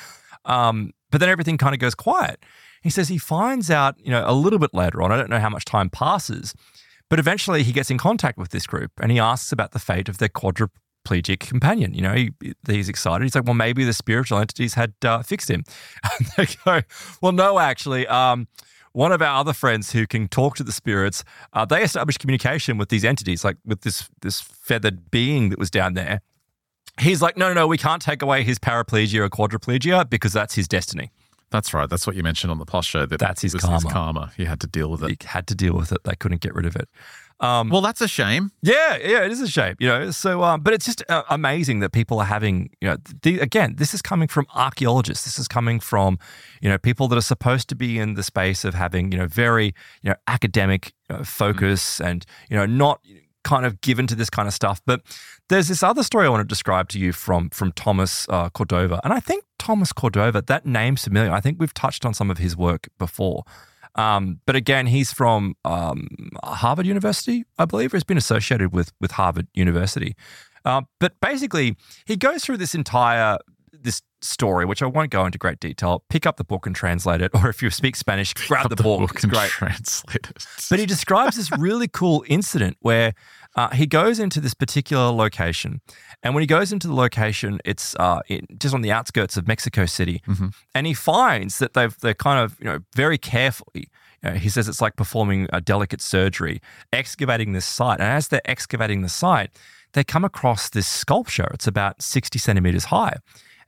Um, 0.45 0.93
but 1.11 1.19
then 1.19 1.29
everything 1.29 1.59
kind 1.59 1.75
of 1.75 1.81
goes 1.81 1.97
quiet. 1.97 2.45
He 2.85 2.91
says 2.91 3.09
he 3.09 3.17
finds 3.17 3.71
out, 3.71 3.99
you 3.99 4.11
know, 4.11 4.23
a 4.27 4.35
little 4.35 4.59
bit 4.59 4.75
later 4.75 5.03
on. 5.03 5.11
I 5.11 5.17
don't 5.17 5.31
know 5.31 5.41
how 5.41 5.49
much 5.49 5.65
time 5.65 5.89
passes, 5.89 6.55
but 7.09 7.19
eventually 7.19 7.63
he 7.63 7.73
gets 7.73 7.91
in 7.91 7.97
contact 7.97 8.37
with 8.37 8.51
this 8.51 8.67
group 8.67 8.93
and 9.01 9.11
he 9.11 9.19
asks 9.19 9.51
about 9.53 9.73
the 9.73 9.79
fate 9.79 10.11
of 10.11 10.19
their 10.19 10.29
quadriplegic 10.29 11.41
companion. 11.41 11.95
You 11.95 12.03
know, 12.03 12.13
he, 12.13 12.33
he's 12.69 12.91
excited. 12.91 13.25
He's 13.25 13.35
like, 13.35 13.47
well, 13.47 13.55
maybe 13.55 13.85
the 13.85 13.95
spiritual 13.95 14.39
entities 14.39 14.75
had 14.75 14.93
uh, 15.03 15.23
fixed 15.23 15.51
him. 15.51 15.65
And 16.19 16.29
they 16.37 16.55
go, 16.63 16.83
well, 17.23 17.33
no, 17.33 17.59
actually. 17.59 18.07
Um, 18.07 18.49
one 18.93 19.13
of 19.13 19.23
our 19.23 19.41
other 19.41 19.55
friends 19.55 19.93
who 19.93 20.07
can 20.07 20.29
talk 20.29 20.55
to 20.57 20.63
the 20.63 20.71
spirits, 20.71 21.25
uh, 21.55 21.65
they 21.65 21.83
established 21.83 22.19
communication 22.21 22.77
with 22.77 22.91
these 22.91 23.05
entities, 23.05 23.45
like 23.45 23.57
with 23.65 23.81
this 23.81 24.09
this 24.21 24.41
feathered 24.41 25.11
being 25.11 25.49
that 25.49 25.59
was 25.59 25.71
down 25.71 25.95
there. 25.95 26.21
He's 27.01 27.21
like, 27.21 27.37
no, 27.37 27.49
no, 27.49 27.55
no, 27.55 27.67
we 27.67 27.79
can't 27.79 28.01
take 28.01 28.23
away 28.23 28.45
his 28.45 28.59
paraplegia 28.59 29.21
or 29.21 29.29
quadriplegia 29.31 30.09
because 30.09 30.33
that's 30.33 30.55
his 30.55 30.69
destiny. 30.69 31.11
That's 31.55 31.73
right. 31.73 31.89
That's 31.89 32.05
what 32.05 32.17
you 32.17 32.25
mentioned 32.25 32.51
on 32.51 32.59
the 32.59 32.65
plus 32.67 32.85
show. 32.85 33.07
That 33.07 33.21
That's 33.21 33.43
his 33.43 33.55
it 33.55 33.63
was 33.63 33.85
karma. 33.85 33.91
karma. 33.91 34.33
He 34.37 34.45
had 34.45 34.59
to 34.63 34.67
deal 34.67 34.91
with 34.91 35.05
it. 35.05 35.23
He 35.23 35.29
had 35.29 35.47
to 35.47 35.55
deal 35.55 35.75
with 35.75 35.93
it. 35.93 36.03
They 36.03 36.17
couldn't 36.17 36.41
get 36.41 36.53
rid 36.53 36.67
of 36.67 36.75
it. 36.75 36.89
Um, 37.39 37.71
Well, 37.71 37.81
that's 37.81 38.01
a 38.01 38.09
shame. 38.09 38.51
Yeah, 38.61 38.97
yeah, 38.97 39.25
it 39.25 39.31
is 39.31 39.41
a 39.41 39.47
shame, 39.47 39.77
you 39.79 39.87
know. 39.87 40.11
So, 40.11 40.43
um, 40.43 40.63
but 40.63 40.75
it's 40.75 40.85
just 40.85 41.05
uh, 41.09 41.23
amazing 41.31 41.79
that 41.79 41.93
people 41.93 42.19
are 42.19 42.25
having, 42.27 42.71
you 42.81 42.89
know, 42.89 42.97
the, 43.23 43.39
again, 43.39 43.75
this 43.77 43.95
is 43.95 44.03
coming 44.03 44.27
from 44.27 44.47
archaeologists. 44.53 45.25
This 45.25 45.39
is 45.39 45.47
coming 45.47 45.79
from, 45.79 46.19
you 46.61 46.69
know, 46.69 46.77
people 46.77 47.07
that 47.09 47.17
are 47.17 47.29
supposed 47.35 47.69
to 47.69 47.77
be 47.77 48.01
in 48.01 48.15
the 48.15 48.25
space 48.25 48.65
of 48.65 48.75
having, 48.75 49.13
you 49.13 49.19
know, 49.19 49.29
very, 49.29 49.67
you 50.03 50.11
know, 50.11 50.17
academic 50.27 50.93
uh, 51.09 51.23
focus 51.23 52.01
and, 52.01 52.27
you 52.51 52.57
know, 52.57 52.67
not 52.67 53.01
kind 53.45 53.65
of 53.65 53.81
given 53.81 54.07
to 54.09 54.15
this 54.15 54.31
kind 54.31 54.49
of 54.49 54.55
stuff. 54.55 54.81
But 54.85 55.03
there's 55.49 55.69
this 55.69 55.83
other 55.83 56.03
story 56.03 56.27
I 56.27 56.31
want 56.31 56.41
to 56.41 56.49
describe 56.49 56.89
to 56.91 56.99
you 56.99 57.13
from 57.13 57.51
from 57.51 57.73
Thomas 57.73 58.27
uh, 58.29 58.49
Cordova, 58.51 59.01
and 59.05 59.13
I 59.13 59.21
think 59.21 59.45
Thomas 59.59 59.93
Cordova, 59.93 60.43
that 60.43 60.67
name's 60.67 61.05
familiar. 61.05 61.33
I 61.33 61.41
think 61.41 61.59
we've 61.61 61.75
touched 61.75 62.05
on 62.05 62.15
some 62.15 62.31
of 62.31 62.39
his 62.39 62.57
work 62.57 62.89
before. 62.99 63.45
Um, 63.97 64.41
but 64.45 64.57
again, 64.57 64.87
he's 64.87 65.13
from 65.13 65.55
um, 65.65 66.09
Harvard 66.43 66.85
University, 66.87 67.45
I 67.59 67.65
believe, 67.65 67.95
or 67.95 67.97
has 67.97 68.05
been 68.05 68.19
associated 68.19 68.73
with 68.73 68.93
with 69.01 69.13
Harvard 69.13 69.47
University. 69.55 70.17
Uh, 70.65 70.83
but 70.99 71.13
basically, 71.21 71.77
he 72.07 72.17
goes 72.17 72.45
through 72.45 72.57
this 72.57 72.75
entire 72.75 73.39
story, 74.25 74.65
which 74.65 74.83
I 74.83 74.87
won't 74.87 75.11
go 75.11 75.25
into 75.25 75.39
great 75.39 75.61
detail. 75.61 76.05
Pick 76.09 76.27
up 76.27 76.37
the 76.37 76.45
book 76.45 76.67
and 76.67 76.75
translate 76.75 77.21
it, 77.21 77.31
or 77.35 77.49
if 77.49 77.63
you 77.63 77.71
speak 77.71 77.97
Spanish, 77.97 78.35
grab 78.35 78.69
the, 78.69 78.77
book. 78.77 79.13
It's 79.15 79.25
and 79.25 79.33
great. 79.33 79.51
translate 79.51 80.29
it. 80.31 80.47
But 80.71 80.79
he 80.79 80.87
describes 80.87 81.37
this 81.37 81.51
really 81.53 81.89
cool 81.89 82.25
incident 82.27 82.77
where 82.81 83.15
uh, 83.55 83.71
he 83.71 83.87
goes 83.87 84.19
into 84.19 84.41
this 84.41 84.55
particular 84.55 85.11
location. 85.11 85.81
And 86.23 86.35
when 86.35 86.43
he 86.43 86.47
goes 86.47 86.73
into 86.73 86.89
the 86.89 86.95
location, 86.95 87.61
it's 87.65 87.95
uh, 87.97 88.21
in, 88.29 88.47
just 88.59 88.75
on 88.75 88.81
the 88.81 88.91
outskirts 88.91 89.37
of 89.37 89.47
Mexico 89.47 89.87
City. 89.87 90.23
And 90.75 90.87
he 90.87 90.95
finds 90.95 91.59
that 91.59 91.75
they've, 91.75 91.97
they're 92.01 92.15
kind 92.15 92.41
of, 92.41 92.59
you 92.59 92.67
know, 92.67 92.81
very 92.95 93.19
carefully. 93.19 93.89
You 94.23 94.31
know, 94.31 94.35
he 94.37 94.49
says 94.49 94.69
it's 94.69 94.81
like 94.81 94.97
performing 94.97 95.49
a 95.53 95.61
delicate 95.61 96.01
surgery, 96.01 96.61
excavating 96.93 97.53
this 97.53 97.67
site. 97.67 98.01
And 98.01 98.09
as 98.09 98.29
they're 98.29 98.41
excavating 98.45 99.03
the 99.03 99.09
site, 99.09 99.51
they 99.93 100.03
come 100.03 100.25
across 100.25 100.69
this 100.69 100.89
sculpture. 100.89 101.49
It's 101.55 101.67
about 101.67 102.03
60 102.03 102.39
centimeters 102.39 102.85
high. 102.85 103.17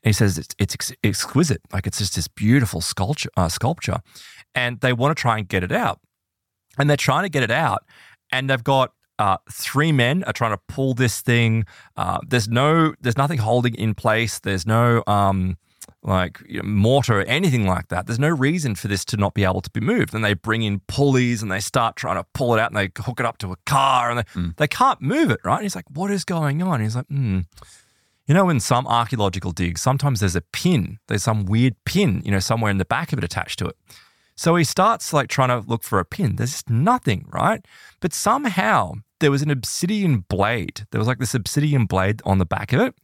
And 0.07 0.11
he 0.11 0.13
says 0.13 0.39
it's, 0.39 0.55
it's 0.57 0.73
ex- 0.73 0.93
exquisite. 1.03 1.61
Like 1.73 1.89
it's 1.89 1.99
just 1.99 2.15
this 2.15 2.29
beautiful 2.29 2.81
sculpture, 2.81 3.29
uh, 3.37 3.49
sculpture. 3.49 3.99
And 4.55 4.79
they 4.81 4.93
want 4.93 5.17
to 5.17 5.21
try 5.21 5.37
and 5.37 5.49
get 5.49 5.65
it 5.65 5.73
out. 5.73 5.99
And 6.79 6.89
they're 6.89 6.97
trying 6.97 7.25
to 7.25 7.29
get 7.29 7.43
it 7.43 7.51
out 7.51 7.85
and 8.31 8.49
they've 8.49 8.63
got 8.63 8.93
uh, 9.19 9.39
three 9.51 9.91
men 9.91 10.23
are 10.23 10.33
trying 10.33 10.53
to 10.53 10.61
pull 10.69 10.95
this 10.95 11.21
thing 11.23 11.65
uh, 11.97 12.19
there's 12.25 12.49
no 12.49 12.95
there's 13.01 13.17
nothing 13.17 13.39
holding 13.39 13.75
in 13.75 13.95
place. 13.95 14.39
There's 14.39 14.65
no 14.65 15.03
um 15.09 15.57
like 16.05 16.41
you 16.47 16.63
know, 16.63 16.69
mortar 16.69 17.21
or 17.21 17.23
anything 17.25 17.67
like 17.67 17.89
that. 17.89 18.07
There's 18.07 18.21
no 18.21 18.29
reason 18.29 18.77
for 18.77 18.87
this 18.87 19.05
to 19.07 19.17
not 19.17 19.35
be 19.35 19.43
able 19.43 19.63
to 19.63 19.71
be 19.71 19.81
moved. 19.81 20.15
And 20.15 20.25
they 20.25 20.35
bring 20.35 20.63
in 20.63 20.83
pulleys 20.87 21.43
and 21.43 21.51
they 21.51 21.59
start 21.59 21.97
trying 21.97 22.17
to 22.17 22.27
pull 22.33 22.55
it 22.55 22.61
out 22.61 22.71
and 22.71 22.77
they 22.77 22.91
hook 23.03 23.19
it 23.19 23.27
up 23.27 23.39
to 23.39 23.51
a 23.51 23.57
car 23.67 24.11
and 24.11 24.21
they, 24.21 24.41
they 24.57 24.69
can't 24.69 25.03
move 25.03 25.33
it 25.33 25.41
right? 25.43 25.57
And 25.57 25.63
he's 25.65 25.75
like 25.75 25.87
what 25.91 26.13
is 26.13 26.25
going 26.25 26.63
on? 26.63 26.81
He's 26.81 26.95
like 26.95 27.07
hmm 27.07 27.41
you 28.27 28.35
know, 28.35 28.49
in 28.49 28.61
some 28.61 28.87
archaeological 28.87 29.53
digs, 29.53 29.81
sometimes 29.81 30.21
there's 30.21 30.37
a 30.37 30.41
pin, 30.41 30.99
there's 31.09 31.23
some 31.23 31.45
weird 31.47 31.75
pin, 31.85 32.23
you 32.25 32.31
know, 32.31 32.41
somewhere 32.41 32.71
in 32.71 32.79
the 32.79 32.85
back 32.85 33.13
of 33.13 33.19
it 33.19 33.25
attached 33.25 33.59
to 33.61 33.67
it. 33.67 33.77
So 34.37 34.55
he 34.57 34.65
starts 34.65 35.13
like 35.13 35.29
trying 35.29 35.49
to 35.49 35.67
look 35.67 35.83
for 35.83 35.99
a 35.99 36.05
pin. 36.05 36.37
There's 36.37 36.53
just 36.53 36.69
nothing, 36.69 37.27
right? 37.33 37.65
But 38.01 38.13
somehow 38.13 38.95
there 39.21 39.31
was 39.31 39.41
an 39.43 39.51
obsidian 39.51 40.25
blade. 40.29 40.87
There 40.91 40.99
was 40.99 41.09
like 41.09 41.19
this 41.19 41.35
obsidian 41.35 41.87
blade 41.87 42.21
on 42.27 42.39
the 42.39 42.45
back 42.45 42.73
of 42.75 42.81
it. 42.81 42.95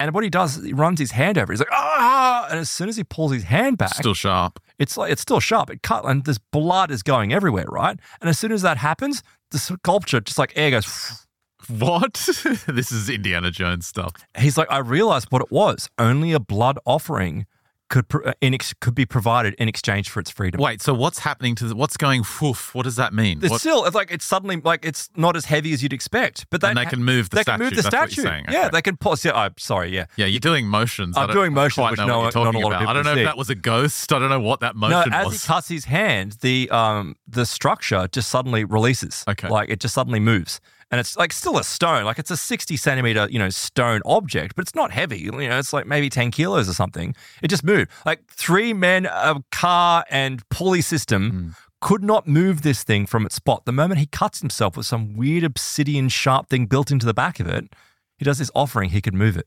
And 0.00 0.12
what 0.12 0.24
he 0.24 0.28
does, 0.30 0.62
he 0.62 0.72
runs 0.72 0.98
his 0.98 1.12
hand 1.12 1.38
over. 1.38 1.52
He's 1.52 1.60
like, 1.60 1.68
ah! 1.72 2.48
And 2.50 2.58
as 2.58 2.68
soon 2.70 2.88
as 2.88 2.96
he 2.96 3.04
pulls 3.04 3.32
his 3.32 3.44
hand 3.44 3.78
back, 3.78 3.94
Still 3.94 4.12
sharp. 4.12 4.58
it's 4.78 4.96
like 4.96 5.12
it's 5.12 5.22
still 5.22 5.38
sharp. 5.40 5.70
It 5.70 5.82
cut, 5.82 6.04
and 6.04 6.24
this 6.24 6.36
blood 6.36 6.90
is 6.90 7.04
going 7.04 7.32
everywhere, 7.32 7.66
right? 7.68 7.96
And 8.20 8.28
as 8.28 8.36
soon 8.38 8.50
as 8.50 8.62
that 8.62 8.76
happens, 8.78 9.22
the 9.52 9.58
sculpture 9.58 10.20
just 10.20 10.36
like 10.36 10.52
air 10.56 10.72
goes. 10.72 11.23
What? 11.68 12.14
this 12.66 12.92
is 12.92 13.08
Indiana 13.08 13.50
Jones 13.50 13.86
stuff. 13.86 14.12
He's 14.38 14.56
like, 14.58 14.70
I 14.70 14.78
realized 14.78 15.28
what 15.30 15.42
it 15.42 15.50
was. 15.50 15.88
Only 15.98 16.32
a 16.32 16.40
blood 16.40 16.78
offering 16.86 17.46
could 17.90 18.08
pr- 18.08 18.26
uh, 18.26 18.32
in 18.40 18.54
ex- 18.54 18.72
could 18.80 18.94
be 18.94 19.04
provided 19.04 19.52
in 19.58 19.68
exchange 19.68 20.08
for 20.08 20.18
its 20.18 20.30
freedom. 20.30 20.58
Wait, 20.58 20.80
so 20.80 20.94
what's 20.94 21.18
happening 21.18 21.54
to 21.54 21.66
the, 21.66 21.76
what's 21.76 21.98
going 21.98 22.24
woof? 22.40 22.74
What 22.74 22.84
does 22.84 22.96
that 22.96 23.12
mean? 23.12 23.40
It's 23.42 23.50
What- 23.50 23.60
still 23.60 23.84
it's 23.84 23.94
like 23.94 24.10
it's 24.10 24.24
suddenly 24.24 24.56
like 24.56 24.86
it's 24.86 25.10
not 25.16 25.36
as 25.36 25.44
heavy 25.44 25.74
as 25.74 25.82
you'd 25.82 25.92
expect, 25.92 26.46
but 26.48 26.62
they, 26.62 26.68
And 26.68 26.78
they 26.78 26.86
can 26.86 27.04
move 27.04 27.28
the 27.28 27.36
they 27.36 27.44
can 27.44 27.60
move 27.60 27.74
the 27.76 27.82
statue, 27.82 27.98
that's 28.00 28.12
statue. 28.14 28.28
what 28.46 28.50
you're 28.52 28.62
Yeah, 28.62 28.68
they 28.70 28.80
can 28.80 28.96
pause. 28.96 29.22
Yeah, 29.22 29.32
I'm 29.34 29.54
sorry. 29.58 29.94
Yeah, 29.94 30.06
yeah, 30.16 30.24
you're 30.26 30.40
doing 30.40 30.66
motions. 30.66 31.16
I'm 31.16 31.30
doing 31.30 31.52
motions, 31.52 31.90
which 31.90 31.98
no- 31.98 32.06
not 32.06 32.34
a 32.34 32.38
lot 32.40 32.48
of 32.48 32.54
about. 32.54 32.86
I 32.86 32.92
don't 32.94 33.04
know 33.04 33.14
see. 33.14 33.20
if 33.20 33.26
that 33.26 33.36
was 33.36 33.50
a 33.50 33.54
ghost. 33.54 34.10
I 34.14 34.18
don't 34.18 34.30
know 34.30 34.40
what 34.40 34.60
that 34.60 34.74
No, 34.76 34.88
motion 34.88 35.12
as 35.12 35.26
was. 35.26 35.42
he 35.42 35.46
cuts 35.46 35.68
his 35.68 35.84
hand, 35.84 36.38
the 36.40 36.70
um 36.70 37.16
the 37.28 37.44
structure 37.44 38.08
just 38.10 38.30
suddenly 38.30 38.64
releases. 38.64 39.24
Okay. 39.28 39.48
like 39.50 39.68
it 39.68 39.78
just 39.78 39.92
suddenly 39.94 40.20
moves, 40.20 40.58
and 40.94 41.00
it's 41.00 41.16
like 41.16 41.32
still 41.32 41.58
a 41.58 41.64
stone, 41.64 42.04
like 42.04 42.20
it's 42.20 42.30
a 42.30 42.36
sixty 42.36 42.76
centimeter 42.76 43.26
you 43.28 43.38
know 43.40 43.48
stone 43.50 44.00
object, 44.06 44.54
but 44.54 44.62
it's 44.62 44.76
not 44.76 44.92
heavy. 44.92 45.18
You 45.18 45.32
know, 45.32 45.58
it's 45.58 45.72
like 45.72 45.86
maybe 45.86 46.08
ten 46.08 46.30
kilos 46.30 46.68
or 46.68 46.72
something. 46.72 47.16
It 47.42 47.48
just 47.48 47.64
moved. 47.64 47.90
Like 48.06 48.20
three 48.30 48.72
men, 48.72 49.06
a 49.06 49.42
car, 49.50 50.04
and 50.08 50.48
pulley 50.50 50.80
system. 50.82 51.30
Hmm. 51.30 51.48
Could 51.80 52.04
not 52.04 52.28
move 52.28 52.62
this 52.62 52.84
thing 52.84 53.04
from 53.06 53.26
its 53.26 53.34
spot. 53.34 53.64
The 53.66 53.72
moment 53.72 53.98
he 53.98 54.06
cuts 54.06 54.40
himself 54.40 54.76
with 54.76 54.86
some 54.86 55.16
weird 55.16 55.42
obsidian 55.44 56.08
sharp 56.08 56.48
thing 56.48 56.66
built 56.66 56.90
into 56.92 57.04
the 57.04 57.12
back 57.12 57.40
of 57.40 57.46
it, 57.48 57.74
he 58.16 58.24
does 58.24 58.38
this 58.38 58.50
offering, 58.54 58.90
he 58.90 59.02
could 59.02 59.12
move 59.14 59.36
it. 59.36 59.46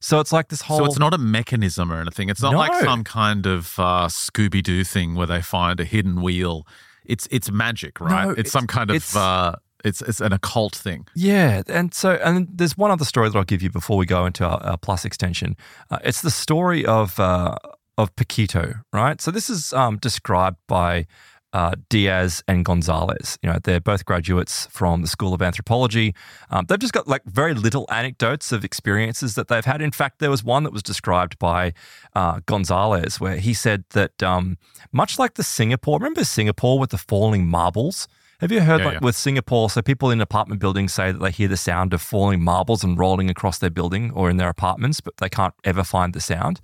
So 0.00 0.20
it's 0.20 0.32
like 0.32 0.48
this 0.48 0.62
whole. 0.62 0.78
So 0.78 0.84
it's 0.86 0.98
not 0.98 1.12
a 1.12 1.18
mechanism 1.18 1.90
or 1.92 2.00
anything. 2.00 2.28
It's 2.30 2.40
not 2.40 2.54
like 2.54 2.72
some 2.84 3.04
kind 3.04 3.44
of 3.46 3.78
uh, 3.78 4.06
Scooby 4.08 4.62
Doo 4.62 4.84
thing 4.84 5.14
where 5.14 5.26
they 5.26 5.42
find 5.42 5.80
a 5.80 5.84
hidden 5.84 6.22
wheel. 6.22 6.66
It's 7.04 7.26
it's 7.30 7.50
magic, 7.50 8.00
right? 8.00 8.24
No, 8.24 8.30
it's, 8.30 8.40
it's- 8.40 8.52
some 8.52 8.66
kind 8.66 8.90
of 8.90 9.16
uh, 9.16 9.56
it's 9.84 10.02
it's 10.02 10.20
an 10.20 10.32
occult 10.32 10.74
thing. 10.74 11.06
Yeah, 11.14 11.62
and 11.68 11.94
so 11.94 12.12
and 12.24 12.48
there's 12.52 12.76
one 12.76 12.90
other 12.90 13.04
story 13.04 13.28
that 13.28 13.36
I'll 13.36 13.44
give 13.44 13.62
you 13.62 13.70
before 13.70 13.96
we 13.96 14.06
go 14.06 14.26
into 14.26 14.44
our, 14.44 14.62
our 14.62 14.78
plus 14.78 15.04
extension. 15.04 15.56
Uh, 15.90 15.98
it's 16.04 16.22
the 16.22 16.30
story 16.30 16.84
of 16.86 17.20
uh, 17.20 17.56
of 17.98 18.14
Paquito, 18.16 18.82
right? 18.92 19.20
So 19.20 19.30
this 19.30 19.48
is 19.48 19.72
um, 19.72 19.98
described 19.98 20.58
by 20.66 21.06
uh, 21.54 21.76
Diaz 21.88 22.42
and 22.48 22.64
Gonzalez. 22.64 23.38
You 23.40 23.50
know, 23.50 23.58
they're 23.62 23.80
both 23.80 24.04
graduates 24.04 24.66
from 24.72 25.02
the 25.02 25.06
School 25.06 25.32
of 25.32 25.40
Anthropology. 25.40 26.12
Um, 26.50 26.66
they've 26.68 26.78
just 26.78 26.92
got 26.92 27.06
like 27.06 27.22
very 27.24 27.54
little 27.54 27.86
anecdotes 27.90 28.50
of 28.50 28.64
experiences 28.64 29.36
that 29.36 29.46
they've 29.46 29.64
had. 29.64 29.80
In 29.80 29.92
fact, 29.92 30.18
there 30.18 30.30
was 30.30 30.42
one 30.42 30.64
that 30.64 30.72
was 30.72 30.82
described 30.82 31.38
by 31.38 31.72
uh, 32.16 32.40
Gonzalez 32.46 33.20
where 33.20 33.36
he 33.36 33.54
said 33.54 33.84
that 33.90 34.20
um, 34.20 34.58
much 34.90 35.16
like 35.16 35.34
the 35.34 35.44
Singapore, 35.44 35.98
remember 35.98 36.24
Singapore 36.24 36.78
with 36.78 36.90
the 36.90 36.98
falling 36.98 37.46
marbles? 37.46 38.08
Have 38.40 38.52
you 38.52 38.60
heard 38.60 38.80
Yeah, 38.80 38.86
like 38.86 38.94
yeah. 38.94 39.00
with 39.02 39.16
Singapore? 39.16 39.70
So 39.70 39.80
people 39.82 40.10
in 40.10 40.20
apartment 40.20 40.60
buildings 40.60 40.92
say 40.92 41.12
that 41.12 41.18
they 41.18 41.30
hear 41.30 41.48
the 41.48 41.56
sound 41.56 41.94
of 41.94 42.02
falling 42.02 42.42
marbles 42.42 42.82
and 42.84 42.98
rolling 42.98 43.30
across 43.30 43.58
their 43.58 43.70
building 43.70 44.10
or 44.12 44.28
in 44.28 44.36
their 44.36 44.48
apartments, 44.48 45.00
but 45.00 45.16
they 45.18 45.28
can't 45.28 45.54
ever 45.64 45.84
find 45.84 46.12
the 46.12 46.20
sound. 46.20 46.60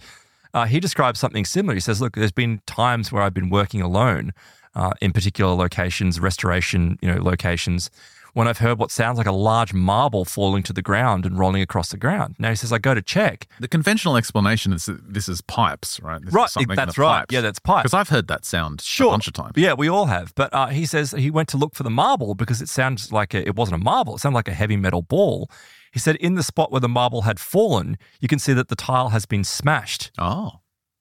Uh, 0.52 0.66
he 0.66 0.80
describes 0.80 1.20
something 1.20 1.44
similar. 1.44 1.74
He 1.74 1.80
says, 1.80 2.00
"Look, 2.00 2.16
there's 2.16 2.32
been 2.32 2.60
times 2.66 3.12
where 3.12 3.22
I've 3.22 3.34
been 3.34 3.50
working 3.50 3.80
alone 3.80 4.32
uh, 4.74 4.92
in 5.00 5.12
particular 5.12 5.54
locations, 5.54 6.20
restoration, 6.20 6.98
you 7.00 7.12
know, 7.12 7.22
locations, 7.22 7.90
when 8.34 8.46
I've 8.48 8.58
heard 8.58 8.78
what 8.78 8.90
sounds 8.90 9.18
like 9.18 9.26
a 9.26 9.32
large 9.32 9.72
marble 9.74 10.24
falling 10.24 10.62
to 10.64 10.72
the 10.72 10.82
ground 10.82 11.26
and 11.26 11.38
rolling 11.38 11.62
across 11.62 11.90
the 11.90 11.96
ground. 11.96 12.36
Now 12.38 12.50
he 12.50 12.56
says, 12.56 12.72
I 12.72 12.78
go 12.78 12.94
to 12.94 13.02
check. 13.02 13.46
The 13.58 13.68
conventional 13.68 14.16
explanation 14.16 14.72
is 14.72 14.86
that 14.86 15.12
this 15.14 15.28
is 15.28 15.40
pipes, 15.40 16.00
right? 16.00 16.20
This 16.20 16.28
is 16.28 16.34
Right, 16.34 16.48
something 16.50 16.76
that's 16.76 16.96
right. 16.98 17.20
pipes. 17.20 17.32
Yeah, 17.34 17.40
that's 17.40 17.58
pipes. 17.58 17.84
Because 17.84 17.94
I've 17.94 18.08
heard 18.08 18.28
that 18.28 18.44
sound 18.44 18.80
Sure. 18.80 19.08
a 19.08 19.10
bunch 19.12 19.26
of 19.26 19.32
times. 19.34 19.52
Yeah, 19.56 19.74
we 19.74 19.88
all 19.88 20.06
have. 20.06 20.34
But 20.34 20.52
uh, 20.54 20.66
he 20.68 20.86
says 20.86 21.10
he 21.12 21.30
went 21.30 21.48
to 21.50 21.56
look 21.56 21.74
for 21.74 21.82
the 21.82 21.90
marble 21.90 22.34
because 22.34 22.62
it 22.62 22.68
sounds 22.68 23.12
like 23.12 23.34
a, 23.34 23.46
it 23.46 23.56
wasn't 23.56 23.80
a 23.80 23.84
marble. 23.84 24.14
It 24.16 24.20
sounded 24.20 24.36
like 24.36 24.48
a 24.48 24.52
heavy 24.54 24.76
metal 24.76 25.02
ball. 25.02 25.50
He 25.92 25.98
said 25.98 26.16
in 26.16 26.34
the 26.36 26.42
spot 26.44 26.70
where 26.70 26.80
the 26.80 26.88
marble 26.88 27.22
had 27.22 27.40
fallen, 27.40 27.98
you 28.20 28.28
can 28.28 28.38
see 28.38 28.52
that 28.52 28.68
the 28.68 28.76
tile 28.76 29.08
has 29.08 29.26
been 29.26 29.42
smashed, 29.42 30.12
Oh, 30.18 30.52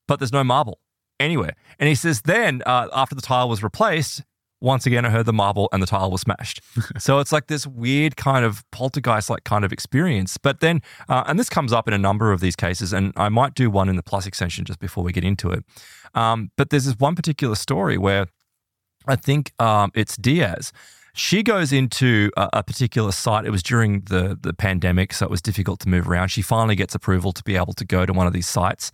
but 0.07 0.17
there's 0.19 0.33
no 0.33 0.43
marble 0.43 0.79
anywhere. 1.19 1.53
And 1.77 1.87
he 1.87 1.93
says 1.95 2.21
then 2.23 2.63
uh, 2.65 2.87
after 2.93 3.13
the 3.13 3.21
tile 3.21 3.47
was 3.49 3.61
replaced, 3.61 4.23
once 4.61 4.85
again 4.85 5.05
I 5.05 5.09
heard 5.09 5.25
the 5.25 5.33
marble 5.33 5.69
and 5.71 5.81
the 5.81 5.87
tile 5.87 6.11
was 6.11 6.21
smashed. 6.21 6.61
so 6.97 7.19
it's 7.19 7.31
like 7.31 7.47
this 7.47 7.65
weird 7.65 8.17
kind 8.17 8.45
of 8.45 8.69
poltergeist-like 8.71 9.43
kind 9.43 9.63
of 9.63 9.71
experience. 9.71 10.37
But 10.37 10.59
then, 10.59 10.81
uh, 11.07 11.23
and 11.27 11.39
this 11.39 11.49
comes 11.49 11.73
up 11.73 11.87
in 11.87 11.93
a 11.93 11.97
number 11.97 12.31
of 12.31 12.39
these 12.41 12.55
cases, 12.55 12.93
and 12.93 13.13
I 13.15 13.29
might 13.29 13.53
do 13.53 13.69
one 13.69 13.89
in 13.89 13.95
the 13.95 14.03
plus 14.03 14.25
extension 14.25 14.65
just 14.65 14.79
before 14.79 15.03
we 15.03 15.11
get 15.11 15.23
into 15.23 15.51
it. 15.51 15.63
Um, 16.15 16.51
but 16.57 16.69
there's 16.69 16.85
this 16.85 16.95
one 16.97 17.15
particular 17.15 17.55
story 17.55 17.97
where 17.97 18.27
I 19.07 19.15
think 19.15 19.53
um, 19.59 19.91
it's 19.95 20.17
Diaz. 20.17 20.71
She 21.13 21.43
goes 21.43 21.73
into 21.73 22.31
a, 22.37 22.49
a 22.53 22.63
particular 22.63 23.11
site. 23.11 23.45
It 23.45 23.49
was 23.49 23.63
during 23.63 24.01
the 24.01 24.37
the 24.39 24.53
pandemic, 24.53 25.13
so 25.13 25.25
it 25.25 25.31
was 25.31 25.41
difficult 25.41 25.79
to 25.81 25.89
move 25.89 26.07
around. 26.07 26.29
She 26.29 26.41
finally 26.41 26.75
gets 26.75 26.95
approval 26.95 27.31
to 27.33 27.43
be 27.43 27.55
able 27.55 27.73
to 27.73 27.85
go 27.85 28.05
to 28.05 28.13
one 28.13 28.27
of 28.27 28.33
these 28.33 28.47
sites, 28.47 28.91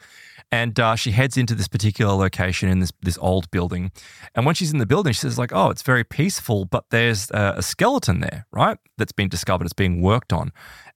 and 0.51 0.79
uh, 0.79 0.95
she 0.95 1.11
heads 1.11 1.37
into 1.37 1.55
this 1.55 1.67
particular 1.67 2.13
location 2.13 2.69
in 2.69 2.79
this 2.79 2.91
this 3.01 3.17
old 3.19 3.49
building. 3.51 3.91
And 4.35 4.45
when 4.45 4.55
she's 4.55 4.71
in 4.71 4.79
the 4.79 4.85
building, 4.85 5.13
she 5.13 5.19
says 5.19 5.37
like, 5.37 5.51
"Oh, 5.53 5.69
it's 5.69 5.81
very 5.81 6.03
peaceful, 6.03 6.65
but 6.65 6.85
there's 6.89 7.31
a, 7.31 7.55
a 7.57 7.61
skeleton 7.61 8.19
there, 8.19 8.45
right? 8.51 8.77
That's 8.97 9.11
been 9.11 9.29
discovered. 9.29 9.65
It's 9.65 9.73
being 9.73 10.01
worked 10.01 10.31
on, 10.31 10.51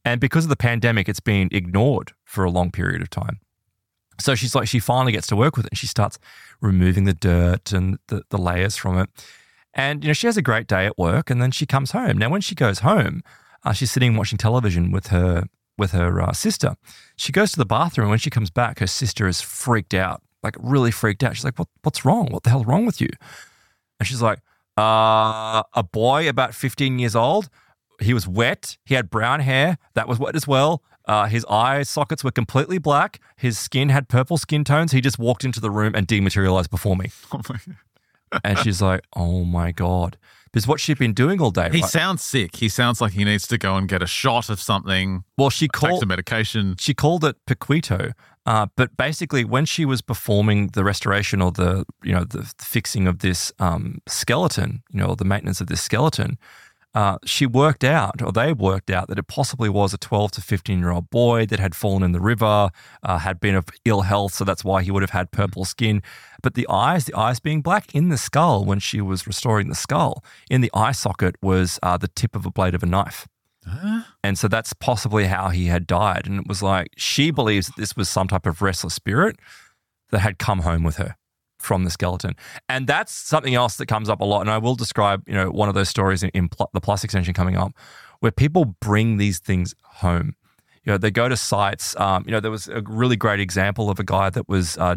and 0.06 0.22
because 0.22 0.46
of 0.46 0.50
the 0.50 0.56
pandemic, 0.56 1.10
it's 1.10 1.20
been 1.20 1.50
ignored 1.52 2.14
for 2.26 2.44
a 2.44 2.52
long 2.52 2.72
period 2.72 3.02
of 3.02 3.10
time." 3.10 3.40
So 4.20 4.36
she's 4.36 4.54
like, 4.54 4.68
she 4.68 4.80
finally 4.80 5.12
gets 5.12 5.28
to 5.28 5.36
work 5.36 5.56
with 5.56 5.66
it 5.66 5.72
and 5.72 5.78
she 5.78 5.88
starts 5.88 6.20
removing 6.62 7.06
the 7.06 7.14
dirt 7.14 7.72
and 7.72 7.98
the, 8.08 8.24
the 8.30 8.38
layers 8.38 8.76
from 8.76 8.98
it. 8.98 9.10
And, 9.74 10.04
you 10.04 10.10
know, 10.10 10.14
she 10.14 10.28
has 10.28 10.38
a 10.38 10.42
great 10.42 10.68
day 10.68 10.86
at 10.86 10.98
work 10.98 11.30
and 11.30 11.42
then 11.42 11.52
she 11.52 11.66
comes 11.66 11.92
home. 11.92 12.18
Now, 12.18 12.30
when 12.30 12.42
she 12.42 12.56
goes 12.56 12.80
home, 12.80 13.22
uh, 13.64 13.74
she's 13.74 13.92
sitting 13.92 14.16
watching 14.16 14.38
television 14.38 14.92
with 14.92 15.08
her 15.08 15.46
with 15.80 15.92
her 15.92 16.22
uh, 16.22 16.34
sister. 16.34 16.76
She 17.16 17.32
goes 17.32 17.52
to 17.54 17.58
the 17.58 17.66
bathroom 17.66 18.06
and 18.06 18.10
when 18.12 18.20
she 18.20 18.30
comes 18.30 18.50
back, 18.50 18.80
her 18.80 18.88
sister 18.88 19.28
is 19.28 19.42
freaked 19.42 19.94
out, 19.94 20.22
like 20.44 20.56
really 20.60 20.92
freaked 20.92 21.24
out. 21.24 21.36
She's 21.36 21.46
like, 21.46 21.58
what, 21.58 21.70
what's 21.82 22.06
wrong? 22.06 22.28
What 22.32 22.44
the 22.44 22.52
hell's 22.52 22.68
wrong 22.68 22.86
with 22.86 23.02
you? 23.02 23.10
And 24.00 24.08
she's 24.08 24.22
like, 24.22 24.40
uh, 24.78 25.64
a 25.74 25.84
boy 25.84 26.30
about 26.30 26.54
15 26.54 27.00
years 27.00 27.16
old. 27.16 27.50
He 28.00 28.14
was 28.14 28.28
wet. 28.28 28.78
He 28.86 28.96
had 28.96 29.10
brown 29.10 29.42
hair. 29.42 29.78
That 29.96 30.08
was 30.08 30.20
wet 30.20 30.36
as 30.36 30.48
well. 30.48 30.84
Uh, 31.06 31.26
his 31.26 31.44
eye 31.50 31.82
sockets 31.84 32.24
were 32.24 32.32
completely 32.32 32.78
black. 32.78 33.20
His 33.36 33.58
skin 33.58 33.90
had 33.90 34.08
purple 34.08 34.38
skin 34.38 34.64
tones. 34.64 34.92
He 34.92 35.02
just 35.02 35.18
walked 35.18 35.44
into 35.44 35.60
the 35.60 35.72
room 35.72 35.96
and 35.96 36.06
dematerialized 36.06 36.70
before 36.70 36.96
me. 36.96 37.10
Oh 37.34 37.42
And 38.44 38.58
she's 38.60 38.82
like, 38.82 39.02
oh 39.16 39.44
my 39.44 39.72
God. 39.72 40.18
Because 40.52 40.68
what 40.68 40.80
she'd 40.80 40.98
been 40.98 41.14
doing 41.14 41.40
all 41.40 41.52
day. 41.52 41.70
he 41.72 41.82
right? 41.82 41.90
sounds 41.90 42.24
sick. 42.24 42.56
He 42.56 42.70
sounds 42.70 43.02
like 43.02 43.14
he 43.14 43.24
needs 43.24 43.48
to 43.48 43.58
go 43.58 43.76
and 43.76 43.88
get 43.88 44.02
a 44.02 44.08
shot 44.08 44.50
of 44.50 44.60
something, 44.60 45.24
well, 45.38 45.52
she 45.52 45.68
called, 45.68 46.00
some 46.00 46.10
medication. 46.10 46.76
she 46.80 46.96
called 46.96 47.24
it 47.24 47.36
Paquito. 47.46 48.14
Uh, 48.48 48.66
but 48.76 48.98
basically, 48.98 49.46
when 49.46 49.66
she 49.66 49.86
was 49.86 50.02
performing 50.02 50.70
the 50.70 50.84
restoration 50.84 51.40
or 51.40 51.52
the 51.52 51.86
you 52.02 52.14
know 52.14 52.24
the 52.24 52.52
fixing 52.58 53.06
of 53.06 53.20
this 53.20 53.52
um, 53.60 54.00
skeleton, 54.08 54.82
you 54.92 55.00
know, 55.00 55.10
or 55.10 55.16
the 55.16 55.26
maintenance 55.26 55.62
of 55.62 55.68
this 55.68 55.82
skeleton, 55.82 56.40
uh, 56.96 57.18
she 57.24 57.46
worked 57.46 57.84
out, 57.84 58.22
or 58.22 58.32
they 58.32 58.52
worked 58.52 58.90
out, 58.90 59.08
that 59.10 59.20
it 59.20 59.28
possibly 59.28 59.70
was 59.70 59.94
a 59.94 59.98
12 59.98 60.32
to 60.32 60.42
15 60.42 60.80
year 60.80 60.92
old 60.92 61.10
boy 61.10 61.46
that 61.46 61.60
had 61.60 61.76
fallen 61.76 62.02
in 62.02 62.12
the 62.12 62.20
river, 62.20 62.70
uh, 63.04 63.18
had 63.20 63.40
been 63.40 63.56
of 63.56 63.66
ill 63.86 64.02
health, 64.02 64.34
so 64.34 64.44
that's 64.44 64.64
why 64.64 64.82
he 64.82 64.92
would 64.92 65.04
have 65.04 65.12
had 65.12 65.32
purple 65.32 65.66
skin. 65.66 66.02
But 66.42 66.56
the 66.56 66.68
eyes, 66.70 67.06
the 67.06 67.16
eyes 67.16 67.40
being 67.40 67.62
black 67.62 67.94
in 67.94 68.10
the 68.10 68.18
skull 68.18 68.66
when 68.66 68.80
she 68.80 69.02
was 69.02 69.28
restoring 69.28 69.70
the 69.70 69.76
skull, 69.76 70.24
in 70.50 70.62
the 70.62 70.72
eye 70.74 70.94
socket 70.94 71.36
was 71.42 71.80
uh, 71.84 71.98
the 71.98 72.08
tip 72.08 72.36
of 72.36 72.46
a 72.46 72.52
blade 72.52 72.74
of 72.74 72.82
a 72.82 72.88
knife. 72.88 73.28
And 74.24 74.40
so 74.40 74.48
that's 74.48 74.74
possibly 74.74 75.26
how 75.26 75.50
he 75.50 75.68
had 75.68 75.86
died. 75.86 76.26
And 76.26 76.40
it 76.40 76.48
was 76.48 76.64
like 76.64 76.90
she 76.98 77.30
believes 77.30 77.68
that 77.68 77.76
this 77.78 77.96
was 77.96 78.10
some 78.10 78.28
type 78.28 78.48
of 78.48 78.64
restless 78.64 78.96
spirit 78.96 79.36
that 80.10 80.20
had 80.20 80.40
come 80.40 80.60
home 80.60 80.84
with 80.84 80.98
her 80.98 81.19
from 81.60 81.84
the 81.84 81.90
skeleton. 81.90 82.36
And 82.68 82.88
that's 82.88 83.14
something 83.14 83.56
else 83.56 83.78
that 83.78 83.88
comes 83.88 84.10
up 84.10 84.22
a 84.22 84.26
lot. 84.26 84.42
And 84.42 84.50
I 84.50 84.58
will 84.58 84.76
describe, 84.76 85.24
you 85.28 85.34
know, 85.34 85.52
one 85.52 85.70
of 85.70 85.76
those 85.76 85.90
stories 85.90 86.24
in, 86.24 86.30
in 86.30 86.50
pl- 86.50 86.70
the 86.74 86.82
plus 86.82 87.04
extension 87.04 87.34
coming 87.34 87.58
up 87.58 87.74
where 88.20 88.32
people 88.32 88.76
bring 88.82 89.18
these 89.18 89.40
things 89.40 89.74
home. 89.84 90.36
You 90.84 90.94
know, 90.94 90.98
they 90.98 91.12
go 91.12 91.30
to 91.30 91.38
sites. 91.38 91.96
Um, 91.98 92.24
you 92.26 92.32
know, 92.32 92.40
there 92.40 92.52
was 92.52 92.68
a 92.68 92.82
really 92.82 93.16
great 93.16 93.40
example 93.40 93.90
of 93.90 94.00
a 94.00 94.04
guy 94.04 94.30
that 94.30 94.48
was 94.48 94.78
uh, 94.78 94.96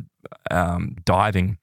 um, 0.51 0.97
diving. 1.05 1.59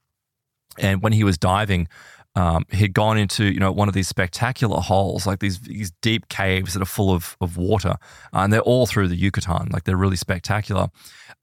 And 0.78 1.02
when 1.02 1.14
he 1.14 1.24
was 1.24 1.38
diving, 1.38 1.88
um, 2.36 2.66
he'd 2.72 2.94
gone 2.94 3.18
into 3.18 3.46
you 3.46 3.60
know 3.60 3.72
one 3.72 3.88
of 3.88 3.94
these 3.94 4.08
spectacular 4.08 4.80
holes, 4.80 5.26
like 5.26 5.40
these 5.40 5.60
these 5.62 5.92
deep 6.02 6.30
caves 6.30 6.74
that 6.74 6.82
are 6.82 6.86
full 6.86 7.12
of 7.12 7.36
of 7.42 7.58
water, 7.58 7.96
uh, 8.34 8.40
and 8.40 8.54
they're 8.54 8.62
all 8.62 8.86
through 8.86 9.08
the 9.08 9.16
Yucatan, 9.16 9.70
like 9.72 9.84
they're 9.84 9.98
really 9.98 10.16
spectacular. 10.16 10.90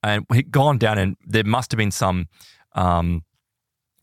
And 0.01 0.25
he'd 0.33 0.51
gone 0.51 0.77
down, 0.77 0.97
and 0.97 1.17
there 1.25 1.43
must 1.43 1.71
have 1.71 1.77
been 1.77 1.91
some, 1.91 2.27
um, 2.73 3.23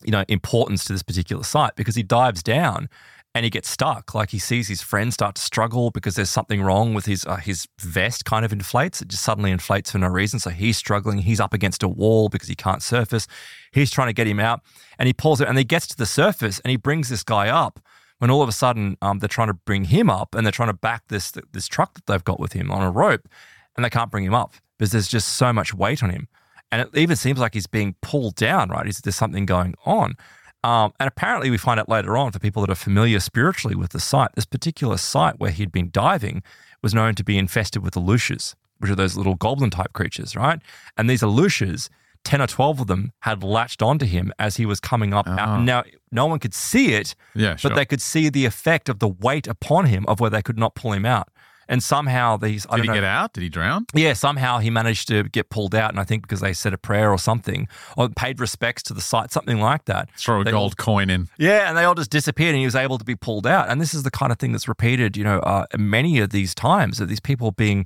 you 0.05 0.11
know, 0.11 0.23
importance 0.27 0.85
to 0.85 0.93
this 0.93 1.03
particular 1.03 1.43
site 1.43 1.75
because 1.75 1.95
he 1.95 2.03
dives 2.03 2.43
down 2.43 2.89
and 3.35 3.43
he 3.43 3.49
gets 3.49 3.69
stuck. 3.69 4.15
Like 4.15 4.29
he 4.29 4.39
sees 4.39 4.69
his 4.69 4.81
friends 4.81 5.15
start 5.15 5.35
to 5.35 5.41
struggle 5.41 5.91
because 5.91 6.15
there's 6.15 6.29
something 6.29 6.61
wrong 6.61 6.93
with 6.93 7.05
his 7.05 7.25
uh, 7.25 7.35
his 7.35 7.67
vest. 7.79 8.23
Kind 8.23 8.45
of 8.45 8.53
inflates. 8.53 9.01
It 9.01 9.09
just 9.09 9.23
suddenly 9.23 9.51
inflates 9.51 9.91
for 9.91 9.97
no 9.97 10.07
reason. 10.07 10.39
So 10.39 10.51
he's 10.51 10.77
struggling. 10.77 11.19
He's 11.19 11.41
up 11.41 11.53
against 11.53 11.83
a 11.83 11.89
wall 11.89 12.29
because 12.29 12.47
he 12.47 12.55
can't 12.55 12.81
surface. 12.81 13.27
He's 13.73 13.91
trying 13.91 14.07
to 14.07 14.13
get 14.13 14.25
him 14.25 14.39
out, 14.39 14.61
and 14.97 15.07
he 15.07 15.13
pulls 15.13 15.41
it, 15.41 15.49
and 15.49 15.57
he 15.57 15.65
gets 15.65 15.85
to 15.87 15.97
the 15.97 16.05
surface, 16.05 16.59
and 16.61 16.71
he 16.71 16.77
brings 16.77 17.09
this 17.09 17.23
guy 17.23 17.49
up. 17.49 17.81
When 18.19 18.31
all 18.31 18.41
of 18.41 18.47
a 18.47 18.53
sudden, 18.53 18.95
um, 19.01 19.19
they're 19.19 19.27
trying 19.27 19.49
to 19.49 19.53
bring 19.53 19.83
him 19.85 20.09
up, 20.09 20.33
and 20.33 20.45
they're 20.45 20.51
trying 20.51 20.69
to 20.69 20.73
back 20.73 21.03
this 21.09 21.33
this 21.51 21.67
truck 21.67 21.95
that 21.95 22.05
they've 22.05 22.23
got 22.23 22.39
with 22.39 22.53
him 22.53 22.71
on 22.71 22.81
a 22.81 22.89
rope, 22.89 23.27
and 23.75 23.83
they 23.83 23.89
can't 23.89 24.09
bring 24.09 24.23
him 24.23 24.33
up 24.33 24.53
because 24.77 24.93
there's 24.93 25.09
just 25.09 25.33
so 25.33 25.51
much 25.51 25.73
weight 25.73 26.01
on 26.01 26.09
him. 26.09 26.29
And 26.75 26.89
it 26.93 26.97
even 26.97 27.15
seems 27.15 27.39
like 27.39 27.53
he's 27.53 27.67
being 27.67 27.95
pulled 28.01 28.35
down. 28.35 28.69
Right? 28.69 28.85
Is 28.87 28.99
there 28.99 29.13
something 29.13 29.45
going 29.45 29.75
on? 29.85 30.15
Um, 30.63 30.91
and 30.99 31.07
apparently, 31.07 31.49
we 31.49 31.57
find 31.57 31.79
out 31.79 31.87
later 31.87 32.17
on 32.17 32.31
for 32.31 32.39
people 32.39 32.61
that 32.63 32.71
are 32.71 32.75
familiar 32.75 33.19
spiritually 33.19 33.75
with 33.75 33.91
the 33.91 33.99
site, 33.99 34.31
this 34.35 34.45
particular 34.45 34.97
site 34.97 35.39
where 35.39 35.51
he'd 35.51 35.71
been 35.71 35.89
diving 35.91 36.43
was 36.81 36.93
known 36.93 37.15
to 37.15 37.23
be 37.23 37.37
infested 37.37 37.81
with 37.83 37.93
Aluxes, 37.93 38.55
which 38.79 38.91
are 38.91 38.95
those 38.95 39.15
little 39.15 39.35
goblin 39.35 39.69
type 39.69 39.93
creatures, 39.93 40.35
right? 40.35 40.59
And 40.97 41.09
these 41.09 41.21
Aluxes, 41.21 41.87
10 42.23 42.41
or 42.41 42.47
12 42.47 42.81
of 42.81 42.87
them 42.87 43.13
had 43.19 43.43
latched 43.43 43.81
onto 43.83 44.05
him 44.05 44.33
as 44.39 44.57
he 44.57 44.65
was 44.65 44.79
coming 44.79 45.13
up. 45.13 45.27
Ah. 45.29 45.61
Now, 45.61 45.83
no 46.11 46.25
one 46.25 46.39
could 46.39 46.55
see 46.55 46.93
it, 46.93 47.15
Yeah, 47.35 47.55
sure. 47.55 47.69
but 47.69 47.75
they 47.75 47.85
could 47.85 48.01
see 48.01 48.29
the 48.29 48.45
effect 48.45 48.89
of 48.89 48.97
the 48.99 49.07
weight 49.07 49.45
upon 49.47 49.85
him 49.85 50.03
of 50.07 50.19
where 50.19 50.31
they 50.31 50.41
could 50.41 50.57
not 50.57 50.73
pull 50.75 50.91
him 50.93 51.05
out. 51.05 51.29
And 51.67 51.81
somehow 51.81 52.37
these, 52.37 52.65
I 52.69 52.75
Did 52.77 52.81
he 52.83 52.87
know, 52.89 52.93
get 52.95 53.03
out? 53.03 53.33
Did 53.33 53.43
he 53.43 53.49
drown? 53.49 53.85
yeah, 53.93 54.13
somehow 54.13 54.59
he 54.59 54.69
managed 54.69 55.07
to 55.07 55.23
get 55.23 55.49
pulled 55.49 55.73
out. 55.75 55.89
And 55.91 55.99
I 55.99 56.03
think 56.03 56.21
because 56.23 56.41
they 56.41 56.53
said 56.53 56.73
a 56.73 56.77
prayer 56.77 57.11
or 57.11 57.17
something, 57.17 57.67
or 57.97 58.09
paid 58.09 58.39
respects 58.39 58.83
to 58.83 58.93
the 58.93 59.01
site, 59.01 59.31
something 59.31 59.59
like 59.59 59.85
that. 59.85 60.09
Throw 60.17 60.41
a 60.41 60.43
They 60.43 60.51
gold 60.51 60.77
coin 60.77 61.09
in. 61.09 61.27
Yeah, 61.37 61.67
and 61.67 61.77
they 61.77 61.83
all 61.83 61.95
just 61.95 62.11
disappeared, 62.11 62.49
and 62.55 62.59
he 62.59 62.65
was 62.65 62.75
able 62.75 62.97
to 62.97 63.05
be 63.05 63.15
pulled 63.15 63.47
out. 63.47 63.69
And 63.69 63.81
this 63.81 63.93
is 63.93 64.03
the 64.03 64.11
kind 64.11 64.31
of 64.31 64.37
thing 64.39 64.51
that's 64.51 64.67
repeated, 64.67 65.17
you 65.17 65.23
know, 65.23 65.39
uh, 65.39 65.65
many 65.77 66.19
of 66.19 66.29
these 66.29 66.53
times 66.53 66.99
of 66.99 67.07
these 67.09 67.19
people 67.19 67.51
being, 67.51 67.85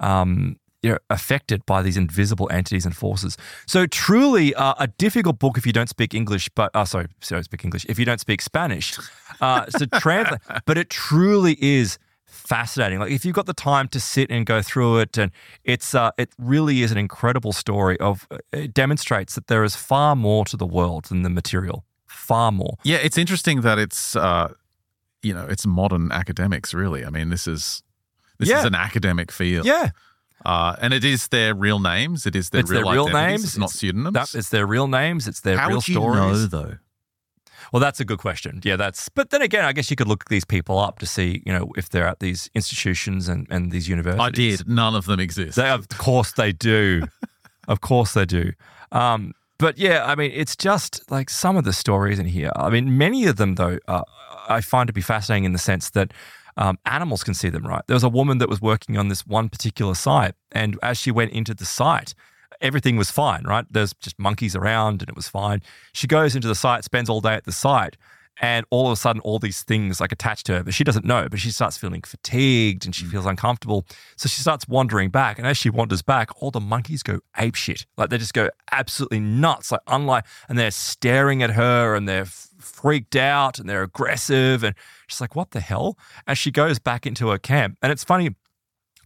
um, 0.00 0.58
you 0.82 0.90
know, 0.90 0.98
affected 1.10 1.66
by 1.66 1.82
these 1.82 1.96
invisible 1.96 2.48
entities 2.52 2.86
and 2.86 2.96
forces. 2.96 3.36
So 3.66 3.84
truly, 3.86 4.54
uh, 4.54 4.74
a 4.78 4.86
difficult 4.86 5.38
book 5.38 5.58
if 5.58 5.66
you 5.66 5.72
don't 5.72 5.88
speak 5.88 6.14
English. 6.14 6.48
But 6.54 6.70
uh, 6.74 6.84
sorry, 6.84 7.08
sorry, 7.20 7.42
speak 7.42 7.64
English. 7.64 7.84
If 7.88 7.98
you 7.98 8.04
don't 8.04 8.20
speak 8.20 8.40
Spanish, 8.40 8.96
uh, 9.40 9.66
so 9.70 9.86
translate. 9.98 10.40
But 10.66 10.78
it 10.78 10.88
truly 10.88 11.56
is 11.60 11.98
fascinating. 12.28 12.98
Like 13.00 13.10
if 13.10 13.24
you've 13.24 13.34
got 13.34 13.46
the 13.46 13.54
time 13.54 13.88
to 13.88 14.00
sit 14.00 14.30
and 14.30 14.46
go 14.46 14.62
through 14.62 14.98
it, 14.98 15.18
and 15.18 15.32
it's 15.64 15.94
uh, 15.94 16.10
it 16.16 16.30
really 16.38 16.82
is 16.82 16.92
an 16.92 16.98
incredible 16.98 17.52
story 17.52 17.98
of. 18.00 18.28
It 18.52 18.72
demonstrates 18.74 19.34
that 19.34 19.46
there 19.48 19.64
is 19.64 19.74
far 19.76 20.14
more 20.14 20.44
to 20.46 20.56
the 20.56 20.66
world 20.66 21.06
than 21.06 21.22
the 21.22 21.30
material. 21.30 21.84
Far 22.06 22.52
more. 22.52 22.76
Yeah, 22.84 22.98
it's 22.98 23.18
interesting 23.18 23.62
that 23.62 23.78
it's 23.78 24.14
uh, 24.16 24.52
you 25.22 25.34
know 25.34 25.46
it's 25.48 25.66
modern 25.66 26.12
academics. 26.12 26.72
Really, 26.74 27.04
I 27.04 27.10
mean, 27.10 27.30
this 27.30 27.46
is 27.46 27.82
this 28.38 28.48
Yeah. 28.48 28.60
is 28.60 28.64
an 28.66 28.74
academic 28.74 29.32
field. 29.32 29.66
Yeah. 29.66 29.90
uh, 30.44 30.76
and 30.80 30.94
it 30.94 31.04
is 31.04 31.28
their 31.28 31.54
real 31.54 31.80
names. 31.80 32.24
It 32.26 32.36
is 32.36 32.50
their 32.50 32.60
It's 32.60 32.70
real 32.70 32.84
their 32.84 32.92
real 32.94 33.08
names. 33.08 33.42
It's 33.44 33.58
not 33.58 33.70
pseudonyms. 33.70 34.14
That, 34.14 34.34
it's 34.38 34.50
their 34.50 34.66
real 34.66 34.86
names. 34.86 35.26
It's 35.26 35.40
their 35.40 35.56
How 35.58 35.68
real 35.68 35.78
would 35.78 35.88
you 35.88 35.94
stories. 35.94 36.18
know 36.20 36.46
though? 36.46 36.76
Well, 37.72 37.80
that's 37.80 38.00
a 38.00 38.04
good 38.04 38.18
question. 38.18 38.60
Yeah, 38.64 38.76
that's. 38.76 39.08
But 39.08 39.30
then 39.30 39.42
again, 39.42 39.64
I 39.64 39.72
guess 39.72 39.90
you 39.90 39.96
could 39.96 40.08
look 40.08 40.28
these 40.28 40.44
people 40.44 40.78
up 40.78 40.98
to 41.00 41.06
see, 41.06 41.42
you 41.44 41.52
know, 41.52 41.72
if 41.76 41.88
they're 41.90 42.06
at 42.06 42.20
these 42.20 42.50
institutions 42.54 43.28
and, 43.28 43.46
and 43.50 43.70
these 43.70 43.88
universities. 43.88 44.60
I 44.60 44.64
did. 44.64 44.68
None 44.68 44.94
of 44.94 45.06
them 45.06 45.20
exist. 45.20 45.56
They, 45.56 45.68
of 45.68 45.88
course, 45.88 46.32
they 46.32 46.52
do. 46.52 47.02
of 47.68 47.80
course, 47.80 48.14
they 48.14 48.24
do. 48.24 48.52
Um, 48.92 49.34
but 49.58 49.76
yeah, 49.76 50.04
I 50.06 50.14
mean, 50.14 50.30
it's 50.34 50.56
just 50.56 51.10
like 51.10 51.28
some 51.28 51.56
of 51.56 51.64
the 51.64 51.72
stories 51.72 52.18
in 52.18 52.26
here. 52.26 52.52
I 52.54 52.70
mean, 52.70 52.96
many 52.96 53.26
of 53.26 53.36
them, 53.36 53.56
though, 53.56 53.78
uh, 53.88 54.02
I 54.48 54.60
find 54.60 54.86
to 54.86 54.92
be 54.92 55.00
fascinating 55.00 55.44
in 55.44 55.52
the 55.52 55.58
sense 55.58 55.90
that 55.90 56.12
um, 56.56 56.78
animals 56.86 57.24
can 57.24 57.34
see 57.34 57.48
them, 57.48 57.66
right? 57.66 57.82
There 57.86 57.94
was 57.94 58.04
a 58.04 58.08
woman 58.08 58.38
that 58.38 58.48
was 58.48 58.60
working 58.60 58.96
on 58.96 59.08
this 59.08 59.26
one 59.26 59.48
particular 59.48 59.94
site, 59.94 60.34
and 60.52 60.78
as 60.82 60.98
she 60.98 61.10
went 61.10 61.32
into 61.32 61.54
the 61.54 61.64
site, 61.64 62.14
everything 62.60 62.96
was 62.96 63.10
fine, 63.10 63.44
right? 63.44 63.64
There's 63.70 63.92
just 63.94 64.18
monkeys 64.18 64.56
around 64.56 65.02
and 65.02 65.08
it 65.08 65.16
was 65.16 65.28
fine. 65.28 65.62
She 65.92 66.06
goes 66.06 66.34
into 66.34 66.48
the 66.48 66.54
site, 66.54 66.84
spends 66.84 67.08
all 67.08 67.20
day 67.20 67.34
at 67.34 67.44
the 67.44 67.52
site, 67.52 67.96
and 68.40 68.64
all 68.70 68.86
of 68.86 68.92
a 68.92 68.96
sudden, 68.96 69.20
all 69.22 69.38
these 69.38 69.62
things 69.62 70.00
like 70.00 70.12
attached 70.12 70.46
to 70.46 70.58
her, 70.58 70.62
but 70.62 70.72
she 70.72 70.84
doesn't 70.84 71.04
know. 71.04 71.28
But 71.28 71.40
she 71.40 71.50
starts 71.50 71.76
feeling 71.76 72.02
fatigued 72.02 72.84
and 72.84 72.94
she 72.94 73.04
mm. 73.04 73.10
feels 73.10 73.26
uncomfortable. 73.26 73.84
So 74.16 74.28
she 74.28 74.40
starts 74.40 74.68
wandering 74.68 75.10
back. 75.10 75.38
And 75.38 75.46
as 75.46 75.56
she 75.56 75.70
wanders 75.70 76.02
back, 76.02 76.30
all 76.40 76.50
the 76.50 76.60
monkeys 76.60 77.02
go 77.02 77.20
ape 77.36 77.56
shit. 77.56 77.84
Like 77.96 78.10
they 78.10 78.18
just 78.18 78.34
go 78.34 78.50
absolutely 78.70 79.20
nuts. 79.20 79.72
Like 79.72 79.80
unlike, 79.88 80.24
and 80.48 80.56
they're 80.58 80.70
staring 80.70 81.42
at 81.42 81.50
her 81.50 81.96
and 81.96 82.08
they're 82.08 82.22
f- 82.22 82.48
freaked 82.60 83.16
out 83.16 83.58
and 83.58 83.68
they're 83.68 83.82
aggressive. 83.82 84.62
And 84.62 84.76
she's 85.08 85.20
like, 85.20 85.34
what 85.34 85.50
the 85.50 85.60
hell? 85.60 85.98
And 86.26 86.38
she 86.38 86.52
goes 86.52 86.78
back 86.78 87.06
into 87.06 87.30
her 87.30 87.38
camp. 87.38 87.76
And 87.82 87.90
it's 87.90 88.04
funny, 88.04 88.36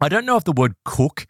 I 0.00 0.10
don't 0.10 0.26
know 0.26 0.36
if 0.36 0.44
the 0.44 0.52
word 0.52 0.74
cook 0.84 1.26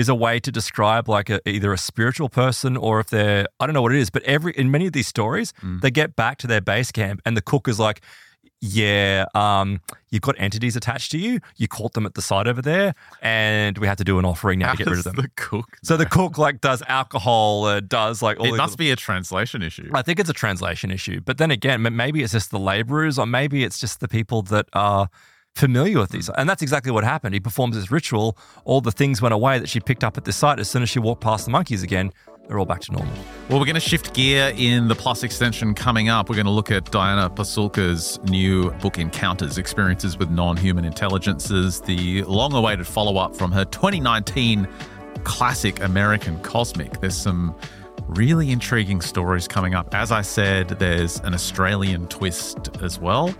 is 0.00 0.08
a 0.08 0.14
way 0.14 0.40
to 0.40 0.50
describe 0.60 1.04
like 1.08 1.28
a, 1.30 1.38
either 1.48 1.72
a 1.72 1.78
spiritual 1.78 2.28
person 2.28 2.76
or 2.76 3.00
if 3.02 3.08
they're 3.14 3.46
I 3.60 3.66
don't 3.66 3.74
know 3.74 3.82
what 3.86 3.94
it 3.94 3.98
is, 4.04 4.10
but 4.10 4.22
every 4.24 4.52
in 4.62 4.70
many 4.70 4.86
of 4.86 4.92
these 4.98 5.08
stories, 5.16 5.52
they 5.82 5.90
get 5.90 6.16
back 6.16 6.38
to 6.38 6.46
their 6.46 6.60
base 6.72 6.90
camp 6.90 7.20
and 7.24 7.36
the 7.36 7.42
cook 7.52 7.68
is 7.68 7.78
like, 7.78 8.00
Yeah, 8.62 9.24
um, 9.34 9.80
you've 10.10 10.20
got 10.28 10.34
entities 10.38 10.76
attached 10.76 11.10
to 11.12 11.18
you. 11.18 11.40
You 11.56 11.66
caught 11.68 11.92
them 11.94 12.04
at 12.04 12.14
the 12.14 12.20
site 12.20 12.46
over 12.46 12.60
there, 12.60 12.94
and 13.22 13.78
we 13.78 13.86
had 13.86 13.96
to 13.98 14.04
do 14.04 14.18
an 14.18 14.24
offering 14.26 14.58
now 14.58 14.66
How 14.68 14.72
to 14.72 14.78
get 14.84 14.90
rid 14.90 14.98
of 14.98 15.04
them. 15.04 15.16
The 15.16 15.30
cook. 15.36 15.78
so 15.82 15.96
the 15.96 16.04
cook 16.18 16.36
like 16.36 16.60
does 16.60 16.82
alcohol, 16.86 17.64
uh, 17.64 17.80
does 17.80 18.20
like 18.26 18.38
all 18.38 18.46
it 18.46 18.56
must 18.56 18.72
little- 18.72 18.76
be 18.84 18.90
a 18.90 18.96
translation 18.96 19.62
issue. 19.62 19.90
I 19.94 20.02
think 20.02 20.20
it's 20.20 20.28
a 20.28 20.34
translation 20.44 20.90
issue. 20.90 21.20
But 21.24 21.38
then 21.38 21.50
again, 21.50 21.80
maybe 22.04 22.22
it's 22.22 22.32
just 22.32 22.50
the 22.50 22.58
laborers, 22.58 23.18
or 23.18 23.26
maybe 23.26 23.64
it's 23.64 23.78
just 23.80 24.00
the 24.00 24.08
people 24.08 24.42
that 24.54 24.66
are 24.74 25.08
familiar 25.54 25.98
with 25.98 26.10
these. 26.10 26.28
Mm. 26.28 26.34
And 26.38 26.48
that's 26.48 26.62
exactly 26.62 26.92
what 26.92 27.04
happened. 27.04 27.34
He 27.34 27.40
performs 27.40 27.76
this 27.76 27.90
ritual. 27.90 28.36
All 28.64 28.80
the 28.80 28.92
things 28.92 29.20
went 29.20 29.34
away 29.34 29.58
that 29.58 29.68
she 29.68 29.80
picked 29.80 30.04
up 30.04 30.16
at 30.16 30.24
the 30.24 30.32
site. 30.32 30.58
As 30.58 30.68
soon 30.68 30.82
as 30.82 30.88
she 30.88 30.98
walked 30.98 31.22
past 31.22 31.44
the 31.44 31.50
monkeys 31.50 31.82
again, 31.82 32.12
they're 32.50 32.58
all 32.58 32.66
back 32.66 32.80
to 32.80 32.92
normal. 32.92 33.14
Well, 33.48 33.60
we're 33.60 33.64
going 33.64 33.74
to 33.74 33.80
shift 33.80 34.12
gear 34.12 34.52
in 34.56 34.88
the 34.88 34.96
Plus 34.96 35.22
extension 35.22 35.72
coming 35.72 36.08
up. 36.08 36.28
We're 36.28 36.34
going 36.34 36.46
to 36.46 36.52
look 36.52 36.72
at 36.72 36.90
Diana 36.90 37.30
Pasulka's 37.30 38.18
new 38.24 38.72
book, 38.72 38.98
Encounters 38.98 39.56
Experiences 39.56 40.18
with 40.18 40.30
Non 40.30 40.56
Human 40.56 40.84
Intelligences, 40.84 41.80
the 41.80 42.24
long 42.24 42.52
awaited 42.52 42.88
follow 42.88 43.18
up 43.18 43.36
from 43.36 43.52
her 43.52 43.64
2019 43.66 44.66
classic 45.22 45.80
American 45.80 46.40
Cosmic. 46.40 47.00
There's 47.00 47.16
some 47.16 47.54
really 48.10 48.50
intriguing 48.50 49.00
stories 49.00 49.46
coming 49.48 49.74
up. 49.74 49.94
As 49.94 50.12
I 50.12 50.22
said, 50.22 50.68
there's 50.68 51.20
an 51.20 51.34
Australian 51.34 52.06
twist 52.08 52.76
as 52.82 52.98
well. 52.98 53.34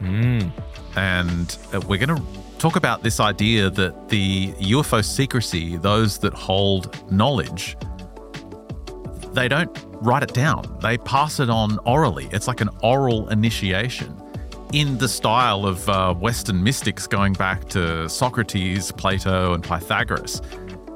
And 0.96 1.56
uh, 1.72 1.80
we're 1.88 2.04
going 2.04 2.16
to 2.16 2.22
talk 2.58 2.76
about 2.76 3.02
this 3.02 3.20
idea 3.20 3.70
that 3.70 4.08
the 4.08 4.52
UFO 4.54 5.04
secrecy, 5.04 5.76
those 5.76 6.18
that 6.18 6.34
hold 6.34 7.10
knowledge, 7.10 7.76
they 9.32 9.48
don't 9.48 9.70
write 10.00 10.22
it 10.22 10.34
down. 10.34 10.78
They 10.82 10.98
pass 10.98 11.40
it 11.40 11.50
on 11.50 11.78
orally. 11.86 12.28
It's 12.32 12.48
like 12.48 12.60
an 12.60 12.70
oral 12.82 13.28
initiation 13.28 14.16
in 14.72 14.98
the 14.98 15.08
style 15.08 15.66
of 15.66 15.88
uh, 15.88 16.14
Western 16.14 16.62
mystics 16.62 17.06
going 17.06 17.32
back 17.32 17.68
to 17.70 18.08
Socrates, 18.08 18.92
Plato, 18.92 19.54
and 19.54 19.62
Pythagoras. 19.64 20.40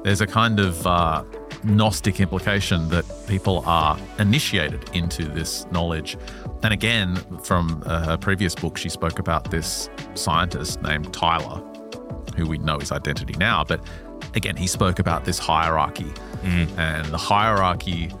There's 0.03 0.21
a 0.21 0.27
kind 0.27 0.59
of 0.59 0.85
uh, 0.85 1.23
Gnostic 1.65 2.19
implication 2.19 2.89
that 2.89 3.05
people 3.27 3.63
are 3.65 3.97
initiated 4.19 4.89
into 4.93 5.25
this 5.25 5.65
knowledge. 5.71 6.17
And 6.63 6.73
again, 6.73 7.15
from 7.43 7.83
uh, 7.85 8.05
her 8.05 8.17
previous 8.17 8.55
book, 8.55 8.77
she 8.77 8.89
spoke 8.89 9.19
about 9.19 9.51
this 9.51 9.89
scientist 10.13 10.81
named 10.81 11.13
Tyler, 11.13 11.61
who 12.37 12.47
we 12.47 12.57
know 12.59 12.79
his 12.79 12.91
identity 12.91 13.35
now. 13.37 13.63
But 13.63 13.81
again, 14.35 14.55
he 14.55 14.67
spoke 14.67 14.99
about 14.99 15.25
this 15.25 15.39
hierarchy. 15.39 16.11
And 16.43 17.05
the 17.05 17.17
hierarchy 17.17 18.11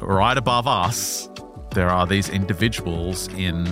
right 0.00 0.36
above 0.36 0.66
us, 0.66 1.28
there 1.74 1.88
are 1.88 2.06
these 2.06 2.28
individuals 2.28 3.28
in 3.28 3.64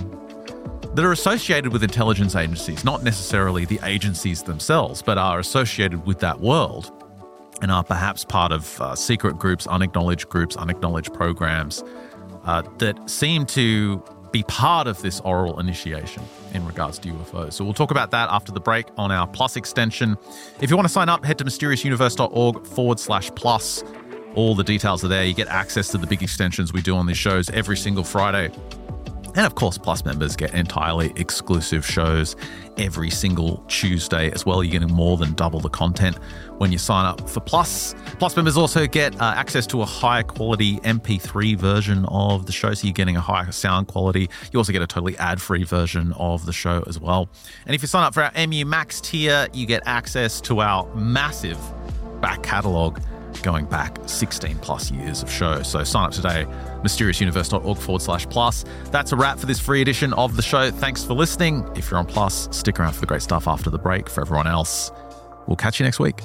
that 0.93 1.05
are 1.05 1.13
associated 1.13 1.71
with 1.71 1.83
intelligence 1.83 2.35
agencies, 2.35 2.83
not 2.83 3.01
necessarily 3.01 3.63
the 3.63 3.79
agencies 3.83 4.43
themselves, 4.43 5.01
but 5.01 5.17
are 5.17 5.39
associated 5.39 6.05
with 6.05 6.19
that 6.19 6.37
world 6.41 7.00
and 7.61 7.71
are 7.71 7.83
perhaps 7.83 8.25
part 8.25 8.51
of 8.51 8.79
uh, 8.81 8.95
secret 8.95 9.37
groups, 9.37 9.67
unacknowledged 9.67 10.29
groups, 10.29 10.55
unacknowledged 10.55 11.13
programs 11.13 11.83
uh, 12.45 12.63
that 12.79 13.09
seem 13.09 13.45
to 13.45 14.03
be 14.31 14.43
part 14.43 14.87
of 14.87 15.01
this 15.01 15.19
oral 15.21 15.59
initiation 15.59 16.23
in 16.53 16.65
regards 16.65 16.97
to 16.99 17.09
UFOs. 17.09 17.53
So 17.53 17.65
we'll 17.65 17.73
talk 17.73 17.91
about 17.91 18.11
that 18.11 18.29
after 18.29 18.51
the 18.51 18.61
break 18.61 18.87
on 18.97 19.11
our 19.11 19.27
Plus 19.27 19.57
extension. 19.57 20.17
If 20.61 20.69
you 20.69 20.75
want 20.75 20.87
to 20.87 20.93
sign 20.93 21.09
up, 21.09 21.25
head 21.25 21.37
to 21.39 21.45
mysteriousuniverse.org 21.45 22.65
forward 22.65 22.99
slash 22.99 23.29
plus. 23.35 23.83
All 24.35 24.55
the 24.55 24.63
details 24.63 25.03
are 25.03 25.09
there. 25.09 25.25
You 25.25 25.33
get 25.33 25.49
access 25.49 25.89
to 25.89 25.97
the 25.97 26.07
big 26.07 26.23
extensions 26.23 26.71
we 26.71 26.81
do 26.81 26.95
on 26.95 27.05
these 27.05 27.17
shows 27.17 27.49
every 27.49 27.75
single 27.75 28.05
Friday. 28.05 28.51
And 29.35 29.45
of 29.45 29.55
course, 29.55 29.77
Plus 29.77 30.03
members 30.05 30.35
get 30.35 30.53
entirely 30.53 31.13
exclusive 31.15 31.85
shows 31.85 32.35
every 32.77 33.09
single 33.09 33.63
Tuesday 33.67 34.31
as 34.31 34.45
well. 34.45 34.63
You're 34.63 34.71
getting 34.71 34.93
more 34.93 35.17
than 35.17 35.33
double 35.33 35.59
the 35.59 35.69
content 35.69 36.17
when 36.57 36.71
you 36.71 36.77
sign 36.77 37.05
up 37.05 37.29
for 37.29 37.39
Plus. 37.39 37.95
Plus 38.19 38.35
members 38.35 38.57
also 38.57 38.87
get 38.87 39.19
uh, 39.21 39.33
access 39.35 39.65
to 39.67 39.81
a 39.81 39.85
higher 39.85 40.23
quality 40.23 40.77
MP3 40.79 41.57
version 41.57 42.05
of 42.05 42.45
the 42.45 42.51
show, 42.51 42.73
so 42.73 42.85
you're 42.85 42.93
getting 42.93 43.17
a 43.17 43.21
higher 43.21 43.51
sound 43.51 43.87
quality. 43.87 44.29
You 44.51 44.59
also 44.59 44.71
get 44.71 44.81
a 44.81 44.87
totally 44.87 45.17
ad 45.17 45.41
free 45.41 45.63
version 45.63 46.13
of 46.13 46.45
the 46.45 46.53
show 46.53 46.83
as 46.87 46.99
well. 46.99 47.29
And 47.65 47.75
if 47.75 47.81
you 47.81 47.87
sign 47.87 48.03
up 48.03 48.13
for 48.13 48.23
our 48.23 48.47
MU 48.47 48.65
Max 48.65 49.01
tier, 49.01 49.47
you 49.53 49.65
get 49.65 49.83
access 49.85 50.41
to 50.41 50.61
our 50.61 50.93
massive 50.95 51.57
back 52.21 52.43
catalogue 52.43 53.01
going 53.43 53.65
back 53.65 53.97
16 54.05 54.57
plus 54.59 54.91
years 54.91 55.23
of 55.23 55.31
show. 55.31 55.61
So 55.63 55.83
sign 55.83 56.05
up 56.05 56.11
today, 56.11 56.45
mysteriousuniverse.org 56.83 57.77
forward 57.77 58.01
slash 58.01 58.27
plus. 58.29 58.65
That's 58.91 59.11
a 59.11 59.15
wrap 59.15 59.39
for 59.39 59.45
this 59.45 59.59
free 59.59 59.81
edition 59.81 60.13
of 60.13 60.35
the 60.35 60.41
show. 60.41 60.71
Thanks 60.71 61.03
for 61.03 61.13
listening. 61.13 61.67
If 61.75 61.89
you're 61.89 61.99
on 61.99 62.05
Plus, 62.05 62.49
stick 62.55 62.79
around 62.79 62.93
for 62.93 63.01
the 63.01 63.07
great 63.07 63.21
stuff 63.21 63.47
after 63.47 63.69
the 63.69 63.79
break. 63.79 64.09
For 64.09 64.21
everyone 64.21 64.47
else, 64.47 64.91
we'll 65.47 65.55
catch 65.55 65.79
you 65.79 65.85
next 65.85 65.99
week. 65.99 66.21